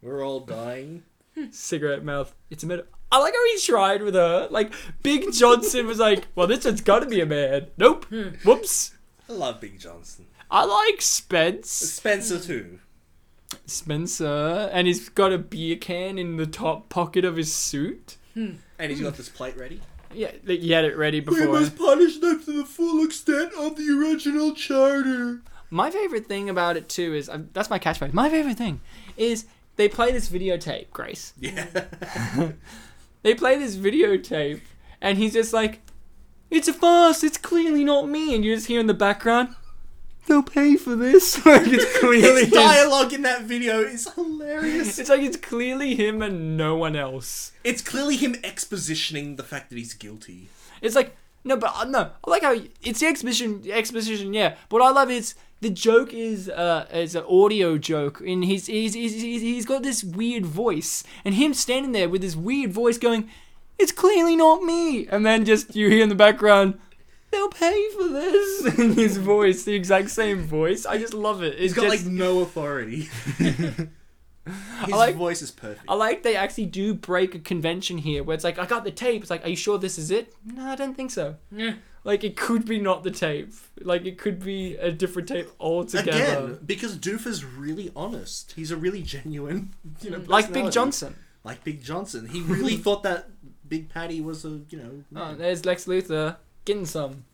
We're 0.00 0.24
all 0.24 0.40
dying. 0.40 1.02
Cigarette 1.50 2.04
mouth. 2.04 2.34
It's 2.50 2.62
a 2.62 2.66
metaphor. 2.66 2.90
I 3.12 3.18
like 3.18 3.34
how 3.34 3.44
he 3.46 3.58
tried 3.60 4.02
with 4.02 4.14
her. 4.14 4.48
Like 4.50 4.72
Big 5.02 5.32
Johnson 5.32 5.86
was 5.86 5.98
like, 5.98 6.26
"Well, 6.34 6.46
this 6.46 6.64
one's 6.64 6.80
got 6.80 7.00
to 7.00 7.06
be 7.06 7.20
a 7.20 7.26
man." 7.26 7.66
Nope. 7.76 8.06
Hmm. 8.06 8.28
Whoops. 8.44 8.94
I 9.28 9.32
love 9.32 9.60
Big 9.60 9.78
Johnson. 9.78 10.26
I 10.50 10.64
like 10.64 11.00
Spence. 11.00 11.70
Spencer 11.70 12.38
too. 12.38 12.78
Spencer, 13.66 14.70
and 14.72 14.86
he's 14.86 15.08
got 15.08 15.32
a 15.32 15.38
beer 15.38 15.76
can 15.76 16.18
in 16.18 16.36
the 16.36 16.46
top 16.46 16.88
pocket 16.88 17.24
of 17.24 17.36
his 17.36 17.52
suit. 17.52 18.16
And 18.34 18.58
he's 18.78 19.00
got 19.00 19.16
this 19.16 19.28
plate 19.28 19.56
ready. 19.56 19.80
Yeah, 20.12 20.32
he 20.46 20.70
had 20.70 20.84
it 20.84 20.96
ready 20.96 21.20
before. 21.20 21.46
We 21.46 21.60
must 21.60 21.76
punish 21.76 22.18
them 22.18 22.42
to 22.44 22.58
the 22.58 22.64
full 22.64 23.04
extent 23.04 23.52
of 23.54 23.76
the 23.76 23.88
original 23.90 24.54
charter. 24.54 25.40
My 25.70 25.90
favorite 25.90 26.26
thing 26.26 26.48
about 26.48 26.76
it 26.76 26.88
too 26.88 27.14
is 27.14 27.28
um, 27.28 27.48
that's 27.52 27.70
my 27.70 27.78
catchphrase. 27.78 28.12
My 28.12 28.28
favorite 28.28 28.56
thing 28.56 28.80
is 29.16 29.46
they 29.76 29.88
play 29.88 30.12
this 30.12 30.28
videotape, 30.28 30.90
Grace. 30.90 31.32
Yeah. 31.38 31.66
They 33.24 33.34
play 33.34 33.56
this 33.56 33.76
videotape, 33.76 34.60
and 35.00 35.16
he's 35.16 35.32
just 35.32 35.54
like, 35.54 35.80
"It's 36.50 36.68
a 36.68 36.74
farce. 36.74 37.24
It's 37.24 37.38
clearly 37.38 37.82
not 37.82 38.06
me." 38.06 38.34
And 38.34 38.44
you 38.44 38.54
just 38.54 38.66
hear 38.66 38.78
in 38.78 38.86
the 38.86 38.92
background, 38.92 39.56
"They'll 40.26 40.42
pay 40.42 40.76
for 40.76 40.96
this." 40.96 41.44
like 41.46 41.66
it's 41.66 41.98
clearly 41.98 42.44
His 42.44 42.52
dialogue 42.52 43.12
in 43.12 43.22
that 43.22 43.42
video 43.42 43.80
is 43.80 44.08
hilarious. 44.14 44.98
It's 44.98 45.10
like 45.10 45.22
it's 45.22 45.36
clearly 45.36 45.94
him 45.94 46.22
and 46.22 46.56
no 46.56 46.76
one 46.76 46.96
else. 46.96 47.52
It's 47.62 47.82
clearly 47.82 48.16
him 48.16 48.34
expositioning 48.36 49.36
the 49.36 49.42
fact 49.42 49.70
that 49.70 49.78
he's 49.78 49.94
guilty. 49.94 50.48
It's 50.80 50.96
like 50.96 51.16
no, 51.44 51.56
but 51.56 51.74
uh, 51.76 51.84
no. 51.84 52.10
I 52.26 52.30
like 52.30 52.42
how 52.42 52.56
it's 52.82 53.00
the 53.00 53.06
exposition. 53.06 53.62
Exposition, 53.70 54.32
yeah. 54.32 54.56
But 54.68 54.80
what 54.80 54.88
I 54.88 54.90
love 54.90 55.10
is 55.10 55.34
the 55.60 55.70
joke 55.70 56.14
is 56.14 56.48
uh 56.48 56.86
is 56.92 57.14
an 57.14 57.24
audio 57.28 57.76
joke, 57.76 58.20
and 58.20 58.44
he's 58.44 58.66
he's, 58.66 58.94
he's 58.94 59.20
he's 59.20 59.42
he's 59.42 59.66
got 59.66 59.82
this 59.82 60.02
weird 60.02 60.46
voice, 60.46 61.04
and 61.24 61.34
him 61.34 61.52
standing 61.52 61.92
there 61.92 62.08
with 62.08 62.22
this 62.22 62.34
weird 62.34 62.72
voice 62.72 62.96
going, 62.96 63.28
"It's 63.78 63.92
clearly 63.92 64.36
not 64.36 64.62
me," 64.62 65.06
and 65.06 65.24
then 65.26 65.44
just 65.44 65.76
you 65.76 65.90
hear 65.90 66.02
in 66.02 66.08
the 66.08 66.14
background. 66.14 66.78
They'll 67.34 67.48
pay 67.48 67.88
for 67.96 68.08
this. 68.08 68.78
In 68.78 68.92
his 68.92 69.16
voice, 69.16 69.64
the 69.64 69.74
exact 69.74 70.10
same 70.10 70.42
voice. 70.42 70.86
I 70.86 70.98
just 70.98 71.14
love 71.14 71.42
it. 71.42 71.54
It's 71.54 71.60
He's 71.62 71.74
got 71.74 71.90
just, 71.90 72.04
like 72.04 72.12
no 72.12 72.40
authority. 72.40 73.08
His 73.38 74.90
like- 74.90 75.16
voice 75.16 75.42
is 75.42 75.50
perfect. 75.50 75.84
I 75.88 75.94
like 75.94 76.22
they 76.22 76.36
actually 76.36 76.66
do 76.66 76.94
break 76.94 77.34
a 77.34 77.40
convention 77.40 77.98
here, 77.98 78.22
where 78.22 78.34
it's 78.34 78.44
like, 78.44 78.58
I 78.58 78.66
got 78.66 78.84
the 78.84 78.92
tape. 78.92 79.22
It's 79.22 79.30
like, 79.30 79.44
are 79.44 79.48
you 79.48 79.56
sure 79.56 79.78
this 79.78 79.98
is 79.98 80.12
it? 80.12 80.32
No, 80.44 80.64
I 80.64 80.76
don't 80.76 80.94
think 80.94 81.10
so. 81.10 81.34
Yeah. 81.50 81.74
Like 82.04 82.22
it 82.22 82.36
could 82.36 82.66
be 82.66 82.78
not 82.78 83.02
the 83.02 83.10
tape. 83.10 83.52
Like 83.80 84.04
it 84.04 84.16
could 84.16 84.38
be 84.44 84.76
a 84.76 84.92
different 84.92 85.26
tape 85.26 85.48
altogether. 85.58 86.10
Again, 86.10 86.58
because 86.64 86.96
Doof 86.96 87.26
is 87.26 87.44
really 87.44 87.90
honest. 87.96 88.52
He's 88.52 88.70
a 88.70 88.76
really 88.76 89.02
genuine, 89.02 89.74
you 90.02 90.10
know, 90.10 90.22
like 90.26 90.52
Big. 90.52 90.70
Johnson. 90.70 91.16
Like 91.42 91.64
Big 91.64 91.82
Johnson. 91.82 92.28
He 92.28 92.42
really 92.42 92.76
thought 92.84 93.02
that 93.02 93.30
Big 93.66 93.88
Patty 93.88 94.20
was 94.20 94.44
a, 94.44 94.60
you 94.68 94.78
know. 94.78 95.04
Oh, 95.16 95.34
there's 95.34 95.64
Lex 95.64 95.86
Luthor 95.86 96.36
getting 96.64 96.86
some. 96.86 97.24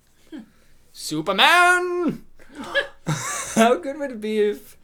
Superman. 0.93 2.25
How 3.55 3.77
good 3.77 3.99
would 3.99 4.13
it 4.13 4.21
be 4.21 4.39
if 4.39 4.77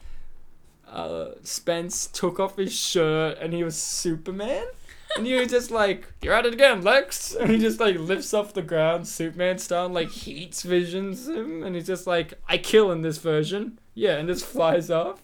uh, 0.87 1.31
Spence 1.43 2.07
took 2.07 2.39
off 2.39 2.57
his 2.57 2.73
shirt 2.73 3.37
and 3.39 3.53
he 3.53 3.63
was 3.63 3.75
Superman? 3.75 4.65
And 5.15 5.27
you 5.27 5.45
just 5.45 5.71
like, 5.71 6.11
"You're 6.21 6.33
at 6.33 6.45
it 6.45 6.53
again, 6.53 6.83
Lex," 6.83 7.33
and 7.33 7.49
he 7.49 7.57
just 7.57 7.79
like 7.79 7.97
lifts 7.97 8.33
off 8.33 8.53
the 8.53 8.61
ground, 8.61 9.07
Superman 9.07 9.57
style, 9.57 9.85
and, 9.85 9.93
like 9.93 10.09
heats 10.09 10.63
visions 10.63 11.27
him, 11.27 11.63
and 11.63 11.75
he's 11.75 11.87
just 11.87 12.05
like, 12.05 12.33
"I 12.47 12.57
kill 12.57 12.91
in 12.91 13.01
this 13.01 13.17
version." 13.17 13.79
Yeah, 13.93 14.17
and 14.17 14.27
just 14.27 14.45
flies 14.45 14.91
off. 14.91 15.23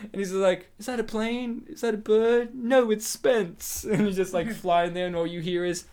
And 0.00 0.14
he's 0.14 0.32
like, 0.32 0.70
"Is 0.78 0.86
that 0.86 1.00
a 1.00 1.04
plane? 1.04 1.64
Is 1.68 1.80
that 1.80 1.94
a 1.94 1.98
bird? 1.98 2.54
No, 2.54 2.90
it's 2.90 3.06
Spence." 3.06 3.84
And 3.84 4.06
he's 4.06 4.16
just 4.16 4.32
like 4.32 4.50
flying 4.54 4.94
there, 4.94 5.06
and 5.06 5.16
all 5.16 5.26
you 5.26 5.40
hear 5.40 5.64
is, 5.64 5.84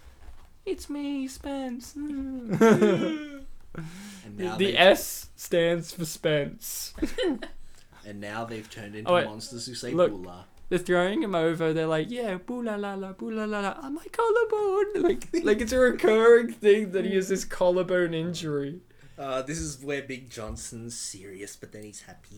"It's 0.66 0.90
me, 0.90 1.28
Spence." 1.28 1.96
And 4.26 4.38
now, 4.38 4.56
the 4.56 4.68
they've, 4.68 4.76
S 4.76 5.30
stands 5.36 5.92
for 5.92 6.06
Spence. 6.06 6.94
and 8.06 8.22
now 8.22 8.46
they've 8.46 8.70
turned 8.70 8.96
into 8.96 9.10
Oh, 9.10 9.16
wait. 9.16 9.26
monsters 9.26 9.66
who 9.66 9.74
say 9.74 9.92
Look. 9.94 10.12
"Bula." 10.12 10.46
They're 10.70 10.80
throwing 10.80 11.22
him 11.24 11.36
over. 11.36 11.74
They're 11.74 11.88
like, 11.88 12.10
"Yeah, 12.10 12.38
boo 12.38 12.62
la 12.64 12.76
la 12.76 12.94
la, 12.94 13.14
boo 13.14 13.32
la 13.32 13.46
la 13.46 13.60
la." 13.62 13.76
I'm 13.82 13.96
my 13.96 14.06
collarbone. 14.12 15.04
Like, 15.04 15.28
like 15.44 15.62
it's 15.62 15.72
a 15.72 15.80
recurring 15.80 16.54
thing 16.54 16.92
that 16.92 17.04
he 17.06 17.16
has 17.16 17.30
this 17.30 17.46
collarbone 17.46 18.14
injury. 18.14 18.80
Uh, 19.18 19.42
this 19.42 19.58
is 19.60 19.84
where 19.84 20.02
Big 20.02 20.30
Johnson's 20.30 20.98
serious, 20.98 21.56
but 21.56 21.72
then 21.72 21.84
he's 21.84 22.02
happy. 22.02 22.38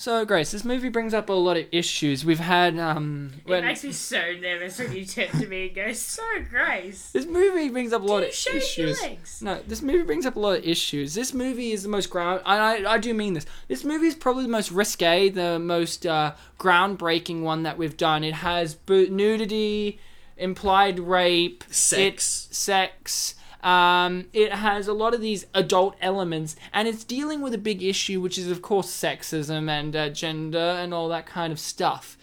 So, 0.00 0.24
Grace, 0.24 0.52
this 0.52 0.64
movie 0.64 0.90
brings 0.90 1.12
up 1.12 1.28
a 1.28 1.32
lot 1.32 1.56
of 1.56 1.66
issues. 1.72 2.24
We've 2.24 2.38
had 2.38 2.78
um, 2.78 3.32
It 3.44 3.50
when 3.50 3.64
makes 3.64 3.82
me 3.82 3.90
so 3.90 4.32
nervous 4.40 4.78
when 4.78 4.92
you 4.94 5.04
turn 5.04 5.28
to 5.30 5.46
me 5.48 5.66
and 5.66 5.74
go, 5.74 5.92
"So, 5.92 6.22
Grace, 6.48 7.10
this 7.10 7.26
movie 7.26 7.68
brings 7.68 7.92
up 7.92 8.02
a 8.02 8.04
lot 8.04 8.20
do 8.20 8.26
of 8.26 8.28
you 8.28 8.32
shave 8.32 8.52
your 8.54 8.60
issues. 8.90 9.02
legs?" 9.02 9.42
No, 9.42 9.60
this 9.66 9.82
movie 9.82 10.04
brings 10.04 10.24
up 10.24 10.36
a 10.36 10.38
lot 10.38 10.58
of 10.58 10.64
issues. 10.64 11.14
This 11.14 11.34
movie 11.34 11.72
is 11.72 11.82
the 11.82 11.88
most 11.88 12.10
ground. 12.10 12.42
I, 12.46 12.76
I, 12.84 12.92
I 12.94 12.98
do 12.98 13.12
mean 13.12 13.34
this. 13.34 13.44
This 13.66 13.82
movie 13.82 14.06
is 14.06 14.14
probably 14.14 14.44
the 14.44 14.48
most 14.50 14.70
risque, 14.70 15.30
the 15.30 15.58
most 15.58 16.06
uh, 16.06 16.34
groundbreaking 16.60 17.42
one 17.42 17.64
that 17.64 17.76
we've 17.76 17.96
done. 17.96 18.22
It 18.22 18.34
has 18.34 18.74
bo- 18.74 19.06
nudity, 19.10 19.98
implied 20.36 21.00
rape, 21.00 21.64
Sex. 21.70 22.46
it- 22.50 22.54
sex. 22.54 23.34
Um, 23.62 24.26
it 24.32 24.52
has 24.52 24.86
a 24.86 24.92
lot 24.92 25.14
of 25.14 25.20
these 25.20 25.46
adult 25.54 25.96
elements, 26.00 26.56
and 26.72 26.86
it's 26.86 27.04
dealing 27.04 27.40
with 27.40 27.54
a 27.54 27.58
big 27.58 27.82
issue, 27.82 28.20
which 28.20 28.38
is 28.38 28.50
of 28.50 28.62
course 28.62 28.88
sexism 28.88 29.68
and 29.68 29.96
uh, 29.96 30.08
gender 30.10 30.58
and 30.58 30.94
all 30.94 31.08
that 31.08 31.26
kind 31.26 31.52
of 31.52 31.58
stuff. 31.58 32.16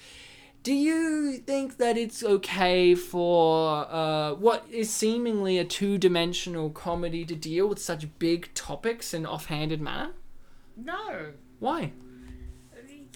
Do 0.63 0.73
you 0.73 1.37
think 1.37 1.77
that 1.77 1.95
it's 1.95 2.23
okay 2.23 2.95
for 2.95 3.85
uh, 3.87 4.33
what 4.33 4.65
is 4.71 4.89
seemingly 4.89 5.59
a 5.59 5.65
two 5.65 5.99
dimensional 5.99 6.71
comedy 6.71 7.23
to 7.25 7.35
deal 7.35 7.67
with 7.67 7.79
such 7.79 8.07
big 8.17 8.51
topics 8.55 9.13
in 9.13 9.27
offhanded 9.27 9.79
manner? 9.79 10.13
No, 10.75 11.33
Why? 11.59 11.91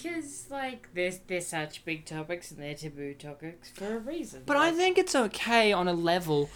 because 0.01 0.47
like 0.49 0.89
there's 0.93 1.19
they're 1.27 1.41
such 1.41 1.83
big 1.85 2.05
topics 2.05 2.51
and 2.51 2.59
they're 2.59 2.75
taboo 2.75 3.13
topics 3.13 3.69
for 3.69 3.97
a 3.97 3.99
reason. 3.99 4.43
But 4.45 4.57
I 4.57 4.71
think 4.71 4.97
it's 4.97 5.15
okay 5.15 5.71
on 5.71 5.87
a 5.87 5.93
level. 5.93 6.49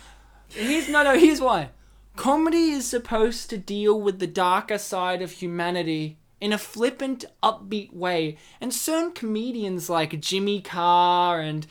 Here's 0.54 0.90
no, 0.90 1.04
no. 1.04 1.18
Here's 1.18 1.42
why. 1.42 1.70
Comedy 2.16 2.70
is 2.72 2.86
supposed 2.88 3.50
to 3.50 3.58
deal 3.58 4.00
with 4.00 4.20
the 4.20 4.28
darker 4.28 4.78
side 4.78 5.22
of 5.22 5.32
humanity 5.32 6.18
in 6.40 6.54
a 6.54 6.58
flippant, 6.58 7.26
upbeat 7.42 7.94
way, 7.94 8.38
and 8.62 8.74
certain 8.74 9.12
comedians 9.14 9.90
like 9.90 10.20
Jimmy 10.20 10.62
Carr 10.62 11.40
and 11.40 11.66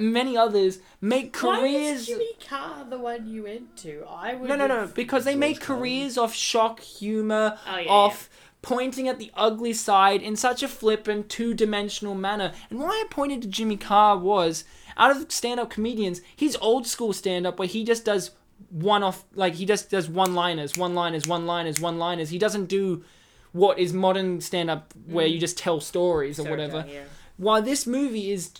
many 0.00 0.36
others 0.36 0.80
make 1.00 1.36
Why 1.40 1.60
careers. 1.60 2.00
is 2.00 2.06
Jimmy 2.08 2.32
Carr 2.48 2.84
the 2.88 2.98
one 2.98 3.28
you 3.28 3.44
went 3.44 3.76
to? 3.78 4.04
I 4.08 4.34
would. 4.34 4.48
No, 4.48 4.56
no, 4.56 4.66
no, 4.66 4.90
because 4.92 5.24
they 5.24 5.36
make 5.36 5.60
careers 5.60 6.18
off 6.18 6.34
shock 6.34 6.80
humor, 6.80 7.58
Oh, 7.68 7.78
yeah, 7.78 7.88
off 7.88 8.28
pointing 8.62 9.06
at 9.08 9.18
the 9.18 9.30
ugly 9.36 9.74
side 9.74 10.22
in 10.22 10.34
such 10.36 10.62
a 10.62 10.68
flippant, 10.68 11.28
two 11.28 11.54
dimensional 11.54 12.14
manner. 12.14 12.52
And 12.70 12.80
why 12.80 12.88
I 12.88 13.04
pointed 13.10 13.42
to 13.42 13.48
Jimmy 13.48 13.76
Carr 13.76 14.16
was 14.18 14.64
out 14.96 15.16
of 15.16 15.30
stand 15.30 15.60
up 15.60 15.70
comedians, 15.70 16.20
he's 16.34 16.56
old 16.56 16.86
school 16.86 17.12
stand 17.12 17.46
up 17.46 17.58
where 17.58 17.68
he 17.68 17.84
just 17.84 18.04
does 18.04 18.30
one 18.70 19.02
off, 19.02 19.24
like 19.34 19.54
he 19.54 19.66
just 19.66 19.90
does 19.90 20.08
one 20.08 20.34
liners, 20.34 20.76
one 20.76 20.94
liners, 20.94 21.26
one 21.26 21.46
liners, 21.46 21.80
one 21.80 21.98
liners. 21.98 22.30
He 22.30 22.38
doesn't 22.38 22.66
do 22.66 23.04
what 23.52 23.78
is 23.78 23.92
modern 23.92 24.40
stand 24.40 24.70
up 24.70 24.92
where 25.06 25.26
you 25.26 25.38
just 25.38 25.56
tell 25.56 25.80
stories 25.80 26.40
or 26.40 26.48
whatever. 26.48 26.84
Yeah. 26.88 27.04
While 27.36 27.62
this 27.62 27.84
movie 27.84 28.30
is 28.30 28.52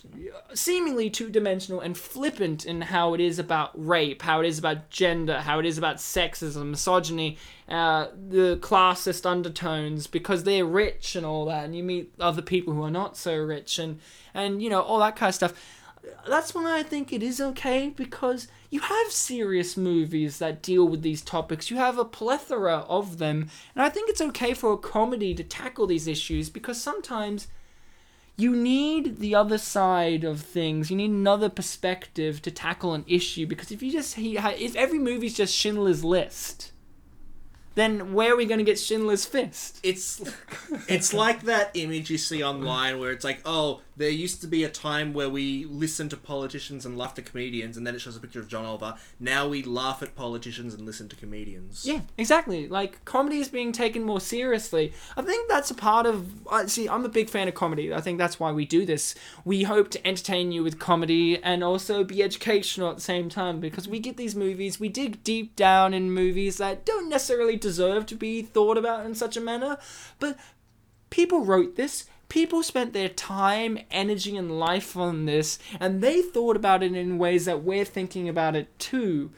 seemingly 0.53 1.09
two 1.09 1.29
dimensional 1.29 1.79
and 1.79 1.97
flippant 1.97 2.65
in 2.65 2.81
how 2.81 3.13
it 3.13 3.21
is 3.21 3.39
about 3.39 3.71
rape, 3.73 4.21
how 4.21 4.41
it 4.41 4.47
is 4.47 4.59
about 4.59 4.89
gender, 4.89 5.39
how 5.39 5.59
it 5.59 5.65
is 5.65 5.77
about 5.77 5.97
sexism, 5.97 6.71
misogyny, 6.71 7.37
uh, 7.69 8.07
the 8.27 8.57
classist 8.57 9.25
undertones, 9.25 10.07
because 10.07 10.43
they're 10.43 10.65
rich 10.65 11.15
and 11.15 11.25
all 11.25 11.45
that, 11.45 11.63
and 11.63 11.73
you 11.73 11.83
meet 11.83 12.11
other 12.19 12.41
people 12.41 12.73
who 12.73 12.83
are 12.83 12.91
not 12.91 13.15
so 13.15 13.37
rich, 13.37 13.79
and 13.79 13.99
and 14.33 14.61
you 14.61 14.69
know 14.69 14.81
all 14.81 14.99
that 14.99 15.15
kind 15.15 15.29
of 15.29 15.35
stuff. 15.35 15.53
That's 16.27 16.53
why 16.53 16.77
I 16.77 16.83
think 16.83 17.11
it 17.11 17.23
is 17.23 17.39
okay 17.39 17.89
because 17.89 18.47
you 18.69 18.79
have 18.79 19.11
serious 19.11 19.77
movies 19.77 20.39
that 20.39 20.61
deal 20.61 20.87
with 20.87 21.01
these 21.01 21.21
topics. 21.21 21.69
You 21.69 21.77
have 21.77 21.97
a 21.97 22.05
plethora 22.05 22.85
of 22.89 23.17
them, 23.17 23.49
and 23.75 23.83
I 23.83 23.89
think 23.89 24.09
it's 24.09 24.21
okay 24.21 24.53
for 24.53 24.73
a 24.73 24.77
comedy 24.77 25.33
to 25.35 25.43
tackle 25.43 25.87
these 25.87 26.07
issues 26.07 26.49
because 26.49 26.81
sometimes 26.81 27.47
you 28.37 28.55
need 28.55 29.17
the 29.17 29.33
other 29.33 29.57
side 29.57 30.23
of 30.23 30.41
things. 30.41 30.91
You 30.91 30.97
need 30.97 31.11
another 31.11 31.49
perspective 31.49 32.41
to 32.41 32.51
tackle 32.51 32.93
an 32.93 33.05
issue 33.07 33.47
because 33.47 33.71
if 33.71 33.81
you 33.81 33.91
just 33.91 34.17
if 34.17 34.75
every 34.75 34.99
movie's 34.99 35.35
just 35.35 35.55
Schindler's 35.55 36.03
List, 36.03 36.73
then 37.75 38.13
where 38.13 38.33
are 38.33 38.37
we 38.37 38.45
going 38.45 38.57
to 38.57 38.65
get 38.65 38.79
Schindler's 38.79 39.25
Fist? 39.25 39.79
It's 39.83 40.21
it's 40.87 41.13
like 41.13 41.43
that 41.43 41.71
image 41.75 42.09
you 42.09 42.17
see 42.17 42.43
online 42.43 42.99
where 42.99 43.11
it's 43.11 43.23
like, 43.23 43.39
oh, 43.45 43.81
there 43.97 44.09
used 44.09 44.41
to 44.41 44.47
be 44.47 44.63
a 44.63 44.69
time 44.69 45.13
where 45.13 45.29
we 45.29 45.65
listened 45.65 46.09
to 46.11 46.17
politicians 46.17 46.85
and 46.85 46.97
laughed 46.97 47.17
at 47.19 47.25
comedians, 47.25 47.77
and 47.77 47.87
then 47.87 47.95
it 47.95 47.99
shows 47.99 48.15
a 48.15 48.19
picture 48.19 48.39
of 48.39 48.47
John 48.47 48.65
Oliver. 48.65 48.95
Now 49.19 49.47
we 49.47 49.63
laugh 49.63 50.03
at 50.03 50.15
politicians 50.15 50.73
and 50.73 50.85
listen 50.85 51.07
to 51.09 51.15
comedians. 51.15 51.85
Yeah, 51.85 52.01
exactly. 52.17 52.67
Like 52.67 53.03
comedy 53.05 53.39
is 53.39 53.47
being 53.47 53.71
taken 53.71 54.03
more 54.03 54.19
seriously. 54.19 54.93
I 55.15 55.21
think 55.21 55.49
that's 55.49 55.71
a 55.71 55.75
part 55.75 56.05
of. 56.05 56.47
Uh, 56.47 56.67
see, 56.67 56.89
I'm 56.89 57.05
a 57.05 57.09
big 57.09 57.29
fan 57.29 57.47
of 57.47 57.53
comedy. 57.53 57.93
I 57.93 58.01
think 58.01 58.17
that's 58.17 58.39
why 58.39 58.51
we 58.51 58.65
do 58.65 58.85
this. 58.85 59.15
We 59.45 59.63
hope 59.63 59.89
to 59.91 60.07
entertain 60.07 60.51
you 60.51 60.63
with 60.63 60.79
comedy 60.79 61.41
and 61.41 61.63
also 61.63 62.03
be 62.03 62.21
educational 62.21 62.89
at 62.89 62.97
the 62.97 63.01
same 63.01 63.29
time 63.29 63.59
because 63.59 63.87
we 63.87 63.99
get 63.99 64.17
these 64.17 64.35
movies. 64.35 64.79
We 64.79 64.89
dig 64.89 65.23
deep 65.23 65.55
down 65.55 65.93
in 65.93 66.11
movies 66.11 66.57
that 66.57 66.85
don't 66.85 67.09
necessarily 67.09 67.55
deserve 67.55 68.05
to 68.07 68.15
be 68.15 68.41
thought 68.41 68.77
about 68.77 69.05
in 69.05 69.15
such 69.15 69.37
a 69.37 69.41
manner, 69.41 69.77
but 70.19 70.37
people 71.09 71.45
wrote 71.45 71.75
this 71.75 72.05
people 72.35 72.61
spent 72.61 72.91
their 72.91 73.07
time, 73.07 73.79
energy, 73.89 74.35
and 74.35 74.59
life 74.59 74.97
on 74.97 75.23
this, 75.23 75.57
and 75.79 76.01
they 76.01 76.21
thought 76.21 76.57
about 76.57 76.83
it 76.83 76.93
in 76.93 77.17
ways 77.17 77.45
that 77.45 77.63
we're 77.63 77.85
thinking 77.85 78.27
about 78.27 78.57
it 78.57 78.77
too. 78.77 79.31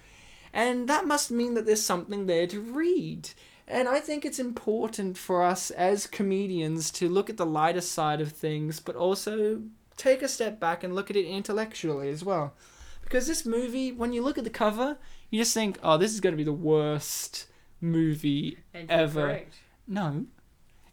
And 0.52 0.90
that 0.90 1.06
must 1.06 1.30
mean 1.30 1.54
that 1.54 1.68
there's 1.68 1.84
something 1.84 2.26
there 2.26 2.48
to 2.48 2.60
read. 2.60 3.30
And 3.68 3.88
I 3.88 4.00
think 4.00 4.26
it's 4.26 4.40
important 4.40 5.16
for 5.16 5.44
us 5.44 5.70
as 5.70 6.08
comedians 6.08 6.90
to 6.94 7.08
look 7.08 7.30
at 7.30 7.38
the 7.38 7.46
lighter 7.46 7.82
side 7.82 8.20
of 8.20 8.32
things, 8.32 8.80
but 8.80 8.96
also 8.96 9.62
take 9.96 10.24
a 10.24 10.28
step 10.28 10.60
back 10.60 10.84
and 10.84 10.96
look 10.96 11.12
at 11.12 11.16
it 11.16 11.28
intellectually 11.28 12.10
as 12.10 12.26
well. 12.26 12.56
Because 13.04 13.28
this 13.28 13.46
movie, 13.46 13.92
when 13.92 14.12
you 14.12 14.24
look 14.24 14.40
at 14.40 14.44
the 14.44 14.50
cover, 14.50 14.98
you 15.30 15.40
just 15.40 15.54
think, 15.54 15.78
oh, 15.84 15.98
this 16.00 16.16
is 16.16 16.20
going 16.20 16.34
to 16.34 16.38
be 16.38 16.44
the 16.44 16.52
worst 16.52 17.46
movie 17.80 18.58
And 18.74 18.90
ever. 18.90 19.22
correct. 19.22 19.54
No, 19.88 20.26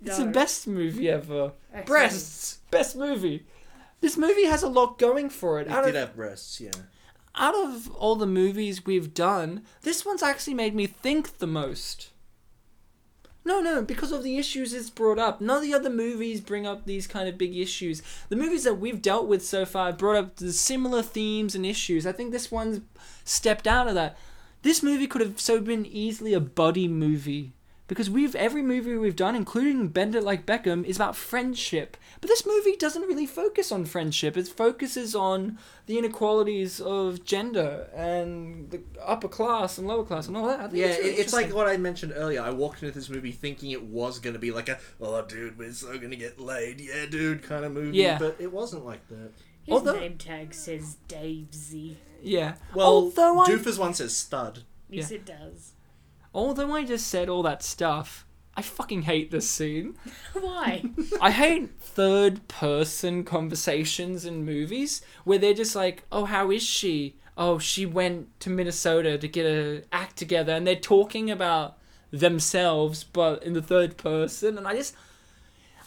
it's 0.05 0.19
the 0.19 0.27
best 0.27 0.67
movie 0.67 1.09
ever. 1.09 1.53
Excellent. 1.69 1.87
Breasts, 1.87 2.59
best 2.71 2.97
movie. 2.97 3.47
This 4.01 4.17
movie 4.17 4.45
has 4.45 4.63
a 4.63 4.69
lot 4.69 4.99
going 4.99 5.31
for 5.31 5.61
it. 5.61 5.67
It 5.67 5.73
Out 5.73 5.85
did 5.85 5.97
of, 5.97 6.09
have 6.09 6.17
breasts, 6.17 6.61
yeah. 6.61 6.71
out 7.35 7.55
of 7.55 7.91
all 7.93 8.17
the 8.17 8.27
movies 8.27 8.85
we've 8.85 9.15
done, 9.15 9.63
this 9.83 10.05
one's 10.05 10.23
actually 10.23 10.55
made 10.55 10.75
me 10.75 10.87
think 10.87 11.39
the 11.39 11.47
most. 11.47 12.11
No, 13.47 13.61
no, 13.61 13.83
because 13.83 14.11
of 14.11 14.23
the 14.23 14.39
issues 14.39 14.73
it's 14.73 14.89
brought 14.89 15.19
up. 15.19 15.41
None 15.41 15.59
of 15.59 15.63
the 15.63 15.75
other 15.75 15.91
movies 15.91 16.41
bring 16.41 16.67
up 16.67 16.87
these 16.87 17.07
kind 17.07 17.29
of 17.29 17.37
big 17.37 17.55
issues. 17.57 18.03
The 18.31 18.37
movies 18.37 18.65
that 18.65 18.81
we've 18.81 19.03
dealt 19.03 19.27
with 19.27 19.45
so 19.45 19.67
far 19.67 19.87
have 19.87 19.99
brought 19.99 20.17
up 20.17 20.37
the 20.37 20.53
similar 20.53 21.03
themes 21.03 21.55
and 21.55 21.67
issues. 21.67 22.07
I 22.07 22.13
think 22.13 22.33
this 22.33 22.51
one's 22.51 22.81
stepped 23.25 23.67
out 23.67 23.87
of 23.87 23.95
that. 23.95 24.17
This 24.63 24.83
movie 24.83 25.07
could 25.07 25.21
have 25.21 25.39
so 25.41 25.61
been 25.61 25.85
easily 25.85 26.33
a 26.33 26.41
buddy 26.41 26.89
movie. 26.89 27.53
Because 27.87 28.09
we've 28.09 28.35
every 28.35 28.63
movie 28.63 28.97
we've 28.97 29.15
done, 29.15 29.37
including 29.37 29.89
Bend 29.89 30.15
It 30.15 30.23
Like 30.25 30.47
Beckham, 30.47 30.87
is 30.87 30.97
about 30.97 31.15
friendship. 31.17 31.99
But 32.21 32.29
this 32.29 32.47
movie 32.47 32.77
doesn't 32.77 33.03
really 33.03 33.27
focus 33.27 33.71
on 33.71 33.85
friendship. 33.85 34.39
It 34.39 34.49
focuses 34.49 35.15
on 35.15 35.59
the 35.85 35.99
inequalities 35.99 36.81
of 36.81 37.27
gender 37.27 37.89
and 37.95 38.71
the 38.71 38.81
upper 39.05 39.29
class 39.29 39.77
and 39.77 39.87
lower 39.87 40.03
class 40.03 40.29
and 40.29 40.37
all 40.37 40.47
that. 40.47 40.61
I 40.61 40.63
think 40.69 40.77
Yeah, 40.77 40.97
really 40.97 41.11
it's 41.11 41.35
like 41.35 41.53
what 41.53 41.69
I 41.69 41.77
mentioned 41.77 42.15
earlier. 42.17 42.41
I 42.41 42.49
walked 42.53 42.83
into 42.83 42.95
this 42.95 43.11
movie 43.11 43.33
thinking 43.33 43.71
it 43.73 43.83
was 43.83 44.19
going 44.19 44.33
to 44.33 44.41
be 44.41 44.51
like 44.51 44.71
a, 44.71 44.79
oh, 44.99 45.21
dude, 45.21 45.59
we're 45.59 45.71
so 45.75 45.89
going 45.99 46.09
to 46.11 46.17
get 46.17 46.41
laid, 46.41 46.81
yeah, 46.81 47.05
dude, 47.05 47.43
kind 47.43 47.67
of 47.67 47.73
movie. 47.73 47.99
Yeah. 47.99 48.19
But 48.19 48.37
it 48.39 48.51
wasn't 48.51 48.87
like 48.87 49.07
that. 49.09 49.33
His 49.65 49.73
Although- 49.75 50.01
name 50.01 50.17
tag 50.17 50.55
says 50.55 50.97
Dave 51.07 51.55
Z. 51.55 51.99
yeah. 52.23 52.55
Well, 52.75 52.87
although 52.87 53.41
I 53.41 53.47
Doofer's 53.51 53.79
one 53.79 53.93
says 53.93 54.17
stud. 54.17 54.61
Yes, 54.89 55.11
Yeah. 55.11 55.17
it 55.19 55.27
does. 55.27 55.73
Although 56.35 56.73
I 56.73 56.85
just 56.85 57.07
said 57.07 57.29
all 57.29 57.43
that 57.45 57.63
stuff, 57.63 58.27
I 58.57 58.63
fucking 58.63 59.03
hate 59.03 59.31
this 59.31 59.49
scene. 59.49 59.97
Why? 60.33 60.85
I 61.21 61.31
hate 61.31 61.81
third 61.81 62.47
person 62.49 63.25
conversations 63.25 64.25
in 64.25 64.45
movies 64.45 65.03
where 65.25 65.39
they're 65.39 65.55
just 65.55 65.75
like, 65.75 66.05
"Oh, 66.13 66.25
how 66.25 66.51
is 66.51 66.63
she? 66.63 67.17
Oh, 67.37 67.59
she 67.59 67.85
went 67.85 68.39
to 68.41 68.51
Minnesota 68.51 69.19
to 69.19 69.29
get 69.29 69.47
a 69.47 69.83
act 69.93 70.17
together," 70.17 70.53
and 70.53 70.67
they're 70.67 70.77
talking 70.77 71.31
about 71.31 71.79
themselves, 72.11 73.03
but 73.03 73.43
in 73.43 73.55
the 73.55 73.63
third 73.63 73.97
person. 73.97 74.57
And 74.57 74.69
I 74.69 74.77
just, 74.77 74.95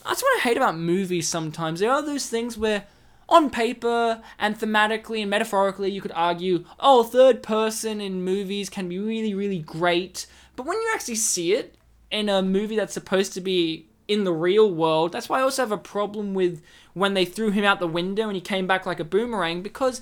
that's 0.06 0.22
what 0.22 0.38
I 0.38 0.42
hate 0.42 0.58
about 0.58 0.78
movies. 0.78 1.28
Sometimes 1.30 1.80
there 1.80 1.92
are 1.92 2.02
those 2.02 2.28
things 2.28 2.58
where, 2.58 2.84
on 3.30 3.50
paper 3.50 4.22
and 4.38 4.60
thematically 4.60 5.22
and 5.22 5.30
metaphorically, 5.30 5.90
you 5.90 6.02
could 6.02 6.12
argue, 6.14 6.66
"Oh, 6.82 7.04
third 7.04 7.42
person 7.42 8.02
in 8.02 8.26
movies 8.26 8.70
can 8.70 8.90
be 8.90 9.00
really, 9.00 9.34
really 9.34 9.60
great," 9.60 10.26
but 10.58 10.66
when 10.66 10.78
you 10.78 10.92
actually 10.94 11.16
see 11.16 11.54
it 11.54 11.76
in 12.12 12.28
a 12.28 12.42
movie 12.42 12.76
that's 12.76 12.94
supposed 12.94 13.34
to 13.34 13.42
be 13.42 13.88
in 14.08 14.24
the 14.24 14.34
real 14.34 14.72
world. 14.72 15.12
That's 15.12 15.30
why 15.30 15.40
I 15.40 15.42
also 15.42 15.62
have 15.62 15.72
a 15.72 15.78
problem 15.78 16.34
with 16.34 16.62
when 16.94 17.14
they 17.14 17.26
threw 17.26 17.52
him 17.52 17.66
out 17.66 17.80
the 17.80 17.88
window 17.88 18.24
and 18.24 18.36
he 18.36 18.42
came 18.42 18.68
back 18.68 18.86
like 18.86 19.00
a 19.00 19.04
boomerang 19.04 19.62
because 19.62 20.02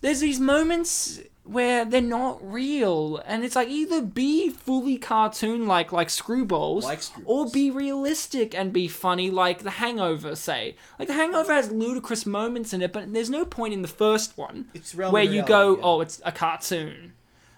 there's 0.00 0.20
these 0.20 0.38
moments 0.38 1.20
where 1.44 1.84
they're 1.84 2.00
not 2.00 2.38
real 2.40 3.16
and 3.26 3.42
it's 3.42 3.56
like 3.56 3.66
either 3.66 4.00
be 4.00 4.48
fully 4.48 4.96
cartoon 4.96 5.66
like 5.66 5.90
like 5.90 6.06
screwballs 6.06 6.84
Like 6.84 7.00
or 7.24 7.50
be 7.50 7.68
realistic 7.68 8.54
and 8.54 8.72
be 8.72 8.86
funny 8.86 9.28
like 9.28 9.64
the 9.64 9.70
hangover 9.70 10.36
say 10.36 10.76
like 11.00 11.08
the 11.08 11.14
hangover 11.14 11.52
has 11.52 11.72
ludicrous 11.72 12.26
moments 12.26 12.72
in 12.72 12.80
it 12.80 12.92
but 12.92 13.12
there's 13.12 13.28
no 13.28 13.44
point 13.44 13.74
in 13.74 13.82
the 13.82 13.88
first 13.88 14.38
one 14.38 14.66
where 15.10 15.24
you 15.24 15.42
reality, 15.42 15.48
go 15.48 15.76
yeah. 15.76 15.82
oh 15.82 16.00
it's 16.00 16.22
a 16.24 16.30
cartoon 16.30 17.12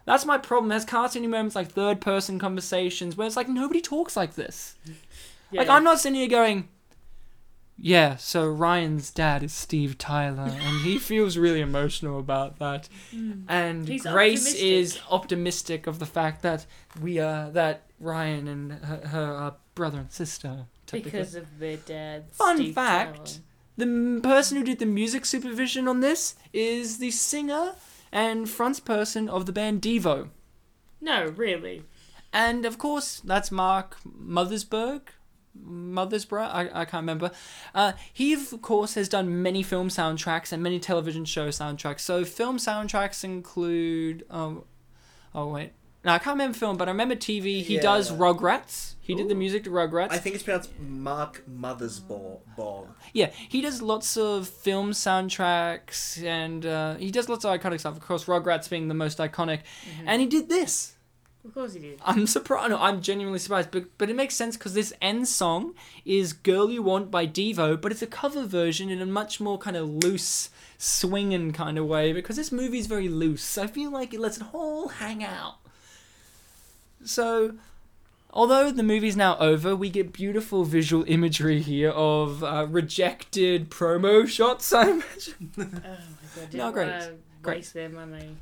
that's 0.04 0.24
my 0.26 0.38
problem 0.38 0.68
there's 0.68 0.84
cartoony 0.84 1.28
moments 1.28 1.54
like 1.56 1.70
third 1.70 2.00
person 2.00 2.38
conversations 2.38 3.16
where 3.16 3.26
it's 3.26 3.36
like 3.36 3.48
nobody 3.48 3.80
talks 3.80 4.16
like 4.16 4.34
this 4.34 4.74
like 5.52 5.68
I'm 5.68 5.84
not 5.84 6.00
sitting 6.00 6.18
here 6.18 6.28
going, 6.28 6.68
yeah. 7.76 8.16
So 8.16 8.46
Ryan's 8.48 9.10
dad 9.10 9.42
is 9.42 9.52
Steve 9.52 9.98
Tyler, 9.98 10.50
and 10.50 10.80
he 10.82 10.98
feels 11.10 11.36
really 11.36 11.60
emotional 11.60 12.18
about 12.18 12.58
that. 12.58 12.88
Mm. 13.14 13.44
And 13.48 13.88
He's 13.88 14.02
Grace 14.02 14.40
optimistic. 14.46 14.62
is 14.62 15.00
optimistic 15.10 15.86
of 15.86 15.98
the 15.98 16.06
fact 16.06 16.42
that 16.42 16.66
we 17.00 17.18
are 17.18 17.50
that 17.50 17.82
Ryan 18.00 18.48
and 18.48 18.72
her, 18.72 19.08
her 19.08 19.32
are 19.34 19.54
brother 19.74 19.98
and 19.98 20.12
sister. 20.12 20.66
Because 20.90 21.34
of 21.34 21.58
their 21.58 21.76
dad. 21.78 22.24
Fun 22.32 22.56
Steve 22.56 22.74
fact. 22.74 23.16
Tyler. 23.16 23.40
The 23.76 23.84
m- 23.84 24.20
person 24.22 24.56
who 24.56 24.62
did 24.62 24.78
the 24.78 24.86
music 24.86 25.24
supervision 25.24 25.88
on 25.88 25.98
this 26.00 26.36
is 26.52 26.98
the 26.98 27.10
singer 27.10 27.72
and 28.14 28.46
frontsperson 28.46 29.28
of 29.28 29.44
the 29.44 29.52
band 29.52 29.82
Devo. 29.82 30.28
No, 31.00 31.26
really. 31.36 31.82
And 32.32 32.64
of 32.64 32.78
course, 32.78 33.20
that's 33.20 33.50
Mark 33.50 33.98
Mothersburg. 34.06 35.02
Mothersburg? 35.60 36.48
I, 36.50 36.70
I 36.72 36.84
can't 36.84 37.02
remember. 37.02 37.32
Uh, 37.74 37.92
he, 38.12 38.32
of 38.32 38.62
course, 38.62 38.94
has 38.94 39.08
done 39.08 39.42
many 39.42 39.62
film 39.62 39.88
soundtracks 39.88 40.52
and 40.52 40.62
many 40.62 40.80
television 40.80 41.24
show 41.24 41.48
soundtracks. 41.48 42.00
So, 42.00 42.24
film 42.24 42.56
soundtracks 42.56 43.22
include. 43.24 44.24
Um, 44.30 44.64
oh, 45.34 45.48
wait. 45.48 45.72
No, 46.04 46.12
I 46.12 46.18
can't 46.18 46.34
remember 46.34 46.56
film, 46.56 46.76
but 46.76 46.88
I 46.88 46.90
remember 46.90 47.16
TV. 47.16 47.62
He 47.62 47.78
does 47.78 48.12
Rugrats. 48.12 48.94
He 49.00 49.14
did 49.14 49.28
the 49.28 49.34
music 49.34 49.64
to 49.64 49.70
Rugrats. 49.70 50.12
I 50.12 50.18
think 50.18 50.34
it's 50.34 50.44
pronounced 50.44 50.70
Mark 50.78 51.44
Mothersbog. 51.50 52.40
Bog. 52.56 52.88
Yeah, 53.12 53.30
he 53.48 53.60
does 53.60 53.82
lots 53.82 54.16
of 54.16 54.48
film 54.48 54.92
soundtracks 54.92 56.22
and 56.24 56.64
uh, 56.64 56.94
he 56.94 57.10
does 57.10 57.28
lots 57.28 57.44
of 57.44 57.58
iconic 57.58 57.80
stuff. 57.80 57.96
Of 57.96 58.02
course, 58.02 58.24
Rugrats 58.24 58.68
being 58.68 58.88
the 58.88 58.94
most 58.94 59.18
iconic. 59.18 59.60
And 60.06 60.20
he 60.20 60.26
did 60.26 60.48
this. 60.48 60.94
Of 61.44 61.52
course 61.52 61.74
he 61.74 61.80
did. 61.80 62.00
I'm 62.04 62.26
surprised. 62.26 62.70
No, 62.70 62.78
I'm 62.78 63.02
genuinely 63.02 63.38
surprised, 63.38 63.70
but 63.70 63.84
but 63.98 64.08
it 64.08 64.16
makes 64.16 64.34
sense 64.34 64.56
because 64.56 64.72
this 64.72 64.94
end 65.02 65.28
song 65.28 65.74
is 66.06 66.32
"Girl 66.32 66.70
You 66.70 66.82
Want" 66.82 67.10
by 67.10 67.26
Devo, 67.26 67.78
but 67.78 67.92
it's 67.92 68.00
a 68.00 68.06
cover 68.06 68.46
version 68.46 68.88
in 68.88 69.02
a 69.02 69.06
much 69.06 69.40
more 69.40 69.58
kind 69.58 69.76
of 69.76 69.88
loose, 69.90 70.48
swinging 70.78 71.52
kind 71.52 71.76
of 71.76 71.84
way 71.84 72.14
because 72.14 72.36
this 72.36 72.50
movie's 72.50 72.86
very 72.86 73.10
loose. 73.10 73.58
I 73.58 73.66
feel 73.66 73.90
like 73.90 74.14
it 74.14 74.20
lets 74.20 74.38
it 74.38 74.44
all 74.54 74.88
hang 74.88 75.22
out. 75.22 75.56
So, 77.04 77.54
although 78.32 78.70
the 78.70 78.82
movie's 78.82 79.16
now 79.16 79.36
over, 79.38 79.76
we 79.76 79.90
get 79.90 80.12
beautiful 80.12 80.64
visual 80.64 81.04
imagery 81.06 81.60
here 81.60 81.90
of 81.90 82.42
uh, 82.42 82.66
rejected 82.68 83.70
promo 83.70 84.26
shots. 84.26 84.72
I 84.72 84.90
imagine. 84.90 85.50
Oh 85.58 85.62
my 85.62 86.42
god, 86.42 86.54
No, 86.54 86.72
great. 86.72 87.10
Great. 87.42 87.56
Waste 87.58 87.74
their 87.74 87.88
money. 87.90 88.36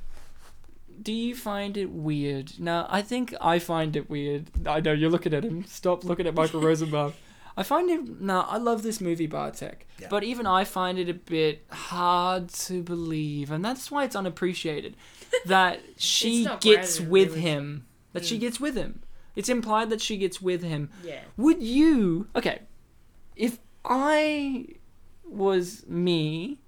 Do 1.02 1.12
you 1.12 1.34
find 1.34 1.76
it 1.76 1.90
weird? 1.90 2.52
Now, 2.59 2.86
I 2.89 3.02
think 3.02 3.34
I 3.40 3.59
find 3.59 3.97
it 3.97 4.09
weird. 4.09 4.51
I 4.66 4.80
know 4.80 4.93
you're 4.93 5.10
looking 5.10 5.34
at 5.34 5.44
him. 5.44 5.64
Stop 5.66 6.05
looking 6.05 6.26
at 6.26 6.34
Michael 6.34 6.60
Rosenbaum. 6.68 7.12
I 7.56 7.64
find 7.64 7.90
it. 7.90 8.20
No, 8.20 8.40
I 8.48 8.56
love 8.59 8.82
this 8.82 9.01
movie, 9.01 9.26
Bartek. 9.26 9.86
Yeah. 9.98 10.06
But 10.09 10.22
even 10.24 10.47
I 10.47 10.64
find 10.64 10.98
it 10.98 11.09
a 11.09 11.14
bit 11.14 11.64
hard 11.70 12.48
to 12.51 12.82
believe, 12.82 13.51
and 13.51 13.64
that's 13.64 13.90
why 13.90 14.05
it's 14.05 14.16
unappreciated 14.16 14.97
that 15.47 15.80
she 15.98 16.47
gets 16.60 16.98
with 17.01 17.34
realism. 17.34 17.40
him. 17.40 17.86
That 18.12 18.22
Mm. 18.22 18.26
she 18.28 18.39
gets 18.39 18.60
with 18.60 18.76
him. 18.76 19.02
It's 19.34 19.48
implied 19.48 19.89
that 19.90 20.01
she 20.01 20.16
gets 20.18 20.43
with 20.43 20.62
him. 20.62 20.90
Yeah. 21.05 21.20
Would 21.36 21.62
you? 21.62 22.28
Okay, 22.36 22.60
if 23.36 23.59
I 23.84 24.66
was 25.24 25.84
me, 25.89 26.59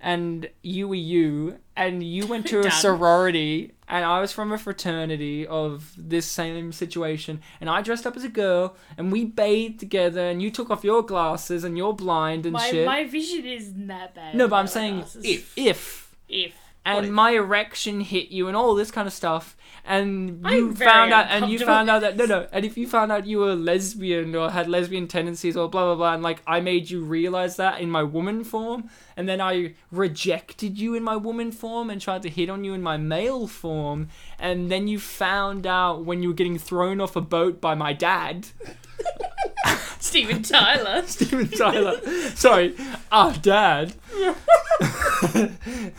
and 0.00 0.48
you 0.62 0.86
were 0.88 0.94
you, 0.94 1.58
and 1.76 2.02
you 2.02 2.26
went 2.26 2.46
to 2.48 2.60
a 2.60 2.70
sorority, 2.84 3.72
and 3.88 4.04
I 4.04 4.20
was 4.20 4.30
from 4.32 4.52
a 4.52 4.58
fraternity 4.58 5.46
of 5.46 5.92
this 5.96 6.26
same 6.26 6.70
situation, 6.72 7.40
and 7.60 7.68
I 7.68 7.82
dressed 7.82 8.06
up 8.06 8.16
as 8.16 8.22
a 8.24 8.28
girl, 8.28 8.76
and 8.96 9.10
we 9.10 9.24
bathed 9.24 9.80
together, 9.80 10.20
and 10.28 10.40
you 10.40 10.50
took 10.50 10.70
off 10.70 10.84
your 10.84 11.02
glasses, 11.02 11.64
and 11.64 11.76
you're 11.76 11.92
blind 11.94 12.46
and 12.46 12.52
My 12.52 12.70
shit. 12.70 12.86
my 12.86 13.04
vision 13.04 13.44
isn't 13.46 13.86
that 13.88 14.14
bad. 14.14 14.34
no, 14.34 14.46
but 14.48 14.56
I'm 14.56 14.66
saying 14.68 14.96
glasses. 14.98 15.24
if 15.24 15.52
if 15.56 16.14
if 16.28 16.54
and 16.84 17.06
if? 17.06 17.12
my 17.12 17.30
erection 17.32 18.00
hit 18.00 18.28
you 18.28 18.46
and 18.48 18.56
all 18.56 18.74
this 18.76 18.90
kind 18.92 19.06
of 19.08 19.12
stuff 19.12 19.56
and 19.86 20.44
you 20.50 20.74
found 20.74 21.12
out 21.12 21.26
and 21.30 21.50
you 21.50 21.58
found 21.58 21.88
out 21.88 22.00
that 22.00 22.16
no 22.16 22.24
no 22.24 22.46
and 22.52 22.64
if 22.64 22.76
you 22.76 22.86
found 22.86 23.12
out 23.12 23.26
you 23.26 23.38
were 23.38 23.54
lesbian 23.54 24.34
or 24.34 24.50
had 24.50 24.68
lesbian 24.68 25.06
tendencies 25.06 25.56
or 25.56 25.68
blah 25.68 25.84
blah 25.84 25.94
blah 25.94 26.14
and 26.14 26.22
like 26.22 26.42
I 26.46 26.60
made 26.60 26.90
you 26.90 27.04
realize 27.04 27.56
that 27.56 27.80
in 27.80 27.90
my 27.90 28.02
woman 28.02 28.42
form 28.42 28.90
and 29.16 29.28
then 29.28 29.40
I 29.40 29.74
rejected 29.90 30.78
you 30.78 30.94
in 30.94 31.02
my 31.02 31.16
woman 31.16 31.52
form 31.52 31.88
and 31.88 32.00
tried 32.00 32.22
to 32.22 32.28
hit 32.28 32.50
on 32.50 32.64
you 32.64 32.74
in 32.74 32.82
my 32.82 32.96
male 32.96 33.46
form 33.46 34.08
and 34.38 34.70
then 34.70 34.88
you 34.88 34.98
found 34.98 35.66
out 35.66 36.04
when 36.04 36.22
you 36.22 36.30
were 36.30 36.34
getting 36.34 36.58
thrown 36.58 37.00
off 37.00 37.14
a 37.14 37.20
boat 37.20 37.60
by 37.60 37.74
my 37.74 37.92
dad 37.92 38.48
Steven 39.98 40.42
Tyler. 40.42 41.02
Steven 41.06 41.48
Tyler. 41.48 42.00
Sorry, 42.34 42.74
our 43.10 43.32
dad. 43.34 43.94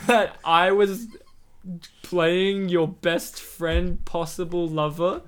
that 0.08 0.36
I 0.44 0.72
was 0.72 1.08
playing 2.08 2.70
your 2.70 2.88
best 2.88 3.42
friend, 3.42 4.04
possible 4.06 4.66
lover. 4.68 5.24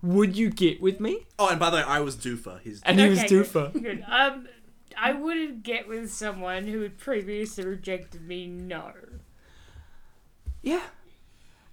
Would 0.00 0.36
you 0.36 0.48
get 0.48 0.80
with 0.80 1.00
me? 1.00 1.26
Oh, 1.38 1.48
and 1.48 1.58
by 1.58 1.70
the 1.70 1.78
way, 1.78 1.82
I 1.82 2.00
was 2.00 2.16
Doofer. 2.16 2.60
His 2.60 2.80
And 2.84 3.00
he 3.00 3.08
was 3.08 3.18
Okay, 3.18 3.28
good, 3.28 3.46
Doofer. 3.46 3.82
Good. 3.82 4.04
Um, 4.08 4.48
I 4.96 5.12
wouldn't 5.12 5.64
get 5.64 5.88
with 5.88 6.10
someone 6.12 6.66
who 6.66 6.82
had 6.82 6.98
previously 6.98 7.64
rejected 7.64 8.26
me. 8.26 8.46
No. 8.46 8.92
Yeah. 10.62 10.82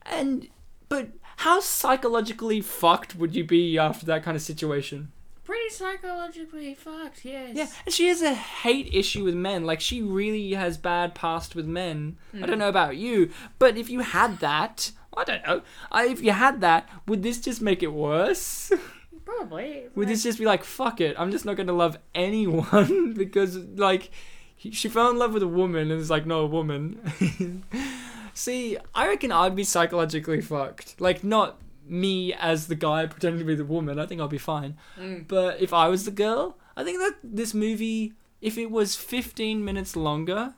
And, 0.07 0.49
but 0.89 1.09
how 1.37 1.59
psychologically 1.59 2.61
fucked 2.61 3.15
would 3.15 3.35
you 3.35 3.43
be 3.43 3.77
after 3.77 4.05
that 4.07 4.23
kind 4.23 4.35
of 4.35 4.41
situation? 4.41 5.11
Pretty 5.47 5.69
psychologically 5.69 6.73
fucked. 6.73 7.23
Yes. 7.23 7.51
Yeah, 7.55 7.67
and 7.85 7.95
she 7.95 8.09
has 8.09 8.21
a 8.21 8.33
hate 8.33 8.93
issue 8.93 9.23
with 9.23 9.33
men. 9.33 9.63
Like 9.63 9.79
she 9.79 10.01
really 10.01 10.51
has 10.51 10.77
bad 10.77 11.15
past 11.15 11.55
with 11.55 11.65
men. 11.65 12.17
I 12.33 12.39
don't 12.39 12.57
mm. 12.57 12.57
know 12.57 12.67
about 12.67 12.97
you, 12.97 13.31
but 13.57 13.77
if 13.77 13.89
you 13.89 14.01
had 14.01 14.39
that, 14.39 14.91
I 15.15 15.23
don't 15.23 15.47
know. 15.47 15.61
I, 15.89 16.07
if 16.07 16.21
you 16.21 16.33
had 16.33 16.59
that, 16.59 16.89
would 17.07 17.23
this 17.23 17.39
just 17.39 17.61
make 17.61 17.81
it 17.81 17.93
worse? 17.93 18.73
Probably. 19.25 19.85
Would 19.95 20.07
like- 20.07 20.13
this 20.13 20.23
just 20.23 20.37
be 20.37 20.43
like, 20.43 20.65
fuck 20.65 20.99
it, 20.99 21.15
I'm 21.17 21.31
just 21.31 21.45
not 21.45 21.55
going 21.55 21.67
to 21.67 21.73
love 21.73 21.97
anyone 22.13 23.13
because 23.17 23.55
like 23.55 24.11
he- 24.53 24.71
she 24.71 24.89
fell 24.89 25.09
in 25.09 25.17
love 25.17 25.33
with 25.33 25.43
a 25.43 25.47
woman 25.47 25.91
and 25.91 26.01
it's 26.01 26.09
like 26.09 26.25
no 26.25 26.41
a 26.41 26.45
woman. 26.45 27.63
See, 28.33 28.77
I 28.93 29.07
reckon 29.07 29.31
I'd 29.31 29.55
be 29.55 29.63
psychologically 29.63 30.41
fucked. 30.41 30.99
Like 30.99 31.23
not 31.23 31.57
me 31.89 32.33
as 32.33 32.67
the 32.67 32.75
guy 32.75 33.05
pretending 33.05 33.39
to 33.39 33.45
be 33.45 33.55
the 33.55 33.65
woman. 33.65 33.99
I 33.99 34.05
think 34.05 34.21
I'll 34.21 34.27
be 34.27 34.37
fine. 34.37 34.77
Mm. 34.99 35.27
But 35.27 35.61
if 35.61 35.73
I 35.73 35.87
was 35.87 36.05
the 36.05 36.11
girl, 36.11 36.57
I 36.75 36.83
think 36.83 36.99
that 36.99 37.15
this 37.23 37.53
movie, 37.53 38.13
if 38.41 38.57
it 38.57 38.69
was 38.71 38.95
15 38.95 39.63
minutes 39.63 39.95
longer, 39.95 40.53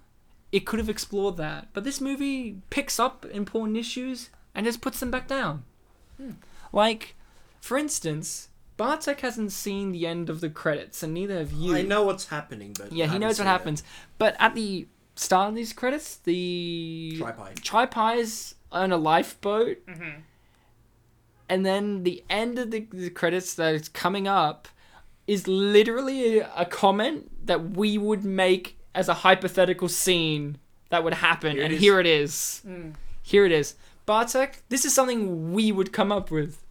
it 0.52 0.66
could 0.66 0.80
have 0.80 0.90
explored 0.90 1.38
that. 1.38 1.70
But 1.74 1.84
this 1.84 2.02
movie 2.02 2.58
picks 2.70 3.00
up 3.00 3.26
important 3.32 3.78
issues 3.78 4.30
and 4.56 4.66
just 4.66 4.82
puts 4.82 5.00
them 5.00 5.12
back 5.12 5.28
down. 5.28 5.64
Like, 6.74 7.16
for 7.62 7.78
instance, 7.78 8.50
Bartek 8.78 9.22
hasn't 9.22 9.52
seen 9.52 9.92
the 9.92 10.06
end 10.08 10.30
of 10.30 10.42
the 10.42 10.50
credits, 10.50 11.02
and 11.04 11.14
neither 11.14 11.38
have 11.38 11.52
you. 11.52 11.76
I 11.76 11.82
know 11.84 12.04
what's 12.04 12.28
happening, 12.28 12.76
but 12.78 12.92
Yeah, 12.92 13.06
I 13.06 13.08
he 13.10 13.20
knows 13.20 13.32
what 13.32 13.38
seen 13.38 13.46
it. 13.48 13.50
happens. 13.50 13.84
But 14.18 14.36
at 14.40 14.56
the 14.56 14.88
start 15.16 15.50
of 15.50 15.56
these 15.56 15.74
credits, 15.74 16.16
the 16.18 17.16
Tri-Pi. 17.18 17.54
Tri-Pis 17.62 18.56
on 18.72 18.92
a 18.92 18.98
lifeboat, 18.98 19.86
Mhm. 19.88 20.22
And 21.50 21.66
then 21.66 22.04
the 22.04 22.24
end 22.30 22.60
of 22.60 22.72
the, 22.72 22.88
the 22.92 23.10
credits 23.10 23.56
that 23.56 23.74
is 23.74 23.90
coming 23.90 24.28
up 24.28 24.68
is 25.28 25.48
literally 25.48 26.40
a, 26.40 26.50
a 26.56 26.66
comment 26.66 27.46
that 27.46 27.72
we 27.72 27.98
would 27.98 28.24
make 28.24 28.78
as 28.96 29.10
a 29.10 29.14
hypothetical 29.16 29.90
scene 29.90 30.58
that 30.90 31.04
would 31.04 31.16
happen, 31.16 31.54
Here 31.56 31.64
and 31.66 31.74
is. 31.74 31.80
here 31.80 32.00
it 32.00 32.06
is. 32.06 32.62
Mm. 32.68 32.94
Here 33.22 33.46
it 33.46 33.52
is. 33.52 33.76
Bartek, 34.06 34.64
this 34.70 34.86
is 34.86 34.94
something 34.94 35.54
we 35.54 35.72
would 35.72 35.94
come 35.94 36.12
up 36.12 36.32
with. 36.32 36.64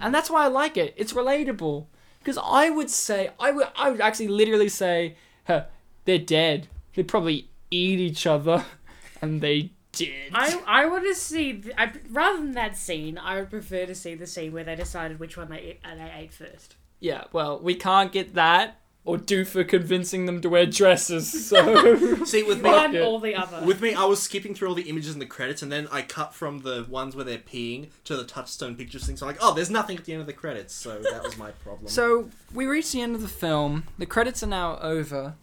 And 0.00 0.12
that's 0.14 0.28
why 0.28 0.44
I 0.44 0.48
like 0.48 0.76
it. 0.76 0.92
It's 0.96 1.12
relatable. 1.12 1.86
Because 2.18 2.38
I 2.42 2.68
would 2.68 2.90
say, 2.90 3.30
I 3.38 3.52
would, 3.52 3.68
I 3.76 3.90
would 3.90 4.00
actually 4.00 4.28
literally 4.28 4.68
say, 4.68 5.16
huh, 5.46 5.64
they're 6.04 6.18
dead. 6.18 6.66
They 6.94 7.04
probably 7.04 7.48
eat 7.70 8.00
each 8.00 8.26
other. 8.26 8.64
And 9.20 9.40
they 9.40 9.72
did. 9.98 10.32
I 10.32 10.60
I 10.66 10.86
want 10.86 11.04
to 11.04 11.14
see 11.14 11.54
th- 11.54 11.74
I, 11.76 11.92
rather 12.10 12.38
than 12.38 12.52
that 12.52 12.76
scene. 12.76 13.18
I 13.18 13.36
would 13.40 13.50
prefer 13.50 13.86
to 13.86 13.94
see 13.94 14.14
the 14.14 14.26
scene 14.26 14.52
where 14.52 14.64
they 14.64 14.76
decided 14.76 15.18
which 15.18 15.36
one 15.36 15.50
they 15.50 15.58
ate, 15.58 15.80
uh, 15.84 15.94
they 15.94 16.12
ate 16.14 16.32
first. 16.32 16.76
Yeah, 17.00 17.24
well, 17.32 17.58
we 17.60 17.74
can't 17.74 18.10
get 18.12 18.34
that 18.34 18.80
or 19.08 19.16
Doofer 19.16 19.66
convincing 19.66 20.26
them 20.26 20.42
to 20.42 20.50
wear 20.50 20.66
dresses. 20.66 21.32
So 21.48 22.24
See, 22.26 22.42
with 22.42 22.62
me, 22.62 22.68
One 22.68 22.94
or 22.96 23.20
the 23.20 23.34
other. 23.34 23.64
with 23.64 23.80
me, 23.80 23.94
I 23.94 24.04
was 24.04 24.22
skipping 24.22 24.54
through 24.54 24.68
all 24.68 24.74
the 24.74 24.82
images 24.82 25.14
in 25.14 25.18
the 25.18 25.24
credits, 25.26 25.62
and 25.62 25.72
then 25.72 25.88
I 25.90 26.02
cut 26.02 26.34
from 26.34 26.60
the 26.60 26.84
ones 26.90 27.16
where 27.16 27.24
they're 27.24 27.38
peeing 27.38 27.88
to 28.04 28.16
the 28.16 28.24
touchstone 28.24 28.76
pictures 28.76 29.06
thing. 29.06 29.16
So 29.16 29.26
I'm 29.26 29.32
like, 29.32 29.38
oh, 29.40 29.54
there's 29.54 29.70
nothing 29.70 29.96
at 29.96 30.04
the 30.04 30.12
end 30.12 30.20
of 30.20 30.26
the 30.26 30.34
credits. 30.34 30.74
So 30.74 31.00
that 31.10 31.22
was 31.22 31.38
my 31.38 31.52
problem. 31.52 31.88
So 31.88 32.28
we 32.52 32.66
reach 32.66 32.92
the 32.92 33.00
end 33.00 33.14
of 33.14 33.22
the 33.22 33.28
film. 33.28 33.84
The 33.96 34.04
credits 34.04 34.42
are 34.42 34.46
now 34.48 34.78
over. 34.80 35.34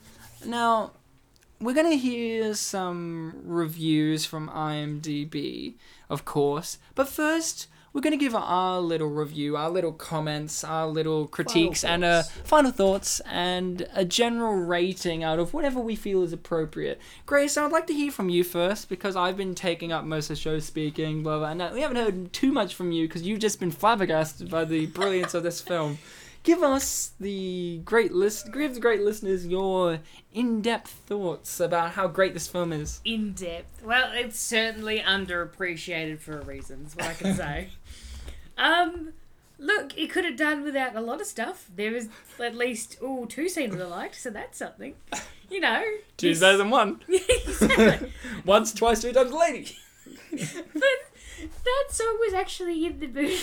Now 0.46 0.92
we're 1.60 1.74
gonna 1.76 1.96
hear 1.96 2.54
some 2.54 3.42
reviews 3.44 4.26
from 4.26 4.50
IMDb, 4.50 5.76
of 6.10 6.26
course. 6.26 6.78
But 6.96 7.08
first, 7.08 7.68
we're 7.94 8.02
gonna 8.02 8.18
give 8.18 8.36
our 8.36 8.82
little 8.82 9.08
review, 9.08 9.56
our 9.56 9.70
little 9.70 9.94
comments, 9.94 10.66
our 10.66 10.86
little 10.86 11.28
critiques, 11.28 11.86
and 11.86 12.04
uh, 12.04 12.24
final 12.44 12.72
thoughts, 12.72 13.22
and 13.22 13.88
a 13.94 14.04
general 14.04 14.56
rating 14.56 15.24
out 15.24 15.40
of 15.40 15.54
whatever 15.54 15.80
we 15.80 15.96
feel 15.96 16.22
is 16.22 16.34
appropriate. 16.34 17.00
Grace, 17.26 17.56
I'd 17.56 17.72
like 17.72 17.88
to 17.88 17.94
hear 17.94 18.12
from 18.12 18.28
you 18.28 18.44
first 18.44 18.90
because 18.90 19.16
I've 19.16 19.38
been 19.38 19.56
taking 19.56 19.94
up 19.94 20.04
most 20.04 20.26
of 20.30 20.36
the 20.36 20.42
show 20.42 20.60
speaking, 20.60 21.24
blah 21.24 21.40
blah, 21.40 21.52
and 21.52 21.62
uh, 21.62 21.72
we 21.74 21.82
haven't 21.82 21.98
heard 21.98 22.34
too 22.34 22.52
much 22.52 22.76
from 22.76 22.92
you 22.92 23.08
because 23.08 23.22
you've 23.22 23.40
just 23.40 23.62
been 23.62 23.72
flabbergasted 23.72 24.50
by 24.50 24.66
the 24.66 24.88
brilliance 24.88 25.34
of 25.34 25.44
this 25.44 25.62
film 25.62 25.98
give 26.46 26.64
us 26.64 27.12
the 27.20 27.82
great 27.84 28.14
list 28.14 28.54
give 28.54 28.76
the 28.76 28.80
great 28.80 29.02
listeners 29.02 29.46
your 29.46 30.00
in-depth 30.34 30.92
thoughts 31.08 31.60
about 31.60 31.92
how 31.92 32.08
great 32.08 32.34
this 32.34 32.48
film 32.48 32.72
is 32.72 33.02
in 33.04 33.34
depth. 33.34 33.84
Well, 33.84 34.12
it's 34.14 34.40
certainly 34.40 35.00
underappreciated 35.00 36.20
for 36.20 36.40
a 36.40 36.46
reason. 36.46 36.86
Is 36.86 36.96
what 36.96 37.08
I 37.08 37.14
can 37.14 37.36
say. 37.36 37.70
um, 38.58 39.14
look, 39.58 39.98
it 39.98 40.10
could 40.10 40.24
have 40.24 40.38
done 40.38 40.64
without 40.64 40.96
a 40.96 41.02
lot 41.02 41.20
of 41.20 41.28
stuff. 41.28 41.70
There 41.76 41.96
is 41.96 42.10
at 42.40 42.56
least 42.56 42.98
oh 43.02 43.26
two 43.26 43.50
scenes 43.50 43.76
I 43.76 43.86
liked, 43.86 44.16
so 44.16 44.30
that's 44.30 44.58
something. 44.58 44.96
You 45.50 45.60
know, 45.60 45.84
two 46.18 46.34
better 46.40 46.58
than 46.58 46.70
one 46.70 47.02
exactly. 47.08 48.12
once 48.46 48.74
twice 48.74 49.02
three 49.02 49.14
times 49.14 49.32
a 49.32 49.38
lady 49.38 49.78
But 50.32 51.54
that 51.64 51.86
song 51.90 52.18
was 52.20 52.34
actually 52.34 52.86
in 52.86 53.00
the 53.00 53.08
movie. 53.08 53.38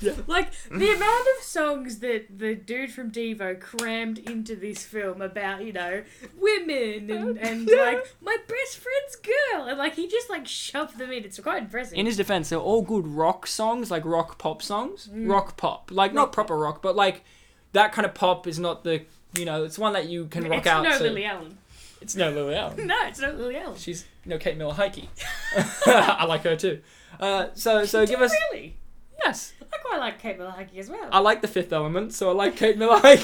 Yeah. 0.00 0.12
Like 0.26 0.52
the 0.70 0.90
amount 0.90 1.26
of 1.38 1.42
songs 1.44 1.98
that 2.00 2.38
the 2.38 2.54
dude 2.54 2.92
from 2.92 3.10
Devo 3.10 3.58
crammed 3.60 4.18
into 4.18 4.54
this 4.54 4.84
film 4.84 5.20
about, 5.20 5.64
you 5.64 5.72
know, 5.72 6.02
women 6.38 7.10
and, 7.10 7.38
and 7.40 7.68
Yeah. 7.68 7.76
like 7.82 8.14
my 8.20 8.36
best 8.46 8.78
friend's 8.78 9.16
girl, 9.16 9.66
and 9.66 9.78
like 9.78 9.94
he 9.94 10.06
just 10.08 10.30
like 10.30 10.46
shoved 10.46 10.98
them 10.98 11.10
in. 11.10 11.24
It's 11.24 11.38
quite 11.40 11.62
impressive. 11.62 11.96
in 11.98 12.06
his 12.06 12.16
defense 12.16 12.48
they're 12.48 12.58
all 12.58 12.82
good 12.82 13.06
rock 13.06 13.46
songs 13.46 13.90
like 13.90 14.04
rock 14.04 14.38
pop 14.38 14.62
songs 14.62 15.08
Mm. 15.12 15.30
rock 15.30 15.56
pop 15.56 15.90
like 15.92 16.12
not 16.12 16.32
proper 16.32 16.56
rock 16.56 16.82
but 16.82 16.94
like 16.96 17.24
that 17.72 17.92
kind 17.92 18.06
of 18.06 18.14
pop 18.14 18.46
is 18.46 18.58
not 18.58 18.84
the 18.84 19.02
you 19.34 19.44
know 19.44 19.64
it's 19.64 19.78
one 19.78 19.92
that 19.94 20.06
you 20.08 20.26
can 20.26 20.44
rock 20.48 20.58
it's 20.58 20.66
out 20.66 20.82
no 20.84 20.96
to. 20.98 21.04
Lily 21.04 21.24
Allen. 21.24 21.58
it's 22.00 22.14
no 22.16 22.30
lily 22.30 22.54
allen 22.62 22.86
No, 22.86 22.96
it's 23.06 23.20
not 23.20 23.36
Lily 23.36 23.56
Allen. 23.56 23.76
she's 23.76 24.04
no 24.24 24.38
kate 24.38 24.56
miller 24.56 24.74
heidke 24.74 25.06
i 25.86 26.24
like 26.24 26.42
her 26.44 26.56
too 26.56 26.80
uh, 27.20 27.48
so 27.54 27.84
so 27.84 28.06
give 28.06 28.20
us 28.20 28.32
really. 28.52 28.76
Yes 29.24 29.52
I 29.60 29.76
quite 29.78 29.98
like 29.98 30.18
Kate 30.18 30.38
Miller-Heidke 30.38 30.78
as 30.78 30.88
well. 30.88 31.08
i 31.12 31.18
like 31.18 31.42
the 31.42 31.48
fifth 31.48 31.72
element 31.72 32.12
so 32.12 32.30
i 32.30 32.32
like 32.32 32.56
kate 32.56 32.78
miller 32.78 33.00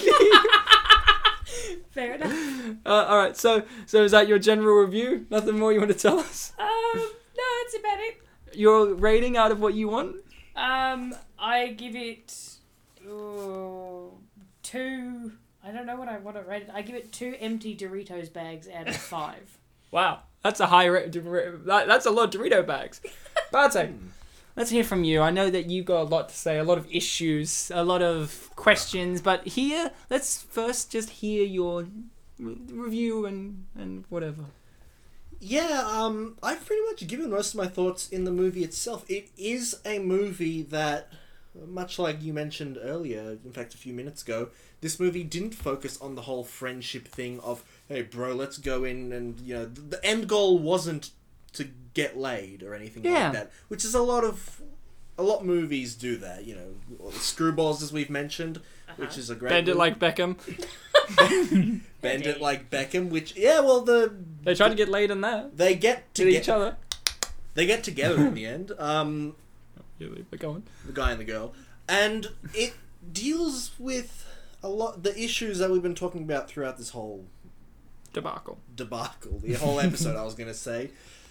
Fair 1.90 2.14
enough. 2.14 2.32
Uh, 2.86 3.06
all 3.08 3.16
right, 3.18 3.36
so 3.36 3.62
so 3.86 4.02
is 4.02 4.10
that 4.10 4.26
your 4.28 4.38
general 4.38 4.76
review? 4.76 5.26
Nothing 5.30 5.58
more 5.58 5.72
you 5.72 5.78
want 5.78 5.90
to 5.92 5.96
tell 5.96 6.18
us? 6.18 6.52
Um, 6.58 6.66
no, 6.94 7.42
that's 7.62 7.78
about 7.78 7.98
it. 8.00 8.20
Your 8.52 8.92
rating 8.94 9.36
out 9.38 9.52
of 9.52 9.60
what 9.60 9.74
you 9.74 9.88
want? 9.88 10.16
Um, 10.56 11.14
I 11.38 11.68
give 11.68 11.94
it 11.94 12.54
uh, 13.06 14.08
I 15.64 15.70
don't 15.72 15.86
know 15.86 15.96
what 15.96 16.08
I 16.08 16.18
what 16.18 16.36
I 16.36 16.40
rated. 16.40 16.70
I 16.70 16.82
give 16.82 16.96
it 16.96 17.12
two 17.12 17.34
empty 17.40 17.76
Doritos 17.76 18.32
bags 18.32 18.68
out 18.68 18.88
of 18.88 18.96
five. 18.96 19.58
Wow, 19.90 20.22
that's 20.42 20.58
a 20.58 20.66
high 20.66 20.86
rate. 20.86 21.12
That, 21.12 21.86
that's 21.86 22.04
a 22.04 22.10
lot 22.10 22.34
of 22.34 22.40
Dorito 22.40 22.66
bags. 22.66 23.00
Bartek, 23.52 23.90
let's 24.56 24.70
hear 24.70 24.84
from 24.84 25.04
you. 25.04 25.20
I 25.20 25.30
know 25.30 25.50
that 25.50 25.70
you've 25.70 25.86
got 25.86 26.02
a 26.02 26.04
lot 26.04 26.28
to 26.28 26.34
say, 26.34 26.58
a 26.58 26.64
lot 26.64 26.78
of 26.78 26.86
issues, 26.90 27.70
a 27.74 27.84
lot 27.84 28.02
of 28.02 28.50
questions, 28.56 29.20
but 29.20 29.46
here, 29.46 29.90
let's 30.10 30.42
first 30.42 30.92
just 30.92 31.10
hear 31.10 31.44
your 31.44 31.86
re- 32.38 32.56
review 32.70 33.26
and 33.26 33.66
and 33.76 34.04
whatever. 34.08 34.44
Yeah, 35.40 35.84
um, 35.86 36.38
I've 36.42 36.64
pretty 36.64 36.82
much 36.86 37.06
given 37.06 37.30
most 37.30 37.52
of 37.52 37.58
my 37.58 37.66
thoughts 37.66 38.08
in 38.08 38.24
the 38.24 38.32
movie 38.32 38.64
itself. 38.64 39.04
It 39.10 39.28
is 39.36 39.78
a 39.84 39.98
movie 39.98 40.62
that, 40.62 41.12
much 41.66 41.98
like 41.98 42.22
you 42.22 42.32
mentioned 42.32 42.78
earlier, 42.80 43.36
in 43.44 43.52
fact, 43.52 43.74
a 43.74 43.76
few 43.76 43.92
minutes 43.92 44.22
ago, 44.22 44.48
this 44.80 44.98
movie 44.98 45.24
didn't 45.24 45.54
focus 45.54 46.00
on 46.00 46.14
the 46.14 46.22
whole 46.22 46.44
friendship 46.44 47.06
thing 47.08 47.40
of, 47.40 47.62
hey, 47.88 48.02
bro, 48.02 48.32
let's 48.34 48.56
go 48.56 48.84
in 48.84 49.12
and, 49.12 49.38
you 49.40 49.54
know, 49.54 49.66
th- 49.66 49.90
the 49.90 50.02
end 50.02 50.28
goal 50.28 50.58
wasn't 50.58 51.10
to 51.54 51.68
get 51.94 52.16
laid 52.16 52.62
or 52.62 52.74
anything 52.74 53.04
Yeah. 53.04 53.24
like 53.24 53.32
that, 53.32 53.52
which 53.68 53.84
is 53.84 53.94
a 53.94 54.02
lot 54.02 54.24
of. 54.24 54.60
A 55.16 55.22
lot 55.22 55.40
of 55.42 55.46
movies 55.46 55.94
do 55.94 56.16
that, 56.16 56.44
you 56.44 56.56
know. 56.56 56.74
Screwballs, 57.12 57.80
as 57.82 57.92
we've 57.92 58.10
mentioned, 58.10 58.60
which 58.96 59.16
is 59.16 59.30
a 59.30 59.36
great. 59.36 59.50
Bend 59.50 59.68
it 59.68 59.76
like 59.76 60.00
Beckham. 60.00 60.36
Bend 62.00 62.26
it 62.26 62.40
like 62.40 62.68
Beckham, 62.68 63.10
which 63.10 63.36
yeah, 63.36 63.60
well 63.60 63.80
the 63.82 64.12
They 64.42 64.54
tried 64.56 64.70
to 64.70 64.74
get 64.74 64.88
laid 64.88 65.10
in 65.12 65.20
that. 65.20 65.56
they 65.56 65.74
get 65.76 66.12
to 66.16 66.24
To 66.24 66.30
get 66.30 66.42
each 66.42 66.48
other. 66.48 66.76
they 67.54 67.64
get 67.66 67.84
together 67.84 68.16
in 68.26 68.34
the 68.34 68.44
end. 68.56 68.72
Um, 68.78 69.36
Really, 70.00 70.24
but 70.28 70.40
go 70.40 70.50
on. 70.50 70.64
the 70.84 70.92
guy 70.92 71.12
and 71.12 71.20
the 71.20 71.24
girl, 71.24 71.54
and 71.88 72.26
it 72.52 72.74
deals 73.12 73.70
with 73.78 74.26
a 74.64 74.68
lot 74.68 75.04
the 75.04 75.16
issues 75.16 75.58
that 75.58 75.70
we've 75.70 75.82
been 75.82 75.94
talking 75.94 76.22
about 76.24 76.48
throughout 76.48 76.76
this 76.78 76.90
whole 76.90 77.24
Debacle. 78.12 78.58
debacle, 78.74 79.38
the 79.38 79.54
whole 79.54 79.78
episode. 79.78 80.16
I 80.16 80.24
was 80.24 80.34
gonna 80.34 80.54
say, 80.54 80.90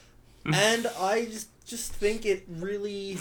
and 0.46 0.88
I 1.00 1.26
just 1.26 1.50
just 1.66 1.94
think 1.94 2.26
it 2.26 2.44
really. 2.48 3.18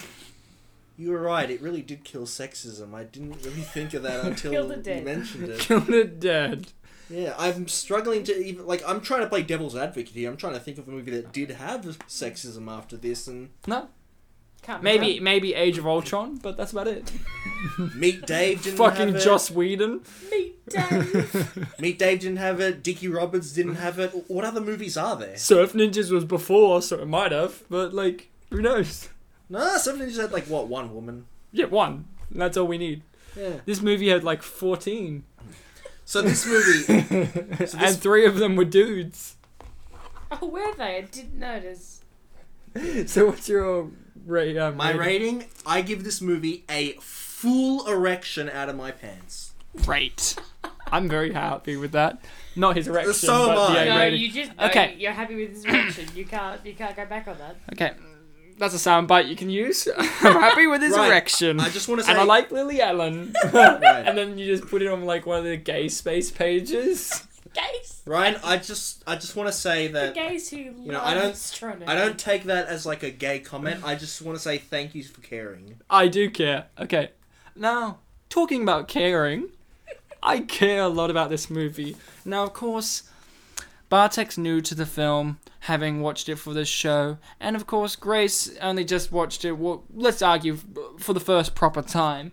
You 0.99 1.11
were 1.11 1.21
right. 1.23 1.51
It 1.51 1.61
really 1.63 1.81
did 1.83 2.05
kill 2.05 2.27
sexism. 2.27 2.95
I 2.95 3.05
didn't 3.05 3.43
really 3.45 3.63
think 3.63 3.95
of 3.95 4.03
that 4.03 4.25
until 4.25 4.53
Killed 4.53 4.73
it 4.73 4.77
you 4.79 4.83
dead. 4.83 5.05
mentioned 5.05 5.49
it. 5.49 5.59
Killed 5.61 5.89
it 5.91 6.21
dead. 6.21 6.73
Yeah, 7.09 7.35
I'm 7.39 7.67
struggling 7.69 8.25
to 8.25 8.37
even 8.37 8.67
like. 8.67 8.83
I'm 8.87 9.01
trying 9.01 9.21
to 9.23 9.27
play 9.29 9.43
devil's 9.43 9.75
advocate 9.77 10.15
here. 10.15 10.31
I'm 10.31 10.37
trying 10.37 10.55
to 10.55 10.61
think 10.61 10.79
of 10.79 10.87
a 10.89 10.91
movie 10.91 11.11
that 11.13 11.33
did 11.33 11.51
have 11.51 11.83
sexism 12.09 12.71
after 12.71 12.97
this, 12.97 13.27
and 13.27 13.51
No, 13.67 13.89
Can't 14.63 14.83
maybe 14.83 15.07
remember. 15.19 15.25
maybe 15.25 15.55
Age 15.55 15.79
of 15.79 15.87
Ultron, 15.89 16.37
but 16.37 16.57
that's 16.57 16.71
about 16.73 16.87
it. 16.87 17.11
Meet 17.97 18.27
Dave 18.27 18.63
didn't 18.63 18.77
Fucking 18.79 19.09
have 19.09 19.17
it. 19.17 19.21
Joss 19.25 19.51
Whedon. 19.51 20.03
Meet 20.31 20.69
Dave. 20.69 21.75
Meet 21.81 21.99
Dave 21.99 22.21
didn't 22.21 22.37
have 22.37 22.61
it. 22.61 22.83
Dickie 22.83 23.09
Roberts 23.09 23.53
didn't 23.53 23.75
have 23.77 23.99
it. 23.99 24.11
What 24.29 24.45
other 24.45 24.61
movies 24.61 24.97
are 24.97 25.17
there? 25.17 25.37
Surf 25.37 25.73
Ninjas 25.73 26.13
was 26.13 26.25
before, 26.25 26.81
so 26.81 27.01
it 27.01 27.09
might 27.09 27.33
have, 27.33 27.65
but 27.69 27.93
like, 27.93 28.31
who 28.51 28.63
knows? 28.63 29.09
No, 29.49 29.77
something 29.79 30.07
just 30.07 30.21
had 30.21 30.33
like 30.33 30.45
what 30.47 30.69
one 30.69 30.95
woman. 30.95 31.27
Yeah, 31.51 31.67
one. 31.67 32.07
That's 32.31 32.57
all 32.57 32.67
we 32.67 32.79
need. 32.79 33.03
Yeah. 33.37 33.61
This 33.67 33.83
movie 33.83 34.09
had 34.11 34.23
like 34.25 34.43
14, 34.43 35.25
So 36.05 36.23
this 36.23 36.47
movie, 36.47 37.05
and 37.79 37.97
three 37.97 38.27
of 38.27 38.37
them 38.39 38.55
were 38.57 38.65
dudes. 38.65 39.37
oh, 40.31 40.47
were 40.47 40.73
they? 40.77 40.99
I 40.99 41.01
didn't 41.03 41.35
notice. 41.39 42.03
So 43.07 43.27
what's 43.27 43.49
your 43.49 43.91
rate? 44.27 44.57
Um, 44.57 44.77
my 44.77 44.93
rating, 44.93 45.47
I 45.67 45.83
give 45.83 46.05
this 46.05 46.21
movie 46.21 46.65
a 46.69 46.93
full 47.01 47.87
erection 47.89 48.49
out 48.49 48.69
of 48.69 48.77
my 48.77 48.91
pants. 48.91 49.53
Great. 49.85 50.37
I'm 50.91 51.09
very 51.09 51.33
happy 51.33 51.77
with 51.77 51.93
that. 51.93 52.23
Not 52.55 52.77
his 52.77 52.87
erection, 52.89 53.15
So 53.15 53.51
am 53.51 53.57
but 53.57 53.73
the 53.73 53.79
I. 53.79 53.83
A 53.83 53.89
No, 53.89 53.97
rating. 53.99 54.21
you 54.21 54.31
just 54.31 54.57
no, 54.59 54.67
Okay. 54.67 54.95
You're 54.99 55.13
happy 55.13 55.35
with 55.37 55.55
this 55.55 55.65
reaction. 55.65 56.09
You 56.15 56.27
can't. 56.27 56.65
You 56.67 56.75
can't 56.75 56.95
go 56.95 57.07
back 57.07 57.27
on 57.29 57.39
that. 57.39 57.57
Okay, 57.73 57.93
that's 58.59 58.75
a 58.75 58.77
soundbite 58.77 59.27
you 59.29 59.35
can 59.37 59.49
use. 59.49 59.89
I'm 59.97 60.05
happy 60.35 60.67
with 60.67 60.83
his 60.83 60.93
Right. 60.95 61.09
erection. 61.09 61.61
I 61.61 61.71
just 61.71 61.89
want 61.89 62.01
to 62.01 62.05
say, 62.05 62.13
and 62.13 62.21
I 62.21 62.25
like 62.25 62.51
Lily 62.53 62.83
Allen. 62.83 63.35
Right. 63.53 63.83
and 64.07 64.19
then 64.19 64.37
you 64.37 64.45
just 64.55 64.69
put 64.69 64.83
it 64.83 64.89
on 64.89 65.05
like 65.07 65.25
one 65.25 65.39
of 65.39 65.45
the 65.45 65.57
gay 65.57 65.89
space 65.89 66.31
pages. 66.31 67.27
Gays. 67.55 68.03
Ryan. 68.07 68.37
I 68.45 68.57
just, 68.57 69.03
I 69.07 69.15
just 69.17 69.37
want 69.37 69.49
to 69.49 69.53
say 69.53 69.87
The 69.89 69.93
that 69.93 70.15
gays 70.15 70.51
who 70.51 70.65
know, 70.73 70.95
love 70.95 71.03
I 71.05 71.15
don't- 71.15 71.33
astronomy. 71.33 71.87
I 71.87 71.95
don't 71.95 72.19
take 72.19 72.45
that 72.45 72.67
as 72.69 72.87
like 72.87 73.03
a 73.03 73.11
gay 73.11 73.39
comment. 73.41 73.85
I 73.85 73.95
just 73.95 74.21
want 74.23 74.37
to 74.37 74.43
say 74.43 74.59
thank 74.59 74.95
you 74.95 75.03
for 75.05 75.21
caring. 75.21 75.77
I 75.91 76.09
do 76.09 76.31
care. 76.31 76.67
Okay. 76.79 77.11
Now, 77.55 77.99
talking 78.29 78.63
about 78.63 78.89
caring, 78.89 79.49
I 80.23 80.41
care 80.41 80.83
a 80.83 80.89
lot 80.89 81.11
about 81.11 81.31
this 81.31 81.51
movie. 81.51 81.97
Now, 82.25 82.45
of 82.45 82.53
course, 82.55 83.03
Bartek's 83.91 84.39
new 84.39 84.61
to 84.63 84.75
the 84.75 84.87
film, 84.87 85.39
having 85.61 86.01
watched 86.01 86.29
it 86.31 86.37
for 86.37 86.55
this 86.55 86.69
show, 86.69 87.19
and 87.39 87.55
of 87.55 87.67
course, 87.67 87.95
Grace 87.95 88.57
only 88.63 88.85
just 88.87 89.13
watched 89.13 89.45
it, 89.45 89.53
well, 89.53 89.85
let's 89.93 90.23
argue, 90.23 90.57
for 90.99 91.13
the 91.13 91.21
first 91.21 91.55
proper 91.55 91.83
time. 91.83 92.33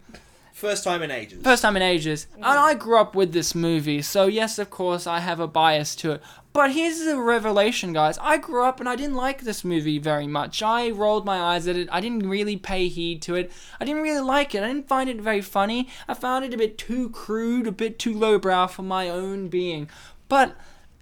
First 0.60 0.84
time 0.84 1.02
in 1.04 1.10
ages. 1.10 1.42
First 1.42 1.62
time 1.62 1.78
in 1.78 1.82
ages. 1.82 2.28
Mm-hmm. 2.34 2.44
And 2.44 2.60
I 2.60 2.74
grew 2.74 2.98
up 2.98 3.16
with 3.16 3.32
this 3.32 3.56
movie, 3.56 4.02
so 4.02 4.28
yes, 4.28 4.60
of 4.60 4.70
course, 4.70 5.08
I 5.08 5.22
have 5.22 5.40
a 5.40 5.48
bias 5.48 5.96
to 5.98 6.12
it. 6.12 6.22
But 6.52 6.74
here's 6.74 7.00
the 7.00 7.18
revelation, 7.18 7.94
guys. 7.94 8.18
I 8.18 8.36
grew 8.36 8.66
up 8.66 8.82
and 8.82 8.90
I 8.90 8.98
didn't 8.98 9.16
like 9.16 9.44
this 9.44 9.64
movie 9.64 10.00
very 10.00 10.28
much. 10.28 10.62
I 10.62 10.90
rolled 10.90 11.26
my 11.26 11.40
eyes 11.40 11.66
at 11.70 11.78
it. 11.78 11.88
I 11.94 12.02
didn't 12.02 12.28
really 12.28 12.58
pay 12.58 12.90
heed 12.90 13.22
to 13.22 13.36
it. 13.36 13.54
I 13.80 13.86
didn't 13.86 14.02
really 14.02 14.20
like 14.20 14.54
it. 14.54 14.62
I 14.62 14.68
didn't 14.68 14.90
find 14.90 15.10
it 15.10 15.22
very 15.22 15.40
funny. 15.40 15.88
I 16.10 16.14
found 16.14 16.44
it 16.44 16.54
a 16.54 16.58
bit 16.58 16.78
too 16.78 17.10
crude, 17.12 17.66
a 17.66 17.72
bit 17.72 17.98
too 17.98 18.14
lowbrow 18.14 18.68
for 18.68 18.84
my 18.84 19.08
own 19.08 19.48
being. 19.48 19.88
But 20.28 20.58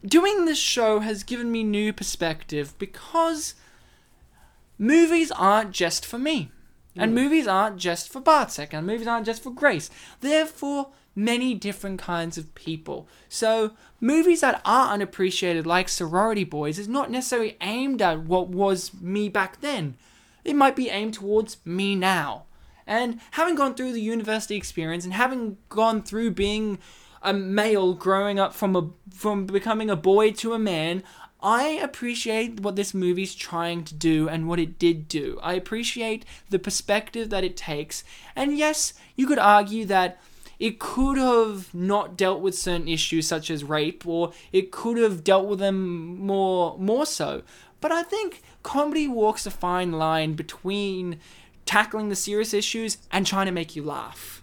doing 0.06 0.46
this 0.46 0.60
show 0.60 1.00
has 1.00 1.24
given 1.24 1.52
me 1.52 1.64
new 1.64 1.94
perspective 1.94 2.78
because 2.78 3.56
movies 4.78 5.32
aren't 5.32 5.72
just 5.72 6.06
for 6.06 6.20
me. 6.20 6.52
And 6.98 7.12
mm. 7.12 7.16
movies 7.16 7.48
aren't 7.48 7.78
just 7.78 8.10
for 8.10 8.20
Bartek, 8.20 8.74
and 8.74 8.86
movies 8.86 9.08
aren't 9.08 9.26
just 9.26 9.44
for 9.44 9.52
Grace. 9.52 9.90
They're 10.22 10.46
for 10.46 10.90
many 11.16 11.56
different 11.56 12.00
kinds 12.00 12.38
of 12.38 12.54
people. 12.54 13.08
So, 13.28 13.72
movies 14.00 14.42
that 14.42 14.62
are 14.64 14.94
unappreciated, 14.94 15.66
like 15.66 15.90
Sorority 15.90 16.44
Boys, 16.44 16.78
is 16.78 16.88
not 16.88 17.10
necessarily 17.10 17.58
aimed 17.62 18.02
at 18.02 18.22
what 18.22 18.50
was 18.50 18.92
me 19.02 19.28
back 19.28 19.62
then. 19.62 19.96
It 20.46 20.56
might 20.56 20.76
be 20.76 20.90
aimed 20.90 21.16
towards 21.16 21.58
me 21.66 21.96
now. 21.96 22.44
And 22.86 23.20
having 23.32 23.56
gone 23.56 23.76
through 23.76 23.92
the 23.92 24.02
university 24.02 24.56
experience 24.56 25.04
and 25.04 25.14
having 25.14 25.58
gone 25.68 26.04
through 26.04 26.32
being 26.32 26.80
a 27.22 27.34
male 27.34 27.94
growing 27.94 28.40
up 28.40 28.54
from 28.54 28.76
a 28.76 28.90
from 29.14 29.46
becoming 29.46 29.90
a 29.90 29.96
boy 29.96 30.32
to 30.32 30.54
a 30.54 30.60
man, 30.60 31.04
I 31.42 31.66
appreciate 31.82 32.62
what 32.62 32.76
this 32.76 32.94
movie's 32.94 33.36
trying 33.36 33.84
to 33.86 33.94
do 33.94 34.28
and 34.28 34.48
what 34.48 34.60
it 34.60 34.80
did 34.80 35.08
do. 35.08 35.40
I 35.44 35.54
appreciate 35.54 36.26
the 36.50 36.60
perspective 36.60 37.30
that 37.30 37.44
it 37.44 37.56
takes. 37.56 38.04
And 38.36 38.58
yes, 38.58 38.94
you 39.16 39.28
could 39.28 39.40
argue 39.40 39.86
that 39.86 40.20
it 40.60 40.80
could 40.80 41.18
have 41.18 41.74
not 41.74 42.18
dealt 42.18 42.42
with 42.42 42.58
certain 42.58 42.88
issues 42.88 43.28
such 43.28 43.52
as 43.52 43.64
rape 43.64 44.08
or 44.08 44.34
it 44.52 44.72
could 44.72 44.98
have 44.98 45.24
dealt 45.24 45.48
with 45.48 45.60
them 45.60 46.18
more 46.18 46.76
more 46.80 47.06
so. 47.06 47.44
But 47.80 47.92
I 47.92 48.02
think 48.02 48.42
comedy 48.64 49.08
walks 49.08 49.46
a 49.46 49.52
fine 49.52 49.92
line 49.92 50.34
between 50.34 51.20
tackling 51.66 52.10
the 52.10 52.16
serious 52.16 52.54
issues 52.54 52.98
and 53.12 53.28
trying 53.28 53.46
to 53.46 53.52
make 53.52 53.76
you 53.76 53.84
laugh. 53.84 54.37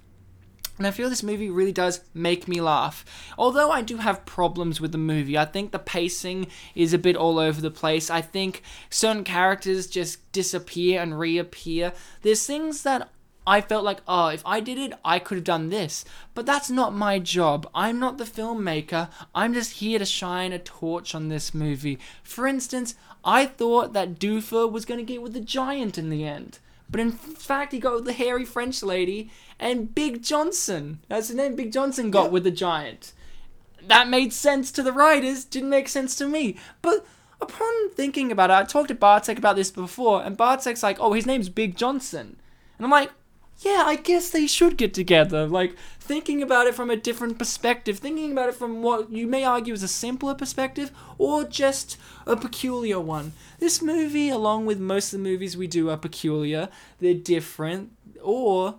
And 0.76 0.86
I 0.86 0.90
feel 0.90 1.08
this 1.08 1.22
movie 1.22 1.50
really 1.50 1.72
does 1.72 2.00
make 2.14 2.48
me 2.48 2.60
laugh. 2.60 3.04
Although 3.38 3.70
I 3.70 3.80
do 3.80 3.98
have 3.98 4.26
problems 4.26 4.80
with 4.80 4.90
the 4.90 4.98
movie, 4.98 5.38
I 5.38 5.44
think 5.44 5.70
the 5.70 5.78
pacing 5.78 6.48
is 6.74 6.92
a 6.92 6.98
bit 6.98 7.16
all 7.16 7.38
over 7.38 7.60
the 7.60 7.70
place. 7.70 8.10
I 8.10 8.20
think 8.20 8.62
certain 8.90 9.22
characters 9.22 9.86
just 9.86 10.32
disappear 10.32 11.00
and 11.00 11.18
reappear. 11.18 11.92
There's 12.22 12.44
things 12.44 12.82
that 12.82 13.08
I 13.46 13.60
felt 13.60 13.84
like, 13.84 14.00
oh, 14.08 14.28
if 14.28 14.42
I 14.46 14.60
did 14.60 14.78
it, 14.78 14.94
I 15.04 15.18
could 15.18 15.36
have 15.36 15.44
done 15.44 15.68
this. 15.68 16.04
But 16.34 16.46
that's 16.46 16.70
not 16.70 16.94
my 16.94 17.18
job. 17.18 17.68
I'm 17.74 18.00
not 18.00 18.18
the 18.18 18.24
filmmaker. 18.24 19.10
I'm 19.34 19.52
just 19.54 19.74
here 19.74 19.98
to 19.98 20.06
shine 20.06 20.52
a 20.52 20.58
torch 20.58 21.14
on 21.14 21.28
this 21.28 21.54
movie. 21.54 21.98
For 22.22 22.46
instance, 22.46 22.94
I 23.24 23.46
thought 23.46 23.92
that 23.92 24.18
Doofer 24.18 24.70
was 24.70 24.84
going 24.84 24.98
to 24.98 25.04
get 25.04 25.22
with 25.22 25.34
the 25.34 25.40
giant 25.40 25.98
in 25.98 26.08
the 26.08 26.24
end. 26.24 26.58
But 26.90 27.00
in 27.00 27.12
fact, 27.12 27.72
he 27.72 27.78
got 27.78 27.94
with 27.94 28.04
the 28.04 28.12
hairy 28.12 28.44
French 28.44 28.82
lady, 28.82 29.30
and 29.58 29.94
Big 29.94 30.22
Johnson, 30.22 31.00
that's 31.08 31.28
the 31.28 31.34
name, 31.34 31.54
Big 31.56 31.72
Johnson 31.72 32.10
got 32.10 32.24
Yeah. 32.24 32.30
with 32.30 32.44
the 32.44 32.50
giant. 32.50 33.12
That 33.86 34.08
made 34.08 34.32
sense 34.32 34.70
to 34.72 34.82
the 34.82 34.92
writers, 34.92 35.44
didn't 35.44 35.70
make 35.70 35.88
sense 35.88 36.16
to 36.16 36.26
me. 36.26 36.56
But 36.82 37.04
upon 37.40 37.90
thinking 37.90 38.32
about 38.32 38.50
it, 38.50 38.54
I 38.54 38.64
talked 38.64 38.88
to 38.88 38.94
Bartek 38.94 39.38
about 39.38 39.56
this 39.56 39.70
before, 39.70 40.22
and 40.22 40.36
Bartek's 40.36 40.82
like, 40.82 40.98
oh, 41.00 41.12
his 41.12 41.26
name's 41.26 41.48
Big 41.48 41.76
Johnson. 41.76 42.36
And 42.78 42.84
I'm 42.84 42.90
like, 42.90 43.10
yeah, 43.60 43.84
I 43.86 43.96
guess 43.96 44.30
they 44.30 44.46
should 44.46 44.76
get 44.76 44.92
together. 44.94 45.46
Like, 45.46 45.76
thinking 46.00 46.42
about 46.42 46.66
it 46.66 46.74
from 46.74 46.90
a 46.90 46.96
different 46.96 47.38
perspective, 47.38 47.98
thinking 47.98 48.32
about 48.32 48.48
it 48.48 48.54
from 48.54 48.82
what 48.82 49.10
you 49.10 49.26
may 49.26 49.44
argue 49.44 49.72
is 49.72 49.82
a 49.82 49.88
simpler 49.88 50.34
perspective, 50.34 50.90
or 51.18 51.44
just 51.44 51.96
a 52.26 52.36
peculiar 52.36 52.98
one. 52.98 53.32
This 53.60 53.80
movie, 53.80 54.28
along 54.28 54.66
with 54.66 54.80
most 54.80 55.12
of 55.12 55.20
the 55.20 55.28
movies 55.28 55.56
we 55.56 55.66
do, 55.66 55.88
are 55.88 55.96
peculiar, 55.96 56.68
they're 57.00 57.14
different, 57.14 57.92
or 58.20 58.76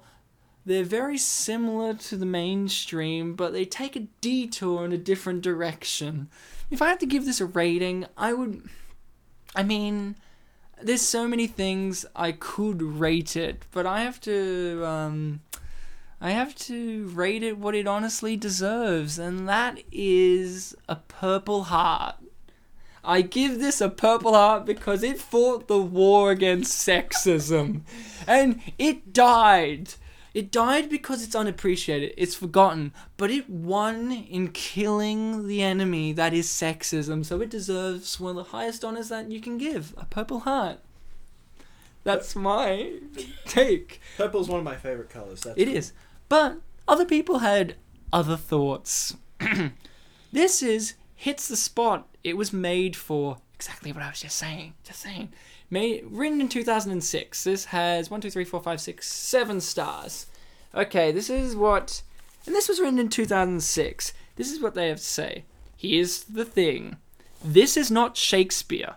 they're 0.66 0.84
very 0.84 1.18
similar 1.18 1.94
to 1.94 2.18
the 2.18 2.26
mainstream, 2.26 3.36
but 3.36 3.54
they 3.54 3.66
take 3.66 3.96
a 3.96 4.08
detour 4.22 4.84
in 4.84 4.92
a 4.92 4.98
different 4.98 5.42
direction. 5.42 6.28
If 6.72 6.82
I 6.82 6.90
had 6.90 7.00
to 7.02 7.06
give 7.06 7.26
this 7.26 7.40
a 7.40 7.46
rating, 7.46 8.06
I 8.18 8.34
would. 8.34 8.68
I 9.56 9.64
mean, 9.64 10.16
there's 10.82 11.04
so 11.04 11.28
many 11.28 11.48
things 11.48 12.06
I 12.16 12.32
could 12.32 12.82
rate 12.82 13.36
it, 13.36 13.66
but 13.72 13.86
I 13.86 14.02
have 14.02 14.20
to. 14.22 14.84
Um, 14.86 15.42
I 16.20 16.32
have 16.32 16.56
to 16.56 17.06
rate 17.10 17.44
it 17.44 17.60
what 17.60 17.76
it 17.76 17.88
honestly 17.88 18.36
deserves, 18.36 19.20
and 19.20 19.48
that 19.48 19.80
is 19.92 20.76
a 20.90 20.96
Purple 20.96 21.66
Heart. 21.66 22.16
I 23.04 23.22
give 23.22 23.60
this 23.60 23.82
a 23.82 23.90
Purple 23.90 24.34
Heart 24.34 24.66
because 24.66 25.04
it 25.04 25.20
fought 25.20 25.68
the 25.68 25.80
war 25.80 26.32
against 26.32 26.88
sexism, 26.88 27.82
and 28.26 28.62
it 28.80 29.14
died. 29.14 29.94
It 30.36 30.52
died 30.52 30.90
because 30.90 31.24
it's 31.24 31.34
unappreciated, 31.34 32.14
it's 32.18 32.36
forgotten, 32.36 32.92
but 33.16 33.32
it 33.32 33.50
won 33.50 34.12
in 34.12 34.50
killing 34.50 35.48
the 35.48 35.64
enemy 35.64 36.12
that 36.12 36.34
is 36.34 36.50
sexism, 36.50 37.24
so 37.24 37.40
it 37.40 37.50
deserves 37.50 38.20
one 38.20 38.32
of 38.32 38.36
the 38.36 38.52
highest 38.52 38.84
honors 38.84 39.08
that 39.08 39.32
you 39.32 39.40
can 39.40 39.58
give 39.58 39.94
a 39.98 40.04
Purple 40.04 40.42
Heart. 40.42 40.80
That's 42.04 42.36
my 42.36 43.00
take. 43.46 44.02
Purple's 44.18 44.50
one 44.50 44.60
of 44.60 44.66
my 44.66 44.76
favorite 44.76 45.10
colors. 45.10 45.40
That's 45.40 45.58
It 45.58 45.70
is. 45.70 45.94
But 46.28 46.58
other 46.86 47.06
people 47.06 47.40
had 47.40 47.78
other 48.12 48.36
thoughts. 48.36 49.16
this 50.34 50.62
is 50.62 50.96
hits 51.16 51.48
the 51.48 51.56
spot 51.56 52.10
it 52.26 52.36
was 52.36 52.52
made 52.52 52.98
for. 52.98 53.38
Exactly 53.54 53.94
what 53.94 54.04
I 54.04 54.10
was 54.10 54.20
just 54.20 54.36
saying. 54.36 54.74
Just 54.84 55.00
saying. 55.00 55.32
Made 55.70 56.04
written 56.10 56.42
in 56.42 56.50
2006. 56.50 57.44
This 57.44 57.66
has 57.66 58.10
one, 58.12 58.22
two, 58.22 58.30
three, 58.30 58.46
four, 58.46 58.62
five, 58.62 58.80
six, 58.80 59.08
seven 59.12 59.60
stars. 59.62 60.28
Okay, 60.74 61.12
this 61.12 61.30
is 61.30 61.56
what, 61.56 62.02
and 62.46 62.54
this 62.56 62.68
was 62.70 62.80
written 62.80 63.00
in 63.00 63.10
2006. 63.10 64.14
This 64.36 64.52
is 64.52 64.62
what 64.62 64.74
they 64.76 64.90
have 64.90 64.98
to 64.98 65.04
say. 65.04 65.46
Here's 65.78 66.24
the 66.24 66.46
thing. 66.46 66.98
This 67.44 67.78
is 67.78 67.90
not 67.90 68.18
Shakespeare. 68.18 68.96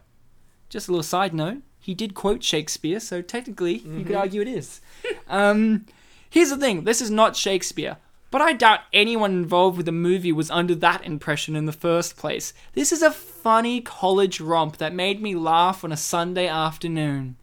Just 0.69 0.89
a 0.89 0.91
little 0.91 1.03
side 1.03 1.33
note. 1.35 1.59
He 1.81 1.95
did 1.95 2.15
quote 2.15 2.43
Shakespeare, 2.43 3.01
so 3.01 3.23
technically 3.23 3.79
you 3.79 4.05
could 4.05 4.17
argue 4.17 4.43
it 4.43 4.49
is. 4.49 4.81
um, 5.29 5.87
Here's 6.29 6.51
the 6.51 6.59
thing 6.59 6.85
this 6.85 7.01
is 7.01 7.11
not 7.11 7.37
Shakespeare, 7.37 7.97
but 8.31 8.41
I 8.41 8.53
doubt 8.53 8.81
anyone 8.93 9.33
involved 9.33 9.77
with 9.77 9.87
the 9.87 9.93
movie 9.93 10.33
was 10.33 10.51
under 10.51 10.75
that 10.77 11.05
impression 11.05 11.57
in 11.57 11.67
the 11.67 11.73
first 11.73 12.17
place. 12.17 12.53
This 12.75 12.93
is 12.93 13.03
a 13.03 13.11
funny 13.11 13.81
college 13.81 14.41
romp 14.41 14.77
that 14.79 14.95
made 14.95 15.23
me 15.23 15.35
laugh 15.35 15.85
on 15.85 15.93
a 15.93 15.97
Sunday 15.97 16.47
afternoon. 16.47 17.37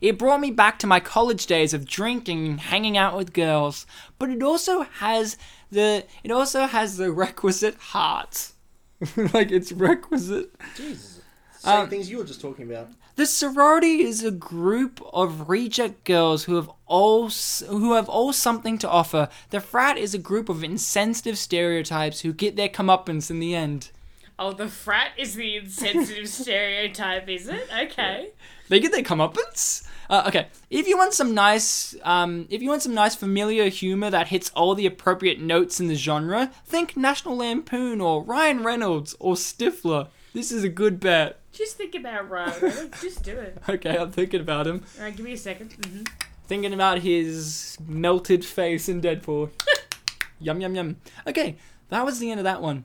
It 0.00 0.18
brought 0.18 0.40
me 0.40 0.50
back 0.50 0.78
to 0.80 0.86
my 0.86 0.98
college 0.98 1.46
days 1.46 1.72
of 1.72 1.86
drinking 1.86 2.46
and 2.46 2.60
hanging 2.60 2.96
out 2.96 3.16
with 3.16 3.32
girls, 3.32 3.86
but 4.18 4.30
it 4.30 4.42
also 4.42 4.82
has 4.82 5.36
the 5.70 6.04
it 6.24 6.30
also 6.30 6.66
has 6.66 6.96
the 6.96 7.12
requisite 7.26 7.76
heart. 7.76 8.52
like 9.32 9.50
it's 9.52 9.72
requisite. 9.72 10.50
Jesus. 10.76 11.20
Same 11.58 11.80
Um, 11.82 11.88
things 11.88 12.10
you 12.10 12.18
were 12.18 12.24
just 12.24 12.40
talking 12.40 12.68
about. 12.68 12.88
The 13.14 13.26
sorority 13.26 14.02
is 14.02 14.24
a 14.24 14.30
group 14.30 15.00
of 15.12 15.48
reject 15.48 16.04
girls 16.04 16.44
who 16.44 16.56
have 16.56 16.70
all 16.86 17.28
who 17.68 17.92
have 17.92 18.08
all 18.08 18.32
something 18.32 18.78
to 18.78 18.88
offer. 18.88 19.28
The 19.50 19.60
frat 19.60 19.98
is 19.98 20.14
a 20.14 20.18
group 20.18 20.48
of 20.48 20.64
insensitive 20.64 21.36
stereotypes 21.36 22.20
who 22.20 22.32
get 22.32 22.56
their 22.56 22.70
comeuppance 22.70 23.30
in 23.30 23.38
the 23.38 23.54
end. 23.54 23.90
Oh, 24.38 24.52
the 24.52 24.68
frat 24.68 25.10
is 25.18 25.34
the 25.34 25.56
insensitive 25.56 26.28
stereotype, 26.40 27.28
is 27.28 27.48
it? 27.48 27.68
Okay. 27.82 28.30
They 28.68 28.80
get 28.80 28.92
their 28.92 29.02
comeuppance. 29.02 29.86
Uh, 30.08 30.24
okay, 30.26 30.48
if 30.70 30.88
you 30.88 30.96
want 30.96 31.12
some 31.12 31.34
nice, 31.34 31.94
um, 32.02 32.46
if 32.50 32.62
you 32.62 32.68
want 32.68 32.82
some 32.82 32.94
nice 32.94 33.14
familiar 33.14 33.68
humor 33.68 34.10
that 34.10 34.28
hits 34.28 34.50
all 34.54 34.74
the 34.74 34.86
appropriate 34.86 35.40
notes 35.40 35.80
in 35.80 35.88
the 35.88 35.94
genre, 35.94 36.50
think 36.64 36.96
National 36.96 37.36
Lampoon 37.36 38.00
or 38.00 38.22
Ryan 38.22 38.64
Reynolds 38.64 39.14
or 39.20 39.34
Stifler. 39.34 40.08
This 40.32 40.50
is 40.50 40.64
a 40.64 40.68
good 40.68 40.98
bet. 40.98 41.38
Just 41.52 41.76
think 41.76 41.94
about 41.94 42.28
Ryan. 42.30 42.90
Just 43.00 43.22
do 43.22 43.38
it. 43.38 43.58
Okay, 43.68 43.96
I'm 43.96 44.10
thinking 44.10 44.40
about 44.40 44.66
him. 44.66 44.84
All 44.98 45.04
right, 45.04 45.14
give 45.14 45.24
me 45.24 45.32
a 45.32 45.36
2nd 45.36 45.76
Mm-hmm. 45.76 46.02
Thinking 46.46 46.74
about 46.74 46.98
his 46.98 47.78
melted 47.86 48.44
face 48.44 48.88
in 48.88 49.00
Deadpool. 49.00 49.50
yum 50.40 50.60
yum 50.60 50.74
yum. 50.74 50.96
Okay, 51.26 51.56
that 51.88 52.04
was 52.04 52.18
the 52.18 52.30
end 52.30 52.40
of 52.40 52.44
that 52.44 52.60
one. 52.60 52.84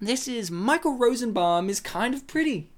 This 0.00 0.28
is 0.28 0.50
Michael 0.50 0.96
Rosenbaum 0.96 1.68
is 1.68 1.80
kind 1.80 2.14
of 2.14 2.26
pretty. 2.26 2.70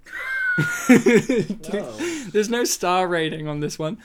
There's 0.89 2.49
no 2.49 2.65
star 2.65 3.07
rating 3.07 3.47
on 3.47 3.61
this 3.61 3.79
one. 3.79 3.99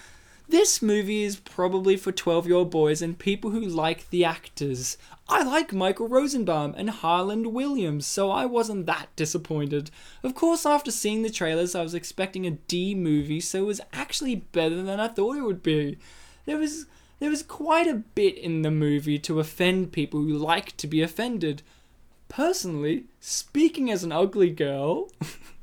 This 0.48 0.82
movie 0.82 1.24
is 1.24 1.38
probably 1.38 1.98
for 1.98 2.12
12 2.12 2.48
year 2.48 2.56
old 2.56 2.70
boys 2.70 3.02
and 3.02 3.18
people 3.18 3.50
who 3.50 3.62
like 3.62 4.10
the 4.10 4.24
actors. 4.24 4.98
I 5.28 5.44
like 5.44 5.74
Michael 5.74 6.08
Rosenbaum 6.08 6.76
and 6.78 6.90
Harland 6.92 7.48
Williams, 7.48 8.06
so 8.06 8.30
I 8.30 8.46
wasn't 8.46 8.86
that 8.86 9.08
disappointed. 9.16 9.90
Of 10.22 10.36
course, 10.36 10.66
after 10.66 10.92
seeing 10.92 11.24
the 11.24 11.32
trailers, 11.32 11.74
I 11.74 11.82
was 11.82 11.96
expecting 11.96 12.46
a 12.46 12.52
D 12.52 12.94
movie, 12.94 13.40
so 13.40 13.60
it 13.60 13.66
was 13.66 13.82
actually 13.92 14.36
better 14.36 14.84
than 14.84 15.00
I 15.00 15.08
thought 15.08 15.38
it 15.38 15.42
would 15.42 15.64
be. 15.64 15.98
There 16.46 16.58
was 16.58 16.86
there 17.20 17.30
was 17.30 17.42
quite 17.42 17.88
a 17.88 18.04
bit 18.14 18.38
in 18.38 18.62
the 18.62 18.72
movie 18.72 19.18
to 19.20 19.40
offend 19.40 19.94
people 19.94 20.20
who 20.20 20.38
like 20.38 20.78
to 20.78 20.86
be 20.86 21.02
offended. 21.02 21.64
Personally, 22.28 23.06
speaking 23.20 23.90
as 23.90 24.04
an 24.04 24.12
ugly 24.12 24.52
girl, 24.52 25.10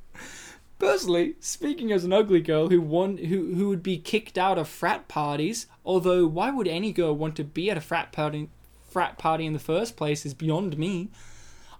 Personally, 0.82 1.36
speaking 1.38 1.92
as 1.92 2.02
an 2.02 2.12
ugly 2.12 2.40
girl 2.40 2.68
who 2.68 2.80
want 2.80 3.26
who 3.26 3.54
who 3.54 3.68
would 3.68 3.84
be 3.84 3.98
kicked 3.98 4.36
out 4.36 4.59
of 4.59 4.66
frat 4.66 5.06
parties, 5.06 5.68
although 5.84 6.26
why 6.26 6.50
would 6.50 6.66
any 6.66 6.90
girl 6.90 7.14
want 7.14 7.36
to 7.36 7.44
be 7.44 7.70
at 7.70 7.76
a 7.76 7.80
frat 7.80 8.10
party 8.10 8.48
frat 8.82 9.16
party 9.16 9.46
in 9.46 9.52
the 9.52 9.60
first 9.60 9.96
place 9.96 10.26
is 10.26 10.34
beyond 10.34 10.76
me. 10.76 11.09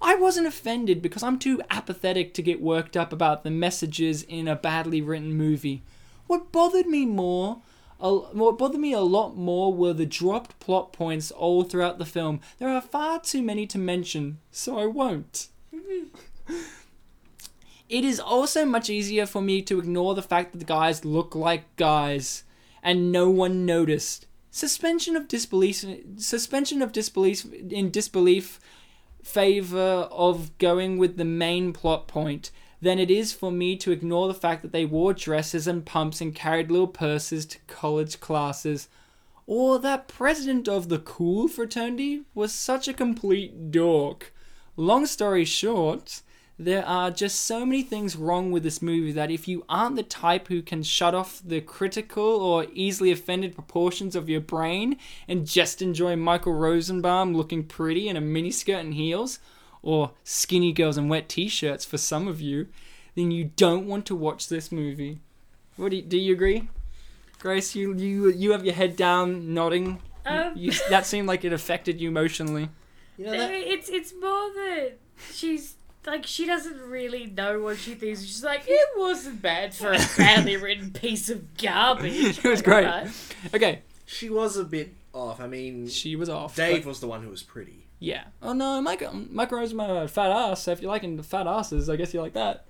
I 0.01 0.15
wasn't 0.15 0.47
offended 0.47 1.03
because 1.03 1.25
I'm 1.25 1.41
too 1.41 1.61
apathetic 1.69 2.33
to 2.35 2.43
get 2.43 2.63
worked 2.63 2.97
up 2.97 3.13
about 3.13 3.43
the 3.43 3.51
messages 3.51 4.23
in 4.23 4.47
a 4.47 4.55
badly 4.55 5.03
written 5.03 5.35
movie. 5.35 5.83
What 6.29 6.53
bothered 6.53 6.87
me 6.87 7.05
more, 7.05 7.61
what 7.99 8.57
bothered 8.57 8.81
me 8.81 8.93
a 8.93 9.01
lot 9.01 9.37
more 9.37 9.75
were 9.75 9.95
the 9.95 10.07
dropped 10.07 10.61
plot 10.61 10.93
points 10.93 11.33
all 11.33 11.65
throughout 11.65 11.99
the 11.99 12.07
film. 12.07 12.39
There 12.59 12.69
are 12.69 12.81
far 12.81 13.19
too 13.19 13.43
many 13.43 13.67
to 13.67 13.79
mention, 13.79 14.39
so 14.53 14.79
I 14.79 14.87
won't. 14.87 15.49
It 17.93 18.07
is 18.07 18.19
also 18.19 18.65
much 18.65 18.89
easier 18.89 19.27
for 19.27 19.43
me 19.43 19.61
to 19.61 19.79
ignore 19.79 20.15
the 20.15 20.23
fact 20.23 20.53
that 20.53 20.59
the 20.61 20.65
guys 20.65 21.05
look 21.05 21.35
like 21.35 21.77
guys 21.77 22.43
and 22.83 23.13
no 23.13 23.29
one 23.29 23.67
noticed. 23.67 24.27
Suspension 24.51 25.15
of 25.15 25.29
disbelief 25.29 25.85
suspension 26.17 26.81
of 26.81 26.93
disbelief 26.93 27.45
in 27.53 27.91
disbelief 27.91 28.59
favor 29.23 30.09
of 30.11 30.57
going 30.57 30.97
with 30.97 31.19
the 31.19 31.27
main 31.27 31.75
plot 31.75 32.09
point 32.09 32.51
than 32.81 32.99
it 32.99 33.11
is 33.11 33.35
for 33.35 33.53
me 33.53 33.77
to 33.77 33.93
ignore 33.93 34.27
the 34.27 34.33
fact 34.33 34.63
that 34.63 34.73
they 34.73 34.87
wore 34.87 35.13
dresses 35.13 35.67
and 35.67 35.85
pumps 35.85 36.23
and 36.23 36.35
carried 36.35 36.71
little 36.71 36.87
purses 36.87 37.45
to 37.45 37.59
college 37.67 38.21
classes 38.21 38.89
or 39.47 39.79
that 39.79 40.09
president 40.09 40.67
of 40.67 40.89
the 40.89 40.99
cool 40.99 41.47
fraternity 41.47 42.23
was 42.33 42.55
such 42.55 42.89
a 42.89 42.95
complete 42.95 43.71
dork. 43.71 44.33
Long 44.79 45.05
story 45.05 45.45
short, 45.45 46.23
there 46.65 46.87
are 46.87 47.11
just 47.11 47.41
so 47.41 47.65
many 47.65 47.83
things 47.83 48.17
wrong 48.17 48.53
with 48.53 48.63
this 48.63 48.83
movie 48.83 49.13
that 49.13 49.31
if 49.31 49.49
you 49.49 49.65
aren't 49.69 49.97
the 49.97 50.03
type 50.03 50.49
who 50.49 50.63
can 50.63 50.83
shut 50.83 51.15
off 51.15 51.41
the 51.45 51.61
critical 51.61 52.25
or 52.25 52.67
easily 52.73 53.11
offended 53.11 53.55
proportions 53.55 54.15
of 54.15 54.29
your 54.29 54.41
brain 54.41 54.97
and 55.29 55.47
just 55.47 55.83
enjoy 55.83 56.17
Michael 56.17 56.55
Rosenbaum 56.55 57.35
looking 57.35 57.65
pretty 57.65 58.09
in 58.09 58.17
a 58.17 58.21
miniskirt 58.21 58.81
and 58.81 58.95
heels, 58.95 59.39
or 59.83 60.13
skinny 60.25 60.73
girls 60.73 60.97
in 60.97 61.09
wet 61.09 61.29
t-shirts 61.29 61.85
for 61.85 61.99
some 61.99 62.29
of 62.29 62.41
you, 62.41 62.69
then 63.15 63.31
you 63.31 63.51
don't 63.57 63.87
want 63.87 64.07
to 64.07 64.15
watch 64.15 64.49
this 64.49 64.71
movie. 64.71 65.21
What 65.77 65.91
do 65.91 65.97
you, 65.97 66.03
do 66.03 66.17
you 66.17 66.33
agree? 66.33 66.69
Grace, 67.41 67.75
you 67.75 67.93
you 67.95 68.31
you 68.31 68.53
have 68.53 68.65
your 68.65 68.75
head 68.75 68.95
down, 68.95 69.53
nodding. 69.53 70.01
Um, 70.25 70.53
You, 70.55 70.71
that 70.91 71.07
seemed 71.07 71.27
like 71.27 71.45
it 71.45 71.53
affected 71.53 72.01
you 72.01 72.09
emotionally. 72.09 72.69
You 73.19 73.27
know 73.27 73.33
that? 73.33 73.51
it's 73.51 73.89
it's 73.89 74.13
more 74.13 74.53
that 74.55 74.93
she's 75.33 75.75
like 76.07 76.27
she 76.27 76.47
doesn't 76.47 76.81
really 76.81 77.27
know 77.27 77.61
what 77.61 77.79
she 77.79 77.95
thinks. 77.95 78.23
She's 78.23 78.43
like, 78.45 78.63
it 78.67 78.89
wasn't 78.97 79.41
bad 79.43 79.75
for 79.75 79.93
a 79.93 79.99
badly 80.17 80.57
written 80.57 80.91
piece 80.91 81.29
of 81.31 81.57
garbage. 81.57 82.39
It 82.45 82.49
was 82.49 82.63
great. 82.63 82.87
alright. 82.87 83.11
Okay, 83.55 83.81
She 84.07 84.29
was 84.31 84.57
a 84.57 84.65
bit 84.65 84.95
off. 85.13 85.41
I 85.41 85.47
mean, 85.47 85.89
she 85.89 86.17
was 86.17 86.29
off. 86.29 86.57
Dave 86.57 86.83
but- 86.85 86.89
was 86.89 87.01
the 87.01 87.07
one 87.07 87.23
who 87.23 87.31
was 87.31 87.43
pretty. 87.43 87.87
yeah. 87.99 88.25
Oh 88.43 88.53
no, 88.53 88.81
Michael 88.81 89.09
um, 89.11 89.29
Michael 89.31 89.59
Rosenbaum 89.59 89.89
had 89.89 90.05
a 90.05 90.09
fat 90.09 90.31
ass. 90.31 90.63
So 90.65 90.73
if 90.73 90.81
you're 90.83 90.91
liking 90.91 91.17
the 91.17 91.23
fat 91.23 91.47
asses, 91.47 91.89
I 91.89 91.97
guess 91.97 92.13
you 92.15 92.21
like 92.21 92.33
that. 92.35 92.65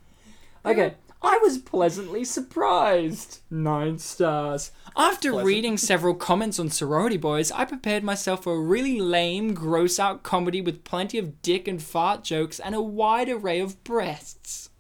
Okay. 0.65 0.95
I 1.23 1.39
was 1.39 1.59
pleasantly 1.59 2.25
surprised. 2.25 3.41
Nine 3.49 3.99
stars. 3.99 4.73
After 4.97 5.31
Pleasant. 5.31 5.47
reading 5.47 5.79
several 5.79 6.15
comments 6.15 6.59
on 6.59 6.69
Sorority 6.69 7.17
Boys, 7.17 7.53
I 7.53 7.65
prepared 7.65 8.03
myself 8.03 8.43
for 8.43 8.55
a 8.55 8.61
really 8.61 9.01
lame, 9.01 9.55
gross 9.55 10.01
out 10.01 10.25
comedy 10.25 10.61
with 10.61 10.83
plenty 10.83 11.19
of 11.19 11.41
dick 11.41 11.69
and 11.69 11.81
fart 11.81 12.25
jokes 12.25 12.59
and 12.59 12.75
a 12.75 12.83
wide 12.83 13.29
array 13.29 13.61
of 13.61 13.83
breasts. 13.85 14.71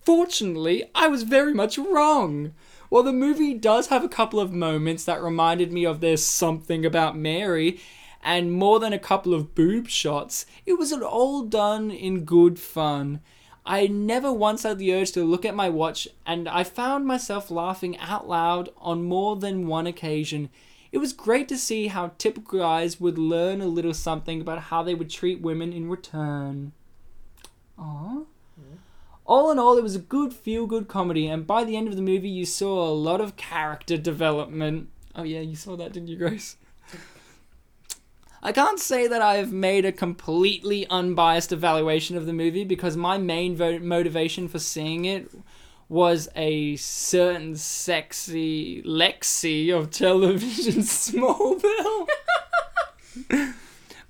Fortunately, 0.00 0.84
I 0.94 1.08
was 1.08 1.22
very 1.22 1.54
much 1.54 1.78
wrong. 1.78 2.52
While 2.90 3.02
the 3.02 3.12
movie 3.12 3.54
does 3.54 3.88
have 3.88 4.04
a 4.04 4.08
couple 4.08 4.40
of 4.40 4.52
moments 4.52 5.04
that 5.04 5.22
reminded 5.22 5.72
me 5.72 5.84
of 5.84 6.00
There's 6.00 6.24
Something 6.24 6.84
About 6.84 7.16
Mary, 7.16 7.80
and 8.22 8.52
more 8.52 8.80
than 8.80 8.92
a 8.92 8.98
couple 8.98 9.32
of 9.32 9.54
boob 9.54 9.88
shots, 9.88 10.44
it 10.66 10.74
was 10.74 10.92
all 10.92 11.42
done 11.44 11.90
in 11.90 12.24
good 12.24 12.58
fun. 12.58 13.20
I 13.68 13.86
never 13.86 14.32
once 14.32 14.62
had 14.62 14.78
the 14.78 14.94
urge 14.94 15.12
to 15.12 15.22
look 15.22 15.44
at 15.44 15.54
my 15.54 15.68
watch, 15.68 16.08
and 16.26 16.48
I 16.48 16.64
found 16.64 17.04
myself 17.04 17.50
laughing 17.50 17.98
out 17.98 18.26
loud 18.26 18.70
on 18.78 19.04
more 19.04 19.36
than 19.36 19.66
one 19.66 19.86
occasion. 19.86 20.48
It 20.90 20.96
was 20.96 21.12
great 21.12 21.48
to 21.48 21.58
see 21.58 21.88
how 21.88 22.12
typical 22.16 22.60
guys 22.60 22.98
would 22.98 23.18
learn 23.18 23.60
a 23.60 23.66
little 23.66 23.92
something 23.92 24.40
about 24.40 24.58
how 24.58 24.82
they 24.82 24.94
would 24.94 25.10
treat 25.10 25.42
women 25.42 25.74
in 25.74 25.90
return. 25.90 26.72
Aww. 27.78 28.24
All 29.26 29.50
in 29.50 29.58
all, 29.58 29.76
it 29.76 29.82
was 29.82 29.94
a 29.94 30.00
good 30.00 30.32
feel 30.32 30.66
good 30.66 30.88
comedy, 30.88 31.26
and 31.26 31.46
by 31.46 31.62
the 31.62 31.76
end 31.76 31.88
of 31.88 31.96
the 31.96 32.00
movie, 32.00 32.30
you 32.30 32.46
saw 32.46 32.88
a 32.88 32.94
lot 32.94 33.20
of 33.20 33.36
character 33.36 33.98
development. 33.98 34.88
Oh, 35.14 35.24
yeah, 35.24 35.40
you 35.40 35.56
saw 35.56 35.76
that, 35.76 35.92
didn't 35.92 36.08
you, 36.08 36.16
Grace? 36.16 36.56
I 38.42 38.52
can't 38.52 38.78
say 38.78 39.08
that 39.08 39.20
I've 39.20 39.52
made 39.52 39.84
a 39.84 39.92
completely 39.92 40.86
unbiased 40.88 41.52
evaluation 41.52 42.16
of 42.16 42.26
the 42.26 42.32
movie 42.32 42.64
because 42.64 42.96
my 42.96 43.18
main 43.18 43.56
vo- 43.56 43.80
motivation 43.80 44.48
for 44.48 44.58
seeing 44.58 45.04
it 45.04 45.30
was 45.88 46.28
a 46.36 46.76
certain 46.76 47.56
sexy 47.56 48.82
Lexi 48.82 49.76
of 49.76 49.90
television 49.90 50.74
Smallville. 50.82 52.06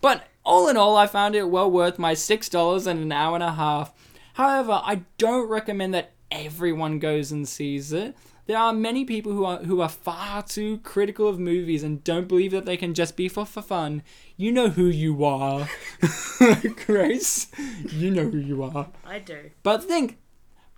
but 0.00 0.26
all 0.44 0.68
in 0.68 0.76
all, 0.76 0.96
I 0.96 1.06
found 1.06 1.34
it 1.34 1.48
well 1.48 1.70
worth 1.70 1.98
my 1.98 2.14
$6 2.14 2.86
and 2.86 3.00
an 3.00 3.12
hour 3.12 3.34
and 3.34 3.44
a 3.44 3.52
half. 3.52 3.92
However, 4.34 4.80
I 4.84 5.02
don't 5.16 5.48
recommend 5.48 5.94
that 5.94 6.12
everyone 6.30 6.98
goes 6.98 7.32
and 7.32 7.48
sees 7.48 7.92
it. 7.92 8.14
There 8.48 8.56
are 8.56 8.72
many 8.72 9.04
people 9.04 9.32
who 9.32 9.44
are 9.44 9.58
who 9.58 9.82
are 9.82 9.90
far 9.90 10.42
too 10.42 10.78
critical 10.78 11.28
of 11.28 11.38
movies 11.38 11.82
and 11.82 12.02
don't 12.02 12.26
believe 12.26 12.52
that 12.52 12.64
they 12.64 12.78
can 12.78 12.94
just 12.94 13.14
be 13.14 13.28
for, 13.28 13.44
for 13.44 13.60
fun. 13.60 14.02
You 14.38 14.52
know 14.52 14.70
who 14.70 14.86
you 14.86 15.22
are. 15.22 15.68
Grace, 16.86 17.48
you 17.90 18.10
know 18.10 18.24
who 18.24 18.38
you 18.38 18.62
are. 18.62 18.88
I 19.04 19.18
do. 19.18 19.50
But 19.62 19.84
think, 19.84 20.16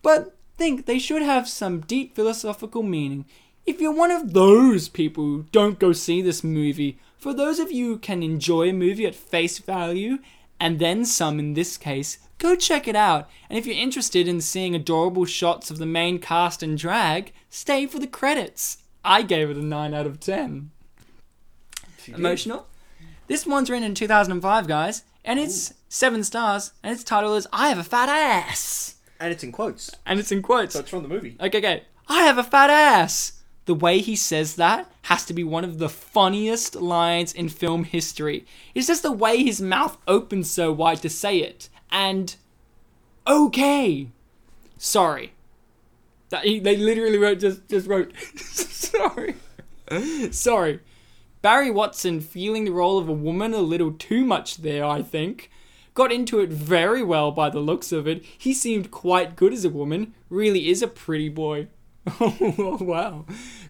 but 0.02 0.36
think 0.59 0.86
they 0.86 0.98
should 0.98 1.22
have 1.22 1.48
some 1.48 1.78
deep 1.82 2.16
philosophical 2.16 2.82
meaning. 2.82 3.24
If 3.64 3.80
you're 3.80 3.94
one 3.94 4.10
of 4.10 4.32
those 4.32 4.88
people, 4.88 5.22
who 5.22 5.47
don't 5.52 5.78
go 5.78 5.92
see 5.92 6.20
this 6.20 6.42
movie. 6.42 6.98
For 7.18 7.32
those 7.32 7.60
of 7.60 7.70
you 7.70 7.86
who 7.86 7.98
can 7.98 8.24
enjoy 8.24 8.70
a 8.70 8.72
movie 8.72 9.06
at 9.06 9.14
face 9.14 9.60
value, 9.60 10.18
and 10.59 10.80
then 10.80 11.05
some 11.05 11.38
in 11.38 11.55
this 11.55 11.76
case, 11.76 12.18
go 12.41 12.57
check 12.57 12.89
it 12.89 12.97
out. 12.97 13.31
And 13.49 13.57
if 13.57 13.67
you're 13.67 13.77
interested 13.77 14.27
in 14.27 14.41
seeing 14.41 14.75
adorable 14.75 15.25
shots 15.25 15.71
of 15.71 15.79
the 15.79 15.87
main 15.87 16.19
cast 16.19 16.65
and 16.65 16.77
drag, 16.77 17.33
stay 17.49 17.87
for 17.87 18.01
the 18.01 18.09
credits. 18.09 18.79
I 19.05 19.23
gave 19.23 19.49
it 19.49 19.57
a 19.57 19.62
9 19.62 19.95
out 19.95 20.07
of 20.07 20.19
10. 20.19 20.73
Emotional? 22.09 22.67
This 23.29 23.47
one's 23.47 23.71
written 23.71 23.85
in 23.85 23.95
2005, 23.95 24.67
guys, 24.67 25.05
and 25.25 25.39
it's 25.39 25.73
7 25.89 26.25
stars, 26.25 26.73
and 26.83 26.93
its 26.93 27.05
title 27.05 27.35
is 27.35 27.47
I 27.53 27.69
Have 27.69 27.79
a 27.79 27.85
Fat 27.85 28.09
Ass. 28.09 28.97
And 29.21 29.33
it's 29.33 29.45
in 29.45 29.53
quotes. 29.53 29.95
And 30.07 30.19
it's 30.19 30.33
in 30.33 30.43
quotes. 30.43 30.73
So 30.73 30.81
it's 30.81 30.91
from 30.91 31.03
the 31.03 31.09
movie. 31.09 31.37
Okay, 31.39 31.59
okay. 31.59 31.85
I 32.09 32.23
have 32.25 32.39
a 32.39 32.43
fat 32.43 32.71
ass. 32.71 33.35
The 33.67 33.75
way 33.75 33.99
he 33.99 34.17
says 34.17 34.57
that 34.57 34.91
has 35.03 35.25
to 35.27 35.35
be 35.35 35.45
one 35.45 35.62
of 35.62 35.79
the 35.79 35.91
funniest 35.91 36.75
lines 36.75 37.33
in 37.33 37.51
film 37.51 37.85
history. 37.85 38.47
It's 38.75 38.89
just 38.89 39.03
the 39.03 39.12
way 39.12 39.45
his 39.45 39.61
mouth 39.61 39.97
opens 40.09 40.51
so 40.51 40.73
wide 40.73 41.03
to 41.03 41.11
say 41.11 41.37
it. 41.37 41.69
And 41.91 42.35
okay. 43.27 44.09
Sorry. 44.79 45.33
That 46.31 46.45
he, 46.45 46.61
they 46.61 46.77
literally 46.77 47.19
wrote 47.19 47.41
just 47.41 47.69
just 47.69 47.87
wrote 47.87 48.12
sorry. 48.37 49.35
sorry. 50.31 50.81
Barry 51.43 51.71
Watson 51.71 52.21
feeling 52.21 52.65
the 52.65 52.73
role 52.73 52.99
of 52.99 53.09
a 53.09 53.12
woman 53.12 53.55
a 53.55 53.61
little 53.61 53.93
too 53.93 54.25
much 54.25 54.59
there, 54.59 54.85
I 54.85 55.03
think. 55.03 55.51
Got 55.95 56.12
into 56.12 56.39
it 56.41 56.51
very 56.51 57.03
well 57.03 57.31
by 57.33 57.51
the 57.51 57.61
looks 57.61 57.93
of 57.93 58.07
it. 58.07 58.25
He 58.25 58.53
seemed 58.55 58.91
quite 58.91 59.37
good 59.37 59.53
as 59.53 59.65
a 59.65 59.71
woman. 59.71 60.15
Really 60.29 60.69
is 60.69 60.83
a 60.83 60.87
pretty 60.89 61.29
boy. 61.29 61.69
oh, 62.21 62.79
wow. 62.81 63.25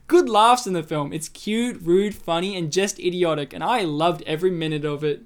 Good 0.06 0.28
laughs 0.28 0.66
in 0.66 0.72
the 0.72 0.82
film. 0.82 1.12
It's 1.12 1.28
cute, 1.28 1.80
rude, 1.80 2.14
funny, 2.14 2.56
and 2.56 2.72
just 2.72 2.98
idiotic, 2.98 3.52
and 3.52 3.64
I 3.64 3.82
loved 3.82 4.22
every 4.26 4.50
minute 4.50 4.84
of 4.84 5.02
it. 5.04 5.22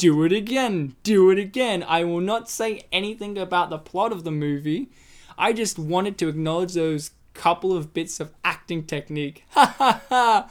Do 0.00 0.24
it 0.24 0.32
again. 0.32 0.96
Do 1.02 1.28
it 1.30 1.38
again. 1.38 1.84
I 1.86 2.04
will 2.04 2.22
not 2.22 2.48
say 2.48 2.86
anything 2.90 3.36
about 3.36 3.68
the 3.68 3.76
plot 3.76 4.12
of 4.12 4.24
the 4.24 4.30
movie. 4.30 4.88
I 5.36 5.52
just 5.52 5.78
wanted 5.78 6.16
to 6.18 6.28
acknowledge 6.28 6.72
those 6.72 7.10
couple 7.34 7.76
of 7.76 7.92
bits 7.92 8.18
of 8.18 8.32
acting 8.42 8.84
technique. 8.84 9.44
Ha 9.50 9.74
ha 9.76 10.00
ha. 10.08 10.50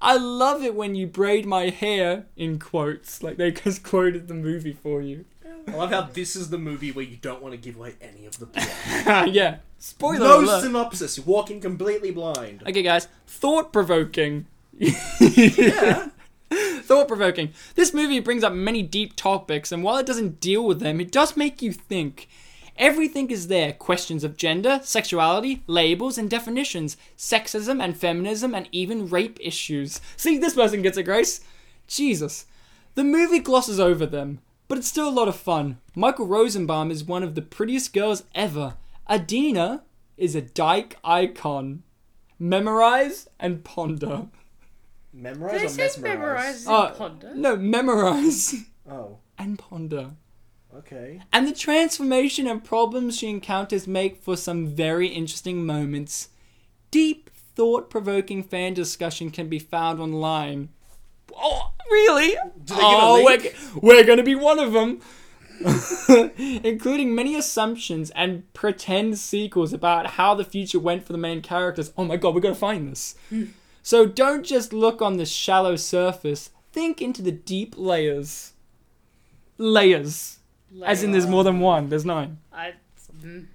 I 0.00 0.16
love 0.16 0.64
it 0.64 0.74
when 0.74 0.96
you 0.96 1.06
braid 1.06 1.46
my 1.46 1.70
hair 1.70 2.26
in 2.36 2.58
quotes, 2.58 3.22
like 3.22 3.36
they 3.36 3.52
just 3.52 3.82
quoted 3.84 4.26
the 4.26 4.34
movie 4.34 4.72
for 4.72 5.00
you. 5.00 5.26
I 5.68 5.76
love 5.76 5.90
how 5.90 6.02
this 6.02 6.34
is 6.34 6.50
the 6.50 6.58
movie 6.58 6.90
where 6.90 7.04
you 7.04 7.18
don't 7.18 7.40
want 7.40 7.52
to 7.54 7.58
give 7.58 7.76
away 7.76 7.94
any 8.00 8.26
of 8.26 8.40
the 8.40 8.46
plot. 8.46 9.32
yeah. 9.32 9.58
Spoiler 9.78 10.18
no 10.18 10.40
alert. 10.40 10.62
synopsis. 10.62 11.18
You're 11.18 11.26
walking 11.26 11.60
completely 11.60 12.10
blind. 12.10 12.64
Okay, 12.66 12.82
guys. 12.82 13.06
Thought 13.28 13.72
provoking. 13.72 14.46
Yeah. 14.76 16.08
Thought 16.82 17.08
provoking. 17.08 17.52
This 17.74 17.92
movie 17.92 18.20
brings 18.20 18.42
up 18.42 18.52
many 18.52 18.82
deep 18.82 19.16
topics, 19.16 19.72
and 19.72 19.82
while 19.82 19.96
it 19.98 20.06
doesn't 20.06 20.40
deal 20.40 20.64
with 20.64 20.80
them, 20.80 21.00
it 21.00 21.12
does 21.12 21.36
make 21.36 21.62
you 21.62 21.72
think. 21.72 22.28
Everything 22.78 23.30
is 23.30 23.48
there 23.48 23.72
questions 23.72 24.22
of 24.22 24.36
gender, 24.36 24.80
sexuality, 24.84 25.64
labels, 25.66 26.16
and 26.16 26.30
definitions, 26.30 26.96
sexism 27.16 27.82
and 27.82 27.96
feminism, 27.96 28.54
and 28.54 28.68
even 28.70 29.08
rape 29.08 29.36
issues. 29.40 30.00
See, 30.16 30.38
this 30.38 30.54
person 30.54 30.82
gets 30.82 30.96
it, 30.96 31.02
Grace. 31.02 31.40
Jesus. 31.88 32.46
The 32.94 33.04
movie 33.04 33.40
glosses 33.40 33.80
over 33.80 34.06
them, 34.06 34.40
but 34.68 34.78
it's 34.78 34.88
still 34.88 35.08
a 35.08 35.10
lot 35.10 35.28
of 35.28 35.36
fun. 35.36 35.78
Michael 35.96 36.26
Rosenbaum 36.26 36.90
is 36.90 37.02
one 37.02 37.22
of 37.24 37.34
the 37.34 37.42
prettiest 37.42 37.92
girls 37.92 38.22
ever. 38.34 38.74
Adina 39.10 39.82
is 40.16 40.34
a 40.36 40.42
dyke 40.42 40.96
icon. 41.02 41.82
Memorize 42.38 43.28
and 43.40 43.64
ponder. 43.64 44.28
Memorize 45.20 45.60
They 45.60 45.66
or 45.66 45.68
say 45.68 45.82
mesmerize? 45.82 46.14
memorize 46.16 46.66
and 46.66 46.74
Uh, 46.74 46.90
ponder. 46.92 47.34
No, 47.34 47.56
memorize 47.56 48.54
Oh, 48.88 49.18
and 49.36 49.58
ponder. 49.58 50.10
okay. 50.76 51.20
And 51.32 51.46
the 51.48 51.52
transformation 51.52 52.46
and 52.46 52.62
problems 52.62 53.18
she 53.18 53.28
encounters 53.28 53.86
make 53.86 54.22
for 54.22 54.36
some 54.36 54.66
very 54.68 55.08
interesting 55.08 55.66
moments. 55.66 56.28
Deep, 56.90 57.30
thought 57.56 57.90
provoking 57.90 58.42
fan 58.44 58.74
discussion 58.74 59.30
can 59.30 59.48
be 59.48 59.58
found 59.58 59.98
online. 60.00 60.68
Oh, 61.36 61.72
really? 61.90 62.36
Do 62.64 62.74
they 62.74 62.80
give 62.80 62.80
a 62.80 63.02
oh, 63.02 63.22
link? 63.24 63.56
We're, 63.82 63.96
we're 63.96 64.04
gonna 64.04 64.22
be 64.22 64.36
one 64.36 64.60
of 64.60 64.72
them. 64.72 65.00
Including 66.38 67.16
many 67.16 67.34
assumptions 67.34 68.10
and 68.10 68.50
pretend 68.54 69.18
sequels 69.18 69.72
about 69.72 70.10
how 70.10 70.34
the 70.34 70.44
future 70.44 70.78
went 70.78 71.04
for 71.04 71.12
the 71.12 71.18
main 71.18 71.42
characters. 71.42 71.92
Oh 71.98 72.04
my 72.04 72.16
god, 72.16 72.36
we 72.36 72.40
gotta 72.40 72.54
find 72.54 72.88
this. 72.88 73.16
So 73.88 74.04
don't 74.04 74.44
just 74.44 74.74
look 74.74 75.00
on 75.00 75.16
the 75.16 75.24
shallow 75.24 75.74
surface, 75.74 76.50
think 76.72 77.00
into 77.00 77.22
the 77.22 77.32
deep 77.32 77.74
layers. 77.78 78.52
Layers. 79.56 80.40
As 80.84 81.02
in, 81.02 81.12
there's 81.12 81.26
more 81.26 81.42
than 81.42 81.58
one. 81.58 81.88
There's 81.88 82.04
nine. 82.04 82.36
I, 82.52 82.74
mm. 83.18 83.46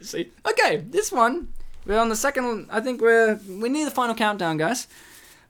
See. 0.00 0.30
Okay, 0.48 0.84
this 0.88 1.10
one. 1.10 1.48
We're 1.84 1.98
on 1.98 2.10
the 2.10 2.14
second. 2.14 2.68
I 2.70 2.78
think 2.78 3.00
we're 3.00 3.40
we're 3.48 3.72
near 3.72 3.86
the 3.86 3.90
final 3.90 4.14
countdown, 4.14 4.56
guys. 4.56 4.86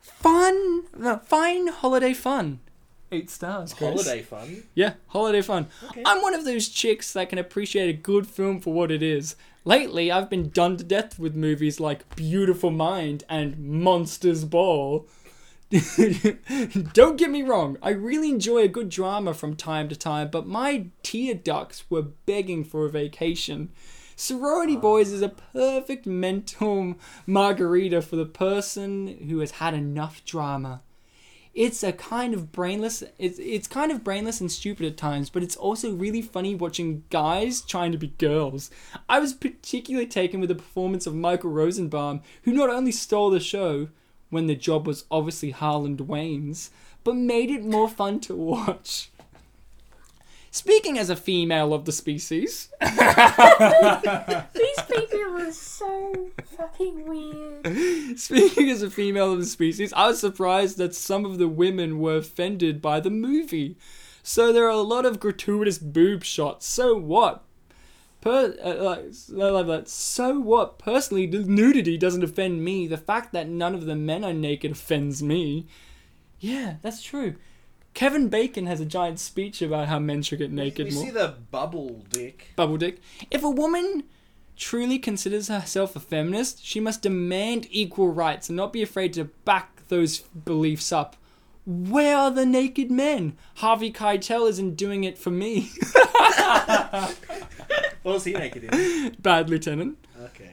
Fun, 0.00 0.84
no, 0.96 1.18
fine 1.18 1.66
holiday 1.66 2.14
fun. 2.14 2.60
Eight 3.12 3.28
stars. 3.28 3.74
Chris. 3.74 3.90
Holiday 3.90 4.22
fun. 4.22 4.62
Yeah, 4.74 4.94
holiday 5.08 5.42
fun. 5.42 5.66
Okay. 5.90 6.02
I'm 6.06 6.22
one 6.22 6.32
of 6.32 6.46
those 6.46 6.70
chicks 6.70 7.12
that 7.12 7.28
can 7.28 7.38
appreciate 7.38 7.90
a 7.90 7.98
good 7.98 8.26
film 8.26 8.60
for 8.60 8.72
what 8.72 8.90
it 8.90 9.02
is. 9.02 9.36
Lately, 9.66 10.12
I've 10.12 10.28
been 10.28 10.50
done 10.50 10.76
to 10.76 10.84
death 10.84 11.18
with 11.18 11.34
movies 11.34 11.80
like 11.80 12.14
Beautiful 12.16 12.70
Mind 12.70 13.24
and 13.30 13.58
Monsters 13.58 14.44
Ball. 14.44 15.06
Don't 16.92 17.16
get 17.16 17.30
me 17.30 17.42
wrong, 17.42 17.78
I 17.82 17.90
really 17.90 18.28
enjoy 18.28 18.58
a 18.58 18.68
good 18.68 18.90
drama 18.90 19.32
from 19.32 19.56
time 19.56 19.88
to 19.88 19.96
time, 19.96 20.28
but 20.30 20.46
my 20.46 20.88
tear 21.02 21.34
ducts 21.34 21.84
were 21.88 22.02
begging 22.02 22.62
for 22.62 22.84
a 22.84 22.90
vacation. 22.90 23.70
Sorority 24.16 24.76
ah. 24.76 24.80
Boys 24.80 25.10
is 25.10 25.22
a 25.22 25.30
perfect 25.30 26.04
mental 26.04 26.96
margarita 27.26 28.02
for 28.02 28.16
the 28.16 28.26
person 28.26 29.06
who 29.28 29.38
has 29.38 29.52
had 29.52 29.72
enough 29.72 30.22
drama 30.26 30.82
it's 31.54 31.84
a 31.84 31.92
kind 31.92 32.34
of 32.34 32.50
brainless 32.50 33.02
it's 33.18 33.38
it's 33.38 33.68
kind 33.68 33.92
of 33.92 34.02
brainless 34.02 34.40
and 34.40 34.50
stupid 34.50 34.84
at 34.86 34.96
times 34.96 35.30
but 35.30 35.42
it's 35.42 35.56
also 35.56 35.92
really 35.92 36.20
funny 36.20 36.54
watching 36.54 37.04
guys 37.10 37.60
trying 37.60 37.92
to 37.92 37.98
be 37.98 38.08
girls. 38.18 38.70
I 39.08 39.20
was 39.20 39.32
particularly 39.32 40.06
taken 40.06 40.40
with 40.40 40.48
the 40.48 40.54
performance 40.54 41.06
of 41.06 41.14
michael 41.14 41.50
rosenbaum 41.50 42.22
who 42.42 42.52
not 42.52 42.70
only 42.70 42.92
stole 42.92 43.30
the 43.30 43.40
show 43.40 43.88
when 44.30 44.46
the 44.46 44.56
job 44.56 44.86
was 44.86 45.04
obviously 45.10 45.50
harland 45.50 46.00
wayne's 46.02 46.70
but 47.04 47.14
made 47.14 47.50
it 47.50 47.64
more 47.64 47.88
fun 47.88 48.18
to 48.20 48.34
watch 48.34 49.10
Speaking 50.54 50.98
as 50.98 51.10
a 51.10 51.16
female 51.16 51.74
of 51.74 51.84
the 51.84 51.90
species, 51.90 52.68
These 52.80 52.90
people 54.88 55.36
are 55.36 55.50
so 55.50 56.30
fucking 56.56 57.08
weird. 57.08 58.16
speaking 58.16 58.70
as 58.70 58.80
a 58.80 58.88
female 58.88 59.32
of 59.32 59.40
the 59.40 59.46
species, 59.46 59.92
I 59.94 60.06
was 60.06 60.20
surprised 60.20 60.78
that 60.78 60.94
some 60.94 61.24
of 61.24 61.38
the 61.38 61.48
women 61.48 61.98
were 61.98 62.18
offended 62.18 62.80
by 62.80 63.00
the 63.00 63.10
movie. 63.10 63.76
So 64.22 64.52
there 64.52 64.66
are 64.66 64.68
a 64.68 64.76
lot 64.76 65.04
of 65.04 65.18
gratuitous 65.18 65.78
boob 65.78 66.22
shots. 66.22 66.66
So 66.66 66.96
what? 66.96 67.42
Per, 68.20 68.56
uh, 68.62 68.74
like. 69.64 69.88
So 69.88 70.38
what? 70.38 70.78
Personally, 70.78 71.26
nudity 71.26 71.98
doesn't 71.98 72.22
offend 72.22 72.64
me. 72.64 72.86
The 72.86 72.96
fact 72.96 73.32
that 73.32 73.48
none 73.48 73.74
of 73.74 73.86
the 73.86 73.96
men 73.96 74.22
are 74.24 74.32
naked 74.32 74.70
offends 74.70 75.20
me. 75.20 75.66
Yeah, 76.38 76.76
that's 76.80 77.02
true. 77.02 77.34
Kevin 77.94 78.28
Bacon 78.28 78.66
has 78.66 78.80
a 78.80 78.84
giant 78.84 79.20
speech 79.20 79.62
about 79.62 79.88
how 79.88 79.98
men 79.98 80.22
should 80.22 80.40
get 80.40 80.50
naked 80.52 80.88
we 80.88 80.94
more. 80.94 81.04
see 81.04 81.10
the 81.10 81.34
bubble 81.50 82.04
dick. 82.10 82.48
Bubble 82.56 82.76
dick. 82.76 83.00
If 83.30 83.42
a 83.42 83.50
woman 83.50 84.04
truly 84.56 84.98
considers 84.98 85.48
herself 85.48 85.96
a 85.96 86.00
feminist, 86.00 86.64
she 86.64 86.80
must 86.80 87.02
demand 87.02 87.66
equal 87.70 88.08
rights 88.08 88.48
and 88.48 88.56
not 88.56 88.72
be 88.72 88.82
afraid 88.82 89.12
to 89.14 89.24
back 89.44 89.86
those 89.88 90.18
beliefs 90.20 90.92
up. 90.92 91.16
Where 91.66 92.16
are 92.16 92.30
the 92.30 92.44
naked 92.44 92.90
men? 92.90 93.36
Harvey 93.56 93.90
Keitel 93.92 94.48
isn't 94.50 94.76
doing 94.76 95.04
it 95.04 95.16
for 95.16 95.30
me. 95.30 95.70
What 98.04 98.12
was 98.12 98.24
he 98.24 98.34
naked 98.34 98.64
in? 98.64 99.16
Bad 99.18 99.48
lieutenant. 99.48 99.96
Okay. 100.20 100.50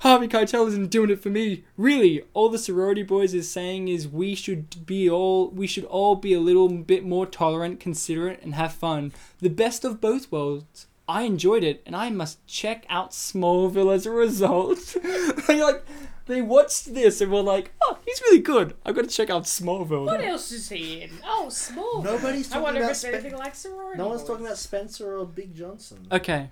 Harvey 0.00 0.28
Keitel 0.28 0.66
isn't 0.68 0.90
doing 0.90 1.10
it 1.10 1.22
for 1.22 1.28
me. 1.28 1.64
Really, 1.76 2.22
all 2.32 2.48
the 2.48 2.58
sorority 2.58 3.02
boys 3.02 3.34
is 3.34 3.50
saying 3.50 3.88
is 3.88 4.08
we 4.08 4.34
should 4.34 4.86
be 4.86 5.08
all 5.10 5.50
we 5.50 5.66
should 5.66 5.84
all 5.84 6.16
be 6.16 6.32
a 6.32 6.40
little 6.40 6.68
bit 6.68 7.04
more 7.04 7.26
tolerant, 7.26 7.80
considerate, 7.80 8.40
and 8.42 8.54
have 8.54 8.72
fun. 8.72 9.12
The 9.40 9.50
best 9.50 9.84
of 9.84 10.00
both 10.00 10.32
worlds. 10.32 10.86
I 11.06 11.22
enjoyed 11.22 11.64
it, 11.64 11.82
and 11.84 11.96
I 11.96 12.08
must 12.08 12.46
check 12.46 12.86
out 12.88 13.10
Smallville 13.10 13.92
as 13.92 14.06
a 14.06 14.10
result. 14.12 14.96
they 15.48 15.60
like 15.62 15.84
they 16.26 16.40
watched 16.40 16.94
this 16.94 17.20
and 17.20 17.30
were 17.32 17.42
like, 17.42 17.72
"Oh, 17.82 17.98
he's 18.06 18.20
really 18.22 18.38
good. 18.38 18.74
I've 18.86 18.94
got 18.94 19.02
to 19.02 19.08
check 19.10 19.28
out 19.28 19.42
Smallville." 19.44 20.06
What 20.06 20.20
now." 20.20 20.28
else 20.28 20.52
is 20.52 20.68
he 20.68 21.02
in? 21.02 21.10
Oh, 21.24 21.48
Smallville. 21.50 22.04
Nobody's 22.04 22.50
I 22.52 22.54
talking 22.54 22.62
wonder 22.62 22.80
if 22.80 22.84
about 22.84 22.90
it's 22.92 23.00
Spe- 23.00 23.08
anything 23.08 23.36
like 23.36 23.54
sorority. 23.54 23.98
No 23.98 24.08
one's 24.08 24.22
boys. 24.22 24.28
talking 24.28 24.46
about 24.46 24.58
Spencer 24.58 25.18
or 25.18 25.26
Big 25.26 25.54
Johnson. 25.54 26.06
Okay, 26.12 26.48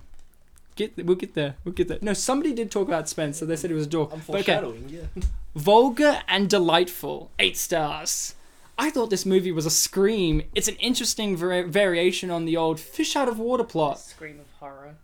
get 0.79 1.05
we'll 1.05 1.15
get 1.15 1.33
there. 1.35 1.55
We'll 1.63 1.73
get 1.73 1.87
there. 1.89 1.99
No, 2.01 2.13
somebody 2.13 2.53
did 2.53 2.71
talk 2.71 2.87
about 2.87 3.07
Spencer. 3.09 3.45
They 3.45 3.55
said 3.55 3.69
it 3.71 3.75
was 3.75 3.85
a 3.85 3.89
dork. 3.89 4.11
I'm 4.13 4.19
But 4.25 4.41
okay. 4.41 4.53
foreshadowing, 4.53 4.89
yeah. 4.89 5.23
Vulgar 5.55 6.21
and 6.27 6.49
delightful. 6.49 7.29
Eight 7.37 7.57
stars. 7.57 8.35
I 8.77 8.89
thought 8.89 9.09
this 9.09 9.25
movie 9.25 9.51
was 9.51 9.65
a 9.65 9.69
scream. 9.71 10.41
It's 10.55 10.69
an 10.69 10.75
interesting 10.77 11.35
vari- 11.35 11.63
variation 11.63 12.31
on 12.31 12.45
the 12.45 12.55
old 12.55 12.79
fish 12.79 13.15
out 13.15 13.27
of 13.27 13.37
water 13.37 13.65
plot. 13.65 13.99
Scream 13.99 14.39
of 14.39 14.45
horror. 14.59 14.95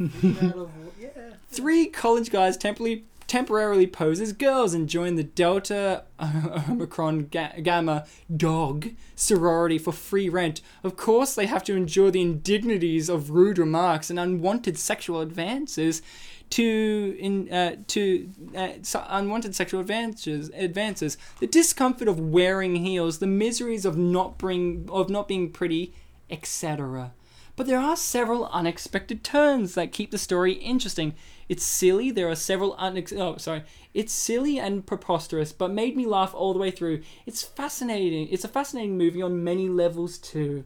Out 0.00 0.56
of- 0.56 0.70
yeah. 1.00 1.08
Three 1.50 1.86
college 1.86 2.30
guys 2.30 2.56
temporarily 2.56 3.04
temporarily 3.26 3.86
pose 3.86 4.20
as 4.20 4.32
girls 4.32 4.74
and 4.74 4.88
join 4.88 5.16
the 5.16 5.24
Delta 5.24 6.04
Omicron 6.68 7.28
ga- 7.30 7.60
Gamma 7.62 8.06
dog 8.34 8.90
sorority 9.14 9.78
for 9.78 9.92
free 9.92 10.28
rent. 10.28 10.60
Of 10.84 10.96
course, 10.96 11.34
they 11.34 11.46
have 11.46 11.64
to 11.64 11.76
endure 11.76 12.10
the 12.10 12.22
indignities 12.22 13.08
of 13.08 13.30
rude 13.30 13.58
remarks 13.58 14.10
and 14.10 14.18
unwanted 14.18 14.78
sexual 14.78 15.20
advances. 15.20 16.02
To 16.50 17.16
in 17.18 17.52
uh, 17.52 17.74
to 17.88 18.30
uh, 18.56 18.68
so- 18.82 19.04
unwanted 19.08 19.56
sexual 19.56 19.80
advances, 19.80 20.48
advances, 20.54 21.18
the 21.40 21.48
discomfort 21.48 22.06
of 22.06 22.20
wearing 22.20 22.76
heels, 22.76 23.18
the 23.18 23.26
miseries 23.26 23.84
of 23.84 23.98
not 23.98 24.38
bring 24.38 24.88
of 24.92 25.10
not 25.10 25.26
being 25.26 25.50
pretty, 25.50 25.92
etc. 26.30 27.10
But 27.56 27.66
there 27.66 27.80
are 27.80 27.96
several 27.96 28.46
unexpected 28.52 29.24
turns 29.24 29.74
that 29.74 29.90
keep 29.90 30.12
the 30.12 30.18
story 30.18 30.52
interesting. 30.52 31.14
It's 31.48 31.64
silly. 31.64 32.10
There 32.10 32.28
are 32.28 32.34
several 32.34 32.76
unex. 32.76 33.16
Oh, 33.16 33.36
sorry. 33.36 33.62
It's 33.94 34.12
silly 34.12 34.58
and 34.58 34.86
preposterous, 34.86 35.52
but 35.52 35.70
made 35.70 35.96
me 35.96 36.06
laugh 36.06 36.34
all 36.34 36.52
the 36.52 36.58
way 36.58 36.70
through. 36.70 37.02
It's 37.24 37.42
fascinating. 37.42 38.28
It's 38.30 38.44
a 38.44 38.48
fascinating 38.48 38.98
movie 38.98 39.22
on 39.22 39.44
many 39.44 39.68
levels 39.68 40.18
too. 40.18 40.64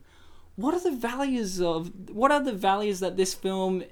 What 0.57 0.75
are 0.75 0.81
the 0.81 0.97
values 0.97 1.61
of? 1.61 1.93
What 2.11 2.33
are 2.33 2.43
the 2.43 2.53
values 2.53 3.01
that 3.01 3.17
this 3.17 3.35
film 3.35 3.85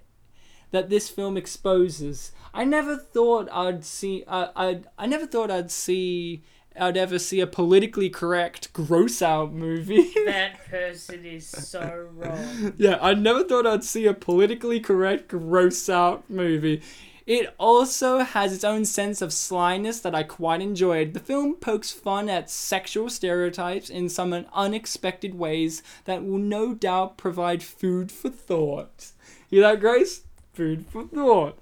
that 0.71 0.91
this 0.91 1.09
film 1.09 1.37
exposes. 1.37 2.33
I 2.53 2.65
never 2.65 2.97
thought 2.97 3.49
I'd 3.53 3.85
see. 3.85 4.25
Uh, 4.27 4.49
I 4.55 4.81
I 4.99 5.07
never 5.07 5.27
thought 5.27 5.51
I'd 5.51 5.71
see. 5.71 6.43
I'd 6.81 6.97
ever 6.97 7.19
see 7.19 7.41
a 7.41 7.47
politically 7.47 8.11
correct 8.11 8.73
gross 8.73 9.23
out 9.23 9.53
movie. 9.53 10.13
That 10.27 10.67
person 10.69 11.25
is 11.25 11.47
so 11.47 12.09
wrong. 12.15 12.75
yeah, 12.77 12.99
I 13.01 13.15
never 13.15 13.45
thought 13.45 13.67
I'd 13.67 13.85
see 13.85 14.07
a 14.07 14.15
politically 14.15 14.79
correct 14.79 15.29
gross 15.29 15.89
out 15.89 16.29
movie. 16.29 16.83
It 17.27 17.55
also 17.59 18.21
has 18.21 18.55
its 18.55 18.65
own 18.65 18.87
sense 18.87 19.21
of 19.21 19.35
slyness 19.35 20.01
that 20.01 20.15
I 20.15 20.23
quite 20.23 20.63
enjoyed. 20.63 21.13
The 21.13 21.21
film 21.21 21.57
pokes 21.57 21.91
fun 21.91 22.31
at 22.31 22.49
sexual 22.51 23.11
stereotypes 23.11 23.91
in 23.91 24.09
some 24.09 24.33
unexpected 24.55 25.35
ways 25.35 25.83
that 26.05 26.25
will 26.25 26.39
no 26.39 26.75
doubt 26.75 27.19
provide 27.19 27.63
food 27.63 28.11
for 28.11 28.31
thought. 28.31 29.13
You 29.51 29.61
that, 29.61 29.81
Grace? 29.81 30.23
Food 30.55 30.87
for 30.87 31.05
thought. 31.05 31.59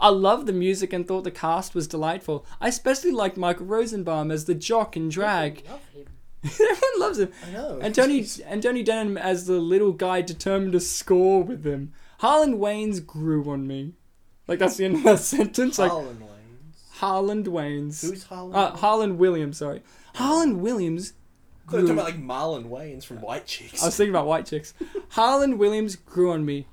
I 0.00 0.08
loved 0.10 0.46
the 0.46 0.52
music 0.52 0.92
and 0.92 1.06
thought 1.06 1.24
the 1.24 1.30
cast 1.30 1.74
was 1.74 1.86
delightful. 1.88 2.44
I 2.60 2.68
especially 2.68 3.12
liked 3.12 3.36
Michael 3.36 3.66
Rosenbaum 3.66 4.30
as 4.30 4.44
the 4.44 4.54
jock 4.54 4.96
in 4.96 5.08
drag. 5.08 5.64
Everyone 6.44 6.78
loves 6.98 7.18
him. 7.18 7.32
I 7.46 7.50
know. 7.52 7.78
And 7.82 7.94
Tony 7.94 8.24
and 8.46 8.62
Tony 8.62 8.82
Denman 8.82 9.18
as 9.22 9.46
the 9.46 9.58
little 9.58 9.92
guy 9.92 10.20
determined 10.22 10.72
to 10.72 10.80
score 10.80 11.42
with 11.42 11.64
him. 11.66 11.92
Harlan 12.18 12.58
Waynes 12.58 13.04
grew 13.04 13.50
on 13.50 13.66
me. 13.66 13.94
Like 14.46 14.58
that's 14.58 14.76
the 14.76 14.84
end 14.84 14.96
of 14.96 15.02
that 15.04 15.18
sentence. 15.20 15.78
Like 15.78 15.90
Harlan 15.90 16.18
Waynes. 16.18 16.90
Harlan 16.98 17.44
Waynes. 17.44 18.08
Who's 18.08 18.24
Harlan? 18.24 18.54
uh, 18.54 18.76
Harland 18.76 19.18
Williams, 19.18 19.58
sorry. 19.58 19.82
Harland 20.14 20.60
Williams 20.60 21.12
I 21.68 21.70
thought 21.72 21.76
you 21.78 21.82
were 21.82 21.94
grew- 21.94 21.96
talking 21.96 22.14
about 22.16 22.28
like 22.28 22.62
Marlon 22.64 22.70
Wayans 22.70 23.04
from 23.04 23.20
White 23.20 23.46
Chicks. 23.46 23.82
I 23.82 23.86
was 23.86 23.96
thinking 23.96 24.14
about 24.14 24.26
white 24.26 24.46
chicks. 24.46 24.72
Harland 25.10 25.58
Williams 25.58 25.96
grew 25.96 26.30
on 26.30 26.44
me. 26.44 26.66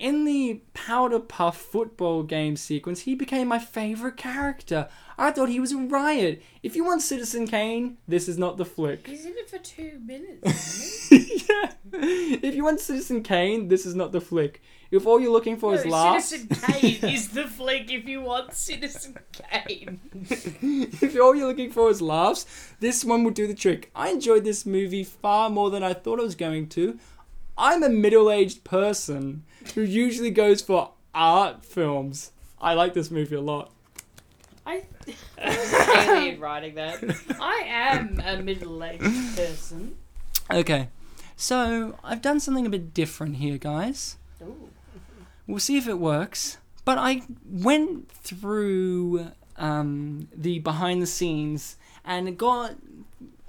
In 0.00 0.24
the 0.24 0.62
Powder 0.72 1.20
Puff 1.20 1.58
football 1.58 2.22
game 2.22 2.56
sequence, 2.56 3.00
he 3.00 3.14
became 3.14 3.48
my 3.48 3.58
favorite 3.58 4.16
character. 4.16 4.88
I 5.18 5.30
thought 5.30 5.50
he 5.50 5.60
was 5.60 5.72
a 5.72 5.76
riot. 5.76 6.42
If 6.62 6.74
you 6.74 6.86
want 6.86 7.02
Citizen 7.02 7.46
Kane, 7.46 7.98
this 8.08 8.26
is 8.26 8.38
not 8.38 8.56
the 8.56 8.64
flick. 8.64 9.06
He's 9.06 9.26
in 9.26 9.34
it 9.36 9.50
for 9.50 9.58
two 9.58 10.00
minutes. 10.02 11.10
yeah. 11.12 11.72
If 11.92 12.54
you 12.54 12.64
want 12.64 12.80
Citizen 12.80 13.22
Kane, 13.22 13.68
this 13.68 13.84
is 13.84 13.94
not 13.94 14.10
the 14.12 14.22
flick. 14.22 14.62
If 14.90 15.06
all 15.06 15.20
you're 15.20 15.32
looking 15.32 15.58
for 15.58 15.74
he? 15.74 15.80
is 15.80 15.84
laughs, 15.84 16.28
Citizen 16.28 16.56
Kane 16.56 17.04
is 17.04 17.28
the 17.28 17.44
flick 17.44 17.90
if 17.90 18.08
you 18.08 18.22
want 18.22 18.54
Citizen 18.54 19.18
Kane. 19.32 20.00
if 20.14 21.14
all 21.20 21.34
you're 21.34 21.46
looking 21.46 21.72
for 21.72 21.90
is 21.90 22.00
laughs, 22.00 22.46
this 22.80 23.04
one 23.04 23.22
will 23.22 23.32
do 23.32 23.46
the 23.46 23.54
trick. 23.54 23.90
I 23.94 24.08
enjoyed 24.08 24.44
this 24.44 24.64
movie 24.64 25.04
far 25.04 25.50
more 25.50 25.68
than 25.68 25.82
I 25.82 25.92
thought 25.92 26.20
I 26.20 26.22
was 26.22 26.36
going 26.36 26.70
to. 26.70 26.98
I'm 27.58 27.82
a 27.82 27.90
middle-aged 27.90 28.64
person 28.64 29.44
who 29.74 29.82
usually 29.82 30.30
goes 30.30 30.62
for 30.62 30.92
art 31.14 31.64
films. 31.64 32.32
I 32.60 32.74
like 32.74 32.94
this 32.94 33.10
movie 33.10 33.36
a 33.36 33.40
lot. 33.40 33.72
I 34.66 34.84
alien 35.38 36.40
writing 36.40 36.74
that. 36.74 37.02
I 37.40 37.62
am 37.66 38.22
a 38.24 38.42
middle-aged 38.42 39.36
person. 39.36 39.96
Okay, 40.50 40.88
so 41.36 41.98
I've 42.04 42.22
done 42.22 42.40
something 42.40 42.66
a 42.66 42.70
bit 42.70 42.92
different 42.92 43.36
here, 43.36 43.58
guys. 43.58 44.16
Ooh. 44.42 44.68
We'll 45.46 45.58
see 45.58 45.76
if 45.78 45.88
it 45.88 45.98
works. 45.98 46.58
But 46.84 46.98
I 46.98 47.22
went 47.44 48.10
through 48.10 49.32
um, 49.56 50.28
the 50.34 50.58
behind 50.60 51.02
the 51.02 51.06
scenes 51.06 51.76
and 52.04 52.36
got 52.36 52.74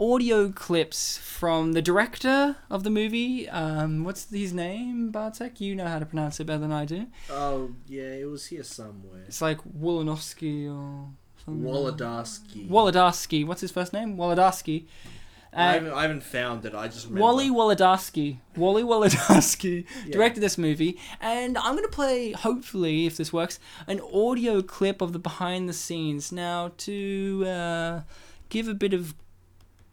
audio 0.02 0.49
clips 0.52 1.18
from 1.19 1.73
the 1.73 1.82
director 1.82 2.56
of 2.72 2.84
the 2.84 2.90
movie. 2.90 3.48
Um, 3.49 4.03
what's 4.03 4.30
his 4.32 4.52
name, 4.52 5.11
Bartek? 5.11 5.61
You 5.61 5.76
know 5.76 5.86
how 5.88 5.99
to 5.99 6.06
pronounce 6.07 6.40
it 6.40 6.45
better 6.45 6.60
than 6.60 6.72
I 6.72 6.86
do. 6.86 7.06
oh 7.30 7.72
yeah, 7.88 8.14
it 8.23 8.26
was 8.30 8.48
here 8.48 8.64
somewhere. 8.64 9.22
It's 9.28 9.41
like 9.41 9.60
Wolonovsky 9.80 10.65
or 10.68 11.10
something. 11.45 11.64
Wolodarsky. 11.64 12.68
Wolodarsky. 12.69 13.45
What's 13.45 13.61
his 13.61 13.72
first 13.72 13.94
name? 13.94 14.18
Wolodarsky. 14.18 14.86
I, 15.53 15.68
Uh, 15.69 15.73
haven't, 15.73 15.94
I 15.94 16.02
haven't 16.03 16.23
found 16.23 16.65
it. 16.65 16.73
I 16.73 16.88
just 16.88 17.06
remember. 17.07 17.23
Wally 17.23 17.49
Wolodarsky. 17.49 18.40
Wally 18.56 18.84
Wolodarsky 18.84 19.86
Yeah. 20.06 20.14
directed 20.14 20.40
this 20.41 20.57
movie, 20.57 20.98
and 21.19 21.57
I'm 21.57 21.76
gonna 21.76 21.90
play, 21.90 22.32
hopefully, 22.32 23.06
if 23.06 23.18
this 23.18 23.32
works, 23.34 23.60
an 23.86 23.99
audio 24.14 24.61
clip 24.61 25.02
of 25.02 25.11
the 25.14 25.19
behind 25.19 25.68
the 25.69 25.73
scenes. 25.73 26.32
Now, 26.32 26.72
to 26.78 27.44
uh, 27.45 28.02
give 28.49 28.68
a 28.69 28.73
bit 28.73 28.94
of 28.94 29.14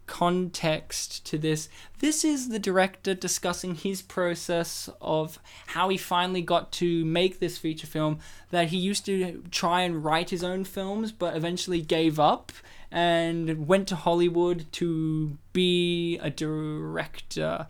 context 0.08 1.24
to 1.26 1.38
this, 1.38 1.68
this 2.00 2.24
is 2.24 2.48
the 2.48 2.58
director 2.58 3.14
discussing 3.14 3.76
his 3.76 4.02
process 4.02 4.90
of 5.00 5.38
how 5.68 5.88
he 5.88 5.96
finally 5.96 6.42
got 6.42 6.72
to 6.72 7.04
make 7.04 7.38
this 7.38 7.58
feature 7.58 7.86
film. 7.86 8.18
That 8.50 8.68
he 8.68 8.78
used 8.78 9.06
to 9.06 9.44
try 9.52 9.82
and 9.82 10.02
write 10.02 10.30
his 10.30 10.42
own 10.42 10.64
films, 10.64 11.12
but 11.12 11.36
eventually 11.36 11.82
gave 11.82 12.18
up 12.18 12.50
and 12.90 13.68
went 13.68 13.86
to 13.88 13.96
Hollywood 13.96 14.66
to 14.72 15.36
be 15.52 16.18
a 16.18 16.30
director. 16.30 17.66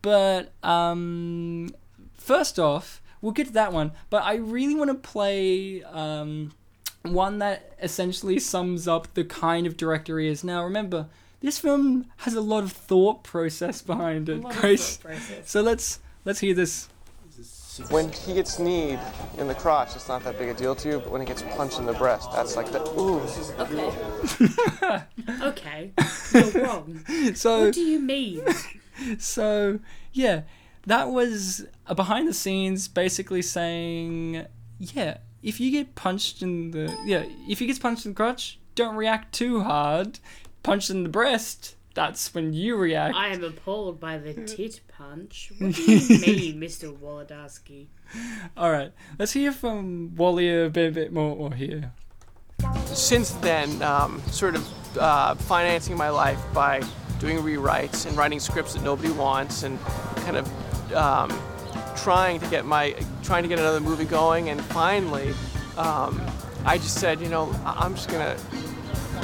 But 0.00 0.52
um, 0.62 1.74
first 2.16 2.58
off, 2.58 3.02
we'll 3.20 3.32
get 3.32 3.48
to 3.48 3.52
that 3.54 3.72
one. 3.72 3.92
But 4.10 4.22
I 4.22 4.36
really 4.36 4.74
want 4.74 4.90
to 4.90 5.08
play 5.08 5.82
um, 5.82 6.52
one 7.02 7.38
that 7.38 7.72
essentially 7.82 8.38
sums 8.38 8.86
up 8.86 9.12
the 9.14 9.24
kind 9.24 9.66
of 9.66 9.76
director 9.76 10.18
he 10.18 10.28
is. 10.28 10.44
Now, 10.44 10.62
remember, 10.62 11.08
this 11.44 11.58
film 11.58 12.06
has 12.18 12.34
a 12.34 12.40
lot 12.40 12.64
of 12.64 12.72
thought 12.72 13.22
process 13.22 13.82
behind 13.82 14.28
it, 14.28 14.42
Grace. 14.42 14.98
So 15.44 15.60
let's 15.60 16.00
let's 16.24 16.40
hear 16.40 16.54
this. 16.54 16.88
When 17.90 18.12
he 18.12 18.34
gets 18.34 18.60
kneed 18.60 19.00
in 19.36 19.48
the 19.48 19.54
crotch, 19.54 19.96
it's 19.96 20.06
not 20.06 20.22
that 20.22 20.38
big 20.38 20.48
a 20.48 20.54
deal 20.54 20.76
to 20.76 20.88
you, 20.88 20.98
but 21.00 21.10
when 21.10 21.20
he 21.20 21.26
gets 21.26 21.42
punched 21.42 21.80
in 21.80 21.86
the 21.86 21.92
breast, 21.92 22.30
that's 22.32 22.54
like 22.54 22.70
the 22.70 22.80
ooh. 22.98 23.20
Okay. 25.42 25.92
okay. 25.92 25.92
You're 26.32 26.64
wrong. 26.64 27.04
So 27.34 27.64
What 27.64 27.74
do 27.74 27.80
you 27.80 27.98
mean? 27.98 28.42
So, 29.18 29.80
yeah, 30.12 30.42
that 30.86 31.10
was 31.10 31.66
a 31.88 31.96
behind 31.96 32.28
the 32.28 32.32
scenes 32.32 32.86
basically 32.86 33.42
saying, 33.42 34.46
yeah, 34.78 35.18
if 35.42 35.58
you 35.58 35.72
get 35.72 35.96
punched 35.96 36.42
in 36.42 36.70
the 36.70 36.96
yeah, 37.04 37.24
if 37.48 37.60
you 37.60 37.66
get 37.66 37.80
punched 37.80 38.06
in 38.06 38.12
the 38.12 38.16
crotch, 38.16 38.60
don't 38.76 38.94
react 38.94 39.34
too 39.34 39.62
hard. 39.62 40.20
Punched 40.64 40.90
in 40.90 41.02
the 41.02 41.10
breast, 41.10 41.76
that's 41.94 42.34
when 42.34 42.52
you 42.54 42.76
react. 42.76 43.14
I 43.14 43.28
am 43.28 43.44
appalled 43.44 44.00
by 44.00 44.16
the 44.18 44.32
tit 44.32 44.80
punch. 44.88 45.52
What 45.58 45.74
do 45.74 45.82
you 45.82 45.98
mean, 46.20 46.60
Mr. 46.60 46.96
Wolodarsky? 46.96 47.86
All 48.56 48.72
right, 48.72 48.90
let's 49.18 49.32
hear 49.32 49.52
from 49.52 50.16
Wally 50.16 50.64
a 50.64 50.70
bit, 50.70 50.94
bit 50.94 51.12
more 51.12 51.52
here. 51.52 51.92
Since 52.86 53.32
then, 53.34 53.82
um, 53.82 54.22
sort 54.30 54.54
of 54.56 54.98
uh, 54.98 55.34
financing 55.34 55.96
my 55.98 56.08
life 56.08 56.40
by 56.54 56.82
doing 57.18 57.38
rewrites 57.38 58.06
and 58.06 58.16
writing 58.16 58.40
scripts 58.40 58.72
that 58.72 58.82
nobody 58.82 59.12
wants, 59.12 59.64
and 59.64 59.78
kind 60.16 60.38
of 60.38 60.94
um, 60.94 61.38
trying 61.94 62.40
to 62.40 62.46
get 62.46 62.64
my 62.64 62.96
trying 63.22 63.42
to 63.42 63.48
get 63.48 63.58
another 63.58 63.80
movie 63.80 64.06
going. 64.06 64.48
And 64.48 64.60
finally, 64.62 65.34
um, 65.76 66.20
I 66.64 66.78
just 66.78 66.98
said, 66.98 67.20
you 67.20 67.28
know, 67.28 67.54
I'm 67.64 67.94
just 67.94 68.08
gonna 68.08 68.36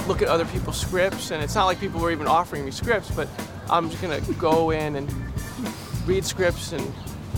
look 0.06 0.22
at 0.22 0.28
other 0.28 0.44
people's 0.46 0.80
scripts, 0.80 1.30
and 1.30 1.42
it's 1.42 1.54
not 1.54 1.66
like 1.66 1.80
people 1.80 2.00
were 2.00 2.10
even 2.10 2.26
offering 2.26 2.64
me 2.64 2.70
scripts, 2.70 3.10
but 3.10 3.28
I'm 3.68 3.90
just 3.90 4.02
gonna 4.02 4.20
go 4.38 4.70
in 4.70 4.96
and 4.96 5.12
read 6.06 6.24
scripts 6.24 6.72
and 6.72 6.92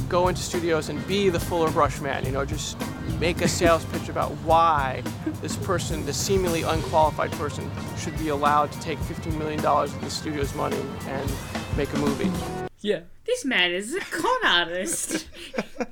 go 0.09 0.29
into 0.29 0.43
studios 0.43 0.89
and 0.89 1.07
be 1.07 1.29
the 1.29 1.41
Fuller 1.41 1.70
Brush 1.70 2.01
man. 2.01 2.24
You 2.24 2.33
know, 2.33 2.45
just 2.45 2.77
make 3.19 3.41
a 3.41 3.49
sales 3.49 3.85
pitch 3.87 4.09
about 4.09 4.31
why 4.45 5.03
this 5.41 5.57
person, 5.57 6.05
this 6.05 6.16
seemingly 6.16 6.62
unqualified 6.62 7.33
person, 7.33 7.70
should 7.99 8.19
be 8.19 8.29
allowed 8.29 8.73
to 8.73 8.81
take 8.81 8.99
$15 8.99 9.39
million 9.39 9.65
of 9.65 10.01
the 10.01 10.11
studio's 10.11 10.55
money 10.55 10.81
and 11.07 11.33
make 11.77 11.93
a 11.95 11.99
movie. 11.99 12.31
Yeah. 12.81 13.01
This 13.24 13.45
man 13.45 13.70
is 13.70 13.95
a 13.95 14.01
con 14.01 14.45
artist. 14.45 15.29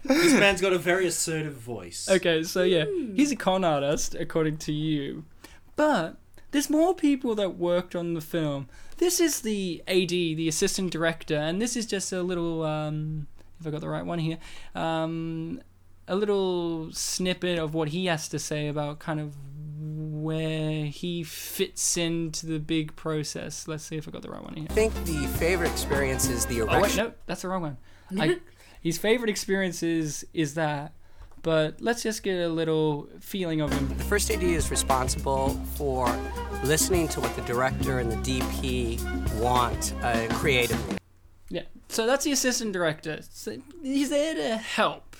This 0.02 0.34
man's 0.34 0.60
got 0.60 0.72
a 0.72 0.78
very 0.78 1.06
assertive 1.06 1.54
voice. 1.54 2.08
Okay, 2.10 2.42
so 2.42 2.64
yeah, 2.64 2.84
he's 3.14 3.30
a 3.30 3.36
con 3.36 3.64
artist, 3.64 4.16
according 4.16 4.56
to 4.58 4.72
you. 4.72 5.24
But 5.76 6.16
there's 6.52 6.68
more 6.70 6.94
people 6.94 7.34
that 7.36 7.56
worked 7.56 7.94
on 7.94 8.14
the 8.14 8.20
film. 8.20 8.68
This 8.98 9.20
is 9.20 9.40
the 9.40 9.82
AD, 9.88 10.08
the 10.08 10.48
assistant 10.48 10.90
director, 10.90 11.36
and 11.36 11.60
this 11.60 11.76
is 11.76 11.86
just 11.86 12.12
a 12.12 12.22
little, 12.22 12.62
um, 12.64 13.26
if 13.60 13.66
I 13.66 13.70
got 13.70 13.80
the 13.80 13.88
right 13.88 14.04
one 14.04 14.18
here, 14.18 14.38
um, 14.74 15.60
a 16.08 16.16
little 16.16 16.92
snippet 16.92 17.58
of 17.58 17.72
what 17.74 17.88
he 17.88 18.06
has 18.06 18.28
to 18.28 18.38
say 18.38 18.68
about 18.68 18.98
kind 18.98 19.20
of 19.20 19.34
where 19.82 20.84
he 20.86 21.22
fits 21.22 21.96
into 21.96 22.46
the 22.46 22.58
big 22.58 22.94
process. 22.96 23.66
Let's 23.68 23.84
see 23.84 23.96
if 23.96 24.06
I 24.06 24.10
got 24.10 24.22
the 24.22 24.30
right 24.30 24.42
one 24.42 24.54
here. 24.54 24.66
I 24.70 24.74
think 24.74 24.92
the 25.04 25.26
favorite 25.38 25.70
experience 25.70 26.28
is 26.28 26.44
the 26.46 26.62
Oh 26.62 26.66
erection. 26.66 26.82
wait, 26.82 26.96
no, 26.96 27.12
that's 27.26 27.42
the 27.42 27.48
wrong 27.48 27.62
one. 27.62 27.76
I, 28.18 28.38
his 28.82 28.98
favorite 28.98 29.30
experiences 29.30 30.24
is 30.34 30.54
that, 30.54 30.92
but 31.42 31.80
let's 31.80 32.02
just 32.02 32.22
get 32.22 32.38
a 32.40 32.48
little 32.48 33.08
feeling 33.20 33.60
of 33.60 33.72
him. 33.72 33.88
The 33.88 34.04
first 34.04 34.30
AD 34.30 34.42
is 34.42 34.70
responsible 34.70 35.50
for 35.74 36.06
listening 36.64 37.08
to 37.08 37.20
what 37.20 37.34
the 37.36 37.42
director 37.42 37.98
and 37.98 38.10
the 38.10 38.16
DP 38.16 39.40
want 39.40 39.94
uh, 40.02 40.26
creatively. 40.34 40.98
Yeah. 41.48 41.62
So 41.88 42.06
that's 42.06 42.24
the 42.24 42.32
assistant 42.32 42.72
director. 42.72 43.20
So 43.30 43.56
he's 43.82 44.10
there 44.10 44.34
to 44.34 44.56
help. 44.56 45.16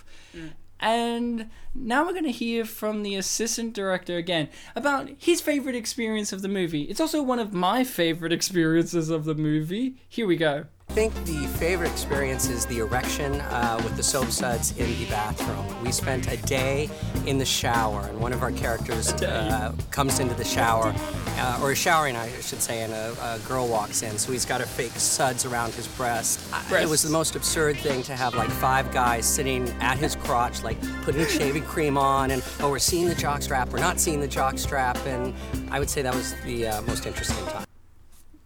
And 0.80 1.50
now 1.74 2.04
we're 2.04 2.12
going 2.12 2.24
to 2.24 2.30
hear 2.30 2.64
from 2.64 3.02
the 3.02 3.14
assistant 3.14 3.74
director 3.74 4.16
again 4.16 4.48
about 4.74 5.10
his 5.18 5.40
favorite 5.40 5.74
experience 5.74 6.32
of 6.32 6.40
the 6.40 6.48
movie. 6.48 6.82
It's 6.84 7.00
also 7.00 7.22
one 7.22 7.38
of 7.38 7.52
my 7.52 7.84
favorite 7.84 8.32
experiences 8.40 9.10
of 9.10 9.24
the 9.24 9.34
movie. 9.34 9.96
Here 10.08 10.26
we 10.26 10.36
go. 10.36 10.66
I 10.90 10.92
think 10.92 11.14
the 11.24 11.46
favorite 11.46 11.88
experience 11.92 12.48
is 12.48 12.66
the 12.66 12.80
erection 12.80 13.40
uh, 13.42 13.80
with 13.84 13.96
the 13.96 14.02
soap 14.02 14.26
suds 14.32 14.76
in 14.76 14.88
the 14.98 15.04
bathroom. 15.08 15.64
We 15.84 15.92
spent 15.92 16.26
a 16.26 16.36
day 16.38 16.90
in 17.26 17.38
the 17.38 17.44
shower, 17.44 18.00
and 18.08 18.18
one 18.20 18.32
of 18.32 18.42
our 18.42 18.50
characters 18.50 19.12
uh, 19.22 19.72
comes 19.92 20.18
into 20.18 20.34
the 20.34 20.44
shower, 20.44 20.92
uh, 21.38 21.60
or 21.62 21.70
is 21.70 21.78
showering, 21.78 22.16
I 22.16 22.28
should 22.40 22.60
say, 22.60 22.82
and 22.82 22.92
a, 22.92 23.12
a 23.22 23.38
girl 23.46 23.68
walks 23.68 24.02
in. 24.02 24.18
So 24.18 24.32
he's 24.32 24.44
got 24.44 24.60
a 24.62 24.66
fake 24.66 24.90
suds 24.96 25.46
around 25.46 25.74
his 25.74 25.86
breast. 25.86 26.40
I- 26.52 26.82
It 26.82 26.88
was 26.88 27.02
the 27.02 27.10
most 27.10 27.36
absurd 27.36 27.76
thing 27.76 28.02
to 28.02 28.16
have 28.16 28.34
like 28.34 28.50
five 28.50 28.90
guys 28.92 29.24
sitting 29.26 29.68
at 29.80 29.96
his 29.96 30.16
crotch, 30.16 30.64
like 30.64 30.76
putting 31.02 31.24
shaving 31.28 31.62
cream 31.62 31.96
on, 31.96 32.32
and 32.32 32.42
oh, 32.58 32.68
we're 32.68 32.80
seeing 32.80 33.06
the 33.06 33.14
jock 33.14 33.42
strap, 33.42 33.68
we're 33.68 33.78
not 33.78 34.00
seeing 34.00 34.18
the 34.20 34.28
jock 34.28 34.58
strap, 34.58 34.98
and 35.06 35.34
I 35.70 35.78
would 35.78 35.88
say 35.88 36.02
that 36.02 36.14
was 36.16 36.34
the 36.44 36.66
uh, 36.66 36.82
most 36.82 37.06
interesting 37.06 37.46
time. 37.46 37.64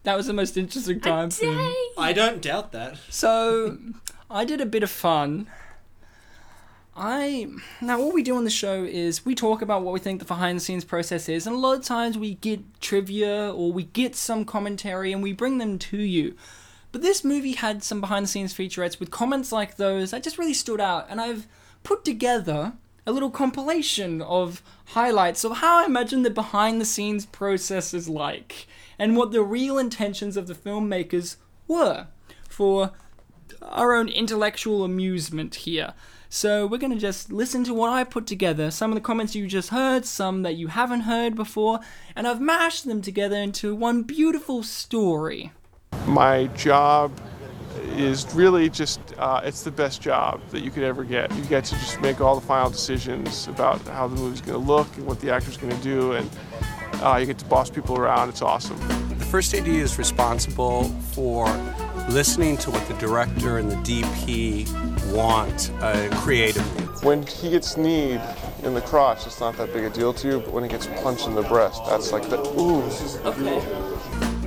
That 0.04 0.16
was 0.16 0.26
the 0.26 0.32
most 0.32 0.56
interesting 0.56 1.00
time 1.00 1.30
for 1.30 1.46
me. 1.46 1.74
I 1.98 2.12
don't 2.12 2.40
doubt 2.40 2.72
that. 2.72 2.98
So, 3.08 3.78
I 4.30 4.44
did 4.44 4.60
a 4.60 4.66
bit 4.66 4.82
of 4.82 4.90
fun. 4.90 5.48
I 6.96 7.48
now 7.80 8.00
what 8.00 8.14
we 8.14 8.22
do 8.22 8.36
on 8.36 8.44
the 8.44 8.50
show 8.50 8.84
is 8.84 9.26
we 9.26 9.34
talk 9.34 9.62
about 9.62 9.82
what 9.82 9.92
we 9.92 9.98
think 9.98 10.20
the 10.20 10.24
behind 10.24 10.58
the 10.58 10.60
scenes 10.60 10.84
process 10.84 11.28
is, 11.28 11.46
and 11.46 11.56
a 11.56 11.58
lot 11.58 11.76
of 11.76 11.84
times 11.84 12.16
we 12.16 12.34
get 12.34 12.80
trivia 12.80 13.52
or 13.52 13.72
we 13.72 13.84
get 13.84 14.14
some 14.14 14.44
commentary 14.44 15.12
and 15.12 15.22
we 15.22 15.32
bring 15.32 15.58
them 15.58 15.78
to 15.78 15.96
you. 15.96 16.36
But 16.92 17.02
this 17.02 17.24
movie 17.24 17.52
had 17.52 17.82
some 17.82 18.00
behind 18.00 18.24
the 18.24 18.28
scenes 18.28 18.54
featurettes 18.54 19.00
with 19.00 19.10
comments 19.10 19.50
like 19.50 19.76
those 19.76 20.12
that 20.12 20.22
just 20.22 20.38
really 20.38 20.54
stood 20.54 20.80
out, 20.80 21.06
and 21.08 21.20
I've 21.20 21.48
put 21.82 22.04
together 22.04 22.74
a 23.06 23.12
little 23.12 23.30
compilation 23.30 24.22
of 24.22 24.62
highlights 24.86 25.42
of 25.42 25.56
how 25.56 25.78
I 25.78 25.86
imagine 25.86 26.22
the 26.22 26.30
behind 26.30 26.80
the 26.80 26.84
scenes 26.84 27.26
process 27.26 27.92
is 27.92 28.08
like, 28.08 28.68
and 28.98 29.16
what 29.16 29.32
the 29.32 29.42
real 29.42 29.78
intentions 29.78 30.36
of 30.36 30.46
the 30.46 30.54
filmmakers 30.54 31.36
were 31.68 32.06
for 32.48 32.92
our 33.62 33.94
own 33.94 34.08
intellectual 34.08 34.84
amusement 34.84 35.54
here. 35.56 35.94
So 36.28 36.66
we're 36.66 36.78
going 36.78 36.92
to 36.92 36.98
just 36.98 37.30
listen 37.30 37.62
to 37.64 37.74
what 37.74 37.90
I 37.90 38.02
put 38.02 38.26
together, 38.26 38.70
some 38.70 38.90
of 38.90 38.96
the 38.96 39.00
comments 39.00 39.36
you 39.36 39.46
just 39.46 39.68
heard, 39.68 40.04
some 40.04 40.42
that 40.42 40.56
you 40.56 40.66
haven't 40.66 41.02
heard 41.02 41.36
before, 41.36 41.78
and 42.16 42.26
I've 42.26 42.40
mashed 42.40 42.86
them 42.86 43.02
together 43.02 43.36
into 43.36 43.74
one 43.74 44.02
beautiful 44.02 44.62
story. 44.64 45.52
my 46.06 46.46
job 46.48 47.12
is 47.96 48.26
really 48.34 48.68
just 48.68 49.00
uh, 49.18 49.40
it's 49.44 49.62
the 49.62 49.70
best 49.70 50.02
job 50.02 50.40
that 50.50 50.62
you 50.62 50.70
could 50.70 50.82
ever 50.82 51.04
get 51.04 51.32
you 51.36 51.44
get 51.44 51.64
to 51.64 51.74
just 51.76 52.00
make 52.00 52.20
all 52.20 52.34
the 52.34 52.46
final 52.46 52.70
decisions 52.70 53.46
about 53.46 53.80
how 53.88 54.08
the 54.08 54.16
movie's 54.16 54.40
going 54.40 54.58
to 54.58 54.66
look 54.66 54.88
and 54.96 55.06
what 55.06 55.20
the 55.20 55.30
actor's 55.30 55.56
going 55.56 55.74
to 55.74 55.82
do 55.82 56.12
and 56.12 56.28
uh, 57.02 57.16
you 57.16 57.26
get 57.26 57.38
to 57.38 57.44
boss 57.46 57.70
people 57.70 57.98
around 57.98 58.28
it's 58.28 58.42
awesome 58.42 58.78
The 59.18 59.24
first 59.24 59.54
AD 59.54 59.66
is 59.66 59.98
responsible 59.98 60.84
for 61.12 61.46
listening 62.08 62.56
to 62.58 62.70
what 62.70 62.86
the 62.86 62.94
director 62.94 63.58
and 63.58 63.70
the 63.70 63.76
DP 63.76 65.12
want 65.12 65.70
uh, 65.80 66.08
creatively. 66.20 66.84
When 67.06 67.26
he 67.26 67.50
gets 67.50 67.76
kneed 67.76 68.20
in 68.62 68.74
the 68.74 68.80
crotch, 68.80 69.26
it's 69.26 69.40
not 69.40 69.56
that 69.56 69.72
big 69.72 69.84
a 69.84 69.90
deal 69.90 70.12
to 70.14 70.28
you, 70.28 70.40
but 70.40 70.52
when 70.52 70.64
he 70.64 70.70
gets 70.70 70.86
punched 71.02 71.26
in 71.26 71.34
the 71.34 71.42
breast, 71.42 71.82
that's 71.86 72.12
like 72.12 72.28
the 72.28 72.40
ooh. 72.58 72.82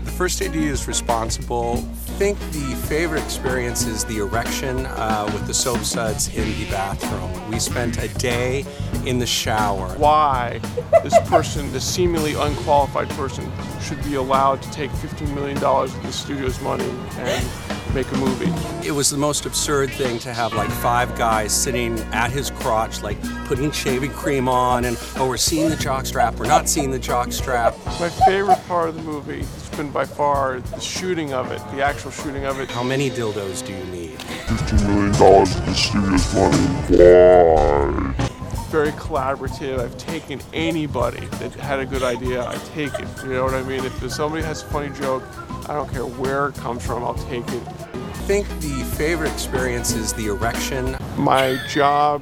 The 0.03 0.11
first 0.11 0.41
AD 0.41 0.55
is 0.55 0.87
responsible. 0.87 1.87
I 2.17 2.19
think 2.19 2.39
the 2.51 2.73
favorite 2.87 3.23
experience 3.23 3.85
is 3.85 4.03
the 4.03 4.17
erection 4.17 4.87
uh, 4.87 5.29
with 5.31 5.45
the 5.45 5.53
soap 5.53 5.81
suds 5.81 6.35
in 6.35 6.47
the 6.57 6.65
bathroom. 6.71 7.51
We 7.51 7.59
spent 7.59 8.01
a 8.01 8.07
day 8.07 8.65
in 9.05 9.19
the 9.19 9.27
shower. 9.27 9.89
why 9.99 10.59
this 11.03 11.15
person 11.29 11.71
this 11.71 11.85
seemingly 11.85 12.33
unqualified 12.33 13.07
person 13.11 13.47
should 13.79 14.03
be 14.03 14.15
allowed 14.15 14.63
to 14.63 14.71
take 14.71 14.89
$15 14.89 15.31
million 15.35 15.63
of 15.63 16.03
the 16.03 16.11
studio's 16.11 16.59
money 16.59 16.89
and 17.17 17.76
make 17.93 18.11
a 18.11 18.17
movie 18.17 18.51
It 18.87 18.91
was 18.91 19.09
the 19.09 19.17
most 19.17 19.45
absurd 19.45 19.91
thing 19.91 20.19
to 20.19 20.33
have 20.33 20.53
like 20.53 20.69
five 20.69 21.15
guys 21.17 21.51
sitting 21.51 21.99
at 22.13 22.31
his 22.31 22.51
crotch, 22.51 23.01
like 23.01 23.21
putting 23.45 23.71
shaving 23.71 24.11
cream 24.11 24.47
on, 24.47 24.85
and 24.85 24.97
oh, 25.17 25.27
we're 25.27 25.37
seeing 25.37 25.69
the 25.69 25.75
jock 25.75 26.05
strap, 26.05 26.35
we're 26.35 26.47
not 26.47 26.69
seeing 26.69 26.91
the 26.91 26.99
jock 26.99 27.31
strap. 27.31 27.75
my 27.99 28.09
favorite 28.09 28.65
part 28.67 28.89
of 28.89 28.95
the 28.95 29.03
movie 29.03 29.39
has 29.39 29.69
been 29.75 29.91
by 29.91 30.05
far 30.05 30.59
the 30.59 30.79
shooting 30.79 31.33
of 31.33 31.51
it 31.51 31.61
the 31.75 31.81
actual 31.81 32.11
shooting 32.11 32.45
of 32.45 32.59
it 32.59 32.69
How 32.71 32.83
many 32.83 33.09
dildos 33.09 33.65
do 33.65 33.73
you 33.73 33.83
need? 33.85 34.17
$15 34.17 34.87
million 34.87 35.09
of 35.11 35.65
the 35.65 35.73
studio's 35.73 36.33
money. 36.33 36.57
Why? 36.97 38.27
very 38.67 38.91
collaborative. 38.91 39.79
I've 39.79 39.97
taken 39.97 40.41
anybody 40.53 41.25
that 41.25 41.53
had 41.53 41.79
a 41.79 41.85
good 41.85 42.03
idea, 42.03 42.45
I 42.45 42.55
take 42.73 42.93
it. 42.95 43.07
You 43.23 43.29
know 43.29 43.45
what 43.45 43.53
I 43.53 43.63
mean? 43.63 43.83
If 43.85 44.11
somebody 44.11 44.43
has 44.43 44.61
a 44.61 44.65
funny 44.65 44.93
joke, 44.99 45.23
I 45.69 45.73
don't 45.73 45.91
care 45.91 46.05
where 46.05 46.47
it 46.47 46.55
comes 46.55 46.85
from, 46.85 47.03
I'll 47.03 47.13
take 47.13 47.45
it. 47.49 47.67
I 47.67 48.13
think 48.27 48.47
the 48.61 48.83
favorite 48.95 49.31
experience 49.33 49.93
is 49.93 50.13
the 50.13 50.27
erection. 50.27 50.95
My 51.17 51.57
job 51.67 52.21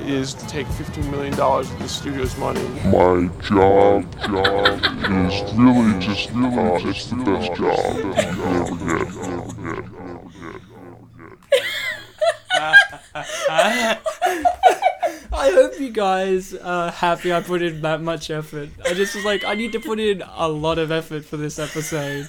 is 0.00 0.34
to 0.34 0.46
take 0.48 0.66
$15 0.66 1.10
million 1.10 1.34
of 1.38 1.78
the 1.78 1.88
studio's 1.88 2.36
money. 2.38 2.66
My 2.86 3.28
job, 3.40 4.12
job 4.20 4.80
is 5.28 5.52
really 5.54 5.98
just, 6.00 6.30
uh, 6.30 6.78
it's 6.88 7.06
the 7.06 7.16
best 7.16 7.54
job. 7.54 8.02
I 15.32 15.50
hope 15.50 15.78
you 15.78 15.90
guys 15.90 16.54
are 16.54 16.90
happy 16.90 17.32
I 17.32 17.40
put 17.40 17.62
in 17.62 17.82
that 17.82 18.00
much 18.02 18.30
effort. 18.30 18.70
I 18.84 18.94
just 18.94 19.14
was 19.14 19.24
like, 19.24 19.44
I 19.44 19.54
need 19.54 19.72
to 19.72 19.80
put 19.80 20.00
in 20.00 20.22
a 20.34 20.48
lot 20.48 20.78
of 20.78 20.90
effort 20.90 21.24
for 21.24 21.36
this 21.36 21.58
episode. 21.58 22.28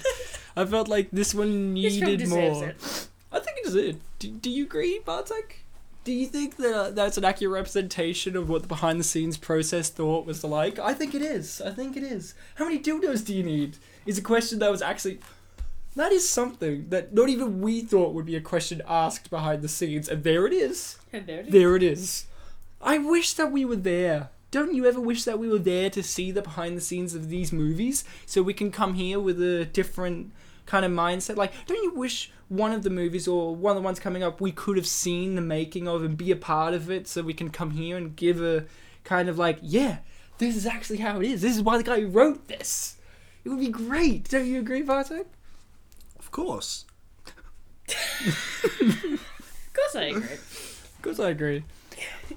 I 0.58 0.66
felt 0.66 0.88
like 0.88 1.10
this 1.12 1.34
one 1.34 1.74
needed 1.74 2.20
deserves 2.20 2.60
more. 2.60 2.70
it. 2.70 3.08
I 3.32 3.40
think 3.40 3.58
it. 3.76 3.98
Do, 4.20 4.30
do 4.30 4.50
you 4.50 4.64
agree, 4.64 5.02
Bartek? 5.06 5.64
Do 6.04 6.14
you 6.14 6.26
think 6.26 6.56
that 6.58 6.74
uh, 6.74 6.90
that's 6.92 7.18
an 7.18 7.26
accurate 7.26 7.54
representation 7.54 8.38
of 8.38 8.50
what 8.50 8.62
the 8.62 8.68
behind 8.68 9.00
the 9.00 9.04
scenes 9.04 9.38
process 9.38 9.90
thought 9.90 10.26
was 10.26 10.44
like? 10.44 10.80
I 10.80 10.94
think 10.94 11.14
it 11.14 11.22
is. 11.22 11.62
I 11.62 11.72
think 11.72 11.98
it 11.98 12.04
is. 12.04 12.34
How 12.56 12.66
many 12.66 12.80
dildos 12.80 13.26
do 13.26 13.36
you 13.36 13.44
need? 13.44 13.78
Is 14.06 14.18
a 14.18 14.22
question 14.22 14.60
that 14.60 14.72
was 14.72 14.82
actually. 14.82 15.20
That 15.96 16.12
is 16.12 16.30
something 16.30 16.90
that 16.90 17.14
not 17.14 17.28
even 17.28 17.60
we 17.60 17.82
thought 17.82 18.14
would 18.14 18.26
be 18.26 18.36
a 18.36 18.42
question 18.42 18.84
asked 18.88 19.30
behind 19.30 19.64
the 19.64 19.68
scenes, 19.68 20.08
and 20.08 20.24
there 20.24 20.46
it 20.46 20.54
is. 20.54 20.98
And 21.12 21.26
there 21.26 21.40
it 21.40 21.48
is. 21.48 21.52
There 21.52 21.76
it 21.76 21.84
is. 21.84 22.26
I 22.82 23.00
wish 23.00 23.34
that 23.34 23.52
we 23.52 23.66
were 23.66 23.76
there. 23.76 24.30
Don't 24.52 24.74
you 24.74 24.86
ever 24.86 25.02
wish 25.02 25.24
that 25.24 25.40
we 25.40 25.50
were 25.50 25.58
there 25.58 25.90
to 25.90 26.04
see 26.04 26.32
the 26.32 26.42
behind 26.42 26.78
the 26.78 26.82
scenes 26.82 27.16
of 27.16 27.30
these 27.30 27.52
movies 27.52 28.06
so 28.26 28.42
we 28.42 28.54
can 28.54 28.72
come 28.72 28.94
here 28.94 29.20
with 29.20 29.42
a 29.42 29.66
different 29.66 30.32
kind 30.68 30.86
of 30.86 30.92
mindset? 30.92 31.36
Like, 31.36 31.52
don't 31.66 31.82
you 31.82 31.94
wish 31.96 32.32
one 32.50 32.72
of 32.72 32.84
the 32.84 32.90
movies 32.92 33.28
or 33.28 33.56
one 33.56 33.76
of 33.76 33.82
the 33.82 33.86
ones 33.86 34.00
coming 34.00 34.22
up 34.24 34.40
we 34.40 34.52
could 34.52 34.78
have 34.78 34.88
seen 34.88 35.34
the 35.36 35.42
making 35.42 35.88
of 35.88 36.04
and 36.04 36.16
be 36.16 36.32
a 36.32 36.36
part 36.36 36.74
of 36.76 36.90
it 36.92 37.08
so 37.08 37.22
we 37.24 37.34
can 37.34 37.50
come 37.50 37.72
here 37.72 37.98
and 37.98 38.16
give 38.16 38.42
a 38.42 38.66
kind 39.04 39.28
of 39.28 39.38
like, 39.40 39.58
yeah, 39.62 39.98
this 40.38 40.56
is 40.56 40.66
actually 40.66 40.98
how 41.00 41.20
it 41.20 41.26
is. 41.26 41.42
This 41.42 41.56
is 41.58 41.64
why 41.64 41.78
the 41.78 41.84
guy 41.84 42.02
who 42.02 42.08
wrote 42.08 42.48
this. 42.48 42.98
It 43.44 43.50
would 43.50 43.60
be 43.60 43.70
great. 43.70 44.30
Don't 44.30 44.46
you 44.46 44.60
agree, 44.60 44.82
Bartek? 44.84 45.26
Of 46.20 46.32
course. 46.32 46.86
Of 47.90 49.24
course 49.74 49.96
I 49.96 50.04
agree. 50.04 50.22
Of 50.34 51.00
course, 51.02 51.20
I 51.20 51.30
agree. 51.30 51.64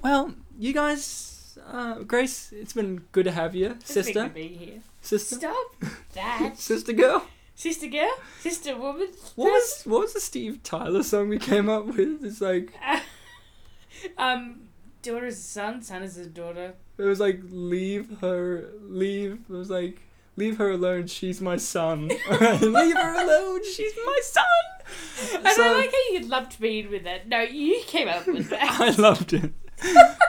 Well, 0.01 0.33
you 0.57 0.73
guys, 0.73 1.57
uh, 1.69 1.99
Grace, 1.99 2.51
it's 2.53 2.73
been 2.73 3.03
good 3.11 3.25
to 3.25 3.31
have 3.31 3.53
you, 3.55 3.71
It's 3.71 3.93
been 3.93 4.03
sister, 4.03 4.13
good 4.13 4.27
to 4.29 4.33
be 4.33 4.47
here. 4.47 4.79
sister, 5.01 5.35
Stop 5.35 5.75
that. 6.13 6.57
sister 6.57 6.93
girl. 6.93 7.25
Sister 7.55 7.87
girl? 7.87 8.11
Sister 8.39 8.75
woman? 8.77 9.07
What 9.35 9.51
was 9.51 9.83
what 9.85 10.01
was 10.01 10.13
the 10.13 10.19
Steve 10.19 10.63
Tyler 10.63 11.03
song 11.03 11.29
we 11.29 11.37
came 11.37 11.69
up 11.69 11.85
with? 11.85 12.23
It's 12.23 12.41
like 12.41 12.73
Um, 14.17 14.61
daughter 15.03 15.27
a 15.27 15.31
son, 15.31 15.81
son 15.81 16.01
is 16.03 16.17
a 16.17 16.25
daughter. 16.25 16.73
it 16.97 17.03
was 17.03 17.19
like 17.19 17.39
leave 17.49 18.19
her, 18.21 18.69
leave. 18.81 19.39
It 19.49 19.53
was 19.53 19.69
like 19.69 20.01
leave 20.37 20.57
her 20.57 20.71
alone. 20.71 21.07
She's 21.07 21.39
my 21.41 21.57
son. 21.57 22.07
leave 22.29 22.95
her 22.97 23.23
alone. 23.23 23.61
She's 23.63 23.93
my 24.05 24.19
son. 24.23 24.45
And 25.35 25.47
So- 25.55 25.63
I 25.63 25.77
like 25.77 25.91
how 25.91 26.13
you 26.13 26.27
loved 26.27 26.59
being 26.59 26.89
with 26.89 27.03
that. 27.03 27.27
No, 27.27 27.41
you 27.41 27.81
came 27.85 28.07
up 28.07 28.25
with 28.27 28.49
that. 28.55 28.79
I 28.79 28.89
loved 28.91 29.33
it. 29.33 29.53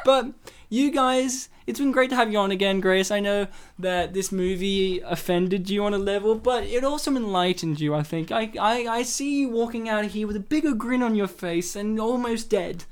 but 0.04 0.26
you 0.68 0.90
guys, 0.90 1.48
it's 1.66 1.78
been 1.78 1.92
great 1.92 2.10
to 2.10 2.16
have 2.16 2.32
you 2.32 2.38
on 2.38 2.50
again, 2.50 2.80
Grace. 2.80 3.10
I 3.10 3.20
know 3.20 3.46
that 3.78 4.14
this 4.14 4.32
movie 4.32 5.00
offended 5.00 5.70
you 5.70 5.84
on 5.84 5.94
a 5.94 5.98
level, 5.98 6.34
but 6.34 6.64
it 6.64 6.84
also 6.84 7.14
enlightened 7.14 7.80
you, 7.80 7.94
I 7.94 8.02
think. 8.02 8.32
I, 8.32 8.50
I, 8.60 8.86
I 8.88 9.02
see 9.02 9.40
you 9.40 9.48
walking 9.48 9.88
out 9.88 10.04
of 10.04 10.12
here 10.12 10.26
with 10.26 10.36
a 10.36 10.40
bigger 10.40 10.74
grin 10.74 11.02
on 11.02 11.14
your 11.14 11.28
face 11.28 11.76
and 11.76 11.98
almost 12.00 12.50
dead. 12.50 12.84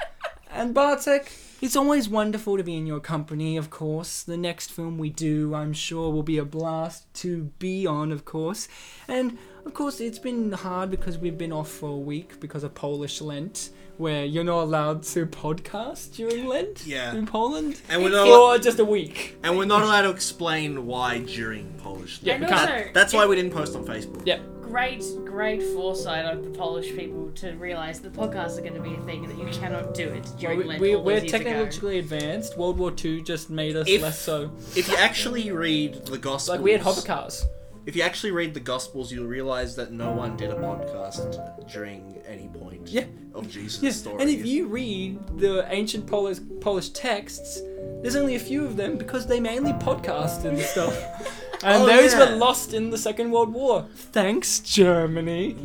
and 0.50 0.74
Bartek, 0.74 1.32
it's 1.60 1.76
always 1.76 2.08
wonderful 2.08 2.56
to 2.56 2.62
be 2.62 2.76
in 2.76 2.86
your 2.86 3.00
company, 3.00 3.56
of 3.56 3.68
course. 3.68 4.22
The 4.22 4.36
next 4.36 4.70
film 4.70 4.96
we 4.96 5.10
do, 5.10 5.54
I'm 5.54 5.72
sure, 5.72 6.12
will 6.12 6.22
be 6.22 6.38
a 6.38 6.44
blast 6.44 7.12
to 7.14 7.44
be 7.58 7.84
on, 7.86 8.12
of 8.12 8.24
course. 8.24 8.68
And 9.08 9.38
of 9.64 9.74
course, 9.74 10.00
it's 10.00 10.20
been 10.20 10.52
hard 10.52 10.90
because 10.90 11.18
we've 11.18 11.36
been 11.36 11.52
off 11.52 11.68
for 11.68 11.90
a 11.90 11.98
week 11.98 12.38
because 12.38 12.62
of 12.62 12.74
Polish 12.74 13.20
Lent, 13.20 13.70
where 13.98 14.24
you're 14.24 14.44
not 14.44 14.62
allowed 14.62 15.02
to 15.02 15.26
podcast 15.26 16.14
during 16.14 16.46
Lent 16.46 16.86
Yeah. 16.86 17.14
in 17.14 17.26
Poland. 17.26 17.80
And 17.88 18.02
we're 18.02 18.10
not, 18.10 18.26
For 18.26 18.62
just 18.62 18.78
a 18.78 18.84
week. 18.84 19.36
and 19.42 19.58
we're 19.58 19.64
not 19.64 19.82
allowed 19.82 20.02
to 20.02 20.10
explain 20.10 20.86
why 20.86 21.18
during 21.18 21.72
Polish. 21.82 22.20
Yeah, 22.22 22.34
and 22.34 22.44
we 22.44 22.48
can't. 22.48 22.70
also, 22.70 22.84
That's 22.94 23.12
why 23.12 23.26
we 23.26 23.36
didn't 23.36 23.52
post 23.52 23.74
on 23.76 23.84
Facebook. 23.84 24.22
Yeah. 24.24 24.38
great, 24.62 25.02
great 25.24 25.62
foresight 25.62 26.26
of 26.26 26.44
the 26.44 26.50
Polish 26.50 26.94
people 26.94 27.30
to 27.36 27.52
realise 27.52 28.00
that 28.00 28.12
podcasts 28.12 28.58
are 28.58 28.60
going 28.60 28.74
to 28.74 28.80
be 28.82 28.92
a 28.94 29.00
thing 29.06 29.24
and 29.24 29.32
that 29.32 29.38
you 29.42 29.50
cannot 29.58 29.94
do 29.94 30.06
it 30.10 30.30
during 30.38 30.58
We, 30.58 30.64
Lent 30.64 30.80
we, 30.82 30.94
all 30.94 31.02
we're 31.02 31.14
those 31.20 31.22
years 31.22 31.32
ago. 31.40 31.44
technologically 31.44 31.98
advanced. 31.98 32.58
World 32.58 32.76
War 32.78 32.92
II 33.02 33.22
just 33.22 33.48
made 33.48 33.76
us 33.76 33.88
If- 33.88 34.02
less 34.02 34.20
so. 34.20 34.50
If 34.76 34.88
you 34.90 34.96
actually 34.96 35.50
read 35.52 36.04
the 36.04 36.18
Gospels, 36.18 36.50
Like 36.58 36.60
we 36.60 36.72
had 36.72 36.82
hover 36.82 37.00
cars. 37.00 37.46
If 37.88 37.96
you 37.96 38.02
actually 38.02 38.32
read 38.32 38.52
the 38.52 38.60
Gospels, 38.60 39.10
you'll 39.10 39.26
realize 39.26 39.74
that 39.76 39.92
no 39.92 40.12
one 40.12 40.36
did 40.36 40.50
a 40.50 40.56
podcast 40.56 41.28
during 41.72 42.18
any 42.26 42.46
point 42.48 42.86
Yeah. 42.86 43.04
of 43.34 43.48
Jesus' 43.50 43.82
Yes, 43.82 43.96
story. 43.96 44.20
and 44.20 44.28
if 44.28 44.44
you 44.44 44.66
read 44.66 45.18
the 45.38 45.64
ancient 45.72 46.06
Polish 46.06 46.36
Polish 46.60 46.90
texts, 46.90 47.62
there's 48.02 48.14
only 48.14 48.34
a 48.34 48.38
few 48.50 48.66
of 48.66 48.76
them 48.76 48.98
because 48.98 49.26
they 49.26 49.40
mainly 49.40 49.72
podcast 49.72 50.44
and 50.44 50.58
stuff. 50.60 50.94
And 51.64 51.82
Oh, 51.82 51.86
those 51.86 52.12
yeah. 52.12 52.20
were 52.30 52.36
lost 52.36 52.72
in 52.74 52.90
the 52.90 52.98
Second 52.98 53.32
World 53.32 53.52
War. 53.54 53.86
Thanks, 54.12 54.60
Germany. 54.60 55.56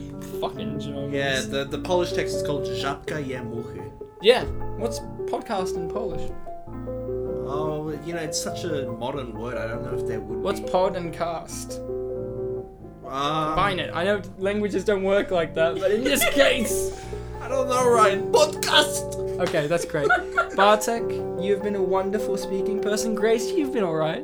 Fucking 0.41 0.79
Germans. 0.79 1.13
yeah, 1.13 1.41
the, 1.41 1.65
the 1.65 1.77
Polish 1.77 2.13
text 2.13 2.35
is 2.37 2.41
called 2.41 2.63
Żabka 2.65 3.17
je 3.27 3.37
muchy. 3.43 3.83
Yeah. 4.21 4.45
What's 4.79 4.99
podcast 5.33 5.75
in 5.75 5.89
Polish? 5.89 6.31
Oh, 7.45 7.91
you 8.05 8.13
know, 8.15 8.21
it's 8.21 8.41
such 8.41 8.63
a 8.63 8.89
modern 8.93 9.37
word. 9.37 9.57
I 9.57 9.67
don't 9.67 9.83
know 9.85 9.95
if 9.99 10.07
there 10.07 10.19
would 10.21 10.39
What's 10.41 10.61
be. 10.61 10.69
pod 10.69 10.95
and 10.95 11.13
cast? 11.13 11.79
Um, 13.05 13.09
Combine 13.47 13.79
it. 13.79 13.91
I 13.93 14.03
know 14.03 14.21
languages 14.37 14.83
don't 14.85 15.03
work 15.03 15.31
like 15.31 15.53
that, 15.55 15.75
but 15.79 15.91
in 15.91 16.03
this 16.03 16.23
case. 16.29 16.99
I 17.41 17.47
don't 17.49 17.67
know, 17.67 17.89
Ryan. 17.89 18.31
Podcast. 18.31 19.19
Okay, 19.41 19.67
that's 19.67 19.85
great. 19.85 20.07
Bartek, 20.55 21.03
you've 21.41 21.61
been 21.63 21.75
a 21.75 21.81
wonderful 21.81 22.37
speaking 22.37 22.81
person. 22.81 23.13
Grace, 23.15 23.51
you've 23.51 23.73
been 23.73 23.83
alright. 23.83 24.23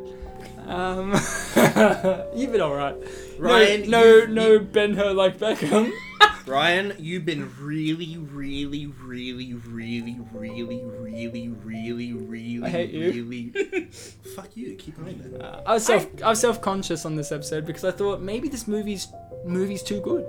Um, 0.68 1.12
you've 2.36 2.52
been 2.52 2.62
alright. 2.62 2.96
Ryan, 3.38 3.90
no, 3.90 4.02
no, 4.02 4.22
you- 4.22 4.28
no, 4.28 4.60
bend 4.60 4.96
her 4.96 5.14
like 5.14 5.38
Beckham. 5.38 5.92
Ryan, 6.50 6.94
you've 6.98 7.26
been 7.26 7.54
really, 7.60 8.18
really, 8.18 8.88
really, 8.88 9.54
really, 9.54 10.20
really, 10.34 10.82
really, 10.84 11.50
really, 11.50 12.14
really, 12.14 12.66
I 12.66 12.70
hate 12.70 12.90
you. 12.90 13.24
really. 13.24 13.84
Fuck 14.36 14.58
you. 14.58 14.76
Keep 14.76 14.98
going 14.98 15.20
then. 15.20 15.42
Uh, 15.42 15.62
I 15.66 15.74
was 15.74 15.86
self, 15.86 16.08
I 16.24 16.30
was 16.30 16.40
self-conscious 16.40 17.06
on 17.06 17.16
this 17.16 17.32
episode 17.32 17.66
because 17.66 17.84
I 17.84 17.92
thought 17.92 18.22
maybe 18.22 18.50
this 18.50 18.68
movie's 18.68 19.08
movie's 19.46 19.84
too 19.84 20.00
good. 20.02 20.26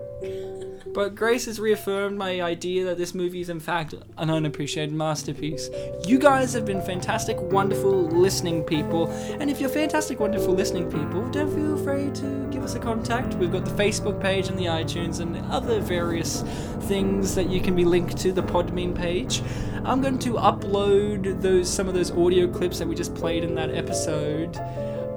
But 0.93 1.15
Grace 1.15 1.47
has 1.47 1.61
reaffirmed 1.61 2.19
my 2.19 2.41
idea 2.41 2.85
that 2.87 2.99
this 2.99 3.15
movie 3.15 3.41
is 3.41 3.49
in 3.49 3.61
fact 3.61 3.95
an 4.19 4.31
unappreciated 4.31 4.93
masterpiece. 4.93 5.71
You 6.05 6.19
guys 6.19 6.53
have 6.55 6.65
been 6.65 6.83
fantastic, 6.83 7.41
wonderful 7.41 8.07
listening 8.09 8.65
people, 8.65 9.09
and 9.39 9.49
if 9.49 9.61
you're 9.61 9.71
fantastic, 9.71 10.19
wonderful 10.19 10.53
listening 10.53 10.91
people, 10.91 11.29
don't 11.31 11.55
feel 11.55 11.75
afraid 11.75 12.15
to 12.17 12.49
give 12.51 12.65
us 12.65 12.75
a 12.75 12.81
contact. 12.81 13.35
We've 13.35 13.53
got 13.53 13.65
the 13.65 13.71
Facebook 13.71 14.21
page 14.21 14.49
and 14.49 14.59
the 14.59 14.65
iTunes 14.65 15.21
and 15.21 15.37
other 15.51 15.81
various 15.81 16.43
things 16.83 17.37
that 17.37 17.49
you 17.49 17.61
can 17.61 17.77
be 17.77 17.85
linked 17.85 18.17
to 18.19 18.33
the 18.33 18.43
Podbean 18.43 18.95
page. 18.95 19.43
I'm 19.85 20.01
going 20.01 20.19
to 20.21 20.33
upload 20.35 21.41
those 21.41 21.73
some 21.73 21.87
of 21.87 21.95
those 21.95 22.11
audio 22.11 22.49
clips 22.49 22.79
that 22.81 22.89
we 22.89 22.97
just 22.97 23.15
played 23.15 23.45
in 23.45 23.55
that 23.55 23.71
episode 23.71 24.59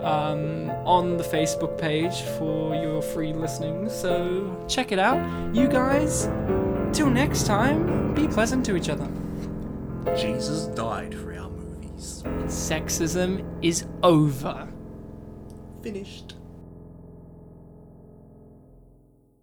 um, 0.04 0.70
on 0.86 1.18
the 1.18 1.24
Facebook 1.24 1.78
page 1.78 2.22
for 2.38 2.76
your 2.76 3.02
free 3.02 3.34
listening. 3.34 3.90
So 3.90 4.66
check 4.68 4.92
it 4.92 5.00
out. 5.00 5.56
You 5.56 5.68
guys, 5.68 6.30
till 6.92 7.10
next 7.10 7.46
time, 7.46 8.14
be 8.14 8.28
pleasant 8.28 8.66
to 8.66 8.76
each 8.76 8.90
other. 8.90 9.10
Jesus 10.16 10.68
died 10.68 11.16
for 11.16 11.34
our 11.34 11.50
movies. 11.50 12.24
Sexism 12.46 13.44
is 13.64 13.86
over. 14.04 14.68
Finished. 15.82 16.36